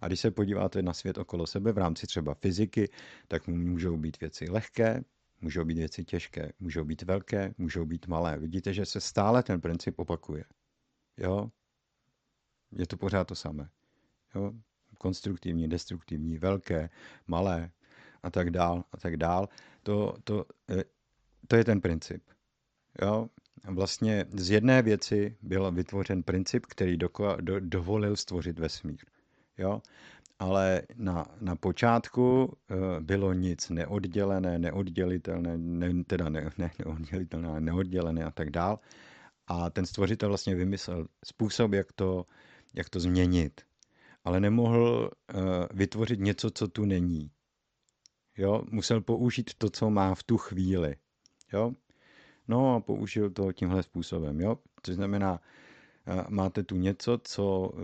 A 0.00 0.06
když 0.06 0.20
se 0.20 0.30
podíváte 0.30 0.82
na 0.82 0.92
svět 0.92 1.18
okolo 1.18 1.46
sebe 1.46 1.72
v 1.72 1.78
rámci 1.78 2.06
třeba 2.06 2.34
fyziky, 2.34 2.90
tak 3.28 3.46
můžou 3.46 3.96
být 3.96 4.20
věci 4.20 4.50
lehké, 4.50 5.04
můžou 5.40 5.64
být 5.64 5.78
věci 5.78 6.04
těžké, 6.04 6.52
můžou 6.60 6.84
být 6.84 7.02
velké, 7.02 7.54
můžou 7.58 7.84
být 7.84 8.06
malé. 8.06 8.38
Vidíte, 8.38 8.72
že 8.72 8.86
se 8.86 9.00
stále 9.00 9.42
ten 9.42 9.60
princip 9.60 9.98
opakuje. 9.98 10.44
Jo? 11.16 11.50
Je 12.72 12.86
to 12.86 12.96
pořád 12.96 13.24
to 13.24 13.34
samé. 13.34 13.68
Jo? 14.34 14.52
Konstruktivní, 14.98 15.68
destruktivní, 15.68 16.38
velké, 16.38 16.90
malé 17.26 17.70
a 18.22 18.30
tak 18.30 18.50
dál 18.50 18.84
a 18.92 18.96
tak 18.96 19.16
dál. 19.16 19.48
To, 19.82 20.14
to, 20.24 20.46
eh, 20.70 20.84
to 21.48 21.56
je 21.56 21.64
ten 21.64 21.80
princip. 21.80 22.22
Jo? 23.02 23.28
Vlastně 23.64 24.24
z 24.32 24.50
jedné 24.50 24.82
věci 24.82 25.36
byl 25.42 25.72
vytvořen 25.72 26.22
princip, 26.22 26.66
který 26.66 26.96
do, 26.96 27.08
do, 27.40 27.60
dovolil 27.60 28.16
stvořit 28.16 28.58
vesmír. 28.58 28.98
Jo? 29.60 29.82
Ale 30.38 30.82
na, 30.96 31.26
na 31.40 31.56
počátku 31.56 32.44
uh, 32.44 33.00
bylo 33.00 33.32
nic 33.32 33.70
neoddělené, 33.70 34.58
neoddělitelné, 34.58 35.58
ne, 35.58 36.04
teda 36.04 36.28
ne, 36.28 36.50
ne 36.58 36.70
neoddělitelné, 36.78 37.60
neoddělené 37.60 38.24
a 38.24 38.30
tak 38.30 38.50
dál. 38.50 38.78
A 39.46 39.70
ten 39.70 39.86
stvořitel 39.86 40.28
vlastně 40.28 40.54
vymyslel 40.54 41.06
způsob, 41.24 41.72
jak 41.72 41.92
to, 41.92 42.26
jak 42.74 42.88
to 42.88 43.00
změnit. 43.00 43.60
Ale 44.24 44.40
nemohl 44.40 45.10
uh, 45.34 45.40
vytvořit 45.70 46.20
něco, 46.20 46.50
co 46.50 46.68
tu 46.68 46.84
není. 46.84 47.30
Jo? 48.36 48.62
Musel 48.70 49.00
použít 49.00 49.54
to, 49.58 49.70
co 49.70 49.90
má 49.90 50.14
v 50.14 50.22
tu 50.22 50.38
chvíli. 50.38 50.96
Jo? 51.52 51.72
No 52.48 52.74
a 52.74 52.80
použil 52.80 53.30
to 53.30 53.52
tímhle 53.52 53.82
způsobem, 53.82 54.40
jo. 54.40 54.56
Což 54.82 54.94
znamená, 54.94 55.40
máte 56.28 56.62
tu 56.62 56.76
něco, 56.76 57.20
co 57.24 57.72
e, 57.74 57.82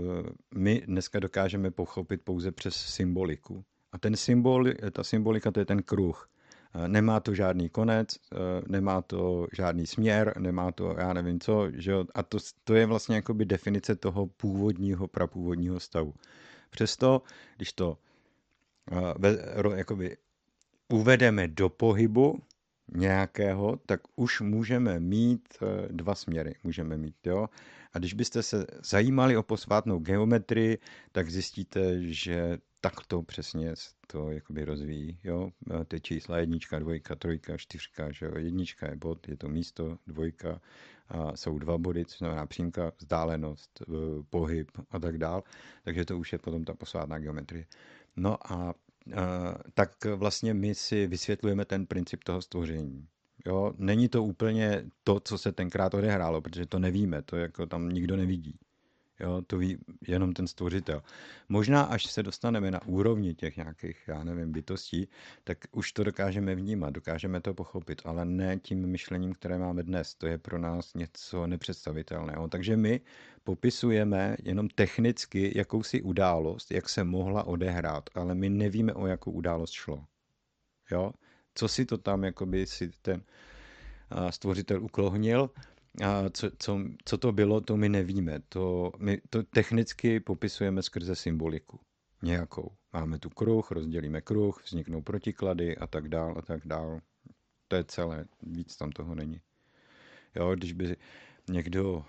my 0.54 0.82
dneska 0.86 1.20
dokážeme 1.20 1.70
pochopit 1.70 2.22
pouze 2.24 2.52
přes 2.52 2.76
symboliku. 2.76 3.64
A 3.92 3.98
ten 3.98 4.16
symbol, 4.16 4.64
ta 4.92 5.04
symbolika, 5.04 5.50
to 5.50 5.60
je 5.60 5.66
ten 5.66 5.82
kruh. 5.82 6.30
Nemá 6.86 7.20
to 7.20 7.34
žádný 7.34 7.68
konec, 7.68 8.16
e, 8.16 8.18
nemá 8.68 9.02
to 9.02 9.46
žádný 9.52 9.86
směr, 9.86 10.34
nemá 10.38 10.72
to 10.72 10.94
já 10.98 11.12
nevím 11.12 11.40
co, 11.40 11.70
že 11.74 11.90
jo? 11.90 12.04
A 12.14 12.22
to, 12.22 12.38
to 12.64 12.74
je 12.74 12.86
vlastně 12.86 13.16
jakoby 13.16 13.44
definice 13.44 13.96
toho 13.96 14.26
původního, 14.26 15.08
prapůvodního 15.08 15.80
stavu. 15.80 16.14
Přesto, 16.70 17.22
když 17.56 17.72
to 17.72 17.98
jakoby 19.74 20.16
uvedeme 20.88 21.48
do 21.48 21.68
pohybu, 21.68 22.40
nějakého, 22.94 23.76
tak 23.86 24.00
už 24.16 24.40
můžeme 24.40 25.00
mít 25.00 25.48
eh, 25.62 25.88
dva 25.92 26.14
směry. 26.14 26.54
Můžeme 26.64 26.96
mít, 26.96 27.26
jo. 27.26 27.48
A 27.96 27.98
když 27.98 28.14
byste 28.14 28.42
se 28.42 28.66
zajímali 28.82 29.36
o 29.36 29.42
posvátnou 29.42 29.98
geometrii, 29.98 30.78
tak 31.12 31.30
zjistíte, 31.30 32.02
že 32.02 32.58
takto 32.80 33.22
přesně 33.22 33.74
to 34.06 34.30
jakoby 34.30 34.64
rozvíjí. 34.64 35.18
Jo? 35.24 35.50
Eh, 35.70 35.84
ty 35.84 36.00
čísla 36.00 36.38
jednička, 36.38 36.78
dvojka, 36.78 37.14
trojka, 37.14 37.56
čtyřka. 37.56 38.12
Že 38.12 38.26
jo? 38.26 38.32
Jednička 38.36 38.88
je 38.88 38.96
bod, 38.96 39.28
je 39.28 39.36
to 39.36 39.48
místo, 39.48 39.98
dvojka 40.06 40.60
a 41.08 41.36
jsou 41.36 41.58
dva 41.58 41.78
body, 41.78 42.04
což 42.04 42.18
znamená 42.18 42.46
přímka, 42.46 42.92
vzdálenost, 42.98 43.82
eh, 43.82 43.92
pohyb 44.30 44.70
a 44.90 44.98
tak 44.98 45.18
dál. 45.18 45.42
Takže 45.84 46.04
to 46.04 46.18
už 46.18 46.32
je 46.32 46.38
potom 46.38 46.64
ta 46.64 46.74
posvátná 46.74 47.18
geometrie. 47.18 47.66
No 48.16 48.52
a 48.52 48.74
tak 49.74 50.04
vlastně 50.04 50.54
my 50.54 50.74
si 50.74 51.06
vysvětlujeme 51.06 51.64
ten 51.64 51.86
princip 51.86 52.24
toho 52.24 52.42
stvoření. 52.42 53.08
Jo? 53.46 53.72
Není 53.78 54.08
to 54.08 54.22
úplně 54.24 54.84
to, 55.04 55.20
co 55.20 55.38
se 55.38 55.52
tenkrát 55.52 55.94
odehrálo, 55.94 56.40
protože 56.40 56.66
to 56.66 56.78
nevíme, 56.78 57.22
to 57.22 57.36
jako 57.36 57.66
tam 57.66 57.88
nikdo 57.88 58.16
nevidí. 58.16 58.58
Jo, 59.20 59.42
to 59.46 59.58
ví 59.58 59.78
jenom 60.08 60.32
ten 60.32 60.46
stvořitel. 60.46 61.02
Možná, 61.48 61.82
až 61.82 62.06
se 62.06 62.22
dostaneme 62.22 62.70
na 62.70 62.86
úrovni 62.86 63.34
těch 63.34 63.56
nějakých, 63.56 64.04
já 64.06 64.24
nevím, 64.24 64.52
bytostí, 64.52 65.08
tak 65.44 65.58
už 65.72 65.92
to 65.92 66.04
dokážeme 66.04 66.54
vnímat, 66.54 66.90
dokážeme 66.90 67.40
to 67.40 67.54
pochopit, 67.54 68.02
ale 68.04 68.24
ne 68.24 68.58
tím 68.58 68.86
myšlením, 68.86 69.32
které 69.32 69.58
máme 69.58 69.82
dnes. 69.82 70.14
To 70.14 70.26
je 70.26 70.38
pro 70.38 70.58
nás 70.58 70.94
něco 70.94 71.46
nepředstavitelného. 71.46 72.48
Takže 72.48 72.76
my 72.76 73.00
popisujeme 73.44 74.36
jenom 74.42 74.68
technicky 74.68 75.58
jakousi 75.58 76.02
událost, 76.02 76.70
jak 76.70 76.88
se 76.88 77.04
mohla 77.04 77.44
odehrát, 77.44 78.10
ale 78.14 78.34
my 78.34 78.48
nevíme, 78.48 78.94
o 78.94 79.06
jakou 79.06 79.30
událost 79.30 79.72
šlo. 79.72 80.04
Jo? 80.90 81.12
Co 81.58 81.68
si 81.68 81.86
to 81.86 81.98
tam, 81.98 82.24
jakoby 82.24 82.66
si 82.66 82.90
ten 83.02 83.22
stvořitel 84.30 84.84
uklohnil, 84.84 85.50
a 86.04 86.30
co, 86.30 86.50
co, 86.58 86.80
co 87.04 87.18
to 87.18 87.32
bylo, 87.32 87.60
to 87.60 87.76
my 87.76 87.88
nevíme. 87.88 88.40
To, 88.48 88.92
my 88.98 89.20
to 89.30 89.42
technicky 89.42 90.20
popisujeme 90.20 90.82
skrze 90.82 91.14
symboliku. 91.14 91.80
Nějakou. 92.22 92.70
Máme 92.92 93.18
tu 93.18 93.30
kruh, 93.30 93.70
rozdělíme 93.70 94.20
kruh, 94.20 94.64
vzniknou 94.64 95.02
protiklady 95.02 95.76
a 95.76 95.86
tak 95.86 96.08
dál 96.08 96.34
a 96.38 96.42
tak 96.42 96.60
dál. 96.66 97.00
To 97.68 97.76
je 97.76 97.84
celé, 97.84 98.24
víc 98.42 98.76
tam 98.76 98.92
toho 98.92 99.14
není. 99.14 99.40
Jo, 100.34 100.54
když 100.54 100.72
by 100.72 100.96
někdo 101.50 101.92
uh, 101.92 102.04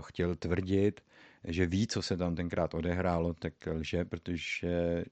chtěl 0.00 0.36
tvrdit, 0.36 1.00
že 1.44 1.66
ví, 1.66 1.86
co 1.86 2.02
se 2.02 2.16
tam 2.16 2.34
tenkrát 2.34 2.74
odehrálo, 2.74 3.34
tak 3.34 3.54
lže, 3.66 4.04
protože 4.04 5.04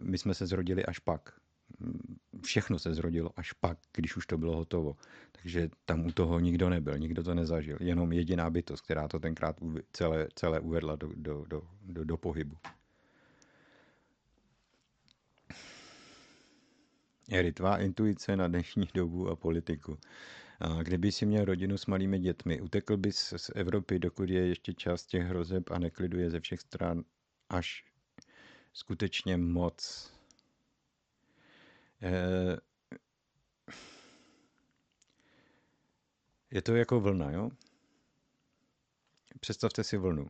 my 0.00 0.18
jsme 0.18 0.34
se 0.34 0.46
zrodili 0.46 0.84
až 0.84 0.98
pak. 0.98 1.40
Všechno 2.44 2.78
se 2.78 2.94
zrodilo 2.94 3.30
až 3.36 3.52
pak, 3.52 3.78
když 3.96 4.16
už 4.16 4.26
to 4.26 4.38
bylo 4.38 4.56
hotovo. 4.56 4.96
Takže 5.42 5.68
tam 5.84 6.06
u 6.06 6.12
toho 6.12 6.40
nikdo 6.40 6.68
nebyl, 6.70 6.98
nikdo 6.98 7.22
to 7.22 7.34
nezažil. 7.34 7.76
Jenom 7.80 8.12
jediná 8.12 8.50
bytost, 8.50 8.84
která 8.84 9.08
to 9.08 9.18
tenkrát 9.20 9.56
celé, 9.92 10.28
celé 10.34 10.60
uvedla 10.60 10.96
do, 10.96 11.08
do, 11.16 11.44
do, 11.48 11.62
do, 11.82 12.04
do 12.04 12.16
pohybu. 12.16 12.56
Eri, 17.30 17.52
tvá 17.52 17.76
intuice 17.78 18.36
na 18.36 18.48
dnešní 18.48 18.88
dobu 18.94 19.28
a 19.28 19.36
politiku. 19.36 19.98
A 20.60 20.82
kdyby 20.82 21.12
si 21.12 21.26
měl 21.26 21.44
rodinu 21.44 21.78
s 21.78 21.86
malými 21.86 22.18
dětmi, 22.18 22.60
utekl 22.60 22.96
bys 22.96 23.34
z 23.36 23.50
Evropy, 23.54 23.98
dokud 23.98 24.30
je 24.30 24.46
ještě 24.46 24.72
část 24.74 25.06
těch 25.06 25.22
hrozeb 25.22 25.70
a 25.70 25.78
nekliduje 25.78 26.30
ze 26.30 26.40
všech 26.40 26.60
stran 26.60 27.04
až 27.48 27.84
skutečně 28.72 29.36
moc. 29.36 30.12
Eh, 32.02 32.56
je 36.50 36.62
to 36.62 36.74
jako 36.76 37.00
vlna, 37.00 37.30
jo? 37.30 37.50
Představte 39.40 39.84
si 39.84 39.96
vlnu. 39.96 40.26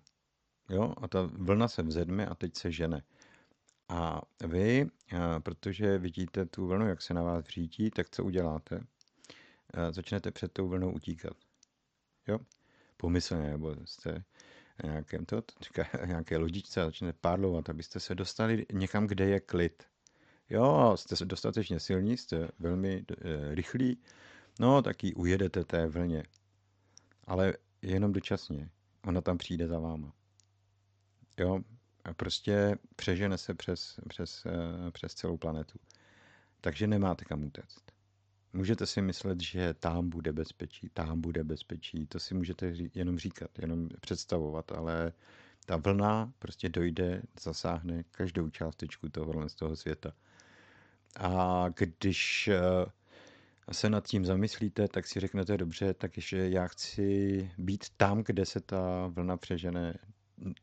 Jo? 0.69 0.95
A 1.01 1.09
ta 1.09 1.23
vlna 1.23 1.69
se 1.69 1.83
vzedme 1.83 2.27
a 2.27 2.35
teď 2.35 2.57
se 2.57 2.73
žene. 2.73 3.03
A 3.89 4.23
vy, 4.47 4.87
protože 5.43 5.99
vidíte 5.99 6.47
tu 6.47 6.67
vlnu, 6.67 6.89
jak 6.89 7.03
se 7.03 7.15
na 7.15 7.23
vás 7.23 7.45
řítí, 7.45 7.91
tak 7.91 8.11
co 8.11 8.25
uděláte? 8.25 8.81
Začnete 9.91 10.31
před 10.31 10.53
tou 10.53 10.69
vlnou 10.69 10.93
utíkat. 10.93 11.37
Jo? 12.29 12.39
Pomyslně, 12.97 13.51
nebo 13.51 13.77
jste 13.85 14.25
nějakém 14.85 15.25
to, 15.25 15.43
nějaké 16.07 16.37
lodičce 16.37 16.83
a 16.83 16.85
začnete 16.85 17.19
pádlovat, 17.21 17.71
abyste 17.71 18.01
se 18.01 18.15
dostali 18.15 18.67
někam, 18.73 19.07
kde 19.07 19.25
je 19.25 19.41
klid. 19.41 19.92
Jo, 20.53 20.93
jste 20.97 21.25
dostatečně 21.25 21.81
silní, 21.81 22.17
jste 22.17 22.49
velmi 22.59 23.05
e, 23.11 23.55
rychlí, 23.55 23.99
no 24.61 24.83
taky 24.83 25.15
ujedete 25.15 25.65
té 25.65 25.87
vlně. 25.87 26.23
Ale 27.25 27.55
jenom 27.83 28.13
dočasně. 28.13 28.71
Ona 29.07 29.21
tam 29.21 29.39
přijde 29.39 29.69
za 29.69 29.79
váma. 29.79 30.13
Jo, 31.39 31.61
prostě 32.17 32.79
přežene 32.97 33.39
se 33.39 33.55
přes, 33.55 34.01
přes, 34.09 34.47
eh, 34.47 34.91
přes 34.91 35.15
celou 35.15 35.37
planetu. 35.37 35.79
Takže 36.61 36.87
nemáte 36.87 37.25
kam 37.25 37.45
utéct. 37.45 37.93
Můžete 38.53 38.87
si 38.87 39.03
myslet, 39.03 39.41
že 39.41 39.75
tam 39.75 40.11
bude 40.11 40.33
bezpečí, 40.33 40.89
tam 40.95 41.21
bude 41.21 41.45
bezpečí, 41.45 42.07
to 42.07 42.21
si 42.21 42.35
můžete 42.35 42.75
jenom 42.95 43.19
říkat, 43.19 43.59
jenom 43.59 43.89
představovat, 44.01 44.73
ale 44.73 45.13
ta 45.67 45.77
vlna 45.77 46.33
prostě 46.39 46.69
dojde, 46.69 47.23
zasáhne 47.41 48.05
každou 48.11 48.51
částečku 48.51 49.09
tohohle 49.09 49.49
z 49.49 49.55
toho 49.55 49.77
světa. 49.77 50.13
A 51.17 51.67
když 51.77 52.49
eh, 52.49 52.63
se 53.73 53.91
nad 53.91 54.07
tím 54.07 54.25
zamyslíte, 54.25 54.89
tak 54.89 55.07
si 55.07 55.21
řeknete 55.21 55.57
dobře, 55.57 55.95
takže 55.95 56.49
já 56.49 56.67
chci 56.67 57.51
být 57.59 57.85
tam, 57.97 58.23
kde 58.23 58.47
se 58.47 58.61
ta 58.61 59.07
vlna 59.07 59.37
přežene 59.37 59.95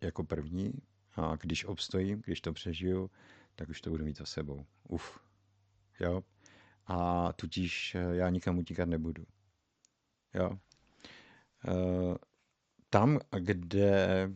jako 0.02 0.24
první, 0.24 0.74
a 1.16 1.36
když 1.36 1.66
obstojím, 1.66 2.22
když 2.26 2.42
to 2.42 2.54
přežiju, 2.54 3.12
tak 3.56 3.70
už 3.70 3.82
to 3.82 3.90
budu 3.90 4.06
mít 4.06 4.18
za 4.18 4.26
sebou. 4.26 4.66
Uf. 4.88 5.20
Jo. 6.00 6.24
A 6.88 7.34
tudíž 7.34 7.96
eh, 7.96 8.16
já 8.16 8.30
nikam 8.30 8.58
utíkat 8.58 8.90
nebudu. 8.90 9.26
Jo. 10.34 10.60
E, 11.68 11.74
tam, 12.90 13.20
kde 13.40 14.32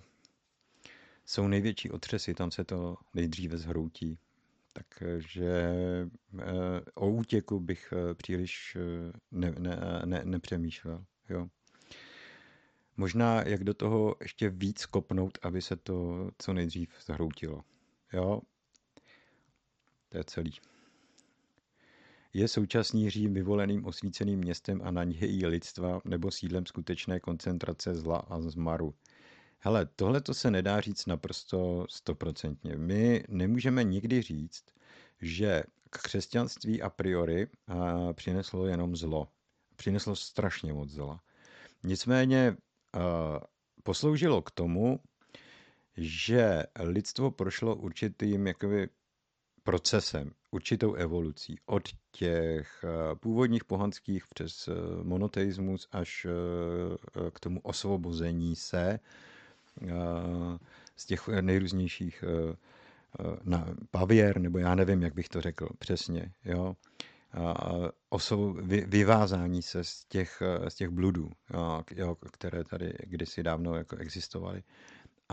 jsou 1.25 1.47
největší 1.47 1.91
otřesy, 1.91 2.33
tam 2.33 2.51
se 2.51 2.63
to 2.63 2.97
nejdříve 3.13 3.57
zhroutí. 3.57 4.19
Takže 4.73 5.45
e, 5.45 6.81
o 6.95 7.09
útěku 7.09 7.59
bych 7.59 7.93
příliš 8.13 8.77
ne, 9.31 9.53
ne, 9.59 10.01
ne, 10.05 10.21
nepřemýšlel. 10.25 11.05
Jo 11.29 11.47
možná 12.97 13.41
jak 13.41 13.63
do 13.63 13.73
toho 13.73 14.15
ještě 14.21 14.49
víc 14.49 14.85
kopnout, 14.85 15.37
aby 15.41 15.61
se 15.61 15.75
to 15.75 16.29
co 16.37 16.53
nejdřív 16.53 16.89
zhroutilo. 17.05 17.63
Jo, 18.13 18.41
to 20.09 20.17
je 20.17 20.23
celý. 20.23 20.51
Je 22.33 22.47
současný 22.47 23.09
Řím 23.09 23.33
vyvoleným 23.33 23.85
osvíceným 23.85 24.39
městem 24.39 24.81
a 24.83 24.91
na 24.91 25.03
něj 25.03 25.45
lidstva 25.45 26.01
nebo 26.05 26.31
sídlem 26.31 26.65
skutečné 26.65 27.19
koncentrace 27.19 27.95
zla 27.95 28.17
a 28.17 28.41
zmaru? 28.41 28.93
Hele, 29.65 29.85
tohle 29.95 30.21
to 30.21 30.33
se 30.33 30.51
nedá 30.51 30.81
říct 30.81 31.05
naprosto 31.05 31.85
stoprocentně. 31.89 32.77
My 32.77 33.23
nemůžeme 33.29 33.83
nikdy 33.83 34.21
říct, 34.21 34.65
že 35.21 35.63
křesťanství 35.89 36.81
a 36.81 36.89
priori 36.89 37.47
přineslo 38.13 38.65
jenom 38.65 38.95
zlo. 38.95 39.27
Přineslo 39.75 40.15
strašně 40.15 40.73
moc 40.73 40.89
zla. 40.89 41.21
Nicméně 41.83 42.57
posloužilo 43.83 44.41
k 44.41 44.51
tomu, 44.51 44.99
že 45.97 46.63
lidstvo 46.79 47.31
prošlo 47.31 47.75
určitým 47.75 48.47
jakoby 48.47 48.89
procesem, 49.63 50.31
určitou 50.51 50.93
evolucí 50.93 51.55
od 51.65 51.83
těch 52.11 52.83
eh, 52.83 53.15
původních 53.15 53.63
pohanských 53.63 54.27
přes 54.27 54.67
eh, 54.67 54.71
monoteismus 55.03 55.87
až 55.91 56.25
eh, 56.25 57.31
k 57.31 57.39
tomu 57.39 57.59
osvobození 57.59 58.55
se 58.55 58.99
z 60.95 61.05
těch 61.05 61.27
nejrůznějších 61.27 62.23
na 63.43 63.67
pavěr, 63.91 64.39
nebo 64.39 64.57
já 64.57 64.75
nevím, 64.75 65.01
jak 65.01 65.13
bych 65.13 65.29
to 65.29 65.41
řekl 65.41 65.69
přesně, 65.79 66.33
jo, 66.45 66.75
osou, 68.09 68.53
vy, 68.53 68.85
vyvázání 68.87 69.61
se 69.61 69.83
z 69.83 70.05
těch, 70.05 70.41
z 70.67 70.75
těch 70.75 70.89
bludů, 70.89 71.31
jo, 71.95 72.15
které 72.31 72.63
tady 72.63 72.93
kdysi 73.03 73.43
dávno 73.43 73.75
jako 73.75 73.95
existovaly. 73.95 74.63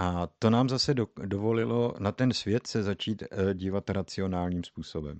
A 0.00 0.28
to 0.38 0.50
nám 0.50 0.68
zase 0.68 0.94
do, 0.94 1.06
dovolilo 1.24 1.94
na 1.98 2.12
ten 2.12 2.32
svět 2.32 2.66
se 2.66 2.82
začít 2.82 3.22
eh, 3.22 3.54
dívat 3.54 3.90
racionálním 3.90 4.64
způsobem. 4.64 5.18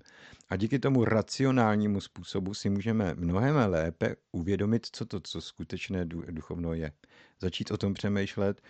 A 0.49 0.57
díky 0.57 0.79
tomu 0.79 1.05
racionálnímu 1.05 2.01
způsobu 2.01 2.55
si 2.55 2.71
můžeme 2.71 3.15
mnohem 3.15 3.57
lépe 3.57 4.17
uvědomit, 4.33 4.87
co 4.93 5.05
to, 5.05 5.21
co 5.21 5.41
skutečné 5.41 6.05
duchovno 6.05 6.75
je. 6.75 6.93
Začít 7.41 7.71
o 7.71 7.77
tom 7.77 7.95
přemýšlet 7.95 8.63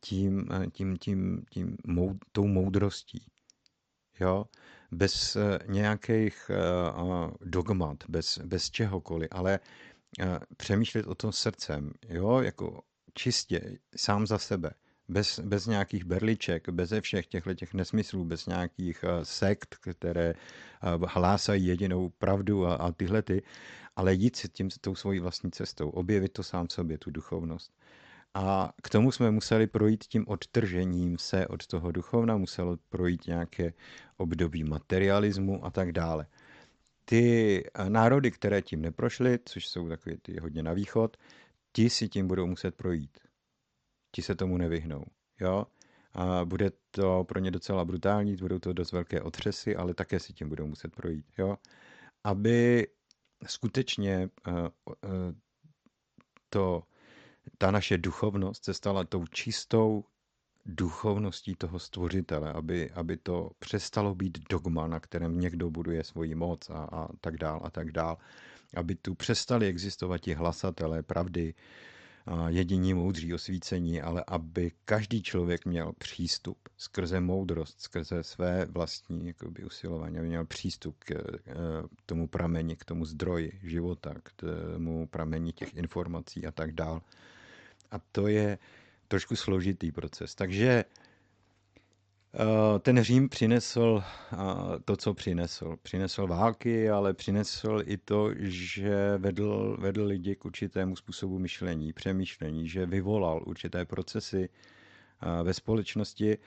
tím, 0.00 0.48
tím, 0.72 0.96
tím, 0.96 1.44
tím 1.50 1.76
mou, 1.86 2.18
tou 2.32 2.46
moudrostí. 2.46 3.26
Jo? 4.20 4.44
bez 4.94 5.36
eh, 5.36 5.58
nějakých 5.66 6.50
eh, 6.50 7.30
dogmat, 7.40 8.04
bez, 8.08 8.38
bez 8.38 8.70
čehokoliv, 8.70 9.28
ale 9.32 9.60
eh, 10.20 10.38
přemýšlet 10.56 11.06
o 11.06 11.14
tom 11.14 11.32
srdcem, 11.32 11.92
jo, 12.08 12.40
jako 12.40 12.82
čistě, 13.14 13.78
sám 13.96 14.26
za 14.26 14.38
sebe, 14.38 14.70
bez, 15.08 15.40
bez 15.40 15.66
nějakých 15.66 16.04
berliček, 16.04 16.68
bez 16.68 16.92
všech 17.00 17.26
těchto 17.26 17.54
těch 17.54 17.74
nesmyslů, 17.74 18.24
bez 18.24 18.46
nějakých 18.46 19.04
sekt, 19.22 19.76
které 19.80 20.34
hlásají 21.06 21.66
jedinou 21.66 22.08
pravdu 22.08 22.66
a, 22.66 22.74
a 22.74 22.92
tyhle 22.92 23.22
ty, 23.22 23.42
ale 23.96 24.14
jít 24.14 24.36
si 24.36 24.48
tím, 24.48 24.68
tou 24.80 24.94
svojí 24.94 25.20
vlastní 25.20 25.50
cestou, 25.50 25.90
objevit 25.90 26.32
to 26.32 26.42
sám 26.42 26.68
sobě, 26.68 26.98
tu 26.98 27.10
duchovnost. 27.10 27.72
A 28.34 28.72
k 28.82 28.88
tomu 28.88 29.12
jsme 29.12 29.30
museli 29.30 29.66
projít 29.66 30.04
tím 30.04 30.24
odtržením 30.28 31.18
se 31.18 31.46
od 31.46 31.66
toho 31.66 31.92
duchovna, 31.92 32.36
muselo 32.36 32.76
projít 32.88 33.26
nějaké 33.26 33.72
období 34.16 34.64
materialismu 34.64 35.64
a 35.64 35.70
tak 35.70 35.92
dále. 35.92 36.26
Ty 37.04 37.64
eh, 37.74 37.90
národy, 37.90 38.30
které 38.30 38.62
tím 38.62 38.82
neprošly, 38.82 39.38
což 39.44 39.68
jsou 39.68 39.88
takové 39.88 40.16
ty 40.16 40.40
hodně 40.40 40.62
na 40.62 40.72
východ, 40.72 41.16
ti 41.72 41.90
si 41.90 42.08
tím 42.08 42.28
budou 42.28 42.46
muset 42.46 42.74
projít. 42.74 43.18
Ti 44.14 44.22
se 44.22 44.34
tomu 44.34 44.56
nevyhnou. 44.56 45.04
Jo? 45.40 45.66
A 46.12 46.44
bude 46.44 46.70
to 46.90 47.24
pro 47.24 47.38
ně 47.40 47.50
docela 47.50 47.84
brutální, 47.84 48.36
budou 48.36 48.58
to 48.58 48.72
dost 48.72 48.92
velké 48.92 49.22
otřesy, 49.22 49.76
ale 49.76 49.94
také 49.94 50.20
si 50.20 50.32
tím 50.32 50.48
budou 50.48 50.66
muset 50.66 50.96
projít. 50.96 51.26
Jo? 51.38 51.56
Aby 52.24 52.88
skutečně 53.46 54.30
uh, 54.48 54.54
uh, 54.54 55.32
to 56.50 56.82
ta 57.58 57.70
naše 57.70 57.98
duchovnost 57.98 58.64
se 58.64 58.74
stala 58.74 59.04
tou 59.04 59.26
čistou 59.26 60.04
duchovností 60.66 61.54
toho 61.54 61.78
stvořitele, 61.78 62.52
aby, 62.52 62.90
aby 62.90 63.16
to 63.16 63.50
přestalo 63.58 64.14
být 64.14 64.38
dogma, 64.50 64.86
na 64.86 65.00
kterém 65.00 65.40
někdo 65.40 65.70
buduje 65.70 66.04
svoji 66.04 66.34
moc 66.34 66.70
a, 66.70 66.88
a 66.92 67.08
tak 67.20 67.36
dál 67.36 67.60
a 67.64 67.70
tak 67.70 67.92
dál. 67.92 68.18
Aby 68.76 68.94
tu 68.94 69.14
přestali 69.14 69.66
existovat 69.66 70.20
ti 70.20 70.34
hlasatelé 70.34 71.02
pravdy, 71.02 71.54
jediní 72.48 72.94
moudří 72.94 73.34
osvícení, 73.34 74.02
ale 74.02 74.24
aby 74.26 74.72
každý 74.84 75.22
člověk 75.22 75.66
měl 75.66 75.92
přístup 75.92 76.58
skrze 76.76 77.20
moudrost, 77.20 77.80
skrze 77.80 78.22
své 78.22 78.64
vlastní 78.64 79.26
jakoby, 79.26 79.64
usilování, 79.64 80.18
aby 80.18 80.28
měl 80.28 80.46
přístup 80.46 80.96
k, 80.98 81.12
k 81.96 82.02
tomu 82.06 82.28
prameni, 82.28 82.76
k 82.76 82.84
tomu 82.84 83.04
zdroji 83.04 83.60
života, 83.62 84.14
k 84.22 84.32
tomu 84.32 85.06
prameni 85.06 85.52
těch 85.52 85.74
informací 85.74 86.46
a 86.46 86.52
tak 86.52 86.72
dál. 86.72 87.02
A 87.90 87.98
to 87.98 88.28
je, 88.28 88.58
trošku 89.08 89.36
složitý 89.36 89.92
proces. 89.92 90.34
Takže 90.34 90.84
ten 92.80 93.02
Řím 93.02 93.28
přinesl 93.28 94.02
eh, 94.32 94.36
to, 94.84 94.96
co 94.96 95.14
přinesl. 95.14 95.76
Přinesl 95.82 96.26
války, 96.26 96.90
ale 96.90 97.14
přinesl 97.14 97.82
i 97.84 97.96
to, 97.96 98.30
že 98.38 99.18
vedl, 99.18 99.76
vedl 99.80 100.04
lidi 100.04 100.36
k 100.36 100.44
určitému 100.44 100.96
způsobu 100.96 101.38
myšlení, 101.38 101.92
přemýšlení, 101.92 102.68
že 102.68 102.86
vyvolal 102.86 103.42
určité 103.46 103.84
procesy 103.84 104.48
eh, 104.48 105.42
ve 105.42 105.54
společnosti, 105.54 106.38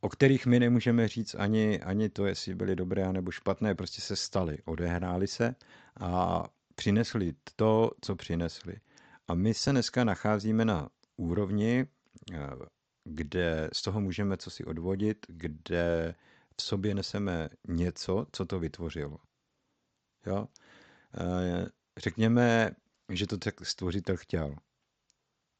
o 0.00 0.08
kterých 0.08 0.46
my 0.46 0.60
nemůžeme 0.60 1.08
říct 1.08 1.34
ani, 1.34 1.80
ani 1.80 2.08
to, 2.08 2.26
jestli 2.26 2.54
byly 2.54 2.76
dobré 2.76 3.12
nebo 3.12 3.30
špatné, 3.30 3.74
prostě 3.74 4.00
se 4.00 4.16
staly, 4.16 4.58
odehrály 4.64 5.26
se 5.26 5.54
a 6.00 6.44
přinesli 6.74 7.34
to, 7.56 7.90
co 8.00 8.16
přinesli. 8.16 8.74
A 9.28 9.34
my 9.34 9.54
se 9.54 9.70
dneska 9.70 10.04
nacházíme 10.04 10.64
na 10.64 10.88
úrovni 11.16 11.86
kde 13.10 13.70
z 13.72 13.82
toho 13.82 14.00
můžeme 14.00 14.36
co 14.36 14.50
si 14.50 14.64
odvodit, 14.64 15.26
kde 15.28 16.14
v 16.56 16.62
sobě 16.62 16.94
neseme 16.94 17.48
něco, 17.68 18.26
co 18.32 18.44
to 18.44 18.60
vytvořilo. 18.60 19.18
Jo? 20.26 20.48
Eh, 21.20 21.66
řekněme, 21.98 22.70
že 23.08 23.26
to 23.26 23.38
tak 23.38 23.66
stvořitel 23.66 24.16
chtěl. 24.16 24.56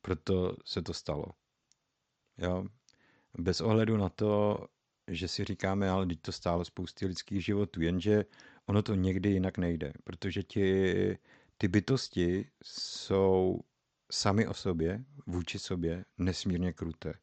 Proto 0.02 0.56
se 0.64 0.82
to 0.82 0.94
stalo. 0.94 1.26
Jo? 2.38 2.64
Bez 3.38 3.60
ohledu 3.60 3.96
na 3.96 4.08
to, 4.08 4.66
že 5.08 5.28
si 5.28 5.44
říkáme, 5.44 5.90
ale 5.90 6.06
teď 6.06 6.20
to 6.20 6.32
stálo 6.32 6.64
spousty 6.64 7.06
lidských 7.06 7.44
životů, 7.44 7.82
jenže 7.82 8.24
ono 8.66 8.82
to 8.82 8.94
někdy 8.94 9.30
jinak 9.30 9.58
nejde, 9.58 9.92
protože 10.04 10.42
ti, 10.42 11.18
ty 11.58 11.68
bytosti 11.68 12.50
jsou 12.64 13.60
sami 14.10 14.46
o 14.46 14.54
sobě, 14.54 15.04
vůči 15.26 15.58
sobě, 15.58 16.04
nesmírně 16.18 16.72
kruté 16.72 17.14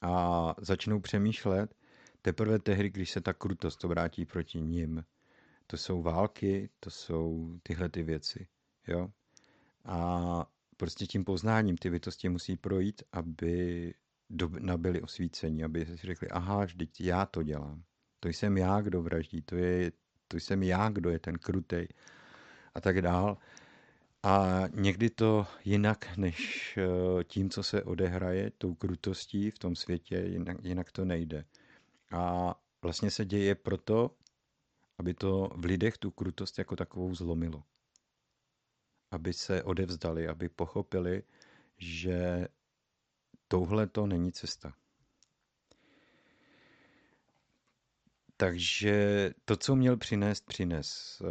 a 0.00 0.54
začnou 0.58 1.00
přemýšlet 1.00 1.74
teprve 2.22 2.58
tehdy, 2.58 2.90
když 2.90 3.10
se 3.10 3.20
ta 3.20 3.32
krutost 3.32 3.84
obrátí 3.84 4.24
proti 4.24 4.60
ním. 4.60 5.04
To 5.66 5.76
jsou 5.76 6.02
války, 6.02 6.70
to 6.80 6.90
jsou 6.90 7.58
tyhle 7.62 7.88
ty 7.88 8.02
věci. 8.02 8.46
Jo? 8.86 9.08
A 9.84 10.46
prostě 10.76 11.06
tím 11.06 11.24
poznáním 11.24 11.76
ty 11.76 11.90
bytosti 11.90 12.28
musí 12.28 12.56
projít, 12.56 13.02
aby 13.12 13.94
nabili 14.58 15.02
osvícení, 15.02 15.64
aby 15.64 15.86
si 15.86 15.96
řekli, 15.96 16.28
aha, 16.28 16.64
vždyť 16.64 17.00
já 17.00 17.26
to 17.26 17.42
dělám. 17.42 17.82
To 18.20 18.28
jsem 18.28 18.56
já, 18.56 18.80
kdo 18.80 19.02
vraždí, 19.02 19.42
to, 19.42 19.56
je, 19.56 19.92
to 20.28 20.36
jsem 20.36 20.62
já, 20.62 20.88
kdo 20.88 21.10
je 21.10 21.18
ten 21.18 21.38
krutej 21.38 21.88
a 22.74 22.80
tak 22.80 23.02
dál. 23.02 23.38
A 24.26 24.62
někdy 24.74 25.10
to 25.10 25.46
jinak 25.64 26.16
než 26.16 26.74
eh, 26.76 27.24
tím, 27.24 27.50
co 27.50 27.62
se 27.62 27.82
odehraje, 27.82 28.50
tou 28.50 28.74
krutostí 28.74 29.50
v 29.50 29.58
tom 29.58 29.76
světě, 29.76 30.16
jinak, 30.16 30.56
jinak 30.64 30.92
to 30.92 31.04
nejde. 31.04 31.44
A 32.12 32.54
vlastně 32.82 33.10
se 33.10 33.24
děje 33.24 33.54
proto, 33.54 34.16
aby 34.98 35.14
to 35.14 35.50
v 35.56 35.64
lidech 35.64 35.98
tu 35.98 36.10
krutost 36.10 36.58
jako 36.58 36.76
takovou 36.76 37.14
zlomilo. 37.14 37.62
Aby 39.10 39.32
se 39.32 39.62
odevzdali, 39.62 40.28
aby 40.28 40.48
pochopili, 40.48 41.22
že 41.78 42.48
touhle 43.48 43.86
to 43.86 44.06
není 44.06 44.32
cesta. 44.32 44.74
Takže 48.36 49.30
to, 49.44 49.56
co 49.56 49.76
měl 49.76 49.96
přinést, 49.96 50.46
přines. 50.46 51.22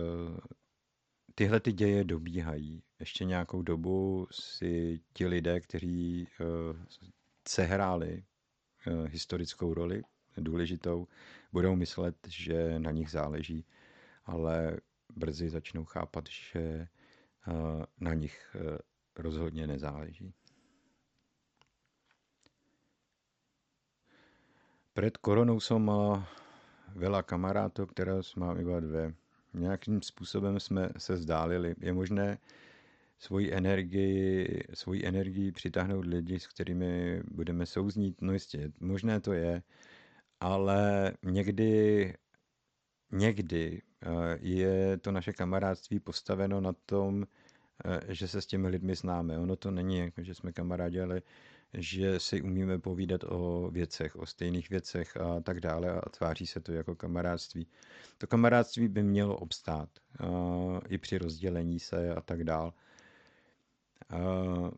Tyhle 1.35 1.59
ty 1.59 1.71
děje 1.71 2.03
dobíhají. 2.03 2.83
Ještě 2.99 3.25
nějakou 3.25 3.61
dobu 3.61 4.27
si 4.31 5.01
ti 5.13 5.27
lidé, 5.27 5.59
kteří 5.59 6.27
uh, 6.39 6.77
sehráli 7.47 8.23
uh, 8.87 9.07
historickou 9.07 9.73
roli, 9.73 10.01
důležitou, 10.37 11.07
budou 11.51 11.75
myslet, 11.75 12.15
že 12.27 12.79
na 12.79 12.91
nich 12.91 13.11
záleží, 13.11 13.65
ale 14.25 14.77
brzy 15.15 15.49
začnou 15.49 15.85
chápat, 15.85 16.23
že 16.29 16.87
uh, 17.47 17.83
na 17.99 18.13
nich 18.13 18.55
uh, 18.55 18.77
rozhodně 19.15 19.67
nezáleží. 19.67 20.33
Před 24.93 25.17
koronou 25.17 25.57
som 25.59 25.81
mala 25.81 26.29
veľa 26.93 27.25
kamarátov, 27.25 27.89
které 27.89 28.21
mám 28.37 28.61
iba 28.61 28.77
dve 28.79 29.17
nějakým 29.53 30.01
způsobem 30.01 30.59
jsme 30.59 30.89
se 30.97 31.13
vzdálili. 31.13 31.75
Je 31.79 31.93
možné 31.93 32.37
svoji 33.17 33.53
energii, 33.53 34.63
svoji 34.73 35.05
energii 35.05 35.51
přitáhnout 35.51 36.05
lidi, 36.05 36.39
s 36.39 36.47
kterými 36.47 37.21
budeme 37.31 37.65
souznít, 37.65 38.21
no 38.21 38.33
jistě, 38.33 38.71
možné 38.79 39.19
to 39.19 39.33
je, 39.33 39.63
ale 40.39 41.13
někdy, 41.23 42.13
někdy 43.11 43.81
eh, 44.01 44.37
je 44.41 44.97
to 44.97 45.11
naše 45.11 45.33
kamarádství 45.33 45.99
postaveno 45.99 46.61
na 46.61 46.73
tom, 46.85 47.25
eh, 47.85 48.13
že 48.13 48.27
se 48.27 48.41
s 48.41 48.47
těmi 48.47 48.67
lidmi 48.67 48.95
známe. 48.95 49.39
Ono 49.39 49.55
to 49.55 49.71
není 49.71 49.97
jako, 49.97 50.23
že 50.23 50.35
jsme 50.35 50.53
kamarádi, 50.53 51.01
ale 51.01 51.21
že 51.73 52.19
si 52.19 52.41
umíme 52.41 52.79
povídat 52.79 53.23
o 53.23 53.69
věcech, 53.71 54.15
o 54.15 54.25
stejných 54.25 54.69
věcech 54.69 55.17
a 55.17 55.39
tak 55.39 55.59
dále 55.59 55.91
a 55.91 56.09
tváří 56.09 56.47
se 56.47 56.59
to 56.59 56.71
jako 56.71 56.95
kamarádství. 56.95 57.67
To 58.17 58.27
kamarádství 58.27 58.87
by 58.87 59.03
mělo 59.03 59.37
obstát 59.37 59.89
uh, 60.23 60.79
i 60.89 60.97
při 60.97 61.17
rozdělení 61.17 61.79
se 61.79 62.15
a 62.15 62.21
tak 62.21 62.43
dále. 62.43 62.71
Uh, 64.13 64.69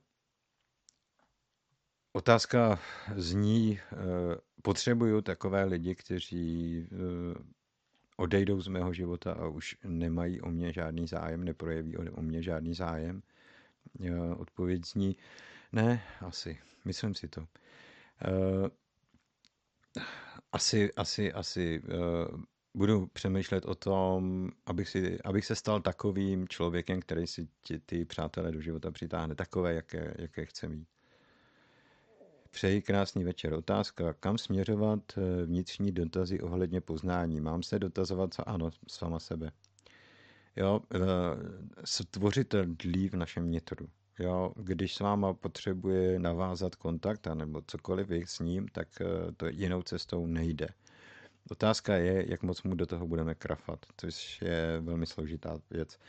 otázka 2.14 2.80
zní, 3.16 3.80
uh, 3.92 4.00
potřebuju 4.62 5.22
takové 5.22 5.64
lidi, 5.64 5.96
kteří 5.96 6.88
uh, 6.92 6.98
odejdou 8.18 8.62
z 8.62 8.68
mého 8.68 8.94
života 8.94 9.34
a 9.34 9.48
už 9.48 9.78
nemají 9.84 10.42
o 10.42 10.50
mě 10.50 10.74
žádný 10.74 11.08
zájem, 11.08 11.44
neprojeví 11.44 11.98
o 11.98 12.22
mě 12.22 12.42
žádný 12.42 12.74
zájem. 12.74 13.22
Uh, 14.00 14.42
odpověď 14.42 14.86
zní, 14.86 15.16
ne, 15.76 16.04
asi. 16.22 16.58
Myslím 16.86 17.16
si 17.16 17.28
to. 17.28 17.42
Uh, 17.42 18.68
asi, 20.52 20.94
asi, 20.94 21.34
asi 21.34 21.82
uh, 21.82 22.42
budu 22.74 23.08
přemýšlet 23.08 23.66
o 23.66 23.76
tom, 23.76 24.50
abych, 24.66 24.90
si, 24.90 25.22
abych 25.22 25.46
se 25.46 25.56
stal 25.56 25.82
takovým 25.82 26.48
člověkem, 26.48 27.00
který 27.00 27.28
si 27.28 27.48
ti, 27.62 27.80
ty 27.80 28.06
přátelé 28.06 28.52
do 28.52 28.62
života 28.62 28.92
přitáhne, 28.92 29.36
takové, 29.36 29.74
jaké, 29.74 30.14
jaké 30.18 30.46
chce 30.46 30.68
mít. 30.68 30.88
Přeji 32.50 32.82
krásný 32.82 33.24
večer. 33.24 33.54
Otázka, 33.54 34.14
kam 34.14 34.38
směřovat 34.38 35.00
eh, 35.18 35.46
vnitřní 35.46 35.92
dotazy 35.92 36.40
ohledně 36.40 36.82
poznání? 36.82 37.42
Mám 37.42 37.64
se 37.64 37.80
dotazovat, 37.80 38.34
co 38.34 38.50
ano, 38.50 38.70
sama 38.88 39.20
sebe. 39.20 39.52
Jo, 40.56 40.82
stvořitel 41.86 42.66
dlí 42.66 43.10
v 43.10 43.14
našem 43.14 43.52
nitru. 43.52 43.90
Jo, 44.20 44.52
když 44.56 44.96
s 44.96 45.00
váma 45.00 45.34
potřebuje 45.34 46.20
navázat 46.20 46.76
kontakt 46.76 47.28
nebo 47.34 47.62
cokoliv 47.68 48.12
s 48.12 48.40
ním, 48.40 48.68
tak 48.68 48.88
eh, 49.02 49.32
to 49.32 49.48
jinou 49.48 49.82
cestou 49.82 50.26
nejde. 50.28 50.68
Otázka 51.50 51.96
je, 51.96 52.32
jak 52.32 52.44
moc 52.44 52.64
mu 52.64 52.76
do 52.76 52.86
toho 52.86 53.08
budeme 53.08 53.36
krafat, 53.36 53.86
což 53.98 54.42
je 54.42 54.80
velmi 54.82 55.06
složitá 55.06 55.60
věc, 55.70 56.00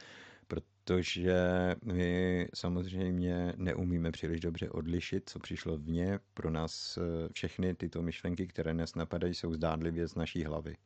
protože 0.48 1.36
my 1.84 2.48
samozřejmě 2.54 3.52
neumíme 3.56 4.12
příliš 4.12 4.40
dobře 4.40 4.70
odlišit, 4.70 5.30
co 5.30 5.38
přišlo 5.38 5.78
vně. 5.78 6.18
Pro 6.34 6.50
nás 6.50 6.98
eh, 6.98 7.28
všechny 7.32 7.74
tyto 7.74 8.02
myšlenky, 8.02 8.46
které 8.46 8.74
nás 8.74 8.94
napadají, 8.94 9.34
jsou 9.34 9.54
zdádlivě 9.54 10.08
z 10.08 10.14
naší 10.14 10.44
hlavy. 10.44 10.76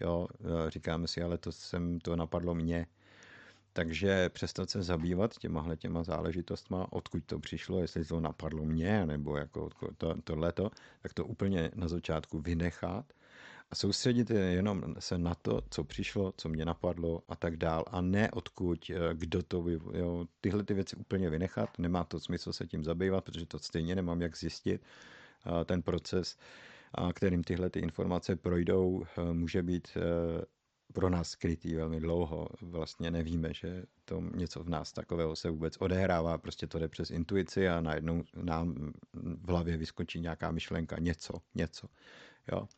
Jo, 0.00 0.28
eh, 0.40 0.70
říkáme 0.70 1.08
si, 1.08 1.22
ale 1.22 1.38
to 1.38 1.52
jsem, 1.52 1.98
to 2.00 2.16
napadlo 2.16 2.54
mě, 2.54 2.86
takže 3.76 4.28
přestat 4.28 4.70
se 4.70 4.82
zabývat 4.82 5.38
těmahle 5.38 5.76
těma 5.76 6.02
záležitostma, 6.02 6.92
odkud 6.92 7.24
to 7.26 7.38
přišlo, 7.38 7.80
jestli 7.80 8.04
to 8.04 8.20
napadlo 8.20 8.64
mě, 8.64 9.06
nebo 9.06 9.36
jako 9.36 9.70
to, 9.98 10.14
tohleto, 10.24 10.70
tak 11.02 11.14
to 11.14 11.26
úplně 11.26 11.70
na 11.74 11.88
začátku 11.88 12.40
vynechat 12.40 13.12
a 13.70 13.74
soustředit 13.74 14.30
jenom 14.30 14.94
se 14.98 15.18
na 15.18 15.34
to, 15.34 15.62
co 15.70 15.84
přišlo, 15.84 16.32
co 16.36 16.48
mě 16.48 16.64
napadlo 16.64 17.22
a 17.28 17.36
tak 17.36 17.56
dál. 17.56 17.84
A 17.90 18.00
ne 18.00 18.30
odkud, 18.30 18.90
eh, 18.90 19.14
kdo 19.14 19.42
to, 19.42 19.64
jo, 19.92 20.26
tyhle 20.40 20.64
ty 20.64 20.74
věci 20.74 20.96
úplně 20.96 21.30
vynechat, 21.30 21.78
nemá 21.78 22.04
to 22.04 22.20
smysl 22.20 22.52
se 22.52 22.66
tím 22.66 22.84
zabývat, 22.84 23.24
protože 23.24 23.46
to 23.46 23.58
stejně 23.58 23.94
nemám 23.94 24.22
jak 24.22 24.36
zjistit, 24.36 24.82
ten 25.64 25.82
proces, 25.82 26.36
kterým 27.12 27.44
tyhle 27.44 27.70
ty 27.70 27.80
informace 27.80 28.36
projdou, 28.36 29.04
eh, 29.04 29.32
může 29.32 29.62
být 29.62 29.88
eh, 29.96 30.44
pro 30.94 31.10
nás 31.10 31.30
skrytý 31.30 31.74
velmi 31.74 32.00
dlouho. 32.00 32.48
Vlastně 32.60 33.10
nevíme, 33.10 33.54
že 33.54 33.82
to 34.04 34.22
něco 34.34 34.64
v 34.64 34.68
nás 34.68 34.92
takového 34.92 35.36
se 35.36 35.50
vůbec 35.50 35.76
odehrává, 35.80 36.38
prostě 36.38 36.66
to 36.66 36.78
jde 36.78 36.88
přes 36.88 37.10
intuici 37.10 37.68
a 37.68 37.80
najednou 37.80 38.22
nám 38.34 38.92
v 39.12 39.48
hlavě 39.48 39.76
vyskočí 39.76 40.20
nějaká 40.20 40.50
myšlenka, 40.50 40.96
něco, 40.98 41.34
něco. 41.54 41.88
Jo. 42.52 42.68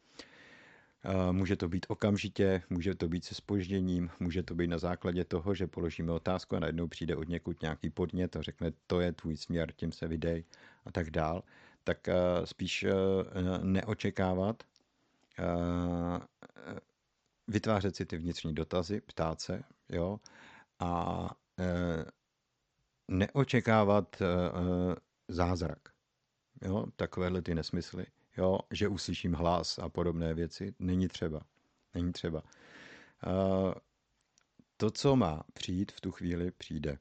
Může 1.32 1.56
to 1.56 1.68
být 1.68 1.86
okamžitě, 1.88 2.62
může 2.70 2.94
to 2.94 3.09
být 3.09 3.24
se 3.24 3.34
spožděním, 3.34 4.10
může 4.20 4.43
to 4.43 4.55
být 4.55 4.66
na 4.66 4.78
základě 4.78 5.24
toho, 5.24 5.55
že 5.55 5.66
položíme 5.66 6.12
otázku 6.12 6.56
a 6.56 6.60
najednou 6.60 6.88
přijde 6.88 7.16
od 7.16 7.28
někud 7.28 7.62
nějaký 7.62 7.90
podnět 7.90 8.36
a 8.36 8.43
řekne, 8.43 8.72
to 8.86 9.01
je 9.01 9.12
tvůj 9.12 9.36
směr, 9.36 9.72
tím 9.76 9.93
se 9.93 10.09
vydej 10.09 10.44
a 10.84 10.93
tak 10.93 11.10
dál. 11.10 11.43
Tak 11.84 12.09
spíš 12.44 12.86
neočekávat, 13.62 14.62
vytvářet 17.48 17.97
si 17.97 18.06
ty 18.06 18.16
vnitřní 18.16 18.55
dotazy, 18.55 19.01
ptát 19.01 19.40
se, 19.40 19.62
jo, 19.89 20.20
a 20.78 21.31
neočekávat 23.09 24.23
zázrak. 25.28 25.89
Jo, 26.62 26.86
takovéhle 26.97 27.43
ty 27.43 27.55
nesmysly 27.55 28.06
jo, 28.36 28.59
že 28.70 28.89
uslyším 28.89 29.32
hlas 29.32 29.78
a 29.78 29.89
podobné 29.89 30.35
věci. 30.35 30.74
Není 30.78 31.09
třeba. 31.09 31.40
Není 31.94 32.12
třeba. 32.12 32.43
Uh, 33.27 33.73
to, 34.77 34.90
co 34.90 35.16
má 35.16 35.44
přijít 35.52 35.93
v 35.93 36.01
tu 36.01 36.12
chvíli, 36.12 36.51
přijde. 36.51 36.98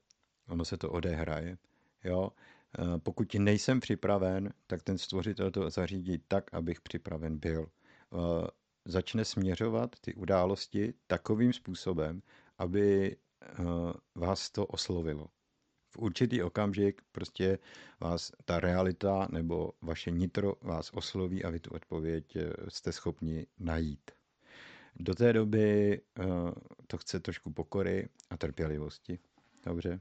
Ono 0.47 0.65
se 0.65 0.77
to 0.77 0.91
odehraje. 0.91 1.57
Jo? 2.03 2.31
Uh, 2.80 2.97
pokud 2.97 3.34
nejsem 3.34 3.80
připraven, 3.80 4.53
tak 4.67 4.84
ten 4.84 4.97
stvořitel 4.97 5.51
to 5.51 5.69
zařídí 5.69 6.17
tak, 6.27 6.53
abych 6.53 6.81
připraven 6.81 7.38
byl. 7.38 7.67
Uh, 8.09 8.47
začne 8.86 9.26
směřovat 9.26 9.95
ty 10.02 10.14
události 10.14 10.94
takovým 11.07 11.53
způsobem, 11.53 12.22
aby 12.57 13.18
vás 14.16 14.49
to 14.49 14.66
oslovilo 14.66 15.28
v 15.95 15.98
určitý 15.99 16.44
okamžik 16.44 17.02
prostě 17.12 17.60
vás 17.99 18.32
ta 18.45 18.60
realita 18.60 19.28
nebo 19.32 19.72
vaše 19.82 20.12
nitro 20.12 20.53
vás 20.62 20.91
osloví 20.94 21.44
a 21.44 21.49
vy 21.49 21.60
tu 21.60 21.70
odpověď 21.70 22.36
eh, 22.36 22.49
jste 22.68 22.91
schopni 22.91 23.48
najít. 23.60 24.12
Do 24.95 25.16
té 25.16 25.34
doby 25.34 26.02
uh, 26.20 26.52
to 26.88 26.98
chce 26.98 27.20
trošku 27.20 27.52
pokory 27.52 28.10
a 28.30 28.38
trpělivosti. 28.38 29.20
Dobře. 29.66 29.99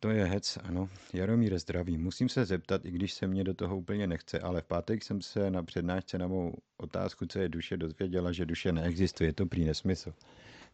To 0.00 0.10
je 0.10 0.24
hec, 0.24 0.58
ano. 0.62 0.88
Jaromír 1.12 1.58
zdraví. 1.58 1.98
Musím 1.98 2.28
se 2.28 2.44
zeptat, 2.44 2.84
i 2.84 2.90
když 2.90 3.12
se 3.12 3.26
mě 3.26 3.44
do 3.44 3.54
toho 3.54 3.76
úplně 3.76 4.06
nechce, 4.06 4.40
ale 4.40 4.60
v 4.60 4.64
pátek 4.66 5.04
jsem 5.04 5.22
se 5.22 5.50
na 5.50 5.62
přednášce 5.62 6.18
na 6.18 6.26
mou 6.26 6.54
otázku, 6.76 7.26
co 7.26 7.38
je 7.38 7.48
duše, 7.48 7.76
dozvěděla, 7.76 8.32
že 8.32 8.46
duše 8.46 8.72
neexistuje. 8.72 9.28
Je 9.28 9.32
to 9.32 9.46
prý 9.46 9.64
nesmysl. 9.64 10.14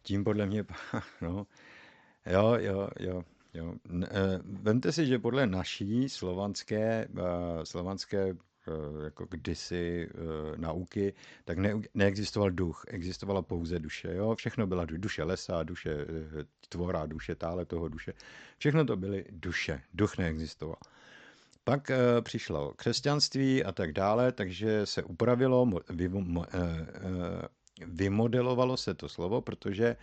Tím 0.01 0.23
podle 0.23 0.45
mě, 0.45 0.65
no, 1.21 1.47
Jo, 2.31 2.55
jo, 2.59 2.89
jo. 2.99 3.23
jo. 3.53 3.73
Eh, 4.03 4.39
vemte 4.43 4.91
si, 4.91 5.05
že 5.05 5.19
podle 5.19 5.47
naší 5.47 6.09
slovanské, 6.09 7.07
eh, 7.17 7.65
slovanské 7.65 8.29
eh, 8.29 9.03
jako 9.03 9.25
kdysi 9.29 10.09
nauky, 10.55 11.13
tak 11.45 11.57
ne, 11.57 11.73
neexistoval 11.93 12.51
duch, 12.51 12.83
existovala 12.87 13.41
pouze 13.41 13.79
duše. 13.79 14.13
Jo? 14.15 14.35
Všechno 14.35 14.67
byla 14.67 14.85
duše 14.85 15.23
lesa, 15.23 15.63
duše 15.63 16.05
tvora, 16.69 17.05
duše 17.05 17.35
tále 17.35 17.65
toho 17.65 17.87
duše. 17.87 18.13
Všechno 18.57 18.85
to 18.85 18.95
byly 18.95 19.25
duše. 19.31 19.81
Duch 19.93 20.17
neexistoval. 20.17 20.77
Pak 21.63 21.91
přišlo 22.21 22.73
křesťanství 22.73 23.63
a 23.63 23.71
tak 23.71 23.91
dále, 23.91 24.31
takže 24.31 24.85
se 24.85 25.03
upravilo, 25.03 25.69
vymodelovalo 27.85 28.77
se 28.77 28.93
to 28.93 29.09
slovo, 29.09 29.41
protože 29.41 29.95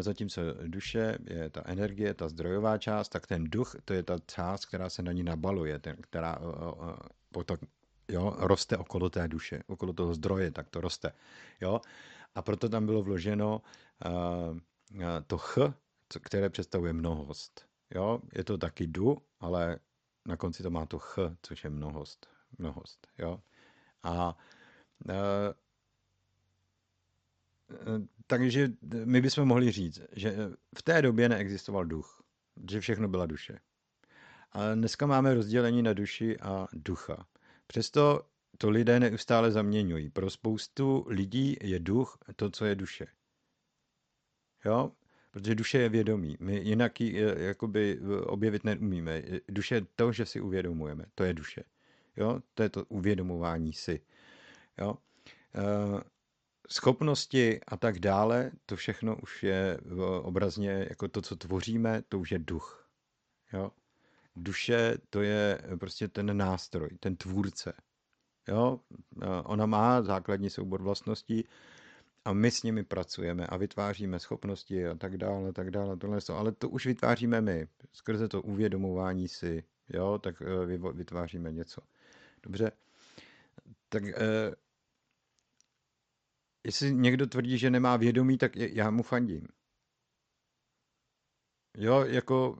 zatímco 0.00 0.40
duše 0.66 1.18
je 1.30 1.50
ta 1.50 1.62
energie, 1.66 2.14
ta 2.14 2.28
zdrojová 2.28 2.78
část, 2.78 3.08
tak 3.08 3.26
ten 3.26 3.44
duch, 3.44 3.76
to 3.84 3.94
je 3.94 4.02
ta 4.02 4.18
část, 4.26 4.66
která 4.66 4.90
se 4.90 5.02
na 5.02 5.12
ní 5.12 5.22
nabaluje, 5.22 5.78
ten, 5.78 5.96
která 6.00 6.38
potom 7.32 7.56
jo, 8.08 8.36
roste 8.38 8.76
okolo 8.76 9.10
té 9.10 9.28
duše, 9.28 9.62
okolo 9.66 9.92
toho 9.92 10.14
zdroje, 10.14 10.50
tak 10.50 10.68
to 10.68 10.80
roste. 10.80 11.12
Jo? 11.60 11.80
A 12.34 12.42
proto 12.42 12.68
tam 12.68 12.86
bylo 12.86 13.02
vloženo 13.02 13.62
uh, 14.06 14.58
to 15.26 15.38
ch, 15.38 15.58
které 16.20 16.50
představuje 16.50 16.92
mnohost. 16.92 17.66
Jo? 17.94 18.20
Je 18.32 18.44
to 18.44 18.58
taky 18.58 18.86
du, 18.86 19.22
ale 19.40 19.78
na 20.26 20.36
konci 20.36 20.62
to 20.62 20.70
má 20.70 20.86
to 20.86 20.98
ch, 20.98 21.18
což 21.42 21.64
je 21.64 21.70
mnohost. 21.70 22.26
mnohost 22.58 23.08
jo? 23.18 23.42
A 24.02 24.36
uh, 25.08 25.14
takže 28.26 28.68
my 29.04 29.20
bychom 29.20 29.44
mohli 29.48 29.70
říct, 29.70 30.00
že 30.12 30.36
v 30.78 30.82
té 30.82 31.02
době 31.02 31.28
neexistoval 31.28 31.84
duch, 31.84 32.22
že 32.70 32.80
všechno 32.80 33.08
byla 33.08 33.26
duše. 33.26 33.60
A 34.52 34.74
dneska 34.74 35.06
máme 35.06 35.34
rozdělení 35.34 35.82
na 35.82 35.92
duši 35.92 36.38
a 36.40 36.66
ducha. 36.72 37.26
Přesto 37.66 38.22
to 38.58 38.70
lidé 38.70 39.00
neustále 39.00 39.50
zaměňují. 39.50 40.10
Pro 40.10 40.30
spoustu 40.30 41.04
lidí 41.08 41.56
je 41.62 41.78
duch 41.78 42.18
to, 42.36 42.50
co 42.50 42.64
je 42.64 42.74
duše. 42.74 43.06
Jo? 44.64 44.92
Protože 45.32 45.54
duše 45.54 45.78
je 45.78 45.88
vědomí. 45.88 46.36
My 46.40 46.56
jinak 46.56 47.00
ji 47.00 47.24
eh, 47.24 47.42
jakoby 47.42 48.00
objevit 48.22 48.64
neumíme. 48.64 49.22
Duše 49.48 49.74
je 49.74 49.86
to, 49.96 50.12
že 50.12 50.26
si 50.26 50.40
uvědomujeme. 50.40 51.04
To 51.14 51.24
je 51.24 51.34
duše. 51.34 51.64
Jo? 52.16 52.40
To 52.54 52.62
je 52.62 52.68
to 52.68 52.84
uvědomování 52.84 53.72
si. 53.72 54.00
Jo? 54.78 54.94
Eh, 55.54 56.00
schopnosti 56.68 57.60
a 57.66 57.76
tak 57.76 57.98
dále, 57.98 58.50
to 58.66 58.76
všechno 58.76 59.16
už 59.16 59.42
je 59.42 59.78
obrazně 60.22 60.86
jako 60.88 61.08
to, 61.08 61.22
co 61.22 61.36
tvoříme, 61.36 62.02
to 62.08 62.18
už 62.18 62.32
je 62.32 62.38
duch. 62.38 62.88
Jo? 63.52 63.70
Duše 64.36 64.98
to 65.10 65.22
je 65.22 65.62
prostě 65.80 66.08
ten 66.08 66.36
nástroj, 66.36 66.90
ten 67.00 67.16
tvůrce. 67.16 67.72
Jo? 68.48 68.80
Ona 69.44 69.66
má 69.66 70.02
základní 70.02 70.50
soubor 70.50 70.82
vlastností 70.82 71.44
a 72.24 72.32
my 72.32 72.50
s 72.50 72.62
nimi 72.62 72.84
pracujeme 72.84 73.46
a 73.46 73.56
vytváříme 73.56 74.18
schopnosti 74.18 74.86
a 74.86 74.94
tak 74.94 75.16
dále, 75.16 75.52
tak 75.52 75.70
dále, 75.70 75.96
tohle, 75.96 76.18
ale 76.28 76.52
to 76.52 76.68
už 76.68 76.86
vytváříme 76.86 77.40
my, 77.40 77.68
skrze 77.92 78.28
to 78.28 78.42
uvědomování 78.42 79.28
si, 79.28 79.64
jo, 79.88 80.18
tak 80.18 80.42
eh, 80.42 80.92
vytváříme 80.92 81.52
něco. 81.52 81.80
Dobře, 82.42 82.72
tak 83.88 84.04
eh, 84.04 84.54
jestli 86.64 86.94
někdo 86.94 87.26
tvrdí, 87.26 87.58
že 87.58 87.70
nemá 87.70 87.96
vědomí, 87.96 88.38
tak 88.38 88.56
já 88.56 88.90
mu 88.90 89.02
fandím. 89.02 89.48
Jo, 91.76 92.04
jako, 92.04 92.58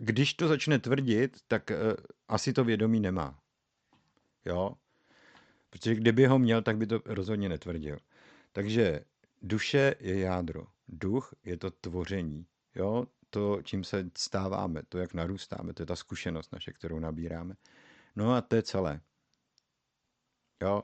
když 0.00 0.34
to 0.34 0.48
začne 0.48 0.78
tvrdit, 0.78 1.36
tak 1.48 1.70
uh, 1.70 1.76
asi 2.28 2.52
to 2.52 2.64
vědomí 2.64 3.00
nemá. 3.00 3.40
Jo, 4.44 4.74
protože 5.70 5.94
kdyby 5.94 6.26
ho 6.26 6.38
měl, 6.38 6.62
tak 6.62 6.76
by 6.76 6.86
to 6.86 7.00
rozhodně 7.04 7.48
netvrdil. 7.48 7.98
Takže 8.56 9.00
duše 9.42 9.94
je 10.00 10.20
jádro, 10.20 10.66
duch 10.88 11.34
je 11.44 11.56
to 11.56 11.70
tvoření, 11.70 12.46
jo, 12.74 13.06
to, 13.30 13.62
čím 13.62 13.84
se 13.84 14.10
stáváme, 14.18 14.82
to, 14.88 14.98
jak 14.98 15.14
narůstáme, 15.14 15.72
to 15.72 15.82
je 15.82 15.86
ta 15.86 15.96
zkušenost 15.96 16.52
naše, 16.52 16.72
kterou 16.72 16.98
nabíráme. 16.98 17.54
No 18.16 18.34
a 18.34 18.40
to 18.40 18.56
je 18.56 18.62
celé. 18.62 19.00
Jo, 20.62 20.82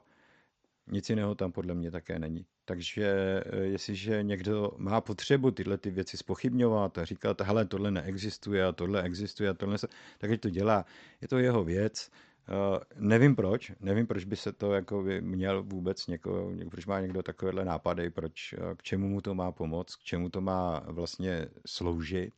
nic 0.87 1.11
jiného 1.11 1.35
tam 1.35 1.53
podle 1.53 1.75
mě 1.75 1.91
také 1.91 2.19
není. 2.19 2.47
Takže 2.65 3.07
eh, 3.47 3.57
jestliže 3.57 4.23
někdo 4.23 4.73
má 4.77 5.01
potřebu 5.01 5.51
tyhle 5.51 5.79
ty 5.79 5.91
věci 5.91 6.17
spochybňovat 6.17 6.99
a 6.99 7.05
říkat, 7.05 7.41
hele, 7.41 7.65
tohle 7.67 7.91
neexistuje 7.91 8.65
a 8.65 8.73
tohle 8.73 9.03
existuje 9.03 9.51
a 9.51 9.55
tohle 9.55 9.79
se, 9.79 9.89
tak 10.19 10.41
to 10.41 10.51
dělá. 10.51 10.85
Je 11.21 11.29
to 11.29 11.39
jeho 11.39 11.65
věc. 11.65 12.11
Uh, 12.49 12.79
nevím 12.97 13.37
proč, 13.37 13.73
nevím 13.81 14.07
proč 14.07 14.25
by 14.25 14.37
se 14.37 14.53
to 14.53 14.73
jako 14.73 15.03
by 15.03 15.21
měl 15.21 15.63
vůbec 15.63 16.07
někoho, 16.07 16.53
proč 16.71 16.87
má 16.87 17.01
někdo 17.01 17.23
takovéhle 17.23 17.65
nápady, 17.65 18.11
proč, 18.11 18.53
uh, 18.53 18.75
k 18.75 18.83
čemu 18.83 19.09
mu 19.09 19.21
to 19.21 19.35
má 19.35 19.53
pomoct, 19.53 19.97
k 19.97 20.03
čemu 20.03 20.29
to 20.29 20.41
má 20.41 20.83
vlastně 20.87 21.47
sloužit. 21.67 22.35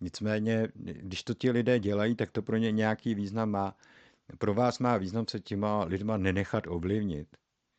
Nicméně, 0.00 0.68
když 0.74 1.22
to 1.22 1.34
ti 1.34 1.50
lidé 1.50 1.78
dělají, 1.78 2.14
tak 2.14 2.30
to 2.30 2.42
pro 2.42 2.56
ně 2.56 2.72
nějaký 2.72 3.14
význam 3.14 3.50
má. 3.50 3.76
Pro 4.38 4.54
vás 4.54 4.78
má 4.78 4.96
význam 4.96 5.24
se 5.28 5.40
těma 5.40 5.84
lidma 5.84 6.16
nenechat 6.16 6.64
ovlivnit 6.66 7.28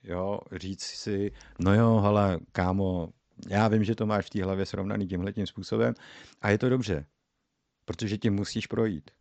jo, 0.04 0.40
říct 0.52 0.84
si, 0.84 1.32
no 1.60 1.74
jo, 1.74 2.00
hele, 2.00 2.40
kámo, 2.52 3.10
já 3.50 3.68
vím, 3.68 3.84
že 3.84 3.96
to 3.96 4.06
máš 4.06 4.26
v 4.26 4.30
té 4.30 4.44
hlavě 4.44 4.66
srovnaný 4.66 5.08
tímhle 5.08 5.34
tím 5.34 5.48
způsobem 5.48 5.94
a 6.42 6.50
je 6.50 6.58
to 6.58 6.70
dobře, 6.70 7.06
protože 7.86 8.18
tím 8.18 8.34
musíš 8.34 8.68
projít. 8.68 9.12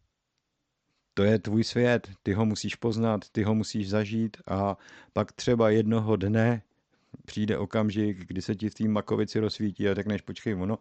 To 1.15 1.23
je 1.23 1.39
tvůj 1.39 1.65
svět, 1.65 2.11
ty 2.23 2.33
ho 2.33 2.47
musíš 2.47 2.75
poznat, 2.75 3.29
ty 3.29 3.43
ho 3.43 3.55
musíš 3.55 3.91
zažít 3.91 4.37
a 4.47 4.77
pak 5.13 5.33
třeba 5.33 5.71
jednoho 5.71 6.17
dne 6.17 6.63
přijde 7.25 7.59
okamžik, 7.59 8.27
kdy 8.27 8.43
se 8.43 8.55
ti 8.55 8.71
v 8.71 8.75
té 8.75 8.89
makovici 8.89 9.39
rozsvítí 9.39 9.89
a 9.89 9.95
řekneš, 9.95 10.21
počkej, 10.21 10.55
ono, 10.55 10.79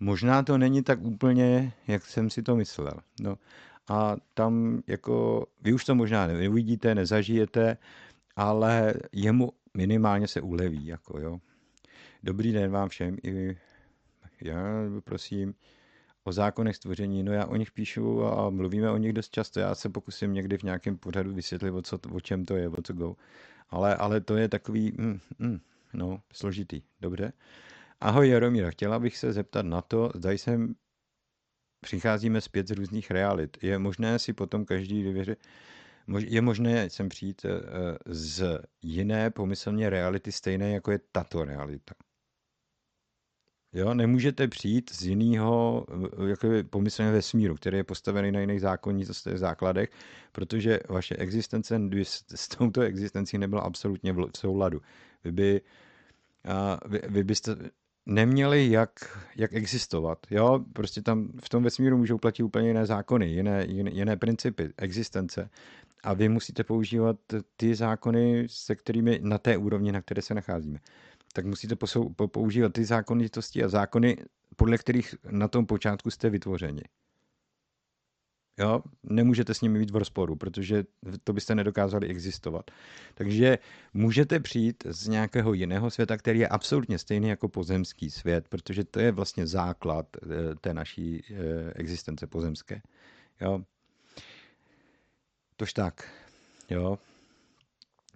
možná 0.00 0.42
to 0.42 0.58
není 0.58 0.82
tak 0.82 1.02
úplně, 1.02 1.72
jak 1.86 2.06
jsem 2.06 2.30
si 2.30 2.42
to 2.42 2.56
myslel. 2.56 2.94
No, 3.20 3.38
a 3.88 4.16
tam 4.34 4.82
jako, 4.86 5.46
vy 5.62 5.72
už 5.72 5.84
to 5.84 5.94
možná 5.94 6.26
neuvidíte, 6.26 6.94
nezažijete, 6.94 7.76
ale 8.36 8.94
jemu 9.12 9.52
minimálně 9.74 10.28
se 10.28 10.40
uleví, 10.40 10.86
jako 10.86 11.18
jo. 11.18 11.38
Dobrý 12.22 12.52
den 12.52 12.70
vám 12.70 12.88
všem 12.88 13.16
i 13.22 13.56
já 14.40 14.64
prosím 15.04 15.54
o 16.26 16.32
zákonech 16.32 16.76
stvoření, 16.76 17.22
no 17.22 17.32
já 17.32 17.46
o 17.46 17.56
nich 17.56 17.72
píšu 17.72 18.24
a 18.24 18.50
mluvíme 18.50 18.90
o 18.90 18.96
nich 18.96 19.12
dost 19.12 19.30
často. 19.30 19.60
Já 19.60 19.74
se 19.74 19.88
pokusím 19.88 20.32
někdy 20.34 20.58
v 20.58 20.62
nějakém 20.62 20.98
pořadu 20.98 21.34
vysvětlit, 21.34 21.70
o, 21.70 21.82
co, 21.82 21.98
o 22.12 22.20
čem 22.20 22.44
to 22.44 22.56
je, 22.56 22.68
o 22.68 22.82
co 22.82 22.92
go. 22.92 23.16
Ale, 23.70 23.96
ale 23.96 24.20
to 24.20 24.36
je 24.36 24.48
takový, 24.48 24.92
mm, 24.98 25.20
mm, 25.38 25.60
no, 25.92 26.20
složitý. 26.32 26.82
Dobře. 27.00 27.32
Ahoj 28.00 28.28
Jaromíra, 28.28 28.70
chtěla 28.70 28.98
bych 28.98 29.16
se 29.16 29.32
zeptat 29.32 29.66
na 29.66 29.82
to, 29.82 30.10
zda 30.14 30.32
jsem 30.32 30.74
přicházíme 31.80 32.40
zpět 32.40 32.68
z 32.68 32.70
různých 32.70 33.10
realit. 33.10 33.56
Je 33.62 33.78
možné 33.78 34.18
si 34.18 34.32
potom 34.32 34.64
každý 34.64 35.02
věřit, 35.02 35.38
je 36.18 36.40
možné 36.40 36.90
sem 36.90 37.08
přijít 37.08 37.44
eh, 37.44 37.58
z 38.06 38.58
jiné 38.82 39.30
pomyslně 39.30 39.90
reality 39.90 40.32
stejné, 40.32 40.70
jako 40.70 40.90
je 40.90 41.00
tato 41.12 41.44
realita. 41.44 41.94
Jo, 43.76 43.94
nemůžete 43.94 44.48
přijít 44.48 44.90
z 44.94 45.02
jiného 45.02 45.86
eh, 46.24 46.28
jako 46.28 46.48
pomyslně 46.70 47.10
vesmíru, 47.10 47.54
který 47.54 47.76
je 47.76 47.84
postavený 47.84 48.32
na 48.32 48.40
jiných 48.40 48.60
zákonitostech, 48.60 49.38
základech, 49.38 49.90
protože 50.32 50.80
vaše 50.88 51.16
existence 51.16 51.78
by 51.78 52.04
s 52.04 52.48
touto 52.58 52.80
existencí 52.80 53.38
nebyla 53.38 53.62
absolutně 53.62 54.12
v 54.12 54.30
souladu. 54.36 54.80
Vy, 55.24 55.32
by, 55.32 55.60
vy, 56.88 57.00
vy 57.08 57.24
byste 57.24 57.56
neměli 58.06 58.70
jak, 58.70 58.90
jak 59.36 59.52
existovat. 59.52 60.18
Jo, 60.30 60.64
prostě 60.72 61.02
tam 61.02 61.28
v 61.44 61.48
tom 61.48 61.62
vesmíru 61.62 61.98
můžou 61.98 62.18
platit 62.18 62.42
úplně 62.42 62.68
jiné 62.68 62.86
zákony, 62.86 63.28
jiné, 63.28 63.66
jiné, 63.68 63.90
jiné 63.90 64.16
principy 64.16 64.72
existence. 64.76 65.50
A 66.02 66.14
vy 66.14 66.28
musíte 66.28 66.64
používat 66.64 67.16
ty 67.56 67.74
zákony, 67.74 68.46
se 68.50 68.74
kterými 68.74 69.20
na 69.22 69.38
té 69.38 69.56
úrovni, 69.56 69.92
na 69.92 70.02
které 70.02 70.22
se 70.22 70.34
nacházíme. 70.34 70.78
Tak 71.36 71.46
musíte 71.46 71.76
posou, 71.76 72.08
používat 72.08 72.72
ty 72.72 72.84
zákonitosti 72.84 73.64
a 73.64 73.68
zákony, 73.68 74.16
podle 74.56 74.78
kterých 74.78 75.14
na 75.30 75.48
tom 75.48 75.66
počátku 75.66 76.10
jste 76.10 76.30
vytvořeni. 76.30 76.82
Jo? 78.58 78.82
Nemůžete 79.02 79.54
s 79.54 79.60
nimi 79.60 79.78
být 79.78 79.90
v 79.90 79.96
rozporu, 79.96 80.36
protože 80.36 80.84
to 81.24 81.32
byste 81.32 81.54
nedokázali 81.54 82.08
existovat. 82.08 82.70
Takže 83.14 83.58
můžete 83.94 84.40
přijít 84.40 84.84
z 84.86 85.08
nějakého 85.08 85.52
jiného 85.52 85.90
světa, 85.90 86.16
který 86.16 86.38
je 86.38 86.48
absolutně 86.48 86.98
stejný 86.98 87.28
jako 87.28 87.48
pozemský 87.48 88.10
svět, 88.10 88.48
protože 88.48 88.84
to 88.84 89.00
je 89.00 89.12
vlastně 89.12 89.46
základ 89.46 90.06
eh, 90.16 90.54
té 90.60 90.74
naší 90.74 91.24
eh, 91.30 91.72
existence 91.74 92.26
pozemské. 92.26 92.82
Jo? 93.40 93.64
Tož 95.56 95.72
tak. 95.72 96.08
Jo? 96.70 96.98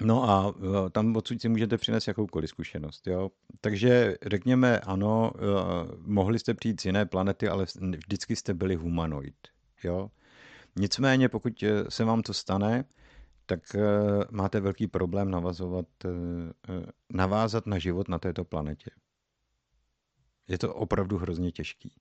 No 0.00 0.30
a 0.30 0.54
eh, 0.56 0.90
tam 0.90 1.16
odsud 1.16 1.40
si 1.40 1.48
můžete 1.48 1.78
přinést 1.78 2.08
jakoukoliv 2.08 2.50
zkušenost. 2.50 3.06
Jo? 3.06 3.30
Takže 3.60 4.16
řekněme, 4.26 4.78
ano, 4.78 5.32
mohli 5.98 6.38
jste 6.38 6.54
přijít 6.54 6.80
z 6.80 6.84
jiné 6.84 7.06
planety, 7.06 7.48
ale 7.48 7.66
vždycky 7.96 8.36
jste 8.36 8.54
byli 8.54 8.74
humanoid. 8.74 9.36
Jo? 9.84 10.10
Nicméně, 10.76 11.28
pokud 11.28 11.62
eh, 11.62 11.90
se 11.90 12.04
vám 12.04 12.22
to 12.22 12.34
stane, 12.34 12.84
tak 13.46 13.60
máte 14.30 14.60
velký 14.60 14.86
problém 14.86 15.30
navazovat, 15.30 15.86
navázat 17.12 17.66
na 17.66 17.78
život 17.78 18.08
na 18.08 18.18
této 18.18 18.44
planetě. 18.44 18.90
Je 20.48 20.58
to 20.58 20.74
opravdu 20.74 21.18
hrozně 21.18 21.52
těžký, 21.52 21.92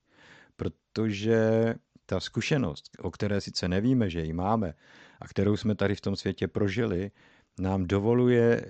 protože 0.56 1.74
ta 2.06 2.20
zkušenost, 2.20 2.90
o 2.98 3.10
které 3.10 3.40
sice 3.40 3.68
nevíme, 3.68 4.10
že 4.10 4.20
ji 4.20 4.32
máme 4.32 4.74
a 5.20 5.28
kterou 5.28 5.56
jsme 5.56 5.74
tady 5.74 5.94
v 5.94 6.00
tom 6.00 6.16
světě 6.16 6.48
prožili, 6.48 7.10
nám 7.58 7.86
dovoluje 7.86 8.64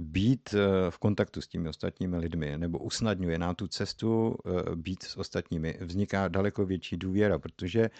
být 0.00 0.54
v 0.90 0.98
kontaktu 0.98 1.40
s 1.40 1.48
těmi 1.48 1.68
ostatními 1.68 2.16
lidmi, 2.16 2.58
nebo 2.58 2.78
usnadňuje 2.78 3.38
nám 3.38 3.54
tu 3.54 3.68
cestu 3.68 4.36
být 4.74 5.02
s 5.02 5.16
ostatními. 5.16 5.78
Vzniká 5.80 6.28
daleko 6.28 6.66
větší 6.66 6.96
důvěra, 6.96 7.38
protože 7.38 7.90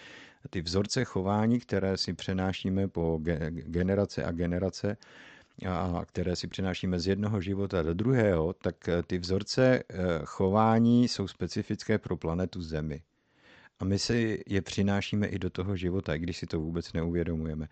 ty 0.49 0.61
vzorce 0.61 1.05
chování, 1.05 1.59
které 1.59 1.97
si 1.97 2.13
přenášíme 2.13 2.87
po 2.87 3.19
generace 3.53 4.23
a 4.23 4.31
generace, 4.31 4.97
a 5.67 6.01
které 6.05 6.35
si 6.35 6.47
přenášíme 6.47 6.99
z 6.99 7.07
jednoho 7.07 7.41
života 7.41 7.81
do 7.81 7.93
druhého, 7.93 8.53
tak 8.53 8.89
eh, 8.89 9.03
ty 9.03 9.17
vzorce 9.17 9.83
eh, 9.89 9.95
chování 10.25 11.07
jsou 11.07 11.27
specifické 11.27 11.97
pro 11.97 12.17
planetu 12.17 12.61
Zemi. 12.61 13.01
A 13.79 13.85
my 13.85 13.99
si 13.99 14.43
je 14.47 14.61
přinášíme 14.61 15.27
i 15.27 15.39
do 15.39 15.49
toho 15.49 15.75
života, 15.75 16.15
i 16.15 16.19
když 16.19 16.37
si 16.37 16.47
to 16.47 16.59
vůbec 16.59 16.93
neuvědomujeme. 16.93 17.67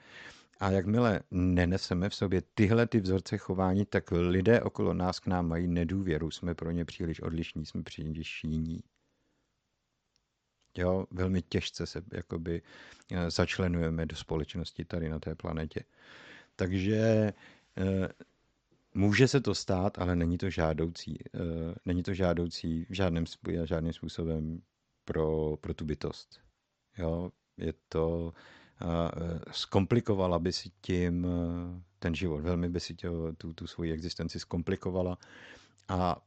A 0.62 0.72
jakmile 0.72 1.20
neneseme 1.32 2.10
v 2.10 2.16
sobě 2.16 2.42
tyhle 2.54 2.88
ty 2.88 3.00
vzorce 3.00 3.38
chování, 3.38 3.86
tak 3.86 4.12
lidé 4.12 4.62
okolo 4.62 4.94
nás 4.94 5.20
k 5.20 5.28
nám 5.28 5.48
mají 5.48 5.68
nedůvěru. 5.68 6.32
Jsme 6.32 6.56
pro 6.56 6.72
ně 6.72 6.86
příliš 6.86 7.22
odlišní, 7.22 7.66
jsme 7.66 7.84
příliš 7.84 8.44
jiní. 8.44 8.84
Jo, 10.78 11.06
velmi 11.12 11.42
těžce 11.42 11.86
se 11.86 12.02
jakoby 12.14 12.62
eh, 13.12 13.32
začlenujeme 13.32 14.06
do 14.06 14.16
společnosti 14.16 14.86
tady 14.86 15.10
na 15.10 15.20
té 15.20 15.36
planetě. 15.36 15.84
Takže 16.56 17.34
eh, 17.78 18.10
může 18.94 19.28
se 19.28 19.42
to 19.42 19.56
stát, 19.56 20.00
ale 20.00 20.16
není 20.16 20.38
to 20.38 20.50
žádoucí. 20.50 21.18
Eh, 21.36 21.40
není 21.86 22.04
to 22.04 22.14
žádoucí 22.14 22.86
v 22.90 22.94
žádném, 22.94 23.26
žádným 23.64 23.94
způsobem 23.94 24.62
pro, 25.06 25.58
pro 25.58 25.74
tu 25.74 25.86
bytost. 25.86 26.40
Jo, 26.98 27.32
je 27.58 27.74
to, 27.90 28.34
zkomplikovala 29.52 30.40
by 30.40 30.54
si 30.54 30.70
tím 30.82 31.28
ten 32.00 32.16
život, 32.16 32.42
velmi 32.42 32.70
by 32.70 32.80
si 32.80 32.96
tě, 32.96 33.08
tu, 33.38 33.54
tu 33.54 33.68
svoji 33.68 33.92
existenci 33.92 34.40
zkomplikovala 34.40 35.18
a 35.88 36.18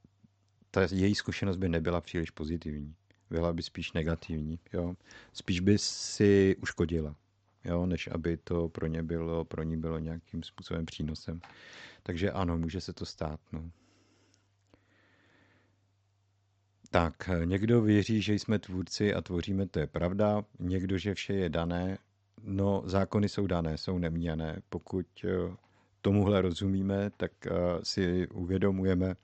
ta 0.70 0.81
její 0.92 1.15
zkušenost 1.15 1.57
by 1.57 1.68
nebyla 1.68 2.00
příliš 2.00 2.31
pozitivní 2.31 2.94
byla 3.31 3.52
by 3.52 3.62
spíš 3.62 3.92
negativní. 3.92 4.58
Jo? 4.73 4.94
Spíš 5.33 5.60
by 5.60 5.78
si 5.78 6.57
uškodila, 6.62 7.16
jo? 7.65 7.86
než 7.86 8.08
aby 8.12 8.36
to 8.36 8.68
pro 8.68 8.86
ně 8.86 9.02
bylo, 9.02 9.44
pro 9.44 9.62
ní 9.62 9.76
bylo 9.76 9.99
nějakým 9.99 10.42
způsobem 10.42 10.86
přínosem. 10.86 11.41
Takže 12.02 12.33
ano, 12.33 12.58
může 12.58 12.81
se 12.81 12.92
to 12.92 13.07
stát. 13.07 13.41
No. 13.52 13.70
Tak, 16.91 17.31
někdo 17.44 17.83
věří, 17.83 18.23
že 18.23 18.34
jsme 18.34 18.58
tvůrci 18.58 19.15
a 19.15 19.20
tvoříme, 19.20 19.66
to 19.66 19.78
je 19.78 19.86
pravda. 19.86 20.44
Někdo, 20.58 20.99
že 20.99 21.15
vše 21.15 21.34
je 21.34 21.49
dané. 21.49 21.99
No, 22.47 22.82
zákony 22.84 23.28
jsou 23.28 23.47
dané, 23.47 23.78
jsou 23.78 23.98
neměné. 23.98 24.62
Pokud 24.68 25.06
eh, 25.24 25.56
tomuhle 26.00 26.42
rozumíme, 26.42 27.10
tak 27.16 27.32
eh, 27.47 27.50
si 27.82 28.28
uvědomujeme 28.28 29.16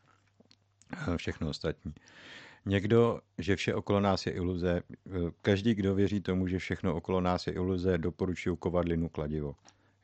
eh, 0.92 1.16
všechno 1.16 1.49
ostatní. 1.49 1.94
Někdo, 2.66 3.20
že 3.39 3.57
vše 3.57 3.74
okolo 3.74 4.00
nás 4.00 4.26
je 4.26 4.32
iluze. 4.32 4.82
Každý, 5.42 5.74
kdo 5.74 5.94
věří 5.94 6.20
tomu, 6.20 6.47
že 6.47 6.58
všechno 6.58 6.94
okolo 6.94 7.20
nás 7.20 7.47
je 7.47 7.52
iluze, 7.52 7.99
doporučuji 7.99 8.57
kovadlinu 8.57 9.08
kladivo. 9.08 9.55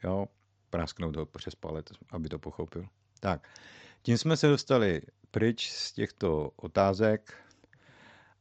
Jo, 0.04 0.26
prásknout 0.70 1.16
ho 1.16 1.26
přes 1.26 1.54
palec, 1.54 1.86
aby 2.10 2.28
to 2.28 2.38
pochopil. 2.38 2.86
Tak, 3.20 3.48
tím 4.02 4.18
jsme 4.18 4.36
se 4.36 4.48
dostali 4.48 5.02
pryč 5.30 5.70
z 5.70 5.92
těchto 5.92 6.50
otázek. 6.56 7.34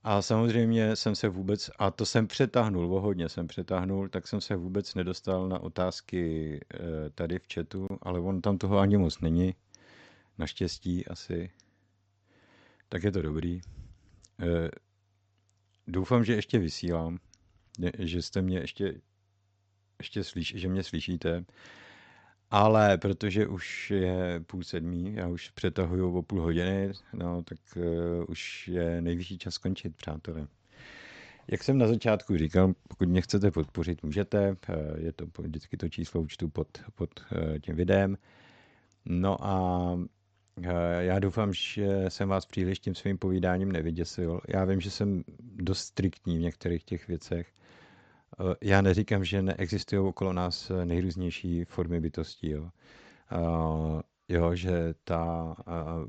A 0.07 0.21
samozřejmě 0.21 0.95
jsem 0.95 1.15
se 1.15 1.29
vůbec, 1.29 1.69
a 1.79 1.91
to 1.91 2.05
jsem 2.05 2.27
přetáhnul, 2.27 2.95
o 2.95 3.01
hodně 3.01 3.29
jsem 3.29 3.47
přetáhnul, 3.47 4.09
tak 4.09 4.27
jsem 4.27 4.41
se 4.41 4.55
vůbec 4.55 4.95
nedostal 4.95 5.47
na 5.47 5.59
otázky 5.59 6.59
eh, 6.73 6.79
tady 7.09 7.39
v 7.39 7.47
chatu, 7.53 7.87
ale 8.01 8.19
on 8.19 8.41
tam 8.41 8.57
toho 8.57 8.77
ani 8.77 8.97
moc 8.97 9.19
není. 9.19 9.55
Naštěstí 10.37 11.07
asi. 11.07 11.51
Tak 12.89 13.03
je 13.03 13.11
to 13.11 13.21
dobrý. 13.21 13.61
Eh, 14.41 14.69
doufám, 15.87 16.25
že 16.25 16.33
ještě 16.35 16.59
vysílám, 16.59 17.19
že 17.99 18.21
jste 18.21 18.41
mě 18.41 18.59
ještě, 18.59 19.01
ještě 19.99 20.23
slyš, 20.23 20.53
že 20.55 20.67
mě 20.67 20.83
slyšíte. 20.83 21.45
Ale 22.51 22.97
protože 22.97 23.47
už 23.47 23.91
je 23.91 24.43
půl 24.47 24.63
sedmí, 24.63 25.13
já 25.13 25.27
už 25.27 25.49
přetahuju 25.49 26.17
o 26.17 26.21
půl 26.21 26.41
hodiny, 26.41 26.91
no 27.13 27.43
tak 27.43 27.57
uh, 27.75 27.83
už 28.27 28.67
je 28.67 29.01
nejvyšší 29.01 29.37
čas 29.37 29.53
skončit, 29.53 29.95
přátelé. 29.95 30.47
Jak 31.47 31.63
jsem 31.63 31.77
na 31.77 31.87
začátku 31.87 32.37
říkal, 32.37 32.73
pokud 32.87 33.09
mě 33.09 33.21
chcete 33.21 33.51
podpořit, 33.51 34.03
můžete. 34.03 34.57
Eh, 34.69 34.75
je 34.97 35.11
to 35.11 35.25
vždycky 35.39 35.77
to 35.77 35.89
číslo 35.89 36.21
účtu 36.21 36.49
pod, 36.49 36.67
pod 36.95 37.09
tím 37.61 37.75
videem. 37.75 38.17
No 39.05 39.45
a 39.45 39.97
Eh, 40.63 41.03
já 41.03 41.19
doufám, 41.19 41.53
že 41.53 42.05
jsem 42.07 42.29
vás 42.29 42.45
příliš 42.45 42.79
tím 42.79 42.95
svým 42.95 43.17
povídáním 43.17 43.71
nevyděsil. 43.71 44.41
Já 44.47 44.65
vím, 44.65 44.81
že 44.81 44.91
jsem 44.91 45.23
dost 45.39 45.79
striktní 45.79 46.37
v 46.37 46.41
některých 46.41 46.83
těch 46.83 47.07
věcech. 47.07 47.47
Eh, 48.39 48.55
já 48.61 48.81
neříkám, 48.81 49.25
že 49.25 49.41
neexistují 49.41 50.01
okolo 50.01 50.33
nás 50.33 50.71
nejrůznější 50.83 51.65
formy 51.65 51.99
bytostí. 51.99 52.49
Jo. 52.49 52.69
jo, 54.29 54.55
že 54.55 54.93
ta 55.03 55.55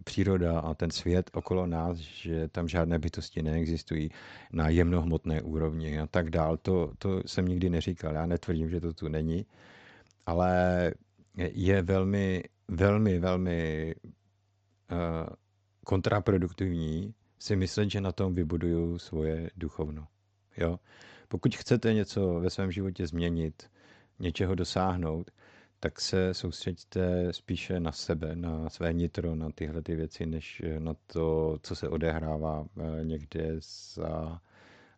příroda 0.05 0.60
a 0.60 0.74
ten 0.74 0.90
svět 0.90 1.30
okolo 1.34 1.66
nás, 1.66 1.96
že 1.96 2.48
tam 2.48 2.68
žádné 2.68 2.98
bytosti 2.98 3.42
neexistují 3.42 4.10
na 4.52 4.68
jemnohmotné 4.68 5.42
úrovni 5.42 6.00
a 6.00 6.06
tak 6.06 6.30
dál. 6.30 6.56
To, 6.56 6.92
to 6.98 7.22
jsem 7.26 7.48
nikdy 7.48 7.70
neříkal. 7.70 8.14
Já 8.14 8.26
netvrdím, 8.26 8.70
že 8.70 8.80
to 8.80 8.92
tu 8.92 9.08
není, 9.08 9.46
ale 10.26 10.92
je 11.36 11.82
velmi, 11.82 12.44
velmi, 12.68 13.18
velmi 13.18 13.94
kontraproduktivní 15.84 17.14
si 17.38 17.56
myslet, 17.56 17.90
že 17.90 18.00
na 18.00 18.12
tom 18.12 18.34
vybuduju 18.34 18.98
svoje 18.98 19.50
duchovno. 19.56 20.06
Jo? 20.56 20.78
Pokud 21.28 21.56
chcete 21.56 21.94
něco 21.94 22.40
ve 22.40 22.50
svém 22.50 22.72
životě 22.72 23.06
změnit, 23.06 23.70
něčeho 24.18 24.55
dosáhnout, 24.55 25.30
tak 25.80 26.00
se 26.00 26.34
soustřeďte 26.34 27.32
spíše 27.32 27.80
na 27.80 27.92
sebe, 27.92 28.36
na 28.36 28.70
své 28.70 28.92
nitro, 28.92 29.34
na 29.34 29.50
tyhle 29.55 29.82
ty 29.82 29.96
věci, 29.96 30.26
než 30.26 30.62
na 30.78 30.94
to, 31.06 31.58
co 31.62 31.76
se 31.76 31.88
odehrává 31.88 32.66
eh, 32.78 33.05
někde 33.05 33.56
za 33.94 34.40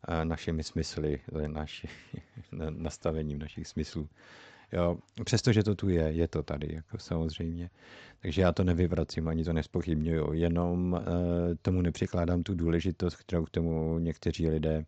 eh, 0.08 0.24
našimi 0.24 0.62
smysly, 0.62 1.20
naši, 1.46 1.88
nastavením 2.70 3.38
našich 3.38 3.68
smyslů. 3.68 4.08
Jo, 4.72 4.98
přestože 5.24 5.62
to 5.62 5.74
tu 5.74 5.88
je, 5.88 6.02
je 6.02 6.28
to 6.28 6.42
tady, 6.42 6.74
jako 6.74 6.98
samozřejmě. 6.98 7.70
Takže 8.20 8.42
já 8.42 8.52
to 8.52 8.64
nevyvracím, 8.64 9.28
ani 9.28 9.44
to 9.44 9.52
nespochybnuju, 9.52 10.32
jenom 10.32 10.92
uh, 10.92 11.00
tomu 11.62 11.82
nepřikládám 11.82 12.42
tu 12.42 12.54
důležitost, 12.54 13.16
kterou 13.16 13.44
k 13.44 13.50
tomu 13.50 13.98
někteří 13.98 14.48
lidé 14.48 14.84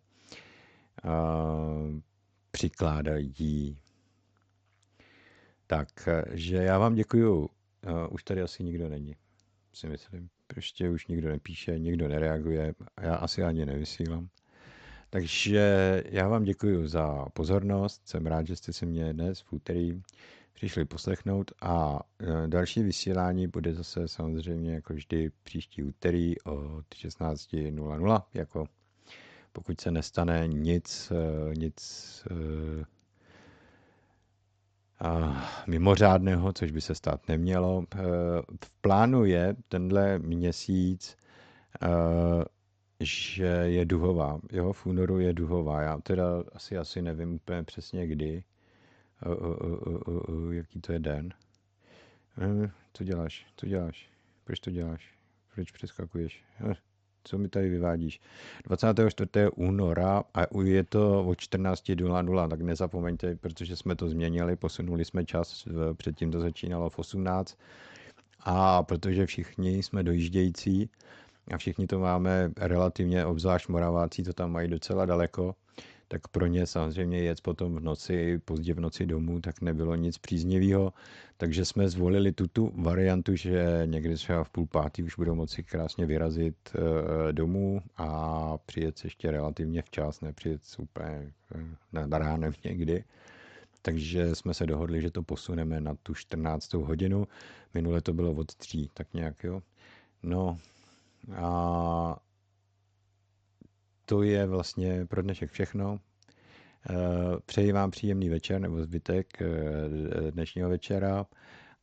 přikládají. 2.51 3.77
Takže 5.67 6.55
já 6.55 6.77
vám 6.77 6.95
děkuju. 6.95 7.39
Uh, 7.39 7.49
už 8.09 8.23
tady 8.23 8.41
asi 8.41 8.63
nikdo 8.63 8.89
není, 8.89 9.15
si 9.73 9.87
myslím. 9.87 10.29
Prostě 10.47 10.89
už 10.89 11.07
nikdo 11.07 11.29
nepíše, 11.29 11.79
nikdo 11.79 12.07
nereaguje, 12.07 12.73
já 13.01 13.15
asi 13.15 13.43
ani 13.43 13.65
nevysílám. 13.65 14.29
Takže 15.09 16.03
já 16.09 16.27
vám 16.27 16.43
děkuji 16.43 16.87
za 16.87 17.25
pozornost, 17.33 18.01
jsem 18.05 18.25
rád, 18.25 18.47
že 18.47 18.55
jste 18.55 18.73
si 18.73 18.85
mě 18.85 19.13
dnes 19.13 19.41
v 19.41 19.53
úterý 19.53 20.01
přišli 20.53 20.85
poslechnout 20.85 21.51
a 21.61 21.99
e, 22.19 22.47
další 22.47 22.83
vysílání 22.83 23.47
bude 23.47 23.73
zase 23.73 24.07
samozřejmě 24.07 24.73
jako 24.73 24.93
vždy 24.93 25.31
příští 25.43 25.83
úterý 25.83 26.41
od 26.41 26.85
16.00, 26.95 28.23
jako 28.33 28.65
pokud 29.51 29.81
se 29.81 29.91
nestane 29.91 30.47
nic, 30.47 31.11
e, 31.11 31.55
nic 31.55 31.77
e, 32.31 32.85
mimořádného, 35.67 36.53
což 36.53 36.71
by 36.71 36.81
se 36.81 36.95
stát 36.95 37.27
nemělo. 37.27 37.83
V 38.65 38.69
plánu 38.81 39.25
je 39.25 39.55
tenhle 39.69 40.19
měsíc 40.19 41.17
že 43.03 43.45
je 43.45 43.85
duhová. 43.85 44.39
Jo, 44.51 44.73
v 44.73 44.85
únoru 44.85 45.19
je 45.19 45.33
duhová. 45.33 45.81
Já 45.81 45.97
teda 45.97 46.43
asi, 46.53 46.77
asi 46.77 47.01
nevím 47.01 47.33
úplně 47.33 47.63
přesně 47.63 48.07
kdy, 48.07 48.43
jaký 50.51 50.81
to 50.81 50.93
je 50.93 50.99
den. 50.99 51.33
Co 52.93 53.03
děláš? 53.03 53.45
Co 53.55 53.65
děláš? 53.65 54.09
Proč 54.43 54.59
to 54.59 54.71
děláš? 54.71 55.15
Proč 55.55 55.71
přeskakuješ? 55.71 56.43
Co 57.23 57.37
mi 57.37 57.49
tady 57.49 57.69
vyvádíš? 57.69 58.19
24. 58.63 59.29
února 59.55 60.23
a 60.33 60.41
je 60.63 60.83
to 60.83 61.23
o 61.25 61.31
14.00, 61.31 62.49
tak 62.49 62.61
nezapomeňte, 62.61 63.35
protože 63.35 63.75
jsme 63.75 63.95
to 63.95 64.09
změnili, 64.09 64.55
posunuli 64.55 65.05
jsme 65.05 65.25
čas, 65.25 65.67
předtím 65.97 66.31
to 66.31 66.39
začínalo 66.39 66.89
v 66.89 66.99
18 66.99 67.57
a 68.39 68.83
protože 68.83 69.25
všichni 69.25 69.83
jsme 69.83 70.03
dojíždějící, 70.03 70.89
a 71.53 71.57
všichni 71.57 71.87
to 71.87 71.99
máme 71.99 72.51
relativně, 72.57 73.25
obzvlášť 73.25 73.67
Moraváci 73.67 74.23
to 74.23 74.33
tam 74.33 74.51
mají 74.51 74.69
docela 74.69 75.05
daleko, 75.05 75.55
tak 76.11 76.27
pro 76.27 76.47
ně 76.47 76.65
samozřejmě 76.67 77.19
jet 77.19 77.41
potom 77.41 77.75
v 77.75 77.79
noci, 77.79 78.39
pozdě 78.45 78.73
v 78.73 78.79
noci 78.79 79.05
domů, 79.05 79.41
tak 79.41 79.61
nebylo 79.61 79.95
nic 79.95 80.17
příznivého. 80.17 80.93
Takže 81.37 81.65
jsme 81.65 81.89
zvolili 81.89 82.31
tuto 82.31 82.71
variantu, 82.75 83.35
že 83.35 83.81
někdy 83.85 84.15
třeba 84.15 84.43
v 84.43 84.49
půl 84.49 84.65
pátý 84.67 85.03
už 85.03 85.15
budou 85.15 85.35
moci 85.35 85.63
krásně 85.63 86.05
vyrazit 86.05 86.55
e, 86.75 87.33
domů 87.33 87.81
a 87.97 88.57
přijet 88.65 89.03
ještě 89.03 89.31
relativně 89.31 89.81
včas, 89.81 90.21
nepřijet 90.21 90.61
úplně 90.77 91.31
e, 91.95 92.07
na 92.07 92.17
ránem 92.17 92.53
někdy. 92.63 93.03
Takže 93.81 94.35
jsme 94.35 94.53
se 94.53 94.65
dohodli, 94.65 95.01
že 95.01 95.11
to 95.11 95.23
posuneme 95.23 95.81
na 95.81 95.95
tu 96.03 96.13
14. 96.13 96.73
hodinu. 96.73 97.27
Minule 97.73 98.01
to 98.01 98.13
bylo 98.13 98.31
od 98.31 98.55
tří, 98.55 98.89
tak 98.93 99.13
nějak 99.13 99.43
jo. 99.43 99.61
No, 100.23 100.57
a 101.35 102.19
to 104.11 104.23
je 104.23 104.47
vlastně 104.47 105.05
pro 105.05 105.21
dnešek 105.21 105.51
všechno. 105.51 105.99
Eh, 106.89 106.93
přeji 107.45 107.71
vám 107.71 107.91
příjemný 107.91 108.29
večer 108.29 108.61
nebo 108.61 108.81
zbytek 108.83 109.41
eh, 109.41 110.31
dnešního 110.31 110.69
večera 110.69 111.25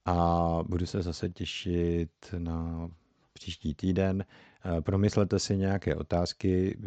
a 0.04 0.58
budu 0.68 0.86
se 0.86 1.02
zase 1.02 1.28
těšit 1.28 2.10
na 2.38 2.88
příští 3.32 3.74
týden. 3.74 4.24
Eh, 4.24 4.80
promyslete 4.80 5.38
si 5.38 5.56
nějaké 5.56 5.94
otázky, 5.94 6.78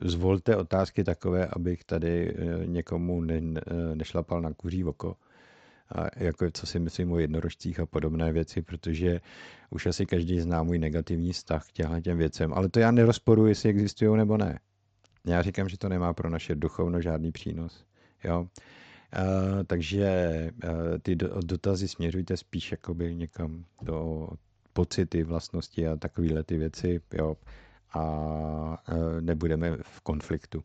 zvolte 0.00 0.56
otázky 0.56 1.04
takové, 1.04 1.46
abych 1.46 1.84
tady 1.84 2.36
někomu 2.64 3.22
nešlapal 3.94 4.40
na 4.40 4.52
kuří 4.52 4.84
oko 4.84 5.16
a 5.94 6.06
jako 6.16 6.50
co 6.52 6.66
si 6.66 6.78
myslím 6.78 7.12
o 7.12 7.18
jednorožcích 7.18 7.80
a 7.80 7.86
podobné 7.86 8.32
věci, 8.32 8.62
protože 8.62 9.20
už 9.70 9.86
asi 9.86 10.06
každý 10.06 10.40
zná 10.40 10.62
můj 10.62 10.78
negativní 10.78 11.32
vztah 11.32 11.66
k 11.68 11.72
těm 12.02 12.18
věcem, 12.18 12.52
ale 12.54 12.68
to 12.68 12.80
já 12.80 12.90
nerozporuji, 12.90 13.50
jestli 13.50 13.70
existují 13.70 14.16
nebo 14.16 14.36
ne. 14.36 14.58
Já 15.26 15.42
říkám, 15.42 15.68
že 15.68 15.78
to 15.78 15.88
nemá 15.88 16.12
pro 16.12 16.30
naše 16.30 16.54
duchovno 16.54 17.00
žádný 17.00 17.32
přínos. 17.32 17.84
Jo? 18.24 18.40
Uh, 18.40 19.62
takže 19.66 20.50
uh, 20.64 20.70
ty 21.02 21.16
dotazy 21.44 21.88
směřujte 21.88 22.36
spíš 22.36 22.70
jakoby 22.70 23.14
někam 23.14 23.64
do 23.82 24.28
pocity, 24.72 25.22
vlastnosti 25.22 25.88
a 25.88 25.96
takovéhle 25.96 26.44
ty 26.44 26.56
věci, 26.56 27.00
jo, 27.12 27.36
a 27.92 28.02
uh, 28.92 29.20
nebudeme 29.20 29.76
v 29.82 30.00
konfliktu. 30.00 30.64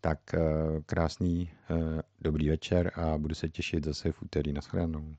Tak 0.00 0.18
krásný 0.86 1.50
dobrý 2.20 2.48
večer 2.48 2.92
a 2.94 3.18
budu 3.18 3.34
se 3.34 3.48
těšit 3.48 3.84
zase 3.84 4.12
v 4.12 4.22
úterý. 4.22 4.52
Naschledanou. 4.52 5.14